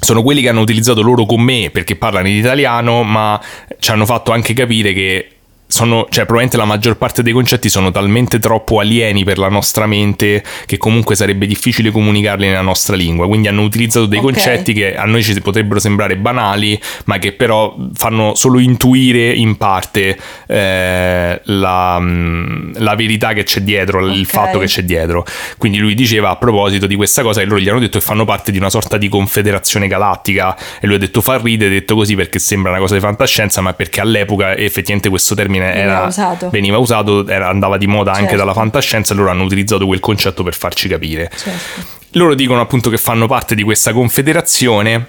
sono 0.00 0.22
quelli 0.22 0.42
che 0.42 0.50
hanno 0.50 0.60
utilizzato 0.60 1.00
loro 1.00 1.24
con 1.24 1.40
me 1.40 1.70
perché 1.72 1.96
parlano 1.96 2.28
in 2.28 2.36
italiano, 2.36 3.04
ma 3.04 3.40
ci 3.78 3.90
hanno 3.90 4.04
fatto 4.04 4.32
anche 4.32 4.52
capire 4.52 4.92
che 4.92 5.28
sono, 5.74 6.06
cioè, 6.08 6.24
probabilmente 6.24 6.56
la 6.56 6.66
maggior 6.66 6.96
parte 6.96 7.24
dei 7.24 7.32
concetti 7.32 7.68
sono 7.68 7.90
talmente 7.90 8.38
troppo 8.38 8.78
alieni 8.78 9.24
per 9.24 9.38
la 9.38 9.48
nostra 9.48 9.86
mente 9.86 10.44
che 10.66 10.76
comunque 10.76 11.16
sarebbe 11.16 11.46
difficile 11.46 11.90
comunicarli 11.90 12.46
nella 12.46 12.60
nostra 12.60 12.94
lingua. 12.94 13.26
Quindi 13.26 13.48
hanno 13.48 13.62
utilizzato 13.62 14.06
dei 14.06 14.20
okay. 14.20 14.32
concetti 14.32 14.72
che 14.72 14.94
a 14.94 15.04
noi 15.04 15.24
ci 15.24 15.40
potrebbero 15.40 15.80
sembrare 15.80 16.16
banali, 16.16 16.80
ma 17.06 17.18
che 17.18 17.32
però 17.32 17.74
fanno 17.94 18.36
solo 18.36 18.60
intuire 18.60 19.32
in 19.32 19.56
parte 19.56 20.16
eh, 20.46 21.40
la, 21.42 21.98
mm, 21.98 22.74
la, 22.76 22.94
verità 22.94 23.32
che 23.32 23.42
c'è 23.42 23.60
dietro, 23.60 24.04
okay. 24.04 24.16
il 24.16 24.26
fatto 24.26 24.60
che 24.60 24.66
c'è 24.66 24.84
dietro. 24.84 25.26
Quindi 25.58 25.78
lui 25.78 25.94
diceva 25.94 26.30
a 26.30 26.36
proposito 26.36 26.86
di 26.86 26.94
questa 26.94 27.22
cosa 27.22 27.40
che 27.40 27.46
loro 27.46 27.58
gli 27.58 27.68
hanno 27.68 27.80
detto 27.80 27.98
che 27.98 28.04
fanno 28.04 28.24
parte 28.24 28.52
di 28.52 28.58
una 28.58 28.70
sorta 28.70 28.96
di 28.96 29.08
confederazione 29.08 29.88
galattica 29.88 30.56
e 30.78 30.86
lui 30.86 30.94
ha 30.94 30.98
detto 31.00 31.20
fa 31.20 31.36
ride, 31.42 31.66
ha 31.66 31.68
detto 31.68 31.96
così 31.96 32.14
perché 32.14 32.38
sembra 32.38 32.70
una 32.70 32.80
cosa 32.80 32.94
di 32.94 33.00
fantascienza, 33.00 33.60
ma 33.60 33.72
perché 33.72 34.00
all'epoca 34.00 34.56
effettivamente 34.56 35.08
questo 35.08 35.34
termine 35.34 35.63
veniva 35.72 35.94
era, 35.96 36.06
usato, 36.06 36.50
veniva 36.50 36.78
usato 36.78 37.26
era, 37.26 37.48
andava 37.48 37.76
di 37.78 37.86
moda 37.86 38.10
certo. 38.12 38.26
anche 38.26 38.36
dalla 38.36 38.52
fantascienza 38.52 39.12
e 39.12 39.16
loro 39.16 39.30
hanno 39.30 39.44
utilizzato 39.44 39.86
quel 39.86 40.00
concetto 40.00 40.42
per 40.42 40.54
farci 40.54 40.88
capire. 40.88 41.30
Certo. 41.34 42.02
Loro 42.12 42.34
dicono 42.34 42.60
appunto 42.60 42.90
che 42.90 42.96
fanno 42.96 43.26
parte 43.26 43.54
di 43.54 43.62
questa 43.62 43.92
confederazione 43.92 45.08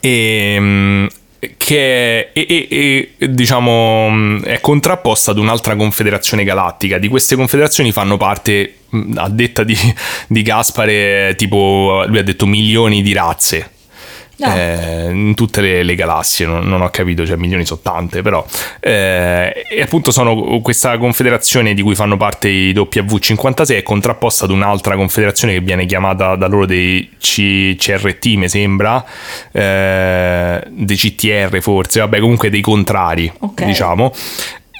e, 0.00 0.56
mm, 0.58 1.06
che 1.56 2.32
è, 2.32 2.46
è, 2.46 3.08
è, 3.18 3.28
diciamo, 3.28 4.40
è 4.42 4.60
contrapposta 4.60 5.30
ad 5.30 5.38
un'altra 5.38 5.76
confederazione 5.76 6.44
galattica. 6.44 6.98
Di 6.98 7.08
queste 7.08 7.36
confederazioni 7.36 7.92
fanno 7.92 8.16
parte, 8.16 8.74
a 9.14 9.28
detta 9.28 9.64
di, 9.64 9.76
di 10.28 10.42
Gaspare, 10.42 11.34
tipo, 11.36 12.04
lui 12.06 12.18
ha 12.18 12.22
detto 12.22 12.46
milioni 12.46 13.02
di 13.02 13.12
razze 13.12 13.70
No. 14.40 14.54
Eh, 14.56 15.10
in 15.10 15.34
tutte 15.34 15.60
le, 15.60 15.82
le 15.82 15.94
galassie, 15.94 16.46
non, 16.46 16.66
non, 16.66 16.80
ho 16.80 16.88
capito, 16.88 17.26
cioè 17.26 17.36
milioni 17.36 17.66
sono 17.66 17.80
tante, 17.82 18.22
però. 18.22 18.42
Eh, 18.80 19.66
e 19.68 19.82
appunto 19.82 20.10
sono 20.10 20.60
questa 20.62 20.96
confederazione 20.96 21.74
di 21.74 21.82
cui 21.82 21.94
fanno 21.94 22.16
parte 22.16 22.48
i 22.48 22.72
W56 22.72 23.76
è 23.76 23.82
contrapposta 23.82 24.46
ad 24.46 24.50
un'altra 24.50 24.96
confederazione 24.96 25.52
che 25.52 25.60
viene 25.60 25.84
chiamata 25.84 26.36
da 26.36 26.46
loro 26.46 26.64
dei 26.64 27.10
C- 27.18 27.76
CRT, 27.76 28.26
mi 28.36 28.48
sembra, 28.48 29.04
eh, 29.52 30.62
dei 30.68 30.96
CTR 30.96 31.60
forse, 31.60 32.00
vabbè 32.00 32.18
comunque 32.18 32.48
dei 32.48 32.62
contrari, 32.62 33.30
okay. 33.40 33.66
diciamo. 33.66 34.10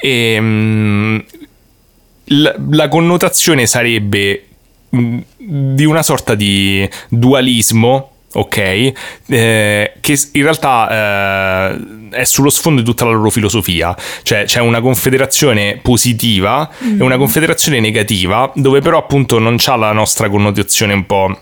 E, 0.00 0.40
mh, 0.40 1.24
la, 2.24 2.54
la 2.70 2.88
connotazione 2.88 3.66
sarebbe 3.66 4.46
mm, 4.96 5.18
di 5.36 5.84
una 5.84 6.02
sorta 6.02 6.34
di 6.34 6.88
dualismo 7.10 8.09
ok? 8.32 8.56
Eh, 8.56 9.92
che 10.00 10.18
in 10.32 10.42
realtà 10.42 11.70
eh, 11.70 11.78
è 12.10 12.24
sullo 12.24 12.50
sfondo 12.50 12.80
di 12.80 12.86
tutta 12.86 13.04
la 13.04 13.12
loro 13.12 13.30
filosofia, 13.30 13.96
cioè 14.22 14.44
c'è 14.44 14.60
una 14.60 14.80
confederazione 14.80 15.78
positiva 15.82 16.68
mm. 16.84 17.00
e 17.00 17.04
una 17.04 17.16
confederazione 17.16 17.80
negativa, 17.80 18.50
dove 18.54 18.80
però 18.80 18.98
appunto 18.98 19.38
non 19.38 19.56
c'ha 19.58 19.76
la 19.76 19.92
nostra 19.92 20.28
connotazione 20.28 20.92
un 20.92 21.06
po' 21.06 21.38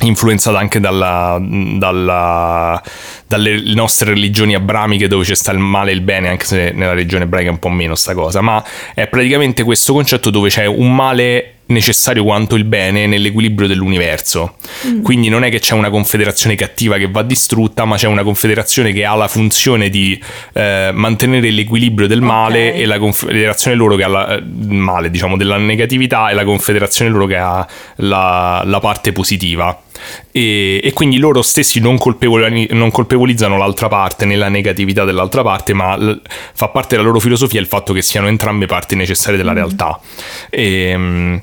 influenzata 0.00 0.58
anche 0.58 0.78
dalla, 0.78 1.38
dalla, 1.40 2.82
dalle 3.26 3.74
nostre 3.74 4.10
religioni 4.10 4.54
abramiche 4.54 5.08
dove 5.08 5.24
c'è 5.24 5.34
sta 5.34 5.52
il 5.52 5.58
male 5.58 5.90
e 5.90 5.94
il 5.94 6.02
bene 6.02 6.28
anche 6.28 6.44
se 6.44 6.72
nella 6.72 6.92
religione 6.92 7.24
ebraica 7.24 7.48
è 7.48 7.52
un 7.52 7.58
po' 7.58 7.70
meno 7.70 7.94
sta 7.94 8.12
cosa 8.12 8.42
ma 8.42 8.62
è 8.94 9.06
praticamente 9.06 9.62
questo 9.62 9.94
concetto 9.94 10.28
dove 10.28 10.50
c'è 10.50 10.66
un 10.66 10.94
male 10.94 11.55
necessario 11.66 12.22
quanto 12.22 12.54
il 12.54 12.64
bene 12.64 13.06
nell'equilibrio 13.06 13.66
dell'universo. 13.66 14.56
Mm. 14.86 15.02
Quindi 15.02 15.28
non 15.28 15.44
è 15.44 15.50
che 15.50 15.58
c'è 15.58 15.74
una 15.74 15.90
confederazione 15.90 16.54
cattiva 16.54 16.96
che 16.96 17.08
va 17.08 17.22
distrutta, 17.22 17.84
ma 17.84 17.96
c'è 17.96 18.06
una 18.06 18.22
confederazione 18.22 18.92
che 18.92 19.04
ha 19.04 19.14
la 19.14 19.28
funzione 19.28 19.88
di 19.88 20.20
eh, 20.52 20.90
mantenere 20.92 21.50
l'equilibrio 21.50 22.06
del 22.06 22.20
male 22.20 22.68
okay. 22.68 22.80
e 22.82 22.86
la 22.86 22.98
confederazione 22.98 23.76
loro 23.76 23.96
che 23.96 24.04
ha 24.04 24.08
la, 24.08 24.34
il 24.34 24.70
eh, 24.70 24.74
male, 24.74 25.10
diciamo, 25.10 25.36
della 25.36 25.56
negatività 25.56 26.28
e 26.28 26.34
la 26.34 26.44
confederazione 26.44 27.10
loro 27.10 27.26
che 27.26 27.36
ha 27.36 27.66
la, 27.96 28.62
la 28.64 28.80
parte 28.80 29.12
positiva. 29.12 29.80
E, 30.30 30.80
e, 30.82 30.92
quindi 30.92 31.18
loro 31.18 31.42
stessi 31.42 31.80
non, 31.80 31.96
colpevoli, 31.96 32.68
non, 32.72 32.90
colpevolizzano 32.90 33.56
l'altra 33.56 33.88
parte 33.88 34.26
nella 34.26 34.48
negatività 34.48 35.04
dell'altra 35.04 35.42
parte, 35.42 35.72
ma 35.72 35.96
l- 35.96 36.20
fa 36.52 36.68
parte 36.68 36.96
della 36.96 37.06
loro 37.06 37.18
filosofia 37.18 37.60
il 37.60 37.66
fatto 37.66 37.92
che 37.92 38.02
siano 38.02 38.28
entrambe 38.28 38.66
parti 38.66 38.94
necessarie 38.94 39.36
della 39.36 39.52
mm. 39.52 39.56
realtà. 39.56 39.98
E, 40.50 40.90
ehm, 40.90 41.42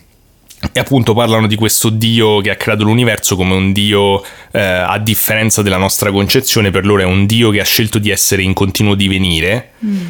e 0.72 0.80
appunto 0.80 1.14
parlano 1.14 1.48
di 1.48 1.56
questo 1.56 1.90
Dio 1.90 2.40
che 2.40 2.50
ha 2.50 2.56
creato 2.56 2.84
l'universo 2.84 3.36
come 3.36 3.54
un 3.54 3.72
Dio, 3.74 4.24
eh, 4.52 4.60
a 4.60 4.98
differenza 5.00 5.62
della 5.62 5.78
nostra 5.78 6.12
concezione, 6.12 6.72
per 6.72 6.86
loro 6.86 7.02
è 7.02 7.06
un 7.06 7.26
Dio 7.26 7.50
che 7.50 7.60
ha 7.60 7.66
scelto 7.66 8.00
di 8.00 8.10
essere 8.10 8.42
in 8.42 8.54
continuo 8.54 8.96
divenire. 8.96 9.72
Mm. 9.84 10.06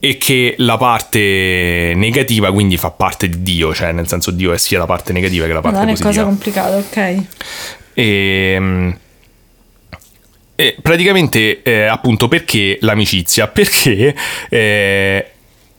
E 0.00 0.18
che 0.18 0.54
la 0.58 0.76
parte 0.76 1.94
negativa 1.96 2.52
quindi 2.52 2.76
fa 2.76 2.90
parte 2.90 3.26
di 3.26 3.42
Dio, 3.42 3.72
cioè 3.72 3.92
nel 3.92 4.06
senso 4.06 4.30
Dio 4.30 4.52
è 4.52 4.58
sia 4.58 4.78
la 4.78 4.84
parte 4.84 5.14
negativa 5.14 5.46
che 5.46 5.52
la 5.54 5.62
parte 5.62 5.78
positiva. 5.78 6.10
Non 6.10 6.12
è 6.12 6.14
cosa 6.14 6.24
complicata, 6.24 6.76
ok. 6.76 7.24
E, 7.94 8.94
e 10.56 10.76
praticamente 10.82 11.62
eh, 11.62 11.84
appunto 11.84 12.28
perché 12.28 12.76
l'amicizia? 12.82 13.48
Perché 13.48 14.14
eh, 14.50 15.30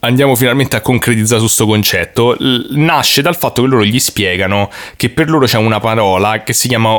andiamo 0.06 0.34
finalmente 0.34 0.76
a 0.76 0.80
concretizzare 0.80 1.40
su 1.40 1.46
questo 1.46 1.66
concetto, 1.66 2.36
nasce 2.70 3.22
dal 3.22 3.36
fatto 3.36 3.62
che 3.62 3.68
loro 3.68 3.84
gli 3.84 3.98
spiegano 3.98 4.70
che 4.96 5.10
per 5.10 5.28
loro 5.28 5.46
c'è 5.46 5.58
una 5.58 5.80
parola 5.80 6.42
che 6.42 6.52
si 6.52 6.68
chiama 6.68 6.98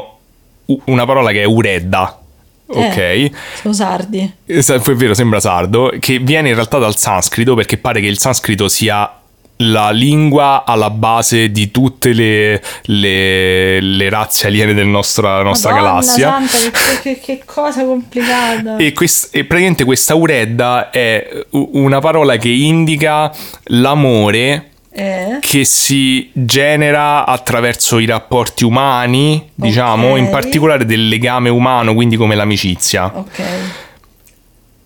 una 0.86 1.05
parola 1.05 1.32
che 1.32 1.41
è 1.41 1.45
uredda. 1.45 2.22
Ok, 2.70 2.97
eh, 2.97 3.32
sono 3.62 3.74
sardi. 3.74 4.34
È 4.45 4.62
vero, 4.95 5.14
sembra 5.14 5.39
sardo, 5.39 5.93
che 5.99 6.20
viene 6.20 6.49
in 6.49 6.55
realtà 6.55 6.78
dal 6.78 6.97
sanscrito 6.97 7.55
perché 7.55 7.78
pare 7.78 8.01
che 8.01 8.08
il 8.08 8.20
sanscrito 8.20 8.68
sia 8.68 9.10
la 9.58 9.89
lingua 9.89 10.64
alla 10.66 10.89
base 10.89 11.51
di 11.51 11.72
tutte 11.72 12.14
le, 12.14 12.62
le, 12.84 13.82
le 13.82 14.10
razze 14.10 14.47
aliene 14.47 14.74
della 14.74 14.89
nostra, 14.89 15.41
nostra 15.41 15.74
galassia. 15.74 16.30
Santa, 16.47 16.80
che, 16.80 16.99
che, 17.01 17.20
che, 17.20 17.41
cosa 17.45 17.84
complicata. 17.84 18.78
E, 18.78 18.93
quest, 18.93 19.36
e 19.36 19.43
praticamente 19.45 19.84
questa 19.84 20.14
uredda 20.16 20.89
è 20.91 21.28
una 21.51 21.99
parola 21.99 22.38
che 22.38 22.49
indica 22.49 23.32
l'amore 23.66 24.70
Eh? 24.91 25.38
che 25.41 25.64
si 25.64 26.30
genera 26.34 27.24
attraverso 27.26 27.99
i 27.99 28.05
rapporti 28.05 28.64
umani, 28.64 29.49
diciamo, 29.53 30.12
Ok. 30.14 30.18
in 30.20 30.30
particolare 30.30 30.86
del 30.86 31.08
legame 31.08 31.49
umano, 31.49 31.93
quindi 31.93 32.16
come 32.16 32.34
l'amicizia. 32.36 33.12
Ok. 33.14 33.41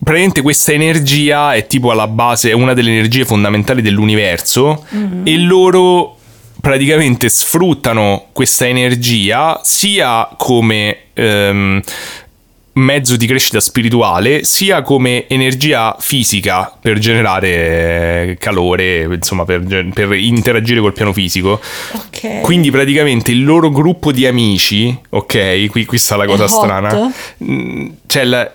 Praticamente 0.02 0.42
questa 0.42 0.72
energia 0.72 1.54
è 1.54 1.66
tipo 1.66 1.92
alla 1.92 2.08
base, 2.08 2.50
è 2.50 2.54
una 2.54 2.74
delle 2.74 2.90
energie 2.90 3.24
fondamentali 3.24 3.82
dell'universo 3.82 4.84
e 5.22 5.38
loro 5.38 6.16
praticamente 6.60 7.28
sfruttano 7.28 8.26
questa 8.32 8.66
energia 8.66 9.60
sia 9.62 10.28
come 10.36 10.96
ehm, 11.12 11.80
mezzo 12.74 13.16
di 13.16 13.26
crescita 13.26 13.60
spirituale, 13.60 14.44
sia 14.44 14.82
come 14.82 15.28
energia 15.28 15.94
fisica 15.98 16.76
per 16.80 16.98
generare 16.98 18.36
calore, 18.40 19.02
insomma, 19.04 19.44
per, 19.44 19.62
per 19.92 20.12
interagire 20.14 20.80
col 20.80 20.92
piano 20.92 21.12
fisico. 21.12 21.60
Ok. 21.92 22.40
Quindi 22.40 22.70
praticamente 22.70 23.30
il 23.30 23.44
loro 23.44 23.70
gruppo 23.70 24.10
di 24.10 24.26
amici, 24.26 24.96
ok, 25.10 25.66
qui, 25.70 25.84
qui 25.84 25.98
sta 25.98 26.16
la 26.16 26.26
cosa 26.26 26.44
hot. 26.44 26.50
strana, 26.50 27.12
cioè 28.06 28.24
la- 28.24 28.52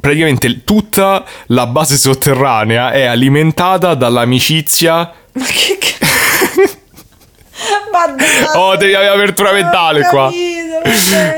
praticamente 0.00 0.64
tutta 0.64 1.24
la 1.46 1.66
base 1.66 1.96
sotterranea 1.96 2.90
è 2.92 3.04
alimentata 3.04 3.94
dall'amicizia 3.94 5.12
Ma 5.32 5.44
che 5.44 5.78
cazzo? 5.82 6.06
Oh, 8.58 8.76
devi 8.76 8.94
avere 8.94 9.14
apertura 9.14 9.52
mentale 9.52 10.02
qua. 10.04 10.26
capito. 10.26 10.56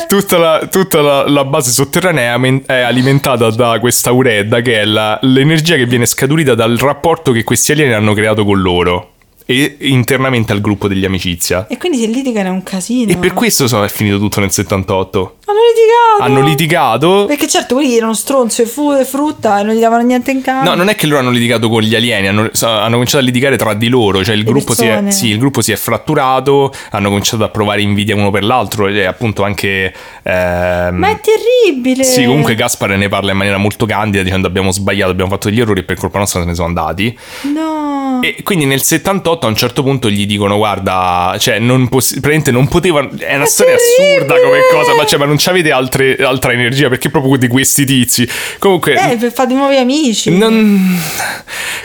Tutta, 0.07 0.39
la, 0.39 0.69
tutta 0.71 1.01
la- 1.01 1.29
la 1.29 1.45
base 1.45 1.71
sotterranea 1.71 2.39
è 2.67 2.81
alimentata 2.81 3.51
da 3.51 3.79
questa 3.81 4.13
uredda 4.13 4.61
che 4.61 4.81
è 4.81 4.85
la- 4.85 5.19
l'energia 5.23 5.77
che 5.77 5.87
viene 5.87 6.07
scaturita 6.07 6.55
dal 6.55 6.77
rapporto 6.77 7.33
che 7.33 7.43
questi 7.43 7.73
alieni 7.73 7.95
hanno 7.95 8.13
creato 8.13 8.45
con 8.45 8.61
loro 8.61 9.13
e 9.51 9.77
internamente 9.89 10.53
al 10.53 10.61
gruppo 10.61 10.87
degli 10.89 11.05
amicizia. 11.05 11.67
E 11.69 11.77
quindi 11.77 11.99
se 11.99 12.07
litigano 12.07 12.49
è 12.49 12.51
un 12.53 12.63
casino. 12.63 13.11
E 13.11 13.17
per 13.17 13.33
questo 13.35 13.67
so, 13.67 13.83
è 13.85 13.89
finito 13.89 14.19
tutto 14.19 14.41
nel 14.41 14.51
78. 14.53 15.37
Hanno 15.47 15.59
litigato. 15.59 16.23
Hanno 16.23 16.47
litigato. 16.47 17.25
Perché 17.27 17.49
certo 17.49 17.75
quelli 17.75 17.97
erano 17.97 18.15
stronzo 18.15 18.63
e 18.63 18.67
fu- 18.67 18.93
e 18.93 19.05
frutta 19.05 19.59
e 19.61 19.63
non 19.65 19.75
gli 19.75 19.81
davano 19.81 20.03
niente 20.05 20.31
in 20.31 20.43
cambio. 20.43 20.71
No, 20.71 20.77
non 20.77 20.89
è 20.89 20.95
che 20.95 21.07
loro 21.07 21.21
hanno 21.21 21.31
litigato 21.31 21.69
con 21.69 21.83
gli 21.83 21.95
alieni, 21.95 22.29
hanno, 22.29 22.51
hanno 22.61 22.91
cominciato 22.93 23.19
a 23.19 23.27
litigare 23.27 23.57
tra 23.57 23.75
di 23.75 23.89
loro, 23.89 24.23
cioè 24.23 24.35
il 24.37 24.45
gruppo, 24.45 24.75
si 24.75 24.87
è, 24.87 25.11
sì, 25.11 25.29
il 25.29 25.39
gruppo 25.39 25.61
si 25.63 25.73
è 25.73 25.77
fratturato, 25.77 26.73
hanno 26.91 27.09
cominciato 27.09 27.43
a 27.45 27.49
provare 27.49 27.81
invidia 27.83 28.15
uno 28.15 28.31
per 28.31 28.45
l'altro 28.45 28.87
e 28.87 29.05
appunto 29.05 29.43
anche... 29.43 29.93
ehm, 30.23 30.95
Ma 30.97 31.09
è 31.11 31.21
terribile. 31.21 32.05
Sì, 32.05 32.25
comunque 32.25 32.55
Gaspar 32.55 32.91
ne 32.91 33.09
parla 33.09 33.33
in 33.33 33.37
maniera 33.37 33.59
molto 33.59 33.87
candida 33.87 34.23
dicendo 34.23 34.47
abbiamo 34.47 34.71
sbagliato, 34.71 35.11
abbiamo 35.11 35.31
fatto 35.31 35.49
degli 35.49 35.61
errori 35.61 35.81
e 35.81 35.85
per 35.85 35.97
colpa 35.97 36.19
nostra 36.19 36.41
se 36.41 36.47
ne 36.47 36.55
sono 36.55 36.69
andati. 36.69 37.17
No. 37.53 38.21
E 38.23 38.43
quindi 38.43 38.67
nel 38.67 38.83
78 38.83 39.40
a 39.47 39.51
un 39.51 39.57
certo 39.57 39.83
punto 39.83 40.09
gli 40.11 40.27
dicono 40.27 40.57
guarda, 40.57 41.37
cioè 41.39 41.59
non, 41.59 41.89
poss- 41.89 42.11
praticamente 42.13 42.51
non 42.51 42.69
potevano, 42.69 43.11
è 43.19 43.35
una 43.35 43.45
È 43.45 43.49
storia 43.49 43.75
assurda 43.75 44.35
terribile! 44.35 44.41
come 44.43 44.61
cosa, 44.83 44.95
ma, 44.95 45.07
cioè, 45.07 45.19
ma 45.19 45.25
non 45.27 45.37
c'avete 45.39 45.71
altre- 45.71 46.17
altra 46.17 46.53
energia 46.53 46.89
perché 46.89 47.11
proprio 47.11 47.37
di 47.37 47.49
questi 47.49 47.85
tizi. 47.85 48.29
Comunque... 48.59 48.95
Eh, 49.13 49.17
per 49.17 49.33
fare 49.33 49.53
nuovi 49.55 49.77
amici. 49.77 50.37
Non... 50.37 50.99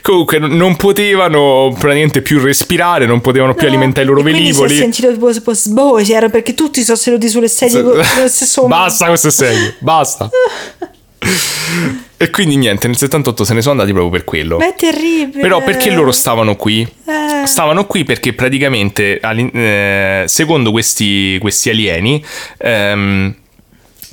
Comunque 0.02 0.38
non- 0.40 0.76
potevano 0.76 1.70
praticamente 1.80 2.22
più 2.22 2.40
respirare, 2.40 3.06
non 3.06 3.22
potevano 3.22 3.54
più 3.54 3.64
No. 3.68 3.70
alimentare 3.74 4.06
i 4.06 4.10
loro 4.10 4.22
quindi 4.22 4.40
Si 4.40 4.50
è 4.50 4.54
velivoli. 4.54 4.76
sentito 4.78 5.12
tipo, 5.12 5.32
tipo 5.32 5.54
sbosiero 5.54 6.30
perché 6.30 6.54
tutti 6.54 6.84
sono 6.84 6.98
seduti 6.98 7.28
sulle 7.30 7.48
sedie 7.48 7.82
con 7.82 7.92
momento. 7.92 8.68
Basta 8.68 9.08
questo 9.08 9.28
è 9.30 9.32
serio, 9.32 9.74
basta. 9.80 10.30
e 12.18 12.30
quindi 12.30 12.56
niente, 12.56 12.88
nel 12.88 12.96
78 12.96 13.44
se 13.44 13.54
ne 13.54 13.62
sono 13.62 13.74
andati 13.74 13.92
proprio 13.92 14.12
per 14.12 14.24
quello. 14.24 14.58
Ma 14.58 14.68
è 14.68 14.76
terribile. 14.76 15.42
Però 15.42 15.62
perché 15.62 15.92
loro 15.92 16.12
stavano 16.12 16.56
qui? 16.56 16.82
Eh. 16.82 17.46
Stavano 17.46 17.86
qui 17.86 18.06
perché 18.06 18.34
praticamente, 18.34 19.20
eh, 19.20 20.24
secondo 20.26 20.72
questi, 20.72 21.38
questi 21.42 21.70
alieni, 21.70 22.24
ehm, 22.58 23.36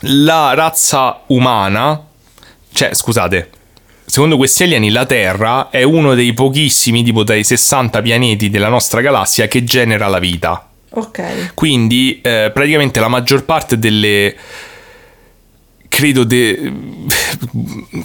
la 0.01 0.55
razza 0.55 1.23
umana, 1.27 2.05
cioè 2.73 2.93
scusate, 2.93 3.51
secondo 4.05 4.37
questi 4.37 4.65
alieni 4.65 4.91
la 4.91 5.07
Terra 5.07 5.71
è 5.71 5.85
uno 5.85 6.15
dei 6.15 6.35
pochissimi, 6.35 7.05
tipo 7.05 7.23
dai 7.23 7.45
60 7.45 8.03
pianeti 8.03 8.51
della 8.51 8.69
nostra 8.69 9.01
galassia, 9.01 9.47
che 9.47 9.63
genera 9.63 10.09
la 10.09 10.19
vita. 10.19 10.67
Ok. 10.95 11.55
Quindi 11.55 12.21
eh, 12.21 12.51
praticamente 12.53 12.99
la 12.99 13.09
maggior 13.09 13.45
parte 13.45 13.79
delle... 13.79 14.35
Credo, 15.95 16.25
de- 16.25 16.73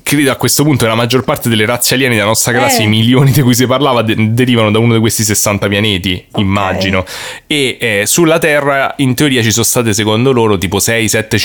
credo 0.03 0.29
a 0.31 0.35
questo 0.35 0.63
punto 0.63 0.83
che 0.83 0.89
la 0.89 0.95
maggior 0.95 1.23
parte 1.23 1.47
delle 1.47 1.65
razze 1.65 1.93
aliene 1.93 2.15
della 2.15 2.27
nostra 2.27 2.51
galassia, 2.51 2.81
Eh. 2.81 2.83
i 2.83 2.89
milioni 2.89 3.31
di 3.31 3.41
cui 3.41 3.55
si 3.55 3.65
parlava, 3.65 4.01
de- 4.01 4.33
derivano 4.33 4.71
da 4.71 4.79
uno 4.79 4.93
di 4.93 4.99
questi 4.99 5.23
60 5.23 5.69
pianeti, 5.69 6.25
Ok. 6.31 6.41
immagino. 6.41 7.05
E 7.47 7.77
eh, 7.79 8.03
sulla 8.05 8.39
Terra, 8.39 8.93
in 8.97 9.15
teoria, 9.15 9.41
ci 9.41 9.51
sono 9.51 9.63
state, 9.63 9.93
secondo 9.93 10.33
loro, 10.33 10.57
tipo 10.57 10.79
6-7 10.79 11.37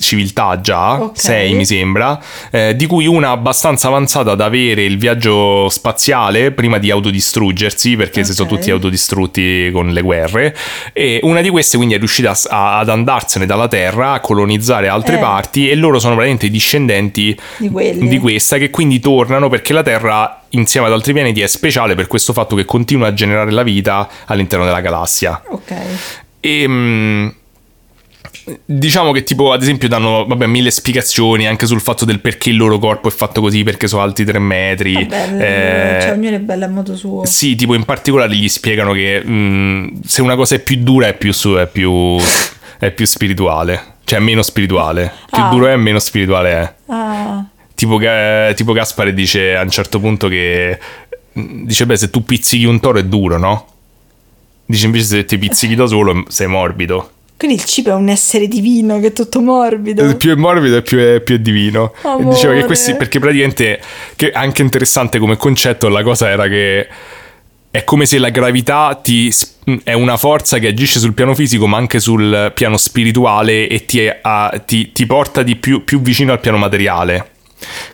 civiltà 0.00 0.58
già, 0.62 1.02
Ok. 1.02 1.20
6 1.20 1.52
mi 1.52 1.66
sembra, 1.66 2.18
eh, 2.50 2.74
di 2.74 2.86
cui 2.86 3.06
una 3.06 3.30
abbastanza 3.32 3.88
avanzata 3.88 4.30
ad 4.32 4.40
avere 4.40 4.82
il 4.84 4.96
viaggio 4.96 5.68
spaziale 5.68 6.50
prima 6.52 6.78
di 6.78 6.90
autodistruggersi, 6.90 7.96
perché 7.96 8.24
si 8.24 8.32
sono 8.32 8.48
tutti 8.48 8.70
autodistrutti 8.70 9.68
con 9.70 9.90
le 9.92 10.00
guerre. 10.00 10.56
E 10.94 11.20
una 11.24 11.42
di 11.42 11.50
queste 11.50 11.76
quindi 11.76 11.94
è 11.94 11.98
riuscita 11.98 12.34
a- 12.48 12.78
ad 12.78 12.88
andarsene 12.88 13.44
dalla 13.44 13.68
Terra, 13.68 14.12
a 14.14 14.20
colonizzare 14.20 14.88
altre 14.88 15.16
Eh. 15.16 15.20
parti 15.20 15.68
e 15.68 15.74
loro 15.74 15.88
sono 15.98 16.14
praticamente 16.14 16.46
i 16.46 16.50
discendenti 16.50 17.36
Di 17.58 18.08
di 18.08 18.18
questa 18.18 18.58
che 18.58 18.70
quindi 18.70 19.00
tornano 19.00 19.48
perché 19.48 19.72
la 19.72 19.82
Terra 19.82 20.42
insieme 20.50 20.86
ad 20.86 20.92
altri 20.92 21.12
pianeti 21.12 21.40
è 21.40 21.46
speciale 21.46 21.94
per 21.94 22.06
questo 22.06 22.32
fatto 22.32 22.54
che 22.56 22.64
continua 22.64 23.08
a 23.08 23.14
generare 23.14 23.50
la 23.50 23.62
vita 23.62 24.08
all'interno 24.26 24.64
della 24.64 24.80
galassia. 24.80 25.42
Ok. 25.48 25.74
E 26.40 26.64
mm, 26.66 27.28
diciamo 28.64 29.12
che 29.12 29.22
tipo 29.22 29.52
ad 29.52 29.62
esempio 29.62 29.88
danno 29.88 30.24
vabbè, 30.26 30.46
mille 30.46 30.70
spiegazioni 30.70 31.46
anche 31.46 31.66
sul 31.66 31.80
fatto 31.80 32.04
del 32.04 32.20
perché 32.20 32.50
il 32.50 32.56
loro 32.56 32.78
corpo 32.78 33.08
è 33.08 33.10
fatto 33.10 33.40
così 33.40 33.62
perché 33.62 33.86
sono 33.88 34.02
alti 34.02 34.24
3 34.24 34.38
metri. 34.38 34.94
Vabbè, 34.94 35.96
Eh, 35.96 36.00
cioè, 36.02 36.12
ognuno 36.12 36.36
è 36.36 36.40
bello 36.40 36.64
a 36.64 36.68
modo 36.68 36.96
suo. 36.96 37.24
sì, 37.26 37.54
tipo 37.54 37.74
in 37.74 37.84
particolare 37.84 38.34
gli 38.34 38.48
spiegano 38.48 38.92
che 38.92 39.22
mh, 39.24 40.00
se 40.04 40.22
una 40.22 40.36
cosa 40.36 40.54
è 40.56 40.60
più 40.60 40.76
dura 40.78 41.06
è 41.08 41.14
più, 41.14 41.32
su, 41.32 41.54
è 41.54 41.66
più, 41.66 42.16
è 42.78 42.90
più 42.90 43.04
spirituale, 43.06 43.94
cioè 44.10 44.18
meno 44.18 44.42
spirituale. 44.42 45.12
Più 45.30 45.40
Ah. 45.40 45.50
duro 45.50 45.68
è, 45.68 45.76
meno 45.76 46.00
spirituale 46.00 46.50
è. 46.50 46.74
Ah. 46.86 47.44
Tipo, 47.76 48.00
tipo 48.56 48.72
Gaspare 48.72 49.14
dice 49.14 49.54
a 49.54 49.62
un 49.62 49.70
certo 49.70 50.00
punto 50.00 50.26
che 50.26 50.76
dice 51.32 51.86
beh 51.86 51.96
se 51.96 52.10
tu 52.10 52.24
pizzichi 52.24 52.64
un 52.64 52.80
toro 52.80 52.98
è 52.98 53.04
duro, 53.04 53.38
no? 53.38 53.66
Dice 54.66 54.86
invece 54.86 55.04
se 55.04 55.24
ti 55.24 55.38
pizzichi 55.38 55.76
da 55.76 55.86
solo 55.86 56.24
sei 56.26 56.48
morbido. 56.48 57.10
Quindi 57.36 57.56
il 57.56 57.64
cibo 57.64 57.90
è 57.90 57.94
un 57.94 58.08
essere 58.08 58.48
divino 58.48 58.98
che 58.98 59.06
è 59.06 59.12
tutto 59.12 59.40
morbido. 59.40 60.16
Più 60.16 60.32
è 60.32 60.34
morbido 60.34 60.82
più 60.82 60.98
è, 60.98 61.20
più 61.20 61.36
è 61.36 61.38
divino. 61.38 61.94
Amore. 62.02 62.34
diceva 62.34 62.54
che 62.54 62.64
questi, 62.64 62.96
perché 62.96 63.20
praticamente, 63.20 63.80
che 64.16 64.32
anche 64.32 64.60
interessante 64.60 65.18
come 65.20 65.36
concetto, 65.36 65.88
la 65.88 66.02
cosa 66.02 66.28
era 66.28 66.48
che 66.48 66.88
è 67.70 67.84
come 67.84 68.04
se 68.06 68.18
la 68.18 68.30
gravità 68.30 68.98
ti, 69.00 69.32
è 69.84 69.92
una 69.92 70.16
forza 70.16 70.58
che 70.58 70.68
agisce 70.68 70.98
sul 70.98 71.14
piano 71.14 71.34
fisico, 71.34 71.66
ma 71.66 71.76
anche 71.76 72.00
sul 72.00 72.50
piano 72.54 72.76
spirituale 72.76 73.68
e 73.68 73.84
ti, 73.84 74.00
a- 74.22 74.60
ti- 74.66 74.90
ti 74.92 75.06
porta 75.06 75.42
di 75.42 75.54
più, 75.56 75.84
più 75.84 76.00
vicino 76.00 76.32
al 76.32 76.40
piano 76.40 76.58
materiale. 76.58 77.30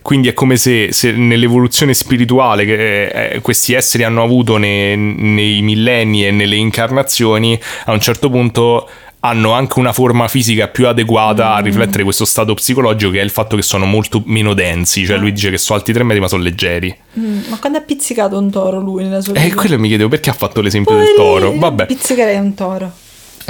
Quindi 0.01 0.29
è 0.29 0.33
come 0.33 0.57
se, 0.57 0.93
se 0.93 1.11
nell'evoluzione 1.11 1.93
spirituale 1.93 2.65
che 2.65 3.07
eh, 3.33 3.41
questi 3.41 3.75
esseri 3.75 4.05
hanno 4.05 4.23
avuto 4.23 4.57
ne- 4.57 4.95
nei 4.97 5.61
millenni 5.61 6.25
e 6.25 6.31
nelle 6.31 6.57
incarnazioni, 6.57 7.59
a 7.87 7.93
un 7.93 8.01
certo 8.01 8.31
punto 8.31 8.89
hanno 9.27 9.53
anche 9.53 9.79
una 9.79 9.93
forma 9.93 10.29
fisica 10.29 10.69
più 10.69 10.87
adeguata 10.87 11.55
a 11.55 11.61
riflettere 11.61 12.03
questo 12.03 12.25
stato 12.25 12.55
psicologico 12.55 13.11
che 13.11 13.21
è 13.21 13.23
il 13.23 13.31
fatto 13.31 13.57
che 13.57 13.63
sono 13.63 13.85
molto 13.85 14.23
meno 14.27 14.55
densi, 14.55 15.05
cioè 15.05 15.17
lui 15.19 15.33
dice 15.33 15.51
che 15.51 15.59
sono 15.59 15.79
alti 15.79 15.93
3 15.93 16.03
metri 16.05 16.21
ma 16.21 16.29
sono 16.29 16.43
leggeri. 16.43 16.95
Mm, 17.19 17.41
ma 17.49 17.59
quando 17.59 17.79
ha 17.79 17.83
pizzicato 17.83 18.39
un 18.39 18.51
toro 18.51 18.81
lui 18.81 19.05
nella 19.05 19.21
sua 19.21 19.35
E 19.35 19.43
vita? 19.43 19.55
quello 19.55 19.79
mi 19.79 19.89
chiedevo 19.89 20.09
perché 20.09 20.31
ha 20.31 20.35
fatto 20.35 20.61
l'esempio 20.61 20.95
del 20.97 21.13
Poverino, 21.17 21.49
toro. 21.49 21.59
Vabbè. 21.59 21.87
Pizzicherei 21.87 22.39
un 22.39 22.55
toro. 22.55 22.93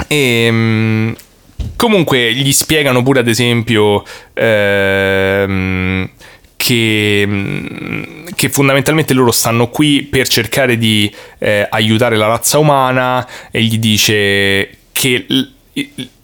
E, 0.07 0.47
mm, 0.51 1.11
comunque 1.75 2.33
gli 2.33 2.51
spiegano 2.51 3.01
pure 3.03 3.19
ad 3.19 3.27
esempio 3.27 4.03
ehm, 4.33 6.09
che, 6.55 7.23
mm, 7.25 8.03
che 8.35 8.49
fondamentalmente 8.49 9.13
loro 9.13 9.31
stanno 9.31 9.69
qui 9.69 10.03
per 10.03 10.27
cercare 10.27 10.77
di 10.77 11.11
eh, 11.39 11.67
aiutare 11.69 12.15
la 12.17 12.27
razza 12.27 12.57
umana 12.59 13.27
e 13.51 13.61
gli 13.63 13.77
dice 13.77 14.69
che 14.91 15.25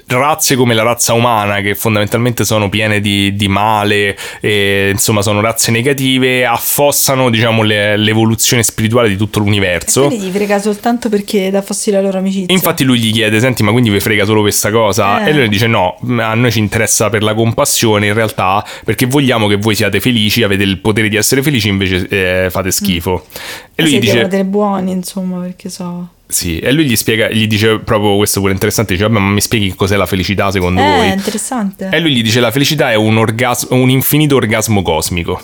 razze 0.06 0.56
come 0.56 0.74
la 0.74 0.84
razza 0.84 1.14
umana, 1.14 1.62
che 1.62 1.76
fondamentalmente 1.76 2.46
sono 2.46 2.70
piene 2.70 3.00
di, 3.00 3.36
di 3.36 3.48
male, 3.48 4.18
e, 4.40 4.90
insomma 4.92 5.22
sono 5.22 5.42
razze 5.42 5.72
negative, 5.72 6.46
affossano 6.46 7.30
diciamo 7.30 7.64
le- 7.64 7.98
l'evoluzione 7.98 8.64
spirituale 8.64 9.10
di 9.10 9.18
tutto 9.18 9.40
l'universo. 9.40 10.08
Quindi 10.08 10.28
gli 10.28 10.32
frega 10.32 10.60
soltanto 10.60 11.10
perché 11.10 11.50
dà 11.50 11.62
fastidio 11.62 12.00
la 12.00 12.06
loro 12.06 12.20
amicizia. 12.20 12.54
Infatti 12.54 12.84
lui 12.84 13.00
gli 13.00 13.12
chiede, 13.12 13.40
senti 13.40 13.64
ma 13.64 13.72
quindi 13.72 13.90
vi 13.90 14.00
frega 14.00 14.26
solo 14.26 14.42
questa 14.42 14.72
cosa? 14.72 15.26
Eh. 15.26 15.30
E 15.30 15.34
lui 15.34 15.50
dice 15.50 15.68
no, 15.68 15.98
a 16.20 16.34
noi 16.34 16.52
ci 16.52 16.60
interessa 16.60 17.10
per 17.10 17.24
la 17.24 17.34
compassione 17.34 18.08
in 18.08 18.14
realtà 18.14 18.64
perché 18.84 19.06
vogliamo 19.06 19.48
che 19.48 19.56
voi 19.56 19.76
siate 19.76 20.00
felici, 20.00 20.44
avete 20.44 20.64
il 20.64 20.80
potere 20.80 21.10
di 21.10 21.16
essere 21.16 21.42
felici 21.42 21.70
invece 21.70 22.08
eh, 22.08 22.50
fate 22.50 22.72
schifo. 22.72 23.26
E 23.76 23.82
lui 23.82 23.92
gli 23.92 24.02
Siete 24.02 24.18
dice... 24.18 24.28
dei 24.28 24.44
buoni, 24.44 24.92
insomma, 24.92 25.40
perché 25.40 25.70
so... 25.70 26.10
Sì, 26.34 26.58
e 26.58 26.72
lui 26.72 26.86
gli 26.86 26.96
spiega, 26.96 27.30
gli 27.30 27.46
dice 27.46 27.78
proprio 27.80 28.16
questo 28.18 28.40
pure 28.40 28.54
interessante, 28.54 28.94
dice 28.94 29.06
vabbè 29.08 29.20
ma 29.20 29.30
mi 29.30 29.40
spieghi 29.42 29.74
cos'è 29.76 29.96
la 29.96 30.08
felicità 30.08 30.50
secondo 30.50 30.82
Eh, 30.82 30.84
voi? 30.84 31.12
interessante. 31.12 31.90
E 31.92 32.00
lui 32.00 32.12
gli 32.14 32.24
dice 32.24 32.40
la 32.40 32.50
felicità 32.52 32.92
è 32.92 32.96
un, 32.96 33.18
orgas- 33.18 33.68
un 33.70 33.90
infinito 33.90 34.36
orgasmo 34.36 34.82
cosmico. 34.82 35.40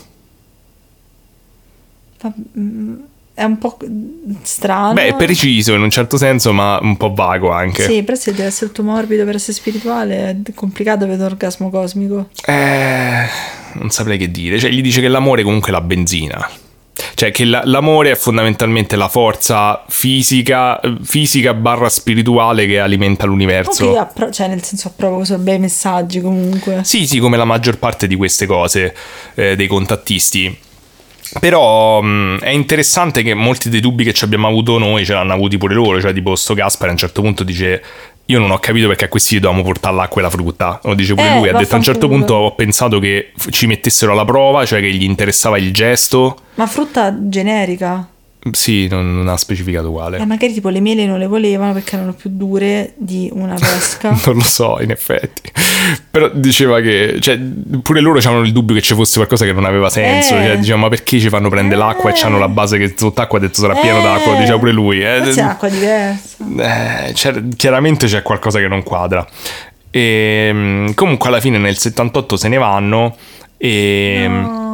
Mm, 2.57 2.95
È 3.33 3.43
un 3.45 3.57
po' 3.57 3.77
strano. 4.41 4.93
Beh, 4.93 5.07
è 5.07 5.15
preciso 5.15 5.73
in 5.73 5.81
un 5.81 5.89
certo 5.89 6.17
senso 6.17 6.51
ma 6.51 6.77
un 6.81 6.97
po' 6.97 7.13
vago 7.13 7.51
anche. 7.51 7.83
Sì, 7.83 8.03
però 8.03 8.17
se 8.17 8.31
deve 8.33 8.47
essere 8.49 8.67
tutto 8.71 8.83
morbido 8.83 9.23
per 9.23 9.35
essere 9.35 9.53
spirituale 9.53 10.41
è 10.43 10.53
complicato 10.53 11.07
vedere 11.07 11.23
orgasmo 11.31 11.69
cosmico. 11.69 12.29
Eh, 12.45 13.25
non 13.75 13.89
saprei 13.91 14.17
che 14.17 14.29
dire. 14.29 14.59
Cioè, 14.59 14.69
gli 14.71 14.81
dice 14.81 14.99
che 14.99 15.07
l'amore 15.07 15.41
è 15.41 15.43
comunque 15.45 15.71
la 15.71 15.79
benzina. 15.79 16.49
Cioè, 17.19 17.31
che 17.31 17.43
la- 17.43 17.63
l'amore 17.65 18.11
è 18.11 18.15
fondamentalmente 18.15 18.95
la 18.95 19.09
forza 19.09 19.83
fisica, 19.89 20.79
fisica 21.03 21.53
barra 21.53 21.89
spirituale 21.89 22.65
che 22.65 22.79
alimenta 22.79 23.25
l'universo. 23.25 23.87
Ok, 23.87 23.97
appro- 23.97 24.31
cioè 24.31 24.47
nel 24.47 24.63
senso 24.63 24.87
approvo 24.87 25.17
questi 25.17 25.35
bei 25.35 25.59
messaggi 25.59 26.21
comunque. 26.21 26.79
Sì, 26.85 27.05
sì, 27.05 27.19
come 27.19 27.35
la 27.35 27.43
maggior 27.43 27.77
parte 27.77 28.07
di 28.07 28.15
queste 28.15 28.45
cose 28.45 28.95
eh, 29.35 29.57
dei 29.57 29.67
contattisti. 29.67 30.57
Però 31.41 31.99
mh, 32.01 32.39
è 32.39 32.51
interessante 32.51 33.21
che 33.21 33.33
molti 33.33 33.67
dei 33.67 33.81
dubbi 33.81 34.05
che 34.05 34.13
ci 34.13 34.23
abbiamo 34.23 34.47
avuto 34.47 34.77
noi 34.77 35.03
ce 35.03 35.11
l'hanno 35.11 35.33
avuti 35.33 35.57
pure 35.57 35.73
loro. 35.73 35.99
Cioè, 35.99 36.13
tipo, 36.13 36.37
sto 36.37 36.53
Gaspar 36.53 36.87
a 36.87 36.91
un 36.91 36.97
certo 36.97 37.21
punto 37.21 37.43
dice. 37.43 37.83
Io 38.29 38.37
non 38.39 38.51
ho 38.51 38.59
capito 38.59 38.87
perché 38.87 39.05
a 39.05 39.07
questi 39.07 39.35
gli 39.35 39.39
dovevamo 39.39 39.65
portare 39.65 39.95
l'acqua 39.95 40.21
e 40.21 40.23
la 40.23 40.29
frutta. 40.29 40.79
Lo 40.83 40.93
dice 40.93 41.15
pure 41.15 41.29
Eh, 41.31 41.37
lui. 41.39 41.49
Ha 41.49 41.57
detto 41.57 41.73
a 41.73 41.77
un 41.77 41.83
certo 41.83 42.07
punto 42.07 42.35
ho 42.35 42.53
pensato 42.53 42.99
che 42.99 43.31
ci 43.49 43.65
mettessero 43.65 44.11
alla 44.11 44.23
prova, 44.23 44.65
cioè 44.67 44.81
che 44.81 44.91
gli 44.91 45.03
interessava 45.03 45.57
il 45.57 45.73
gesto. 45.73 46.37
Ma 46.55 46.67
frutta 46.67 47.15
generica. 47.27 48.07
Sì, 48.51 48.87
non, 48.87 49.15
non 49.15 49.27
ha 49.27 49.35
specificato 49.35 49.91
quale. 49.91 50.17
E 50.17 50.25
magari 50.25 50.53
tipo 50.53 50.69
le 50.69 50.79
mele 50.79 51.05
non 51.05 51.19
le 51.19 51.27
volevano 51.27 51.73
perché 51.73 51.95
erano 51.97 52.13
più 52.13 52.29
dure 52.33 52.93
di 52.95 53.29
una 53.33 53.55
pesca. 53.55 54.09
Non 54.25 54.35
lo 54.35 54.41
so, 54.41 54.77
in 54.81 54.91
effetti. 54.91 55.51
Però 56.09 56.29
diceva 56.33 56.79
che, 56.79 57.17
cioè, 57.19 57.37
pure 57.81 57.99
loro 57.99 58.17
avevano 58.19 58.41
il 58.45 58.53
dubbio 58.53 58.73
che 58.75 58.81
ci 58.81 58.93
fosse 58.93 59.15
qualcosa 59.17 59.43
che 59.43 59.51
non 59.51 59.65
aveva 59.65 59.89
senso. 59.89 60.37
Eh. 60.37 60.45
Cioè, 60.45 60.57
dicevano, 60.57 60.83
ma 60.83 60.89
perché 60.89 61.19
ci 61.19 61.27
fanno 61.27 61.49
prendere 61.49 61.77
l'acqua 61.79 62.11
e 62.11 62.17
Eh. 62.17 62.21
hanno 62.25 62.39
la 62.39 62.47
base 62.47 62.77
che 62.77 62.93
sott'acqua 62.95 63.37
ha 63.39 63.41
detto 63.41 63.59
sarà 63.59 63.75
pieno 63.75 63.99
Eh. 63.99 64.03
d'acqua? 64.03 64.35
Diceva 64.35 64.57
pure 64.57 64.71
lui. 64.71 65.01
Eh, 65.03 65.19
Forse 65.21 65.41
è 65.41 65.43
acqua 65.43 65.67
diversa. 65.67 66.37
eh, 67.07 67.11
c'era- 67.13 67.41
chiaramente 67.57 68.07
c'è 68.07 68.21
qualcosa 68.21 68.59
che 68.59 68.67
non 68.69 68.83
quadra. 68.83 69.27
E, 69.91 70.49
mm, 70.53 70.87
comunque 70.93 71.27
alla 71.27 71.41
fine 71.41 71.57
nel 71.57 71.77
78 71.77 72.37
se 72.37 72.47
ne 72.47 72.57
vanno 72.57 73.15
e, 73.57 74.25
No. 74.29 74.67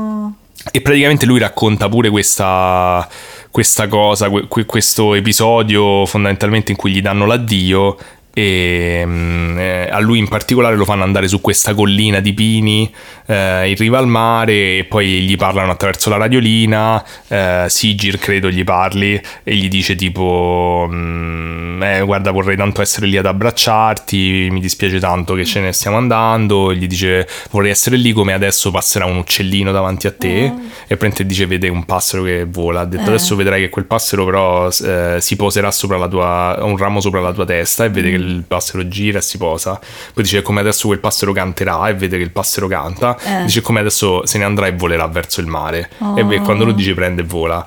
E 0.75 0.81
praticamente 0.81 1.25
lui 1.25 1.39
racconta 1.39 1.87
pure 1.87 2.09
questa, 2.09 3.07
questa 3.49 3.87
cosa, 3.87 4.29
que- 4.29 4.45
que- 4.49 4.65
questo 4.65 5.13
episodio 5.13 6.05
fondamentalmente 6.05 6.71
in 6.71 6.77
cui 6.77 6.91
gli 6.91 7.01
danno 7.01 7.25
l'addio 7.25 7.97
e 8.37 9.01
mm, 9.05 9.57
eh, 9.57 9.87
a 9.89 9.99
lui 9.99 10.19
in 10.19 10.27
particolare 10.27 10.75
lo 10.75 10.83
fanno 10.83 11.03
andare 11.03 11.29
su 11.29 11.39
questa 11.39 11.73
collina 11.73 12.19
di 12.19 12.33
pini 12.33 12.93
eh, 13.27 13.69
in 13.69 13.75
riva 13.75 13.97
al 13.97 14.07
mare 14.07 14.79
e 14.79 14.85
poi 14.89 15.21
gli 15.21 15.37
parlano 15.37 15.71
attraverso 15.71 16.09
la 16.09 16.17
radiolina 16.17 17.01
eh, 17.29 17.65
Sigir 17.69 18.19
credo 18.19 18.49
gli 18.49 18.65
parli 18.65 19.19
e 19.41 19.55
gli 19.55 19.69
dice 19.69 19.95
tipo 19.95 20.89
mm, 20.91 21.81
eh, 21.81 22.01
guarda 22.01 22.31
vorrei 22.31 22.57
tanto 22.57 22.81
essere 22.81 23.07
lì 23.07 23.15
ad 23.15 23.25
abbracciarti 23.25 24.49
mi 24.51 24.59
dispiace 24.59 24.99
tanto 24.99 25.33
che 25.33 25.45
ce 25.45 25.59
ne 25.59 25.71
stiamo 25.71 25.97
andando. 25.97 26.71
E 26.71 26.75
gli 26.75 26.87
dice 26.87 27.27
vorrei 27.51 27.71
essere 27.71 27.97
lì 27.97 28.11
come 28.11 28.33
adesso 28.33 28.71
passerà 28.71 29.05
un 29.05 29.17
uccellino 29.17 29.71
davanti 29.71 30.07
a 30.07 30.11
te. 30.11 30.43
E 30.45 30.51
praticamente 30.97 31.25
dice 31.25 31.45
vede 31.45 31.69
un 31.69 31.85
passero 31.85 32.23
che 32.23 32.45
vola. 32.45 32.81
Ha 32.81 32.85
detto 32.85 33.05
Eh. 33.05 33.07
adesso 33.09 33.35
vedrai 33.35 33.61
che 33.61 33.69
quel 33.69 33.85
passero 33.85 34.25
però 34.25 34.67
eh, 34.67 35.17
si 35.19 35.35
poserà 35.35 35.71
sopra 35.71 35.97
la 35.97 36.07
tua 36.07 36.57
un 36.61 36.77
ramo 36.77 36.99
sopra 36.99 37.21
la 37.21 37.33
tua 37.33 37.45
testa 37.45 37.85
e 37.85 37.89
vede 37.89 38.11
che 38.11 38.17
il 38.27 38.43
passero 38.47 38.87
gira 38.87 39.19
e 39.19 39.21
si 39.21 39.37
posa 39.37 39.79
poi 40.13 40.23
dice 40.23 40.41
come 40.41 40.59
adesso 40.59 40.87
quel 40.87 40.99
passero 40.99 41.31
canterà 41.33 41.87
e 41.89 41.93
vede 41.95 42.17
che 42.17 42.23
il 42.23 42.31
passero 42.31 42.67
canta 42.67 43.17
Eh. 43.41 43.45
dice 43.45 43.61
come 43.61 43.79
adesso 43.79 44.25
se 44.25 44.37
ne 44.37 44.43
andrà 44.43 44.67
e 44.67 44.73
volerà 44.73 45.07
verso 45.07 45.41
il 45.41 45.47
mare 45.47 45.89
e 46.15 46.21
Oh. 46.21 46.25
ve- 46.25 46.39
quando 46.39 46.63
lui 46.65 46.75
dice 46.75 46.93
prende 46.93 47.21
e 47.21 47.25
vola 47.25 47.65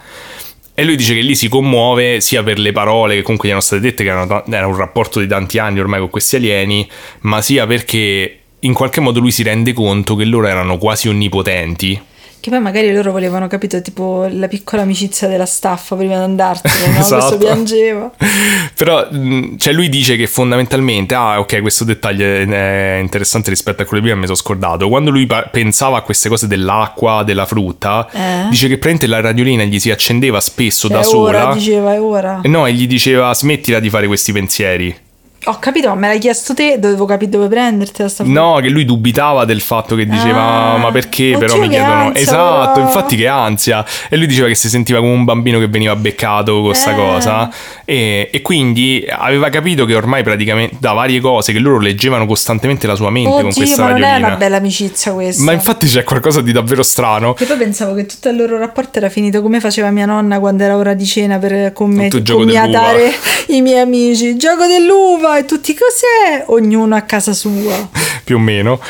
e 0.75 0.85
lui 0.85 0.95
dice 0.97 1.15
che 1.15 1.21
lì 1.23 1.35
si 1.35 1.49
commuove 1.49 2.21
sia 2.21 2.43
per 2.45 2.59
le 2.61 2.71
parole 2.71 3.17
che 3.17 3.23
comunque 3.23 3.49
gli 3.49 3.51
erano 3.51 3.65
state 3.67 3.83
dette, 3.83 4.05
che 4.05 4.11
erano 4.11 4.45
era 4.49 4.67
un 4.69 4.77
rapporto 4.77 5.19
di 5.19 5.27
tanti 5.27 5.59
anni 5.59 5.81
ormai 5.81 5.99
con 5.99 6.09
questi 6.09 6.37
alieni, 6.37 6.89
ma 7.23 7.41
sia 7.43 7.67
perché 7.67 8.39
in 8.61 8.73
qualche 8.75 9.01
modo 9.01 9.19
lui 9.19 9.33
si 9.33 9.43
rende 9.43 9.73
conto 9.73 10.15
che 10.15 10.25
loro 10.25 10.47
erano 10.47 10.79
quasi 10.79 11.09
onnipotenti. 11.09 12.01
Che 12.41 12.51
poi 12.51 12.61
magari 12.61 12.93
loro 12.93 13.11
volevano, 13.11 13.49
capito, 13.49 13.83
tipo 13.83 14.27
la 14.31 14.47
piccola 14.47 14.83
amicizia 14.83 15.27
della 15.27 15.45
staffa 15.47 15.97
prima 15.97 16.17
di 16.17 16.23
andarsene, 16.23 16.93
no? 16.95 16.99
Esatto. 17.01 17.27
Questo 17.27 17.39
piangeva. 17.39 18.11
Però 18.77 19.09
cioè 19.57 19.73
lui 19.73 19.89
dice 19.89 20.17
che 20.17 20.27
fondamentalmente, 20.29 21.15
ah 21.15 21.41
ok, 21.41 21.61
questo 21.61 21.83
dettaglio 21.85 22.25
è 22.25 22.99
interessante 23.01 23.51
rispetto 23.51 23.83
a 23.83 23.85
quello 23.85 24.03
prima, 24.05 24.17
mi 24.17 24.25
sono 24.27 24.37
scordato. 24.37 24.89
Quando 24.89 25.11
lui 25.11 25.27
pa- 25.27 25.49
pensava 25.51 25.99
a 25.99 26.03
queste 26.03 26.29
cose 26.29 26.47
dell'acqua, 26.47 27.25
della 27.25 27.45
frutta, 27.45 28.09
Eh? 28.13 28.47
dice 28.51 28.69
che 28.69 28.79
praticamente 28.79 29.07
la 29.09 29.21
radiolina 29.21 29.65
gli 29.65 29.79
si 29.81 29.91
accendeva 29.91 30.41
spesso 30.41 30.87
Cioè, 30.89 30.97
da 30.97 31.03
è 31.03 31.05
sola. 31.05 31.43
ora, 31.45 31.55
diceva, 31.55 31.93
è 31.95 32.01
ora. 32.01 32.41
No, 32.45 32.67
e 32.67 32.73
gli 32.73 32.87
diceva 32.87 33.35
smettila 33.35 33.81
di 33.81 33.91
fare 33.91 34.07
questi 34.07 34.33
pensieri. 34.33 34.97
Ho 35.45 35.59
capito, 35.61 35.89
ma 35.89 35.95
me 35.95 36.09
l'hai 36.09 36.19
chiesto 36.19 36.53
te, 36.53 36.79
dovevo 36.81 37.05
capire 37.07 37.31
dove 37.31 37.47
prendertela 37.47 38.09
sta 38.09 38.25
No, 38.27 38.59
che 38.61 38.69
lui 38.69 38.85
dubitava 38.85 39.45
del 39.45 39.61
fatto 39.61 39.95
che 39.95 40.05
diceva 40.05 40.43
Ah, 40.75 40.77
ma 40.79 40.91
perché 40.91 41.37
però 41.39 41.57
mi 41.59 41.69
chiedono 41.69 41.93
ansia, 42.09 42.21
esatto, 42.21 42.73
però. 42.75 42.87
infatti 42.87 43.17
che 43.17 43.29
ansia 43.29 43.85
e 44.11 44.17
lui 44.17 44.27
diceva 44.27 44.49
che 44.49 44.57
si 44.57 44.69
sentiva 44.69 44.99
come 44.99 45.13
un 45.13 45.25
bambino 45.25 45.59
che 45.61 45.69
veniva 45.69 45.95
beccato 45.97 46.53
con 46.55 46.65
questa 46.65 46.91
Eh. 46.93 46.97
cosa 46.97 47.51
e, 47.85 48.29
e 48.33 48.43
quindi 48.43 49.07
aveva 49.09 49.49
capito 49.49 49.85
che 49.87 49.95
ormai 49.95 50.23
praticamente 50.25 50.77
da 50.81 50.93
varie 50.93 51.21
cose 51.21 51.53
che 51.53 51.61
loro 51.61 51.79
leggevano 51.79 52.27
costantemente 52.27 52.87
la 52.89 52.97
sua 52.97 53.09
mente 53.11 53.31
con 53.31 53.45
Oddio, 53.47 53.53
questa 53.55 53.83
ma 53.85 53.91
non 53.93 54.03
è 54.03 54.17
una 54.17 54.37
bella 54.37 54.57
amicizia 54.57 55.13
questa. 55.13 55.43
ma 55.45 55.53
infatti 55.53 55.87
c'è 55.87 56.03
qualcosa 56.03 56.41
di 56.43 56.51
davvero 56.53 56.83
strano 56.83 57.33
Che 57.35 57.45
poi 57.47 57.57
pensavo 57.57 57.95
che 57.95 58.07
tutto 58.07 58.29
il 58.29 58.37
loro 58.37 58.59
rapporto 58.59 58.99
era 58.99 59.09
finito 59.09 59.41
come 59.41 59.61
faceva 59.61 59.91
mia 59.91 60.05
nonna 60.05 60.41
quando 60.41 60.65
era 60.65 60.77
ora 60.77 60.95
di 60.95 61.07
cena 61.07 61.39
per 61.39 61.73
gioco 61.73 62.39
commiatare 62.39 63.13
i 63.49 63.63
miei 63.63 63.79
amici. 63.81 64.37
Gioco 64.37 64.67
dell'uva 64.67 65.28
e 65.37 65.45
tutti 65.45 65.75
cos'è? 65.75 66.45
Ognuno 66.47 66.95
a 66.95 67.03
casa 67.03 67.33
sua. 67.33 67.89
più 68.25 68.37
o 68.37 68.39
meno. 68.39 68.81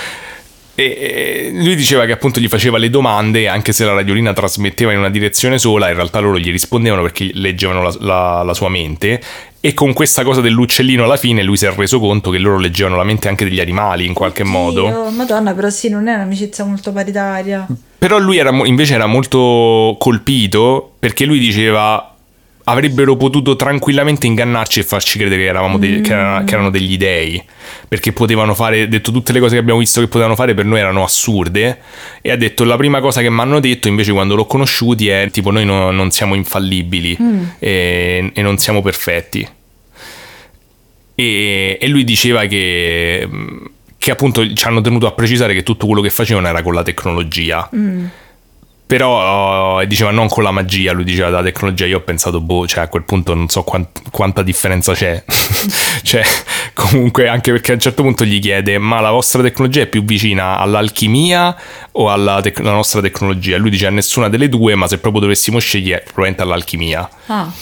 E 0.75 1.51
lui 1.53 1.75
diceva 1.75 2.05
che 2.05 2.13
appunto 2.13 2.39
gli 2.39 2.47
faceva 2.47 2.79
le 2.79 2.89
domande, 2.89 3.49
anche 3.49 3.73
se 3.73 3.85
la 3.85 3.95
radiolina 3.95 4.33
trasmetteva 4.33 4.93
in 4.93 4.99
una 4.99 5.11
direzione 5.11 5.59
sola, 5.59 5.89
in 5.89 5.97
realtà 5.97 6.21
loro 6.21 6.39
gli 6.39 6.53
rispondevano 6.53 7.03
perché 7.03 7.31
leggevano 7.35 7.83
la, 7.83 7.95
la- 7.99 8.43
la 8.45 8.55
sua 8.55 8.69
mente. 8.69 9.21
E 9.61 9.75
con 9.75 9.93
questa 9.93 10.23
cosa 10.23 10.41
dell'uccellino 10.41 11.03
alla 11.03 11.17
fine 11.17 11.43
lui 11.43 11.57
si 11.57 11.67
è 11.67 11.73
reso 11.75 11.99
conto 11.99 12.31
che 12.31 12.39
loro 12.39 12.59
leggevano 12.59 12.95
la 12.95 13.03
mente 13.03 13.27
anche 13.27 13.43
degli 13.45 13.59
animali 13.59 14.07
in 14.07 14.15
qualche 14.15 14.45
modo. 14.45 14.83
Dio, 14.87 15.11
Madonna, 15.11 15.53
però 15.53 15.69
sì, 15.69 15.89
non 15.89 16.07
è 16.07 16.15
un'amicizia 16.15 16.63
molto 16.63 16.93
paritaria. 16.93 17.67
Però 17.99 18.19
lui 18.21 18.39
era 18.39 18.51
invece 18.65 18.95
era 18.95 19.07
molto 19.07 19.97
colpito 19.99 20.93
perché 21.01 21.25
lui 21.25 21.41
diceva 21.41 22.08
avrebbero 22.69 23.17
potuto 23.17 23.57
tranquillamente 23.57 24.27
ingannarci 24.27 24.81
e 24.81 24.83
farci 24.83 25.19
credere 25.19 25.43
che, 25.43 25.49
eravamo 25.49 25.79
de- 25.79 26.01
che, 26.01 26.13
era- 26.13 26.43
che 26.45 26.53
erano 26.55 26.71
degli 26.71 26.97
dei. 26.97 27.43
Perché 27.89 28.13
potevano 28.13 28.55
fare 28.55 28.89
detto 28.89 29.11
tutte 29.11 29.33
le 29.33 29.41
cose 29.41 29.55
che 29.55 29.61
abbiamo 29.61 29.79
visto 29.81 30.01
che 30.01 30.07
potevano 30.09 30.35
fare 30.35 30.55
per 30.55 30.65
noi 30.67 30.79
erano 30.81 31.03
assurde. 31.03 31.79
E 32.21 32.31
ha 32.31 32.37
detto 32.37 32.65
la 32.65 32.77
prima 32.77 33.01
cosa 33.01 33.21
che 33.23 33.31
mi 33.31 33.41
hanno 33.41 33.61
detto 33.61 33.89
invece 33.89 34.13
quando 34.13 34.35
l'ho 34.35 34.45
conosciuti 34.47 35.09
è 35.09 35.29
tipo 35.33 35.51
noi 35.51 35.65
no- 35.65 35.91
non 35.91 36.11
siamo 36.11 36.35
infallibili. 36.35 37.17
E, 37.59 38.31
e 38.35 38.43
non 38.43 38.59
siamo 38.59 38.83
perfetti. 38.83 39.47
E, 41.15 41.79
e 41.81 41.89
lui 41.89 42.05
diceva 42.05 42.45
che, 42.45 43.29
che 43.99 44.11
appunto 44.11 44.53
ci 44.53 44.65
hanno 44.67 44.81
tenuto 44.81 45.07
a 45.07 45.13
precisare 45.13 45.53
che 45.55 45.63
tutto 45.63 45.87
quello 45.87 46.01
che 46.01 46.11
facevano 46.11 46.47
era 46.47 46.63
con 46.63 46.75
la 46.75 46.83
tecnologia. 46.83 47.69
Però 48.89 49.83
eh, 49.83 49.87
diceva 49.87 50.11
non 50.13 50.29
con 50.29 50.43
la 50.43 50.51
magia, 50.51 50.93
lui 50.93 51.05
diceva 51.05 51.29
la 51.29 51.43
tecnologia, 51.43 51.85
io 51.85 51.99
ho 51.99 52.01
pensato, 52.01 52.41
boh, 52.41 52.67
cioè 52.67 52.85
a 52.85 52.89
quel 52.89 53.03
punto 53.03 53.35
non 53.35 53.47
so 53.51 53.63
quant- 53.63 54.01
quanta 54.11 54.43
differenza 54.43 54.95
c'è. 54.95 55.23
cioè, 56.03 56.23
comunque, 56.73 57.29
anche 57.29 57.53
perché 57.53 57.73
a 57.73 57.75
un 57.75 57.81
certo 57.81 58.01
punto 58.01 58.25
gli 58.25 58.39
chiede, 58.41 58.79
ma 58.79 59.01
la 59.01 59.11
vostra 59.11 59.43
tecnologia 59.43 59.83
è 59.83 59.89
più 59.89 60.03
vicina 60.05 60.57
all'alchimia 60.57 61.55
o 61.93 62.11
alla 62.11 62.41
tec- 62.41 62.61
nostra 62.61 63.03
tecnologia? 63.03 63.59
Lui 63.59 63.69
dice 63.69 63.89
a 63.89 63.91
nessuna 63.91 64.31
delle 64.31 64.49
due, 64.49 64.75
ma 64.75 64.89
se 64.89 64.97
proprio 64.97 65.21
dovessimo 65.21 65.59
scegliere, 65.59 66.05
probabilmente 66.05 66.43
all'alchimia. 66.45 67.11
Ah, 67.27 67.53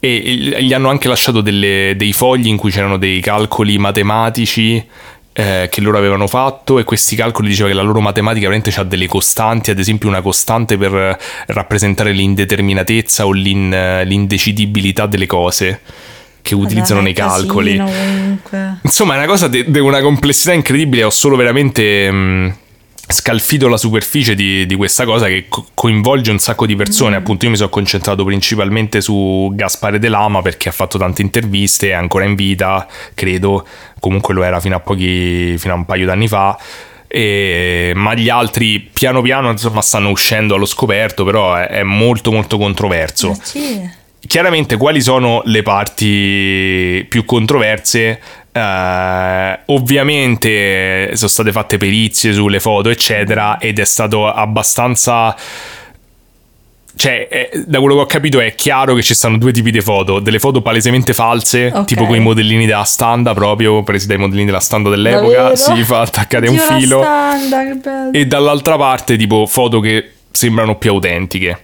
e 0.00 0.18
gli 0.18 0.72
hanno 0.72 0.88
anche 0.88 1.06
lasciato 1.06 1.42
delle- 1.42 1.92
dei 1.96 2.14
fogli 2.14 2.46
in 2.46 2.56
cui 2.56 2.70
c'erano 2.70 2.96
dei 2.96 3.20
calcoli 3.20 3.76
matematici 3.76 4.82
eh, 5.32 5.68
che 5.70 5.80
loro 5.80 5.98
avevano 5.98 6.26
fatto 6.26 6.78
e 6.78 6.84
questi 6.84 7.16
calcoli 7.16 7.48
diceva 7.48 7.68
che 7.68 7.74
la 7.74 7.82
loro 7.82 8.00
matematica 8.00 8.48
veramente 8.48 8.78
ha 8.78 8.84
delle 8.84 9.06
costanti, 9.06 9.70
ad 9.70 9.78
esempio 9.78 10.08
una 10.08 10.20
costante 10.20 10.76
per 10.76 11.18
rappresentare 11.46 12.12
l'indeterminatezza 12.12 13.26
o 13.26 13.32
l'in- 13.32 14.02
l'indecidibilità 14.04 15.06
delle 15.06 15.26
cose 15.26 15.80
che 16.42 16.54
utilizzano 16.54 17.00
nei 17.00 17.12
Vabbè, 17.12 17.28
calcoli. 17.28 17.76
casino. 17.76 18.78
Insomma, 18.82 19.14
è 19.14 19.16
una 19.18 19.26
cosa 19.26 19.46
di 19.48 19.64
una 19.78 20.00
complessità 20.00 20.52
incredibile. 20.52 21.04
Ho 21.04 21.10
solo 21.10 21.36
veramente 21.36 22.10
mh, 22.10 22.54
scalfito 23.06 23.68
la 23.68 23.76
superficie 23.76 24.34
di, 24.34 24.64
di 24.66 24.74
questa 24.74 25.04
cosa 25.04 25.26
che 25.26 25.46
co- 25.48 25.66
coinvolge 25.74 26.30
un 26.30 26.38
sacco 26.38 26.66
di 26.66 26.76
persone. 26.76 27.16
Appunto, 27.16 27.44
io 27.44 27.50
mi 27.50 27.56
sono 27.56 27.68
concentrato 27.68 28.24
principalmente 28.24 29.00
su 29.00 29.50
Gaspare 29.54 29.98
De 29.98 30.08
Lama 30.08 30.42
perché 30.42 30.68
ha 30.68 30.72
fatto 30.72 30.98
tante 30.98 31.22
interviste, 31.22 31.90
è 31.90 31.92
ancora 31.92 32.24
in 32.24 32.34
vita, 32.34 32.86
credo. 33.14 33.66
Comunque 34.00 34.34
lo 34.34 34.42
era 34.42 34.60
fino 34.60 34.76
a 34.76 34.80
pochi, 34.80 35.56
fino 35.58 35.74
a 35.74 35.76
un 35.76 35.84
paio 35.84 36.06
d'anni 36.06 36.28
fa. 36.28 36.58
E- 37.06 37.92
ma 37.94 38.14
gli 38.14 38.30
altri 38.30 38.80
piano 38.80 39.20
piano 39.20 39.50
insomma 39.50 39.82
stanno 39.82 40.08
uscendo 40.08 40.54
allo 40.54 40.64
scoperto 40.64 41.24
però 41.24 41.54
è, 41.56 41.66
è 41.66 41.82
molto 41.82 42.32
molto 42.32 42.56
controverso 42.56 43.38
Eh. 43.52 43.90
Chiaramente 44.26 44.78
quali 44.78 45.02
sono 45.02 45.42
le 45.44 45.62
parti 45.62 47.04
più 47.08 47.26
controverse? 47.26 48.18
Eh, 48.52 49.58
ovviamente 49.66 51.10
sono 51.14 51.28
state 51.30 51.52
fatte 51.52 51.78
perizie 51.78 52.32
sulle 52.32 52.60
foto, 52.60 52.90
eccetera, 52.90 53.58
ed 53.58 53.78
è 53.78 53.84
stato 53.84 54.30
abbastanza. 54.30 55.34
Cioè, 56.94 57.26
eh, 57.30 57.64
da 57.66 57.78
quello 57.80 57.94
che 57.94 58.00
ho 58.02 58.06
capito 58.06 58.38
è 58.38 58.54
chiaro 58.54 58.94
che 58.94 59.02
ci 59.02 59.14
stanno 59.14 59.38
due 59.38 59.50
tipi 59.50 59.70
di 59.70 59.80
foto, 59.80 60.20
delle 60.20 60.38
foto 60.38 60.60
palesemente 60.60 61.14
false, 61.14 61.72
Ok. 61.74 61.84
tipo 61.86 62.04
con 62.04 62.16
i 62.16 62.20
modellini 62.20 62.66
della 62.66 62.84
standa 62.84 63.32
proprio, 63.32 63.82
presi 63.82 64.06
dai 64.06 64.18
modellini 64.18 64.44
della 64.46 64.60
standa 64.60 64.90
dell'epoca, 64.90 65.36
Davvero? 65.48 65.56
si 65.56 65.82
fa 65.84 66.00
attaccare 66.02 66.48
un 66.48 66.58
Oddio, 66.58 66.68
la 66.70 66.76
filo 66.78 67.00
standa, 67.00 68.10
e 68.12 68.26
dall'altra 68.26 68.76
parte 68.76 69.16
tipo 69.16 69.46
foto 69.46 69.80
che 69.80 70.10
sembrano 70.30 70.76
più 70.76 70.90
autentiche. 70.90 71.60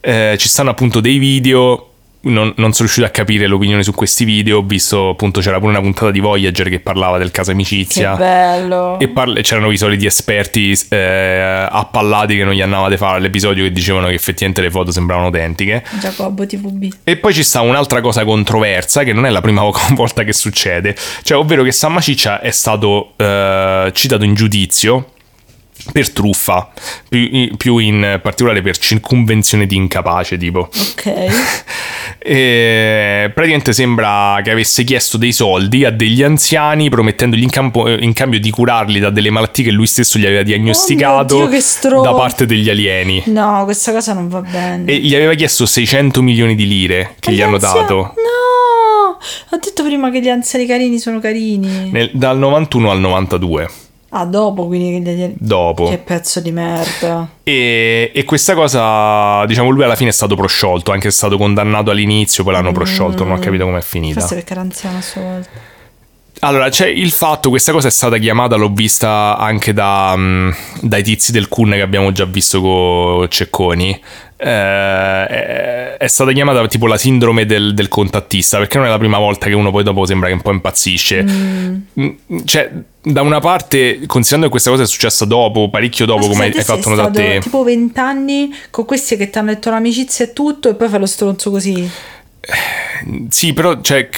Eh, 0.00 0.36
ci 0.38 0.46
stanno 0.48 0.70
appunto 0.70 1.00
dei 1.00 1.16
video. 1.16 1.92
Non, 2.26 2.52
non 2.56 2.72
sono 2.72 2.84
riuscito 2.88 3.06
a 3.06 3.10
capire 3.10 3.46
l'opinione 3.46 3.82
su 3.82 3.92
questi 3.92 4.24
video. 4.24 4.58
Ho 4.58 4.62
visto 4.62 5.10
appunto 5.10 5.40
c'era 5.40 5.58
pure 5.58 5.70
una 5.70 5.80
puntata 5.80 6.10
di 6.10 6.20
Voyager 6.20 6.68
che 6.68 6.80
parlava 6.80 7.18
del 7.18 7.30
caso 7.30 7.50
Che 7.50 7.52
amicizia. 7.52 8.14
bello. 8.16 8.98
E 8.98 9.08
parla- 9.08 9.40
c'erano 9.42 9.70
i 9.70 9.76
soliti 9.76 10.06
esperti 10.06 10.78
eh, 10.88 11.66
appallati 11.70 12.36
che 12.36 12.44
non 12.44 12.54
gli 12.54 12.60
andava 12.62 12.88
di 12.88 12.96
fare 12.96 13.20
l'episodio 13.20 13.64
che 13.64 13.72
dicevano 13.72 14.08
che 14.08 14.14
effettivamente 14.14 14.60
le 14.62 14.70
foto 14.70 14.90
sembravano 14.90 15.26
autentiche. 15.28 15.84
Giacobbo 16.00 16.46
TVB. 16.46 16.92
E 17.04 17.16
poi 17.16 17.32
ci 17.34 17.42
sta 17.42 17.60
un'altra 17.60 18.00
cosa 18.00 18.24
controversa 18.24 19.02
che 19.04 19.12
non 19.12 19.26
è 19.26 19.30
la 19.30 19.40
prima 19.40 19.62
vo- 19.64 19.74
volta 19.92 20.24
che 20.24 20.32
succede, 20.32 20.94
cioè 21.22 21.38
ovvero 21.38 21.62
che 21.62 21.72
Samma 21.72 22.00
Ciccia 22.00 22.40
è 22.40 22.50
stato 22.50 23.12
eh, 23.16 23.90
citato 23.94 24.24
in 24.24 24.34
giudizio 24.34 25.10
per 25.92 26.10
truffa, 26.10 26.70
più, 27.08 27.56
più 27.56 27.78
in 27.78 28.18
particolare 28.22 28.62
per 28.62 28.78
circunvenzione 28.78 29.66
di 29.66 29.76
incapace 29.76 30.36
tipo. 30.36 30.68
Ok. 30.70 31.14
E 32.18 33.30
praticamente 33.32 33.72
sembra 33.72 34.40
che 34.42 34.50
avesse 34.50 34.82
chiesto 34.82 35.16
dei 35.16 35.32
soldi 35.32 35.84
a 35.84 35.92
degli 35.92 36.24
anziani 36.24 36.88
promettendogli 36.88 37.44
in, 37.44 37.50
campo- 37.50 37.88
in 37.88 38.12
cambio 38.14 38.40
di 38.40 38.50
curarli 38.50 38.98
da 38.98 39.10
delle 39.10 39.30
malattie 39.30 39.62
che 39.62 39.70
lui 39.70 39.86
stesso 39.86 40.18
gli 40.18 40.26
aveva 40.26 40.42
diagnosticato 40.42 41.36
Oh 41.36 41.46
Dio, 41.46 42.02
da 42.02 42.14
parte 42.14 42.44
degli 42.44 42.68
alieni. 42.68 43.22
No, 43.26 43.62
questa 43.62 43.92
cosa 43.92 44.12
non 44.12 44.28
va 44.28 44.40
bene. 44.40 44.90
E 44.90 44.98
gli 44.98 45.14
aveva 45.14 45.34
chiesto 45.34 45.66
600 45.66 46.20
milioni 46.20 46.56
di 46.56 46.66
lire 46.66 47.14
che 47.20 47.30
gli 47.30 47.36
Gli 47.36 47.42
hanno 47.42 47.58
dato. 47.58 47.94
No! 47.94 49.18
Ho 49.50 49.58
detto 49.62 49.84
prima 49.84 50.10
che 50.10 50.20
gli 50.20 50.28
anziani 50.28 50.66
carini 50.66 50.98
sono 50.98 51.20
carini. 51.20 51.90
Nel- 51.92 52.10
dal 52.12 52.38
91 52.38 52.90
al 52.90 52.98
92 52.98 53.70
Ah, 54.10 54.24
dopo 54.24 54.66
quindi 54.66 55.34
dopo 55.38 55.88
Che 55.88 55.98
pezzo 55.98 56.40
di 56.40 56.52
merda. 56.52 57.28
e, 57.42 58.12
e 58.14 58.24
questa 58.24 58.54
cosa 58.54 59.44
diciamo 59.46 59.68
lui 59.70 59.82
alla 59.82 59.96
fine 59.96 60.10
è 60.10 60.12
stato 60.12 60.36
prosciolto 60.36 60.92
anche 60.92 61.08
se 61.10 61.14
è 61.14 61.18
stato 61.18 61.36
condannato 61.36 61.90
all'inizio 61.90 62.44
poi 62.44 62.52
l'hanno 62.52 62.72
prosciolto 62.72 63.24
non 63.24 63.32
ho 63.36 63.38
capito 63.40 63.64
com'è 63.64 63.80
finita 63.82 64.20
Forse 64.20 64.36
perché 64.36 64.52
era 64.52 64.62
anziano 64.62 64.98
a 64.98 65.02
sua 65.02 65.22
volta. 65.22 65.48
Allora 66.40 66.68
c'è 66.68 66.86
il 66.86 67.10
fatto 67.10 67.48
questa 67.48 67.72
cosa 67.72 67.88
è 67.88 67.90
stata 67.90 68.18
chiamata 68.18 68.56
l'ho 68.56 68.70
vista 68.70 69.36
anche 69.38 69.72
da, 69.72 70.14
mm, 70.16 70.50
dai 70.82 71.02
tizi 71.02 71.32
del 71.32 71.48
Kun 71.48 71.70
che 71.70 71.80
abbiamo 71.80 72.12
già 72.12 72.24
visto 72.24 72.60
con 72.60 73.26
Cecconi. 73.28 74.00
Eh, 74.38 74.46
è, 75.26 75.96
è 75.96 76.06
stata 76.08 76.32
chiamata 76.32 76.66
tipo 76.66 76.86
la 76.86 76.98
sindrome 76.98 77.46
del, 77.46 77.72
del 77.72 77.88
contattista 77.88 78.58
perché 78.58 78.76
non 78.76 78.86
è 78.86 78.90
la 78.90 78.98
prima 78.98 79.18
volta 79.18 79.46
che 79.46 79.54
uno 79.54 79.70
poi 79.70 79.82
dopo 79.82 80.04
sembra 80.04 80.28
che 80.28 80.34
un 80.34 80.42
po' 80.42 80.52
impazzisce. 80.52 81.24
Mm, 81.24 82.10
cioè 82.44 82.70
da 83.00 83.22
una 83.22 83.40
parte 83.40 84.00
considerando 84.06 84.46
che 84.46 84.50
questa 84.50 84.70
cosa 84.70 84.82
è 84.82 84.86
successa 84.86 85.24
dopo 85.24 85.70
parecchio 85.70 86.06
dopo 86.06 86.26
come 86.26 86.46
hai 86.46 86.52
fatto 86.52 86.90
notare 86.90 87.12
stato 87.12 87.12
te. 87.12 87.38
tipo 87.40 87.62
vent'anni 87.62 88.52
con 88.70 88.84
questi 88.84 89.16
che 89.16 89.30
ti 89.30 89.38
hanno 89.38 89.54
detto 89.54 89.70
l'amicizia 89.70 90.24
e 90.24 90.32
tutto 90.32 90.68
e 90.68 90.74
poi 90.74 90.88
fai 90.88 90.98
lo 90.98 91.06
stronzo 91.06 91.50
così. 91.50 91.88
Sì, 93.28 93.52
però 93.52 93.80
cioè, 93.80 94.08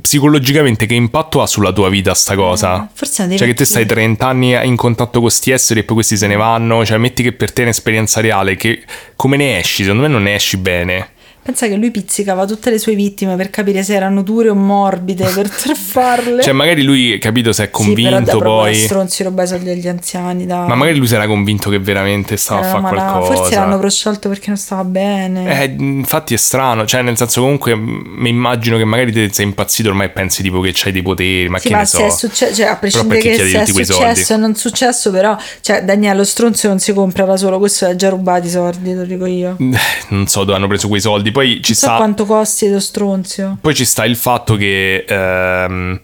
psicologicamente 0.00 0.86
che 0.86 0.94
impatto 0.94 1.40
ha 1.40 1.46
sulla 1.46 1.72
tua 1.72 1.88
vita 1.88 2.14
sta 2.14 2.34
cosa? 2.34 2.84
Eh, 2.84 2.88
forse 2.92 3.36
Cioè 3.36 3.46
che 3.46 3.54
te 3.54 3.64
stai 3.64 3.86
30 3.86 4.26
anni 4.26 4.66
in 4.66 4.76
contatto 4.76 5.20
con 5.20 5.30
sti 5.30 5.50
esseri 5.50 5.80
e 5.80 5.84
poi 5.84 5.96
questi 5.96 6.16
se 6.16 6.26
ne 6.26 6.36
vanno, 6.36 6.84
cioè 6.84 6.98
metti 6.98 7.22
che 7.22 7.32
per 7.32 7.52
te 7.52 7.62
è 7.62 7.64
un'esperienza 7.64 8.20
reale, 8.20 8.56
che 8.56 8.84
come 9.16 9.36
ne 9.36 9.58
esci? 9.58 9.82
Secondo 9.82 10.02
me 10.02 10.08
non 10.08 10.22
ne 10.22 10.34
esci 10.34 10.56
bene. 10.58 11.10
Pensa 11.42 11.66
che 11.66 11.74
lui 11.76 11.90
pizzicava 11.90 12.44
tutte 12.44 12.70
le 12.70 12.78
sue 12.78 12.94
vittime 12.94 13.34
per 13.34 13.48
capire 13.50 13.82
se 13.82 13.94
erano 13.94 14.22
dure 14.22 14.50
o 14.50 14.54
morbide 14.54 15.26
per 15.34 15.48
truffarle. 15.50 16.42
Cioè 16.42 16.52
magari 16.52 16.82
lui, 16.82 17.18
capito, 17.18 17.52
si 17.52 17.62
è 17.62 17.64
Sì, 17.64 17.70
però 17.70 17.84
convinto 17.84 18.10
dai, 18.18 18.24
proprio 18.24 18.52
poi... 18.52 18.74
stronzi 18.74 19.22
rubai 19.24 19.46
soldi 19.46 19.70
agli 19.70 19.88
anziani, 19.88 20.44
dai. 20.46 20.68
Ma 20.68 20.74
magari 20.74 20.98
lui 20.98 21.06
si 21.06 21.14
era 21.14 21.26
convinto 21.26 21.70
che 21.70 21.78
veramente 21.78 22.36
stava 22.36 22.60
a 22.60 22.68
Era 22.68 22.80
fare 22.80 22.96
qualcosa. 22.96 23.34
Forse 23.34 23.54
l'hanno 23.54 23.78
prosciolto 23.78 24.28
perché 24.28 24.48
non 24.48 24.56
stava 24.58 24.84
bene. 24.84 25.62
Eh, 25.62 25.74
infatti 25.78 26.34
è 26.34 26.36
strano, 26.36 26.84
cioè 26.86 27.02
nel 27.02 27.16
senso 27.16 27.40
comunque 27.40 27.74
mi 27.74 28.28
immagino 28.28 28.76
che 28.76 28.84
magari 28.84 29.10
te 29.10 29.30
sei 29.32 29.46
impazzito 29.46 29.88
ormai 29.88 30.06
e 30.06 30.10
pensi 30.10 30.42
tipo 30.42 30.60
che 30.60 30.72
c'hai 30.74 30.92
dei 30.92 31.02
poteri, 31.02 31.48
ma 31.48 31.58
Sì, 31.58 31.68
che 31.68 31.74
ma 31.74 31.80
ne 31.80 31.86
so. 31.86 31.96
se 31.96 32.06
è 32.06 32.10
successo, 32.10 32.54
cioè, 32.54 32.66
a 32.66 32.76
prescindere 32.76 33.20
che 33.20 33.36
quei 33.72 33.84
successo 33.84 34.24
soldi? 34.24 34.32
o 34.32 34.36
non 34.46 34.54
successo, 34.54 35.10
però, 35.10 35.36
cioè, 35.62 35.82
Daniele, 35.84 36.16
lo 36.18 36.24
stronzo 36.24 36.68
non 36.68 36.78
si 36.78 36.92
compra 36.92 37.24
da 37.24 37.36
solo, 37.38 37.58
questo 37.58 37.86
è 37.86 37.96
già 37.96 38.10
rubati 38.10 38.46
i 38.46 38.50
soldi, 38.50 38.94
lo 38.94 39.04
dico 39.04 39.24
io. 39.26 39.56
Eh, 39.58 39.78
Non 40.10 40.26
so 40.26 40.44
dove 40.44 40.56
hanno 40.56 40.66
preso 40.66 40.88
quei 40.88 41.00
soldi, 41.00 41.29
poi 41.30 41.60
ci 41.62 41.74
sta... 41.74 41.96
quanto 41.96 42.24
costi 42.26 42.68
lo 42.68 42.80
stronzio. 42.80 43.58
Poi 43.60 43.74
ci 43.74 43.84
sta 43.84 44.04
il 44.04 44.16
fatto 44.16 44.56
che, 44.56 45.04
ehm, 45.06 46.00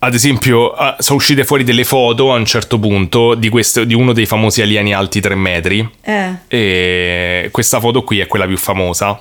ad 0.00 0.12
esempio, 0.14 0.72
ah, 0.72 0.96
sono 0.98 1.16
uscite 1.16 1.44
fuori 1.44 1.64
delle 1.64 1.84
foto 1.84 2.32
a 2.32 2.36
un 2.36 2.44
certo 2.44 2.78
punto 2.78 3.34
di, 3.34 3.48
questo- 3.48 3.84
di 3.84 3.94
uno 3.94 4.12
dei 4.12 4.26
famosi 4.26 4.60
alieni 4.60 4.92
alti 4.92 5.20
3 5.20 5.34
metri. 5.34 5.88
Eh, 6.02 6.32
E 6.48 7.48
questa 7.50 7.80
foto 7.80 8.02
qui 8.04 8.18
è 8.20 8.26
quella 8.26 8.46
più 8.46 8.58
famosa. 8.58 9.18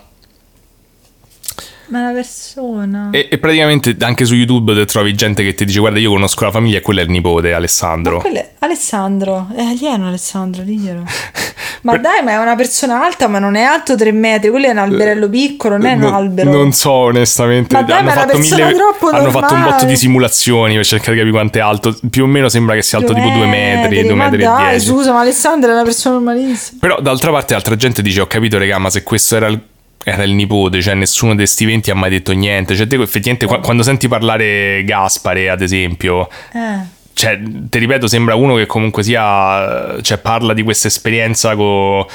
ma 1.87 2.01
la 2.07 2.11
persona... 2.11 3.09
E, 3.11 3.27
e 3.31 3.37
praticamente 3.37 3.95
anche 3.99 4.25
su 4.25 4.33
YouTube 4.35 4.85
trovi 4.85 5.13
gente 5.13 5.43
che 5.43 5.53
ti 5.53 5.63
dice: 5.63 5.79
Guarda, 5.79 5.99
io 5.99 6.09
conosco 6.09 6.43
la 6.45 6.51
famiglia 6.51 6.79
e 6.79 6.81
quello 6.81 6.99
è 6.99 7.03
il 7.03 7.09
nipote, 7.11 7.53
Alessandro. 7.53 8.21
È 8.23 8.51
Alessandro, 8.59 9.47
è 9.55 9.61
alieno 9.61 10.07
Alessandro, 10.07 10.63
diglielo. 10.63 11.03
Ma 11.83 11.97
dai, 11.97 12.23
ma 12.23 12.31
è 12.31 12.37
una 12.37 12.55
persona 12.55 13.03
alta, 13.03 13.27
ma 13.27 13.39
non 13.39 13.55
è 13.55 13.61
alto 13.61 13.95
3 13.95 14.11
metri, 14.13 14.49
quello 14.49 14.67
è 14.67 14.69
un 14.69 14.77
alberello 14.77 15.27
piccolo, 15.29 15.77
non 15.77 15.85
è 15.85 15.93
un 15.93 16.03
albero. 16.03 16.51
Non 16.51 16.71
so 16.71 16.91
onestamente. 16.91 17.75
Ma 17.75 17.81
dai, 17.83 17.99
hanno 17.99 18.07
ma 18.07 18.13
fatto, 18.13 18.37
troppo 18.37 19.09
hanno 19.09 19.29
fatto 19.31 19.53
un 19.53 19.63
botto 19.63 19.85
di 19.85 19.97
simulazioni 19.97 20.75
per 20.75 20.85
cercare 20.85 21.11
di 21.13 21.17
capire 21.19 21.35
quanto 21.35 21.57
è 21.57 21.61
alto. 21.61 21.97
Più 22.09 22.23
o 22.23 22.27
meno 22.27 22.47
sembra 22.47 22.75
che 22.75 22.81
sia 22.81 22.99
alto 22.99 23.11
Due 23.13 23.21
tipo 23.21 23.35
2 23.35 23.45
metri, 23.47 24.01
2 24.01 24.13
ma 24.13 24.23
metri 24.23 24.41
e 24.41 24.45
dai, 24.45 24.69
10. 24.71 24.85
scusa, 24.85 25.11
ma 25.11 25.19
Alessandro 25.19 25.71
è 25.71 25.73
una 25.73 25.83
persona 25.83 26.15
normalissima. 26.15 26.77
Però 26.79 26.99
d'altra 27.01 27.31
parte 27.31 27.53
altra 27.53 27.75
gente 27.75 28.01
dice 28.01 28.21
ho 28.21 28.27
capito 28.27 28.57
regà 28.57 28.77
ma 28.77 28.89
se 28.89 29.03
questo 29.03 29.35
era 29.35 29.47
il, 29.47 29.59
era 30.03 30.23
il 30.23 30.31
nipote 30.31 30.81
cioè 30.81 30.93
nessuno 30.93 31.31
di 31.31 31.37
questi 31.39 31.65
20 31.65 31.91
ha 31.91 31.95
mai 31.95 32.09
detto 32.09 32.31
niente 32.33 32.75
cioè 32.75 32.87
te 32.87 32.95
effettivamente 32.95 33.45
qua- 33.45 33.59
quando 33.59 33.83
senti 33.83 34.07
parlare 34.07 34.83
Gaspare 34.85 35.49
ad 35.49 35.61
esempio 35.61 36.27
Eh. 36.53 37.01
Cioè 37.13 37.39
ti 37.69 37.77
ripeto 37.77 38.07
sembra 38.07 38.35
uno 38.35 38.55
che 38.55 38.65
comunque 38.65 39.03
sia 39.03 40.01
cioè 40.01 40.17
parla 40.17 40.53
di 40.53 40.63
questa 40.63 40.87
esperienza 40.87 41.55
co- 41.55 42.07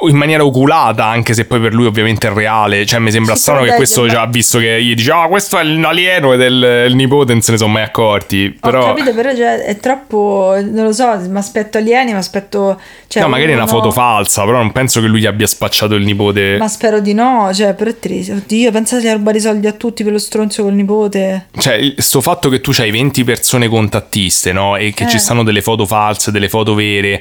in 0.00 0.16
maniera 0.16 0.44
oculata 0.44 1.06
anche 1.06 1.34
se 1.34 1.44
poi 1.44 1.58
per 1.58 1.74
lui 1.74 1.86
ovviamente 1.86 2.28
è 2.28 2.32
reale 2.32 2.86
cioè 2.86 3.00
mi 3.00 3.10
sembra 3.10 3.34
Sì, 3.34 3.40
strano 3.40 3.62
che 3.64 3.74
questo 3.74 4.06
già 4.06 4.22
ha 4.22 4.26
visto 4.28 4.58
che 4.60 4.80
gli 4.80 4.94
dice 4.94 5.10
ah 5.10 5.26
questo 5.26 5.58
è 5.58 5.64
un 5.64 5.84
alieno 5.84 6.32
ed 6.32 6.40
è 6.40 6.46
il, 6.46 6.84
il 6.88 6.94
nipote 6.94 7.32
non 7.32 7.42
se 7.42 7.50
ne 7.50 7.58
sono 7.58 7.72
mai 7.72 7.82
accorti 7.82 8.56
però 8.60 8.90
Ho 8.90 8.94
capito, 8.94 9.12
però 9.12 9.34
cioè, 9.34 9.64
è 9.64 9.76
troppo, 9.78 10.56
non 10.62 10.84
lo 10.84 10.92
so, 10.92 11.18
mi 11.28 11.38
aspetto 11.38 11.78
alieni, 11.78 12.12
mi 12.12 12.18
aspetto... 12.18 12.80
Cioè, 13.08 13.22
no 13.22 13.28
magari 13.28 13.52
è 13.52 13.54
una 13.54 13.66
foto 13.66 13.90
falsa 13.90 14.44
però 14.44 14.58
non 14.58 14.70
penso 14.70 15.00
che 15.00 15.06
lui 15.08 15.20
gli 15.20 15.26
abbia 15.26 15.46
spacciato 15.48 15.94
il 15.94 16.04
nipote 16.04 16.58
Ma 16.58 16.68
spero 16.68 17.00
di 17.00 17.14
no, 17.14 17.50
cioè, 17.52 17.74
però 17.74 17.90
è 17.90 17.98
triste. 17.98 18.32
Oddio, 18.34 18.70
pensate 18.70 19.08
a 19.08 19.14
rubare 19.14 19.38
i 19.38 19.40
soldi 19.40 19.66
a 19.66 19.72
tutti 19.72 20.04
per 20.04 20.12
lo 20.12 20.18
stronzo 20.18 20.62
col 20.62 20.74
nipote. 20.74 21.46
Cioè, 21.58 21.94
sto 21.96 22.20
fatto 22.20 22.48
che 22.48 22.60
tu 22.60 22.70
hai 22.78 22.90
20 22.90 23.24
persone 23.24 23.66
contattiste, 23.68 24.52
no? 24.52 24.76
E 24.76 24.92
che 24.92 25.08
ci 25.08 25.16
Eh. 25.16 25.18
stanno 25.18 25.42
delle 25.42 25.62
foto 25.62 25.86
false, 25.86 26.30
delle 26.30 26.48
foto 26.48 26.74
vere. 26.74 27.20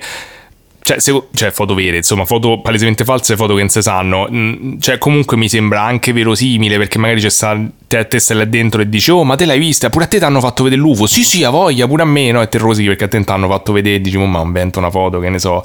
Cioè, 0.88 1.00
se- 1.02 1.24
cioè, 1.34 1.52
foto 1.52 1.74
vere, 1.74 1.98
insomma, 1.98 2.24
foto 2.24 2.62
palesemente 2.62 3.04
false, 3.04 3.36
foto 3.36 3.54
che 3.56 3.60
non 3.60 3.68
si 3.70 3.82
sanno. 3.82 4.26
Mm, 4.32 4.80
Cioè, 4.80 4.98
comunque 4.98 5.36
mi 5.36 5.50
sembra 5.50 5.82
anche 5.82 6.14
verosimile 6.14 6.78
perché 6.78 6.98
magari 6.98 7.20
c'è 7.20 7.30
sta, 7.30 7.60
te, 7.88 8.08
te 8.08 8.20
stai 8.20 8.38
là 8.38 8.46
dentro 8.46 8.82
e 8.82 8.88
dici, 8.88 9.12
oh, 9.12 9.26
ma 9.26 9.36
te 9.36 9.44
l'hai 9.44 9.60
vista? 9.60 9.90
Pure 9.90 10.06
a 10.06 10.08
te 10.08 10.18
ti 10.20 10.24
hanno 10.24 10.40
fatto 10.40 10.64
vedere 10.64 10.82
l'UFO? 10.82 11.06
Sì, 11.06 11.26
sì, 11.26 11.44
a 11.44 11.50
voglia, 11.50 11.86
pure 11.88 12.04
a 12.04 12.06
me, 12.06 12.32
no? 12.32 12.42
E 12.42 12.48
te 12.48 12.58
rosichi 12.58 12.88
perché 12.88 13.04
a 13.04 13.08
te 13.10 13.22
ti 13.22 13.30
hanno 13.32 13.50
fatto 13.50 13.74
vedere 13.74 13.96
e 13.98 14.02
dici, 14.02 14.16
"Oh, 14.16 14.26
ma 14.26 14.42
invento 14.42 14.80
una 14.80 14.90
foto, 14.90 15.20
che 15.20 15.28
ne 15.30 15.40
so. 15.40 15.62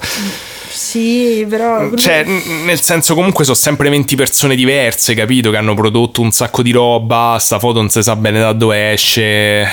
Sì, 0.69 1.45
però... 1.47 1.93
Cioè, 1.95 2.25
n- 2.25 2.65
nel 2.65 2.81
senso, 2.81 3.15
comunque 3.15 3.45
sono 3.45 3.55
sempre 3.55 3.89
20 3.89 4.15
persone 4.17 4.55
diverse, 4.55 5.13
capito? 5.13 5.51
Che 5.51 5.57
hanno 5.57 5.73
prodotto 5.73 6.19
un 6.21 6.31
sacco 6.31 6.61
di 6.61 6.71
roba, 6.71 7.37
sta 7.39 7.59
foto 7.59 7.79
non 7.79 7.89
si 7.89 8.03
sa 8.03 8.15
bene 8.17 8.39
da 8.41 8.51
dove 8.51 8.91
esce. 8.91 9.65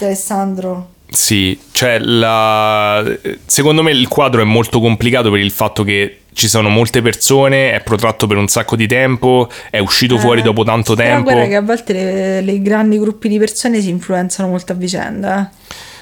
Alessandro... 0.00 0.88
Sì, 1.12 1.58
cioè 1.72 1.98
la... 1.98 3.04
secondo 3.46 3.82
me 3.82 3.90
il 3.90 4.06
quadro 4.08 4.40
è 4.40 4.44
molto 4.44 4.80
complicato 4.80 5.30
per 5.30 5.40
il 5.40 5.50
fatto 5.50 5.82
che 5.82 6.20
ci 6.32 6.46
sono 6.48 6.68
molte 6.68 7.02
persone, 7.02 7.72
è 7.72 7.80
protratto 7.80 8.26
per 8.28 8.36
un 8.36 8.46
sacco 8.46 8.76
di 8.76 8.86
tempo, 8.86 9.48
è 9.70 9.78
uscito 9.80 10.16
fuori 10.18 10.40
dopo 10.42 10.62
tanto 10.62 10.94
Però 10.94 11.08
tempo. 11.08 11.30
guarda 11.32 11.46
che 11.48 11.56
a 11.56 11.62
volte 11.62 11.92
le, 11.92 12.40
le 12.40 12.62
grandi 12.62 12.98
gruppi 12.98 13.28
di 13.28 13.38
persone 13.38 13.80
si 13.80 13.88
influenzano 13.88 14.48
molto 14.48 14.72
a 14.72 14.76
vicenda. 14.76 15.50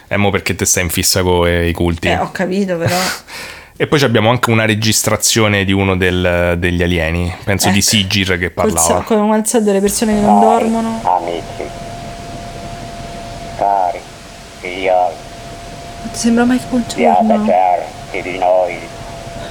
Eh, 0.07 0.17
mo 0.19 0.31
perché 0.31 0.55
te 0.55 0.65
stai 0.67 0.83
in 0.85 0.91
fissa 0.91 1.23
con 1.23 1.49
i 1.49 1.73
culti. 1.73 2.09
Eh, 2.09 2.19
ho 2.19 2.31
capito, 2.31 2.77
però... 2.77 2.95
E 3.81 3.87
poi 3.87 4.03
abbiamo 4.03 4.29
anche 4.29 4.51
una 4.51 4.65
registrazione 4.65 5.65
di 5.65 5.71
uno 5.71 5.97
del- 5.97 6.57
degli 6.59 6.83
alieni, 6.83 7.33
penso 7.45 7.69
di 7.69 7.79
Ecco. 7.79 7.87
Sigir 7.87 8.27
che 8.37 8.53
Col 8.53 8.73
parlava. 8.73 8.81
sa- 8.81 9.01
come 9.03 9.37
al 9.37 9.47
solito 9.47 9.71
le 9.71 9.79
persone 9.81 10.15
che 10.15 10.21
non 10.21 10.41
dormono. 10.41 11.01
Amici, 11.05 11.63
figlioli, 14.69 15.15
Sembra 16.13 16.45
siate 16.45 16.61
Bongiorno. 16.69 17.47
certi 17.47 18.23
di 18.23 18.39
noi, 18.39 18.79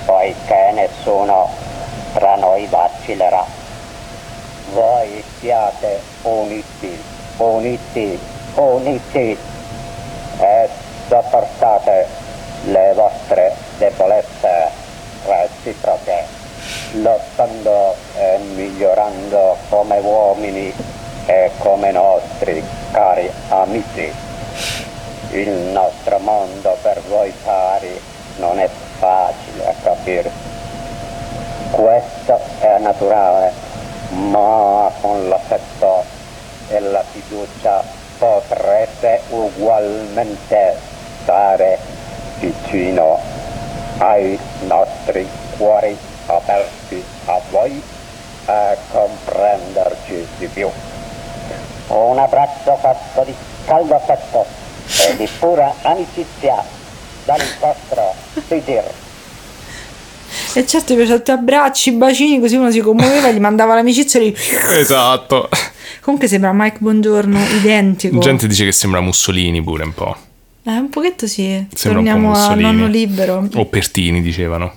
poiché 0.05 0.71
nessuno 0.73 1.49
tra 2.13 2.35
noi 2.35 2.65
vacillerà. 2.67 3.45
Voi 4.73 5.23
siate 5.39 6.01
uniti, 6.23 7.01
uniti, 7.37 8.19
uniti 8.55 9.37
e 10.39 10.69
sopportate 11.07 12.07
le 12.65 12.93
vostre 12.95 13.55
debolezze 13.77 14.69
reciproche, 15.25 16.25
lottando 16.93 17.95
e 18.17 18.37
migliorando 18.55 19.57
come 19.69 19.99
uomini 19.99 20.73
e 21.25 21.51
come 21.59 21.91
nostri 21.91 22.63
cari 22.91 23.29
amici. 23.49 24.25
Il 25.31 25.49
nostro 25.49 26.19
mondo 26.19 26.77
per 26.81 27.01
voi 27.09 27.33
cari 27.43 27.99
non 28.37 28.59
è 28.59 28.69
facile 28.97 29.67
a 29.67 29.73
capire. 29.83 30.31
Questo 31.71 32.39
è 32.59 32.77
naturale, 32.79 33.51
ma 34.11 34.89
con 35.01 35.27
l'affetto 35.27 36.03
e 36.69 36.79
la 36.79 37.03
fiducia 37.03 37.83
potrete 38.17 39.21
ugualmente 39.29 40.75
stare 41.21 41.77
vicino 42.39 43.19
ai 43.97 44.39
nostri 44.61 45.27
cuori 45.57 45.97
aperti 46.27 47.03
a 47.25 47.39
voi 47.49 47.83
e 48.45 48.77
comprenderci 48.91 50.27
di 50.37 50.47
più. 50.47 50.69
Un 51.87 52.17
abbraccio 52.17 52.75
fatto 52.77 53.23
di 53.23 53.35
caldo 53.65 53.95
affetto 53.95 54.66
e 55.07 55.15
di 55.17 55.27
pura 55.39 55.73
amicizia 55.81 56.63
dal 57.25 57.41
vostro 57.59 58.13
Sigir. 58.47 58.83
E 60.53 60.65
certo 60.65 60.95
mi 60.95 61.05
piace 61.05 61.31
abbracci, 61.31 61.91
bacini, 61.91 62.39
così 62.39 62.55
uno 62.55 62.71
si 62.71 62.79
commuoveva, 62.79 63.31
gli 63.31 63.39
mandava 63.39 63.75
l'amicizia 63.75 64.19
e 64.19 64.27
gli... 64.29 64.35
Esatto. 64.77 65.49
Comunque 66.01 66.27
sembra 66.27 66.51
Mike 66.53 66.77
Buongiorno, 66.79 67.39
identico. 67.59 68.17
Gente 68.19 68.47
dice 68.47 68.65
che 68.65 68.71
sembra 68.71 69.01
Mussolini 69.01 69.61
pure 69.61 69.83
un 69.83 69.93
po'. 69.93 70.15
Eh, 70.63 70.71
un 70.71 70.89
pochetto 70.89 71.27
sì. 71.27 71.65
Sembra 71.73 71.99
un 71.99 72.05
po' 72.05 72.11
Torniamo 72.11 72.27
a 72.27 72.37
Mussolini. 72.37 72.61
nonno 72.61 72.87
libero. 72.87 73.47
O 73.55 73.65
Pertini 73.65 74.21
dicevano. 74.21 74.73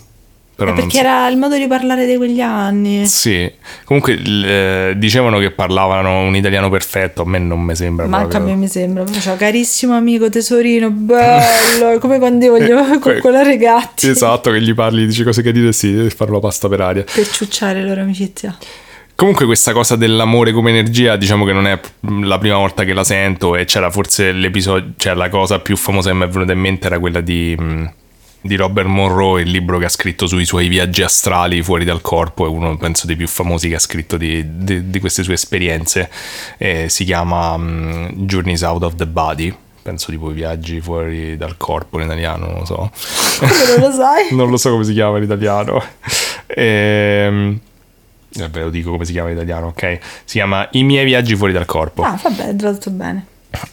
Però 0.61 0.73
Eh, 0.73 0.75
perché 0.75 0.97
so. 0.97 0.99
era 0.99 1.27
il 1.29 1.39
modo 1.39 1.57
di 1.57 1.67
parlare 1.67 2.05
di 2.05 2.19
quegli 2.19 2.43
anni. 2.43 3.07
Sì, 3.07 3.51
comunque 3.85 4.21
eh, 4.23 4.93
dicevano 4.95 5.39
che 5.39 5.53
parlavano 5.53 6.21
un 6.21 6.37
italiano 6.37 6.69
perfetto, 6.69 7.23
a 7.23 7.25
me 7.25 7.39
non 7.39 7.63
mi 7.63 7.75
sembra 7.75 8.07
Ma 8.07 8.19
anche 8.19 8.37
a 8.37 8.41
me 8.41 8.55
mi 8.57 8.69
sembra. 8.69 9.07
Ciao, 9.07 9.37
carissimo 9.37 9.97
amico 9.97 10.29
tesorino, 10.29 10.91
bello. 10.91 11.97
come 11.99 12.19
quando 12.19 12.45
io 12.45 12.51
voglio 12.51 12.99
coccolare 12.99 13.55
i 13.55 13.57
gatti. 13.57 14.09
Esatto, 14.09 14.51
che 14.51 14.61
gli 14.61 14.75
parli, 14.75 15.07
dici 15.07 15.23
cose 15.23 15.41
che 15.41 15.51
dire 15.51 15.73
sì, 15.73 15.99
e 15.99 16.11
farlo 16.11 16.41
pasta 16.41 16.69
per 16.69 16.83
aria. 16.83 17.05
Per 17.11 17.27
ciucciare 17.27 17.83
loro 17.83 18.03
amicizia. 18.03 18.55
Comunque 19.15 19.47
questa 19.47 19.73
cosa 19.73 19.97
dell'amore 19.97 20.53
come 20.53 20.69
energia, 20.69 21.17
diciamo 21.17 21.47
che 21.47 21.53
non 21.55 21.67
è 21.67 21.81
la 22.23 22.37
prima 22.37 22.57
volta 22.57 22.85
che 22.85 22.93
la 22.93 23.05
sento 23.05 23.57
e 23.57 23.65
c'era 23.65 23.91
forse 23.91 24.33
l'episodio, 24.33 24.93
cioè 24.99 25.15
la 25.15 25.31
cosa 25.31 25.59
più 25.61 25.75
famosa 25.79 26.11
che 26.11 26.17
mi 26.17 26.25
è 26.25 26.29
venuta 26.29 26.53
in 26.53 26.59
mente 26.59 26.87
era 26.87 26.99
quella 26.99 27.23
di, 27.23 27.57
mh, 27.59 27.93
di 28.43 28.57
Robert 28.57 28.89
Monroe, 28.89 29.43
il 29.43 29.51
libro 29.51 29.79
che 29.79 29.85
ha 29.85 29.89
scritto 29.91 30.27
sui 30.27 30.45
suoi 30.47 30.69
viaggi 30.69 31.03
astrali 31.03 31.63
fuori 31.63 31.85
dal 31.85 32.01
corpo, 32.01 32.47
è 32.47 32.49
uno 32.49 32.77
penso 32.77 33.07
dei 33.07 33.17
più 33.17 33.29
famosi 33.29 33.69
che 33.69 33.75
ha 33.75 33.79
scritto 33.81 34.17
di, 34.17 34.45
di- 34.65 34.91
di 34.91 35.01
queste 35.01 35.23
sue 35.23 35.35
esperienze, 35.35 36.11
e 36.57 36.89
si 36.89 37.05
chiama 37.05 37.57
mh, 37.57 38.13
Journeys 38.27 38.63
Out 38.63 38.83
of 38.85 38.95
the 38.97 39.07
Body, 39.07 39.55
penso 39.83 40.11
tipo 40.11 40.31
i 40.31 40.35
viaggi 40.35 40.81
fuori 40.81 41.37
dal 41.37 41.57
corpo 41.57 41.99
in 41.99 42.05
italiano, 42.07 42.47
non 42.47 42.59
lo 42.61 42.65
so. 42.65 42.91
Non 43.41 43.81
lo 43.81 43.93
sai? 43.93 44.29
non 44.35 44.49
lo 44.51 44.57
so 44.57 44.71
come 44.71 44.85
si 44.85 44.93
chiama 44.93 45.19
in 45.19 45.25
italiano. 45.25 45.83
Ehm, 46.47 47.59
Vabbè, 48.33 48.61
lo 48.63 48.71
dico 48.71 48.93
come 48.93 49.05
si 49.05 49.11
chiama 49.11 49.31
in 49.31 49.35
italiano, 49.35 49.67
ok? 49.69 49.99
Si 50.25 50.37
chiama 50.39 50.69
I 50.73 50.85
miei 50.85 51.05
viaggi 51.05 51.35
fuori 51.35 51.53
dal 51.53 51.65
corpo. 51.67 52.03
Ah, 52.03 52.17
vabbè, 52.23 52.51
è 52.51 52.55
tradotto 52.57 52.91
bene. 52.91 53.27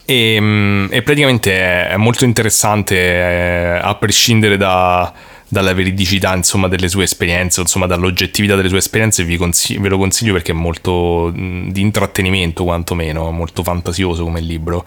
E, 0.05 0.37
mm, 0.39 0.87
e 0.89 1.01
praticamente 1.03 1.87
è, 1.89 1.97
molto 1.97 2.25
interessante, 2.25 2.95
eh, 2.95 3.79
a 3.81 3.95
prescindere 3.95 4.57
da- 4.57 5.13
dalla 5.49 5.73
veridicità 5.73 6.35
insomma, 6.35 6.67
delle 6.67 6.89
sue 6.89 7.03
esperienze, 7.03 7.61
insomma, 7.61 7.85
dall'oggettività 7.85 8.55
delle 8.55 8.69
sue 8.69 8.79
esperienze, 8.79 9.25
consig- 9.37 9.79
ve 9.79 9.89
lo 9.89 9.97
consiglio 9.97 10.33
perché 10.33 10.51
è 10.51 10.55
molto 10.55 11.31
mm, 11.35 11.69
di 11.69 11.81
intrattenimento, 11.81 12.63
quantomeno, 12.63 13.31
molto 13.31 13.63
fantasioso 13.63 14.23
come 14.23 14.41
libro. 14.41 14.85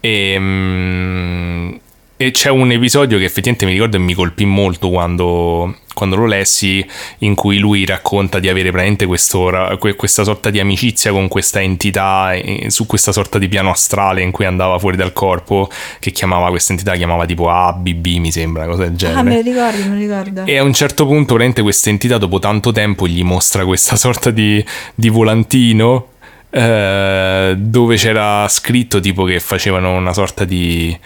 E, 0.00 0.36
mm, 0.38 1.74
e 2.16 2.30
c'è 2.30 2.50
un 2.50 2.72
episodio 2.72 3.18
che 3.18 3.24
effettivamente 3.24 3.66
mi 3.66 3.72
ricordo 3.72 3.96
e 3.96 4.00
mi 4.00 4.14
colpì 4.14 4.44
molto 4.46 4.88
quando, 4.88 5.76
quando 5.92 6.16
lo 6.16 6.24
lessi, 6.26 6.84
in 7.18 7.34
cui 7.34 7.58
lui 7.58 7.84
racconta 7.84 8.38
di 8.38 8.48
avere 8.48 8.70
praticamente 8.70 9.06
questo 9.06 9.78
questa 9.96 10.24
sorta 10.24 10.50
di 10.50 10.58
amicizia 10.58 11.12
con 11.12 11.28
questa 11.28 11.60
entità 11.60 12.32
eh, 12.32 12.70
su 12.70 12.86
questa 12.86 13.12
sorta 13.12 13.38
di 13.38 13.48
piano 13.48 13.70
astrale 13.70 14.22
in 14.22 14.30
cui 14.30 14.46
andava 14.46 14.78
fuori 14.78 14.96
dal 14.96 15.12
corpo, 15.12 15.68
che 15.98 16.10
chiamava 16.10 16.48
questa 16.48 16.72
entità, 16.72 16.94
chiamava 16.94 17.26
tipo 17.26 17.50
ABB, 17.50 18.06
mi 18.06 18.32
sembra, 18.32 18.66
cosa 18.66 18.84
del 18.84 18.96
genere. 18.96 19.20
Ah, 19.20 19.22
me 19.22 19.34
lo 19.36 19.42
ricordo, 19.42 19.78
me 19.88 19.88
lo 19.88 20.22
ricordo. 20.22 20.44
E 20.46 20.56
a 20.56 20.62
un 20.62 20.72
certo 20.72 21.06
punto, 21.06 21.34
veramente, 21.34 21.62
questa 21.62 21.90
entità, 21.90 22.18
dopo 22.18 22.38
tanto 22.38 22.72
tempo, 22.72 23.06
gli 23.06 23.22
mostra 23.22 23.64
questa 23.64 23.94
sorta 23.96 24.30
di, 24.30 24.64
di 24.94 25.08
volantino 25.08 26.08
eh, 26.48 27.54
dove 27.58 27.96
c'era 27.96 28.48
scritto 28.48 29.00
tipo 29.00 29.24
che 29.24 29.40
facevano 29.40 29.94
una 29.94 30.12
sorta 30.14 30.44
di. 30.44 30.98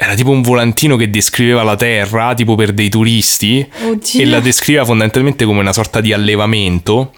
Era 0.00 0.14
tipo 0.14 0.30
un 0.30 0.42
volantino 0.42 0.94
che 0.94 1.10
descriveva 1.10 1.64
la 1.64 1.74
Terra, 1.74 2.32
tipo 2.34 2.54
per 2.54 2.72
dei 2.72 2.88
turisti, 2.88 3.66
Oddio. 3.82 4.20
e 4.20 4.26
la 4.26 4.38
descriveva 4.38 4.84
fondamentalmente 4.84 5.44
come 5.44 5.58
una 5.58 5.72
sorta 5.72 6.00
di 6.00 6.12
allevamento. 6.12 7.12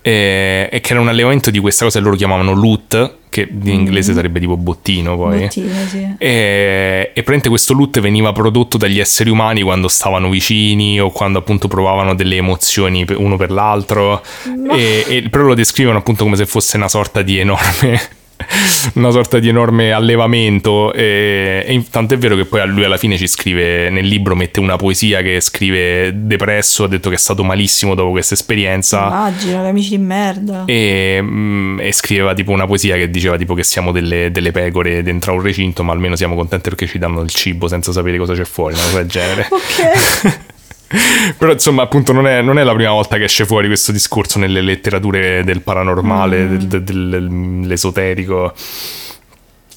eh, 0.00 0.68
E 0.70 0.80
che 0.80 0.92
era 0.92 1.00
un 1.00 1.08
allevamento 1.08 1.50
di 1.50 1.58
questa 1.58 1.84
cosa 1.84 1.98
che 1.98 2.04
loro 2.04 2.16
chiamavano 2.16 2.52
loot, 2.52 3.14
che 3.30 3.48
in 3.50 3.68
inglese 3.68 4.12
sarebbe 4.14 4.38
tipo 4.38 4.56
bottino 4.56 5.16
poi. 5.16 5.40
Bottino, 5.40 5.74
sì. 5.88 6.14
E, 6.18 7.00
e 7.08 7.10
praticamente 7.14 7.48
questo 7.48 7.72
loot 7.72 7.98
veniva 7.98 8.30
prodotto 8.30 8.76
dagli 8.76 9.00
esseri 9.00 9.28
umani 9.30 9.62
quando 9.62 9.88
stavano 9.88 10.28
vicini 10.30 11.00
o 11.00 11.10
quando 11.10 11.40
appunto 11.40 11.66
provavano 11.66 12.14
delle 12.14 12.36
emozioni 12.36 13.04
uno 13.16 13.36
per 13.36 13.50
l'altro. 13.50 14.22
E, 14.70 15.04
e 15.08 15.28
però 15.28 15.42
lo 15.46 15.54
descrivono 15.54 15.98
appunto 15.98 16.22
come 16.22 16.36
se 16.36 16.46
fosse 16.46 16.76
una 16.76 16.88
sorta 16.88 17.22
di 17.22 17.38
enorme. 17.38 18.00
Una 18.94 19.10
sorta 19.10 19.38
di 19.38 19.48
enorme 19.48 19.92
allevamento, 19.92 20.92
e, 20.92 21.64
e 21.66 21.72
in- 21.72 21.88
tant'è 21.88 22.18
vero 22.18 22.36
che 22.36 22.44
poi 22.44 22.66
lui 22.68 22.84
alla 22.84 22.96
fine 22.96 23.16
ci 23.16 23.26
scrive 23.26 23.90
nel 23.90 24.06
libro, 24.06 24.34
mette 24.34 24.60
una 24.60 24.76
poesia 24.76 25.22
che 25.22 25.40
scrive 25.40 26.12
depresso, 26.14 26.84
ha 26.84 26.88
detto 26.88 27.08
che 27.08 27.16
è 27.16 27.18
stato 27.18 27.44
malissimo 27.44 27.94
dopo 27.94 28.10
questa 28.10 28.34
esperienza. 28.34 29.06
Immagino, 29.06 29.62
che 29.62 29.68
amici 29.68 29.90
di 29.90 29.98
merda. 29.98 30.64
E, 30.66 31.18
mm, 31.20 31.80
e 31.80 31.92
scriveva 31.92 32.34
tipo 32.34 32.50
una 32.50 32.66
poesia 32.66 32.96
che 32.96 33.10
diceva 33.10 33.36
tipo 33.36 33.54
che 33.54 33.62
siamo 33.64 33.92
delle, 33.92 34.30
delle 34.30 34.50
pecore 34.50 35.02
dentro 35.02 35.32
un 35.32 35.42
recinto, 35.42 35.82
ma 35.82 35.92
almeno 35.92 36.16
siamo 36.16 36.34
contenti 36.34 36.68
perché 36.68 36.86
ci 36.86 36.98
danno 36.98 37.20
il 37.20 37.30
cibo 37.30 37.68
senza 37.68 37.92
sapere 37.92 38.18
cosa 38.18 38.34
c'è 38.34 38.44
fuori, 38.44 38.74
una 38.74 38.82
cosa 38.82 38.98
del 38.98 39.08
genere. 39.08 39.48
Ok. 39.54 40.52
Però 41.36 41.52
insomma, 41.52 41.82
appunto, 41.82 42.12
non 42.12 42.26
è, 42.26 42.40
non 42.42 42.58
è 42.58 42.62
la 42.64 42.74
prima 42.74 42.90
volta 42.90 43.16
che 43.16 43.24
esce 43.24 43.44
fuori 43.46 43.66
questo 43.66 43.92
discorso 43.92 44.38
nelle 44.38 44.60
letterature 44.60 45.42
del 45.44 45.60
paranormale, 45.62 46.48
del- 46.48 46.66
del- 46.66 46.82
del- 46.82 47.28
dell'esoterico. 47.60 48.52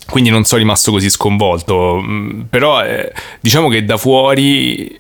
Quindi 0.09 0.29
non 0.29 0.45
sono 0.45 0.61
rimasto 0.61 0.91
così 0.91 1.09
sconvolto. 1.09 1.99
Mm, 2.01 2.41
Però 2.49 2.83
eh, 2.83 3.11
diciamo 3.41 3.67
che 3.69 3.83
da 3.83 3.97
fuori 3.97 4.99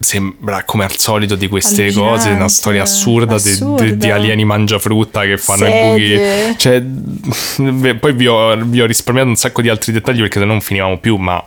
sembra 0.00 0.62
come 0.62 0.84
al 0.84 0.96
solito 0.96 1.34
di 1.34 1.48
queste 1.48 1.82
Allucinante, 1.82 2.14
cose 2.16 2.30
una 2.30 2.48
storia 2.48 2.82
assurda, 2.82 3.36
di- 3.36 3.42
di- 3.42 3.48
assurda. 3.50 3.84
Di, 3.84 4.10
alieni 4.10 4.44
mangiafrutta 4.44 5.22
che 5.22 5.36
fanno 5.38 5.66
i 5.66 5.70
Sedie. 5.72 6.46
buchi 6.46 6.58
cioè 6.58 7.94
poi 7.98 8.12
vi 8.12 8.26
ho, 8.28 8.56
vi 8.64 8.80
ho 8.80 8.86
risparmiato 8.86 9.28
un 9.28 9.34
sacco 9.34 9.60
di 9.60 9.68
altri 9.68 9.90
dettagli 9.92 10.20
perché 10.20 10.38
se 10.38 10.44
no 10.44 10.52
non 10.52 10.60
finivamo 10.60 10.98
più 10.98 11.16
ma 11.16 11.42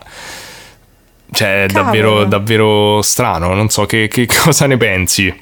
cioè 1.32 1.64
è 1.64 1.66
davvero, 1.66 2.24
davvero 2.24 3.00
strano 3.02 3.54
non 3.54 3.68
so 3.68 3.86
che, 3.86 4.08
che 4.08 4.26
cosa 4.44 4.66
ne 4.66 4.76
pensi 4.76 5.34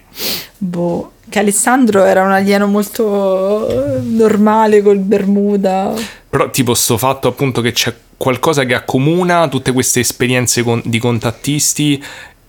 Boh, 0.59 1.13
che 1.29 1.39
Alessandro 1.39 2.05
era 2.05 2.23
un 2.23 2.33
alieno 2.33 2.67
molto 2.67 3.67
eh, 3.69 4.01
normale 4.03 4.83
col 4.83 4.99
Bermuda. 4.99 5.95
Però 6.29 6.51
tipo 6.51 6.75
sto 6.75 6.99
fatto 6.99 7.29
appunto 7.29 7.61
che 7.63 7.73
c'è 7.73 7.95
qualcosa 8.17 8.65
che 8.65 8.75
accomuna 8.75 9.49
tutte 9.49 9.73
queste 9.73 10.01
esperienze 10.01 10.63
con- 10.63 10.83
di 10.85 10.99
contattisti 10.99 12.03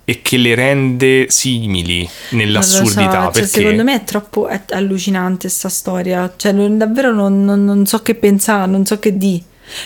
e 0.03 0.21
che 0.21 0.35
le 0.35 0.55
rende 0.55 1.27
simili 1.29 2.07
nell'assurdità. 2.31 3.01
So, 3.03 3.09
cioè, 3.11 3.31
perché 3.31 3.47
secondo 3.47 3.83
me 3.83 3.95
è 3.95 4.03
troppo 4.03 4.47
è 4.47 4.61
allucinante 4.71 5.47
sta 5.47 5.69
storia. 5.69 6.33
Cioè, 6.35 6.51
non- 6.51 6.77
davvero 6.77 7.13
non, 7.13 7.45
non- 7.45 7.63
non 7.63 7.85
so 7.85 8.01
che 8.01 8.15
pensare, 8.15 8.69
non 8.69 8.85
so 8.85 8.99
che 8.99 9.17
di. 9.17 9.41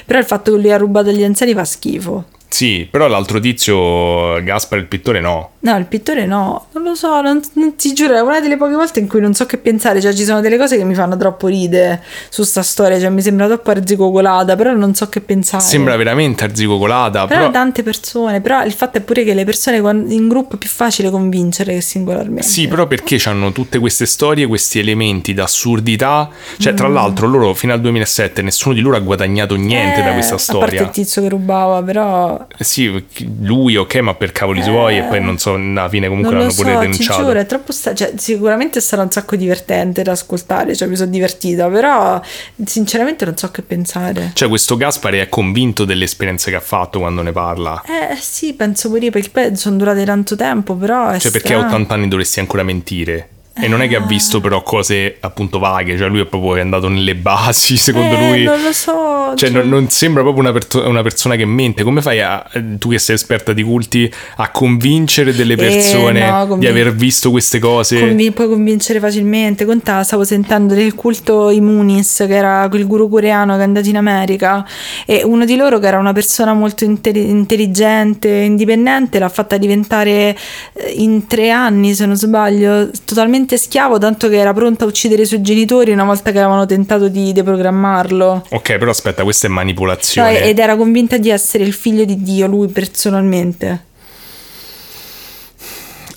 Però 0.06 0.18
il 0.18 0.26
fatto 0.26 0.52
che 0.52 0.58
lui 0.58 0.72
ha 0.72 0.78
rubato 0.78 1.12
gli 1.12 1.24
anziani 1.24 1.54
fa 1.54 1.64
schifo. 1.66 2.26
Sì, 2.56 2.88
però 2.90 3.08
l'altro 3.08 3.40
tizio, 3.42 4.42
Gaspar 4.44 4.80
il 4.80 4.86
pittore, 4.86 5.20
no. 5.20 5.50
No, 5.60 5.76
il 5.78 5.86
pittore 5.88 6.26
no, 6.26 6.68
non 6.74 6.84
lo 6.84 6.96
so, 6.96 7.20
non, 7.22 7.42
non- 7.54 7.76
ti 7.76 7.92
giuro, 7.94 8.16
è 8.16 8.22
una 8.22 8.40
delle 8.40 8.56
poche 8.56 8.76
volte 8.76 9.00
in 9.00 9.08
cui 9.08 9.20
non 9.20 9.34
so 9.34 9.46
che 9.46 9.58
pensare, 9.58 10.00
cioè 10.00 10.14
ci 10.14 10.24
sono 10.24 10.40
delle 10.40 10.58
cose 10.58 10.78
che 10.78 10.84
mi 10.86 10.94
fanno 10.94 11.18
troppo 11.18 11.48
ridere 11.48 12.02
su 12.30 12.44
sta 12.44 12.62
storia, 12.62 12.98
cioè 13.00 13.10
mi 13.10 13.22
sembra 13.22 13.48
troppo 13.48 13.72
arzigogolata, 13.72 14.56
però 14.56 14.74
non 14.74 14.94
so 14.96 15.10
che 15.10 15.20
pensare. 15.22 15.64
Sembra 15.64 15.98
veramente 15.98 16.44
arzigogolata, 16.46 17.26
Però 17.26 17.40
però... 17.42 17.52
tante 17.52 17.84
persone, 17.84 18.40
però 18.42 18.64
il 18.64 18.72
fatto 18.74 19.00
è 19.00 19.02
pure 19.02 19.24
che 19.26 19.34
le 19.34 19.44
persone 19.44 19.78
in 19.78 20.28
gruppo 20.30 20.56
è 20.56 20.58
più 20.58 20.70
facile 20.70 21.10
convincere 21.10 21.74
che 21.74 21.82
singolarmente. 21.82 22.44
Sì, 22.44 22.68
però 22.70 22.86
perché 22.88 23.20
hanno 23.26 23.52
tutte 23.52 23.80
queste 23.80 24.06
storie, 24.06 24.46
questi 24.48 24.80
elementi 24.80 25.34
d'assurdità. 25.34 26.30
Cioè, 26.58 26.74
Mm. 26.74 26.76
tra 26.76 26.88
l'altro, 26.88 27.28
loro 27.28 27.54
fino 27.54 27.74
al 27.74 27.82
2007 27.82 28.42
nessuno 28.44 28.74
di 28.76 28.82
loro 28.82 28.96
ha 28.98 29.00
guadagnato 29.00 29.56
niente 29.56 30.02
da 30.04 30.12
Eh, 30.12 30.14
questa 30.14 30.36
A 30.36 30.38
parte 30.38 30.44
storia. 30.54 30.82
il 30.84 30.90
tizio 30.92 31.22
che 31.24 31.30
rubava, 31.30 31.82
però 31.82 32.45
Sì, 32.60 33.06
lui 33.42 33.76
ok, 33.76 33.96
ma 33.98 34.14
per 34.14 34.32
cavoli 34.32 34.64
suoi, 34.64 34.98
e 34.98 35.04
poi 35.04 35.22
non 35.22 35.38
so, 35.38 35.54
alla 35.56 35.90
fine 35.90 36.08
comunque 36.08 36.34
Eh. 36.34 36.38
l'hanno 36.38 36.54
pure 36.54 36.72
so, 36.74 36.80
ti 36.80 36.86
denunciato. 36.86 37.24
giuro, 37.24 37.40
è 37.40 37.46
troppo 37.46 37.72
sta- 37.72 37.94
cioè, 37.94 38.14
sicuramente 38.18 38.80
sarà 38.82 39.02
un 39.04 39.12
sacco 39.12 39.36
divertente 39.36 40.02
da 40.04 40.12
ascoltare, 40.12 40.76
cioè 40.76 40.88
mi 40.88 40.96
sono 40.96 41.10
divertita, 41.12 41.68
però 41.68 42.22
sinceramente 42.66 43.26
non 43.26 43.36
so 43.38 43.52
che 43.52 43.62
pensare. 43.62 44.32
Cioè, 44.34 44.48
questo 44.50 44.78
Gaspare 44.78 45.22
è 45.22 45.30
convinto 45.30 45.86
delle 45.86 46.06
esperienze 46.06 46.50
che 46.50 46.58
ha 46.58 46.62
fatto 46.62 47.00
quando 47.00 47.22
ne 47.22 47.32
parla. 47.32 47.82
Eh 47.86 48.16
sì, 48.16 48.54
penso 48.54 48.90
pure 48.90 49.06
io, 49.06 49.12
perché 49.12 49.56
sono 49.56 49.76
durate 49.78 50.04
tanto 50.06 50.36
tempo, 50.36 50.76
però 50.76 51.10
è 51.10 51.20
Cioè, 51.20 51.32
perché 51.32 51.54
a 51.54 51.58
strano. 51.58 51.68
80 51.76 51.94
anni 51.94 52.08
dovresti 52.08 52.40
ancora 52.40 52.64
mentire. 52.64 53.30
E 53.58 53.70
non 53.70 53.82
è 53.82 53.88
che 53.88 53.96
ha 53.96 54.02
visto 54.02 54.42
però 54.42 54.62
cose 54.64 55.16
appunto 55.22 55.60
vaghe, 55.60 55.98
cioè 55.98 56.10
lui 56.10 56.20
è 56.20 56.26
proprio 56.26 56.62
andato 56.62 56.90
nelle 56.90 57.16
basi, 57.16 57.78
secondo 57.78 58.16
Eh, 58.16 58.30
lui. 58.30 58.44
non 58.44 58.62
lo 58.62 58.74
so. 58.74 59.34
Cioè, 59.36 59.50
non, 59.50 59.70
non 59.70 59.90
sembra 59.90 60.24
proprio 60.24 60.44
una, 60.44 60.52
perto- 60.52 60.86
una 60.86 61.02
persona 61.02 61.36
che 61.36 61.46
mente. 61.46 61.84
Come 61.84 62.02
fai 62.02 62.20
a, 62.22 62.46
tu 62.78 62.90
che 62.90 63.00
sei 63.00 63.16
esperta 63.16 63.54
di 63.54 63.64
culti 63.64 64.12
a 64.38 64.50
convincere 64.50 65.34
delle 65.34 65.56
persone 65.56 66.26
Eh, 66.28 66.30
no, 66.30 66.42
di 66.44 66.48
convin- 66.50 66.70
aver 66.70 66.94
visto 66.94 67.32
queste 67.32 67.60
cose? 67.60 67.98
Convi- 68.00 68.32
puoi 68.32 68.50
convincere 68.50 69.00
facilmente. 69.00 69.64
Conta, 69.64 70.04
stavo 70.04 70.26
sentendo 70.26 70.74
del 70.74 70.94
culto 70.94 71.50
Imunis, 71.50 72.26
che 72.28 72.36
era 72.36 72.68
quel 72.70 72.86
guru 72.86 73.08
coreano 73.08 73.54
che 73.56 73.62
è 73.62 73.64
andato 73.64 73.88
in 73.88 73.96
America, 73.96 74.66
e 75.06 75.22
uno 75.24 75.46
di 75.46 75.56
loro, 75.56 75.80
che 75.80 75.88
era 75.88 75.98
una 75.98 76.12
persona 76.14 76.54
molto 76.54 76.84
intelli- 76.84 77.30
intelligente, 77.30 78.28
indipendente, 78.30 79.18
l'ha 79.18 79.30
fatta 79.30 79.56
diventare 79.58 80.36
eh, 80.74 80.94
in 80.98 81.26
tre 81.28 81.52
anni, 81.52 81.94
se 81.94 82.06
non 82.06 82.16
sbaglio, 82.18 82.90
totalmente 83.06 83.44
schiavo, 83.54 83.98
tanto 83.98 84.28
che 84.30 84.38
era 84.38 84.54
pronta 84.54 84.86
a 84.86 84.88
uccidere 84.88 85.22
i 85.22 85.26
suoi 85.26 85.42
genitori 85.42 85.92
una 85.92 86.04
volta 86.04 86.32
che 86.32 86.40
avevano 86.40 86.66
tentato 86.66 87.08
di 87.08 87.32
deprogrammarlo. 87.32 88.48
Ok, 88.50 88.78
però 88.78 88.90
aspetta, 88.90 89.24
questa 89.24 89.48
è 89.48 89.50
manipolazione. 89.50 90.44
ed 90.44 90.60
era 90.60 90.76
convinta 90.76 91.18
di 91.18 91.30
essere 91.30 91.64
il 91.64 91.74
figlio 91.74 92.06
di 92.06 92.22
Dio, 92.22 92.48
lui 92.48 92.68
personalmente. 92.68 93.94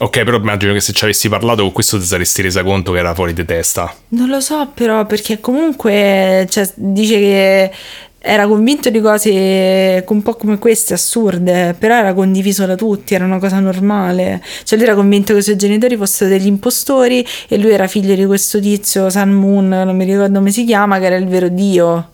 Ok, 0.00 0.22
però 0.22 0.36
immagino 0.36 0.72
che 0.72 0.80
se 0.80 0.92
ci 0.92 1.02
avessi 1.04 1.28
parlato 1.28 1.62
con 1.62 1.72
questo 1.72 1.98
ti 1.98 2.04
saresti 2.04 2.42
resa 2.42 2.62
conto 2.62 2.92
che 2.92 2.98
era 2.98 3.14
fuori 3.14 3.32
di 3.32 3.44
testa. 3.44 3.92
Non 4.10 4.28
lo 4.28 4.40
so 4.40 4.70
però 4.72 5.04
perché 5.06 5.40
comunque 5.40 6.46
cioè, 6.48 6.70
dice 6.76 7.18
che 7.18 7.72
era 8.20 8.46
convinto 8.48 8.90
di 8.90 9.00
cose 9.00 10.04
un 10.06 10.22
po' 10.22 10.34
come 10.34 10.58
queste 10.58 10.94
assurde, 10.94 11.74
però 11.78 11.96
era 11.96 12.12
condiviso 12.14 12.66
da 12.66 12.74
tutti, 12.74 13.14
era 13.14 13.24
una 13.24 13.38
cosa 13.38 13.60
normale. 13.60 14.42
Cioè 14.64 14.76
lui 14.76 14.86
era 14.86 14.96
convinto 14.96 15.32
che 15.32 15.38
i 15.38 15.42
suoi 15.42 15.56
genitori 15.56 15.96
fossero 15.96 16.28
degli 16.30 16.46
impostori 16.46 17.24
e 17.48 17.58
lui 17.58 17.70
era 17.70 17.86
figlio 17.86 18.14
di 18.14 18.26
questo 18.26 18.60
tizio 18.60 19.08
Sun 19.08 19.30
Moon, 19.30 19.68
non 19.68 19.96
mi 19.96 20.04
ricordo 20.04 20.38
come 20.38 20.50
si 20.50 20.64
chiama, 20.64 20.98
che 20.98 21.06
era 21.06 21.16
il 21.16 21.26
vero 21.26 21.48
dio. 21.48 22.10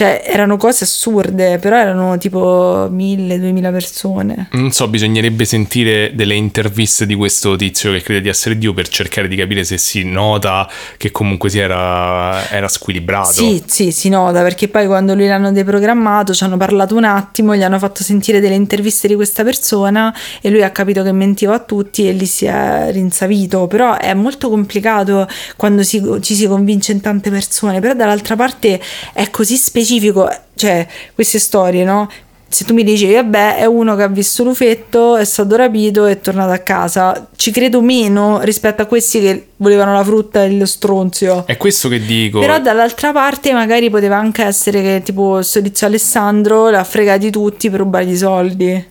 Cioè 0.00 0.22
erano 0.24 0.56
cose 0.56 0.84
assurde, 0.84 1.58
però 1.58 1.76
erano 1.76 2.16
tipo 2.16 2.88
mille, 2.90 3.38
duemila 3.38 3.70
persone. 3.70 4.48
Non 4.52 4.72
so, 4.72 4.88
bisognerebbe 4.88 5.44
sentire 5.44 6.12
delle 6.14 6.32
interviste 6.34 7.04
di 7.04 7.14
questo 7.14 7.54
tizio 7.54 7.92
che 7.92 8.00
crede 8.00 8.22
di 8.22 8.30
essere 8.30 8.56
Dio 8.56 8.72
per 8.72 8.88
cercare 8.88 9.28
di 9.28 9.36
capire 9.36 9.62
se 9.62 9.76
si 9.76 10.02
nota 10.04 10.66
che 10.96 11.10
comunque 11.10 11.50
si 11.50 11.58
era, 11.58 12.48
era 12.48 12.66
squilibrato. 12.66 13.30
Sì, 13.30 13.62
sì, 13.66 13.92
si 13.92 14.08
nota 14.08 14.40
perché 14.40 14.68
poi 14.68 14.86
quando 14.86 15.14
lui 15.14 15.26
l'hanno 15.26 15.52
deprogrammato 15.52 16.32
ci 16.32 16.44
hanno 16.44 16.56
parlato 16.56 16.96
un 16.96 17.04
attimo, 17.04 17.54
gli 17.54 17.62
hanno 17.62 17.78
fatto 17.78 18.02
sentire 18.02 18.40
delle 18.40 18.54
interviste 18.54 19.06
di 19.06 19.14
questa 19.14 19.44
persona 19.44 20.16
e 20.40 20.48
lui 20.48 20.62
ha 20.62 20.70
capito 20.70 21.02
che 21.02 21.12
mentiva 21.12 21.52
a 21.56 21.58
tutti 21.58 22.08
e 22.08 22.12
lì 22.12 22.24
si 22.24 22.46
è 22.46 22.88
rinsavito. 22.90 23.66
Però 23.66 23.98
è 23.98 24.14
molto 24.14 24.48
complicato 24.48 25.28
quando 25.58 25.82
si- 25.82 26.02
ci 26.22 26.34
si 26.34 26.46
convince 26.46 26.92
in 26.92 27.02
tante 27.02 27.28
persone, 27.28 27.80
però 27.80 27.92
dall'altra 27.92 28.34
parte 28.34 28.80
è 29.12 29.28
così 29.28 29.56
specifico, 29.56 29.88
cioè 30.54 30.86
queste 31.14 31.38
storie, 31.38 31.84
no? 31.84 32.08
Se 32.52 32.64
tu 32.64 32.74
mi 32.74 32.82
dici, 32.82 33.12
vabbè, 33.12 33.58
è 33.58 33.64
uno 33.64 33.94
che 33.94 34.02
ha 34.02 34.08
visto 34.08 34.42
l'ufetto, 34.42 35.16
è 35.16 35.24
stato 35.24 35.54
rapito 35.54 36.06
e 36.06 36.12
è 36.12 36.20
tornato 36.20 36.50
a 36.50 36.58
casa, 36.58 37.28
ci 37.36 37.52
credo 37.52 37.80
meno 37.80 38.40
rispetto 38.40 38.82
a 38.82 38.86
questi 38.86 39.20
che 39.20 39.46
volevano 39.58 39.92
la 39.92 40.02
frutta 40.02 40.42
e 40.42 40.50
lo 40.50 40.66
stronzio. 40.66 41.46
È 41.46 41.56
questo 41.56 41.88
che 41.88 42.00
dico. 42.00 42.40
Però 42.40 42.58
dall'altra 42.58 43.12
parte 43.12 43.52
magari 43.52 43.88
poteva 43.88 44.16
anche 44.16 44.42
essere 44.42 44.82
che 44.82 45.02
tipo 45.04 45.42
sto 45.42 45.62
tizio 45.62 45.86
Alessandro 45.86 46.70
l'ha 46.70 46.82
fregati 46.82 47.30
tutti 47.30 47.70
per 47.70 47.80
rubargli 47.80 48.10
i 48.10 48.16
soldi. 48.16 48.89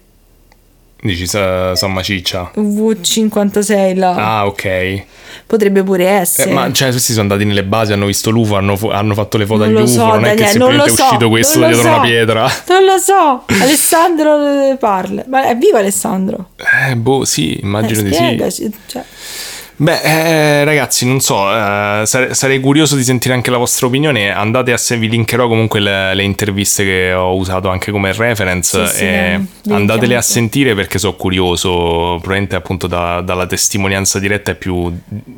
Dici 1.01 1.27
sa, 1.27 1.75
San 1.75 1.93
Maciccia. 1.93 2.51
V56 2.57 3.95
là. 3.97 4.15
Ah, 4.39 4.45
ok. 4.47 4.65
Eh, 4.65 5.05
Potrebbe 5.47 5.81
pure 5.83 6.05
essere. 6.05 6.51
ma 6.51 6.69
cioè, 6.73 6.89
questi 6.89 7.11
sono 7.13 7.23
andati 7.23 7.45
nelle 7.45 7.63
basi, 7.63 7.93
hanno 7.93 8.05
visto 8.05 8.29
l'UFO, 8.31 8.55
hanno, 8.55 8.75
fo- 8.75 8.91
hanno 8.91 9.13
fatto 9.13 9.37
le 9.37 9.45
foto 9.45 9.63
Non 9.65 9.77
agli 9.77 9.81
UFO. 9.83 9.91
so, 9.93 10.05
non 10.05 10.25
è 10.25 10.33
che 10.35 10.57
non 10.57 10.73
è 10.79 10.87
so, 10.89 11.03
uscito 11.03 11.29
questo 11.29 11.59
dietro 11.59 11.81
una 11.87 11.95
so. 11.95 12.01
pietra. 12.01 12.41
Non 12.67 12.83
lo 12.83 12.97
so, 12.97 13.43
Alessandro 13.61 14.37
ne 14.67 14.75
parla. 14.77 15.23
Ma 15.27 15.47
è 15.47 15.55
vivo 15.55 15.77
Alessandro? 15.77 16.49
Eh, 16.89 16.95
boh, 16.97 17.23
sì, 17.23 17.59
immagino 17.61 18.01
Eh, 18.01 18.03
di 18.03 18.09
sì. 18.09 18.15
spiegaci, 18.15 18.71
cioè. 18.87 19.03
Beh, 19.81 20.01
eh, 20.01 20.63
ragazzi, 20.65 21.05
non 21.05 21.21
so, 21.21 21.49
eh, 21.49 22.01
sare- 22.05 22.33
sarei 22.33 22.59
curioso 22.59 22.97
di 22.97 23.03
sentire 23.03 23.33
anche 23.33 23.49
la 23.49 23.55
vostra 23.55 23.87
opinione. 23.87 24.29
Andate 24.29 24.73
a 24.73 24.77
se 24.77 24.97
vi 24.97 25.07
linkerò 25.07 25.47
comunque 25.47 25.79
le, 25.79 26.13
le 26.15 26.23
interviste 26.23 26.83
che 26.83 27.13
ho 27.13 27.33
usato 27.37 27.69
anche 27.69 27.89
come 27.89 28.11
reference. 28.11 28.87
Sì, 28.87 28.95
sì, 28.97 29.03
e 29.05 29.39
dai, 29.63 29.75
andatele 29.77 30.17
a 30.17 30.21
sentire 30.21 30.75
perché 30.75 30.99
sono 30.99 31.13
curioso. 31.13 31.69
Probabilmente 32.19 32.57
appunto 32.57 32.87
da- 32.87 33.21
dalla 33.21 33.45
testimonianza 33.47 34.19
diretta 34.19 34.51
è 34.51 34.55
più, 34.55 34.93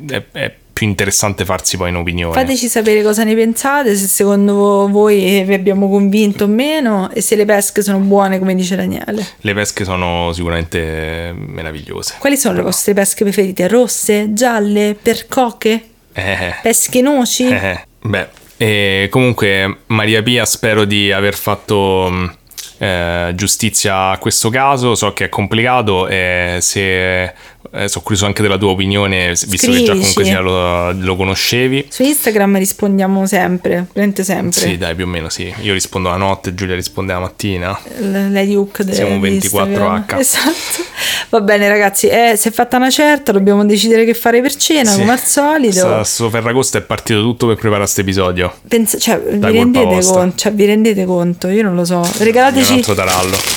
è, 0.08 0.22
è 0.32 0.52
più 0.82 0.90
interessante 0.90 1.44
farsi 1.44 1.76
poi 1.76 1.90
un'opinione. 1.90 2.34
Fateci 2.34 2.66
sapere 2.66 3.04
cosa 3.04 3.22
ne 3.22 3.36
pensate, 3.36 3.94
se 3.94 4.06
secondo 4.08 4.88
voi 4.90 5.44
vi 5.46 5.54
abbiamo 5.54 5.88
convinto 5.88 6.44
o 6.44 6.46
meno 6.48 7.08
e 7.12 7.20
se 7.20 7.36
le 7.36 7.44
pesche 7.44 7.82
sono 7.82 7.98
buone 7.98 8.40
come 8.40 8.56
dice 8.56 8.74
Daniele. 8.74 9.24
Le 9.42 9.54
pesche 9.54 9.84
sono 9.84 10.32
sicuramente 10.32 11.32
meravigliose. 11.36 12.16
Quali 12.18 12.36
sono 12.36 12.56
le 12.56 12.62
vostre 12.62 12.94
pesche 12.94 13.22
preferite? 13.22 13.68
Rosse, 13.68 14.32
gialle, 14.32 14.96
percoche, 15.00 15.84
Eh, 16.14 16.54
pesche 16.60 17.00
noci? 17.00 17.46
eh, 17.46 17.86
beh, 18.00 18.26
e 18.56 19.06
comunque 19.08 19.78
Maria 19.86 20.20
Pia 20.22 20.44
spero 20.44 20.84
di 20.84 21.12
aver 21.12 21.34
fatto 21.34 22.08
mh, 22.10 22.34
eh, 22.78 23.32
giustizia 23.36 24.08
a 24.10 24.18
questo 24.18 24.50
caso, 24.50 24.96
so 24.96 25.12
che 25.12 25.26
è 25.26 25.28
complicato 25.28 26.08
e 26.08 26.58
se 26.60 27.32
eh, 27.74 27.88
sono 27.88 28.02
curioso 28.04 28.26
anche 28.26 28.42
della 28.42 28.58
tua 28.58 28.70
opinione, 28.70 29.28
visto 29.46 29.70
che 29.70 29.82
già 29.82 29.92
comunque 29.92 30.04
Scrivici. 30.04 30.24
sia 30.30 30.40
lo, 30.40 30.92
lo 30.92 31.16
conoscevi. 31.16 31.86
Su 31.88 32.02
Instagram 32.02 32.58
rispondiamo 32.58 33.26
sempre, 33.26 33.86
veramente 33.92 34.24
sempre. 34.24 34.60
Sì, 34.60 34.76
dai, 34.76 34.94
più 34.94 35.04
o 35.04 35.08
meno 35.08 35.28
sì. 35.28 35.52
Io 35.62 35.72
rispondo 35.72 36.08
la 36.10 36.16
notte, 36.16 36.54
Giulia 36.54 36.74
risponde 36.74 37.12
la 37.12 37.20
mattina. 37.20 37.78
L- 37.98 38.30
Lady 38.30 38.54
Hook 38.54 38.82
de- 38.82 38.94
Siamo 38.94 39.18
di 39.18 39.28
24H. 39.30 39.34
Instagram. 39.34 40.04
Esatto. 40.22 40.90
Va 41.30 41.40
bene, 41.40 41.66
ragazzi. 41.68 42.06
Eh, 42.08 42.34
si 42.36 42.48
è 42.48 42.50
fatta 42.50 42.76
una 42.76 42.90
certa, 42.90 43.32
dobbiamo 43.32 43.64
decidere 43.64 44.04
che 44.04 44.12
fare 44.14 44.40
per 44.42 44.54
cena, 44.54 44.90
Sì. 44.90 44.98
come 45.00 45.12
al 45.12 45.20
solito. 45.20 46.04
Sto 46.04 46.28
Ferragosto 46.30 46.76
è 46.78 46.82
partito 46.82 47.20
tutto 47.20 47.46
per 47.46 47.54
preparare 47.56 47.82
questo 47.84 48.02
episodio. 48.02 48.52
Pensa- 48.68 48.98
cioè, 48.98 49.18
vi, 49.20 49.40
rendete 49.40 50.00
conto, 50.04 50.36
cioè, 50.36 50.52
vi 50.52 50.64
rendete 50.66 51.04
conto? 51.06 51.48
Io 51.48 51.62
non 51.62 51.74
lo 51.74 51.84
so. 51.84 52.06
Regalateci, 52.18 52.84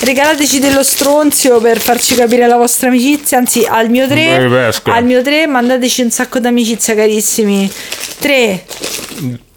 regalateci 0.01 0.59
dello 0.59 0.83
stronzio 0.83 1.59
per 1.59 1.79
farci 1.79 2.15
capire 2.15 2.47
la 2.47 2.57
vostra 2.57 2.87
amicizia. 2.87 3.37
Anzi, 3.37 3.65
al 3.67 3.89
mio 3.89 4.05
Due 4.07 4.15
3, 4.15 4.48
pesche. 4.49 4.91
al 4.91 5.03
mio 5.06 5.22
3 5.22 5.48
mandateci 5.48 6.02
un 6.02 6.11
sacco 6.11 6.40
d'amicizia, 6.40 6.95
carissimi. 6.95 7.69
3. 8.19 8.64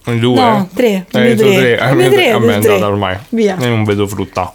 Due? 0.04 0.34
No, 0.40 0.68
tre. 0.74 1.04
Il 1.10 1.20
Eh, 1.20 1.24
mio 1.24 1.36
tu 1.36 1.42
tre. 1.42 1.54
tre. 1.54 1.70
Il 1.72 1.78
Eh, 1.80 1.94
mio 1.94 2.08
me 2.08 2.08
mio 2.08 2.18
è 2.18 2.54
andata 2.54 2.86
ormai. 2.86 3.16
Via. 3.30 3.56
Io 3.60 3.68
non 3.68 3.84
vedo 3.84 4.06
frutta. 4.06 4.52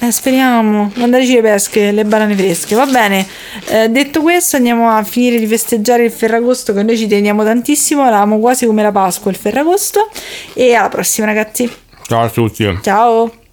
Eh, 0.00 0.10
speriamo, 0.10 0.90
mandateci 0.94 1.34
le 1.34 1.40
pesche, 1.42 1.92
le 1.92 2.04
banane 2.04 2.34
fresche. 2.34 2.74
Va 2.74 2.86
bene, 2.86 3.26
Eh, 3.68 3.88
detto 3.90 4.22
questo 4.22 4.56
andiamo 4.56 4.90
a 4.90 5.02
finire 5.04 5.38
di 5.38 5.46
festeggiare 5.46 6.04
il 6.04 6.10
Ferragosto 6.10 6.72
che 6.72 6.82
noi 6.82 6.96
ci 6.96 7.06
teniamo 7.06 7.44
tantissimo, 7.44 8.08
l'amo 8.08 8.38
quasi 8.38 8.66
come 8.66 8.82
la 8.82 8.92
Pasqua 8.92 9.30
il 9.30 9.36
Ferragosto 9.36 10.08
e 10.54 10.74
alla 10.74 10.88
prossima 10.88 11.26
ragazzi. 11.26 11.70
Ciao 12.06 12.22
a 12.22 12.28
tutti. 12.28 12.78
Ciao! 12.82 13.43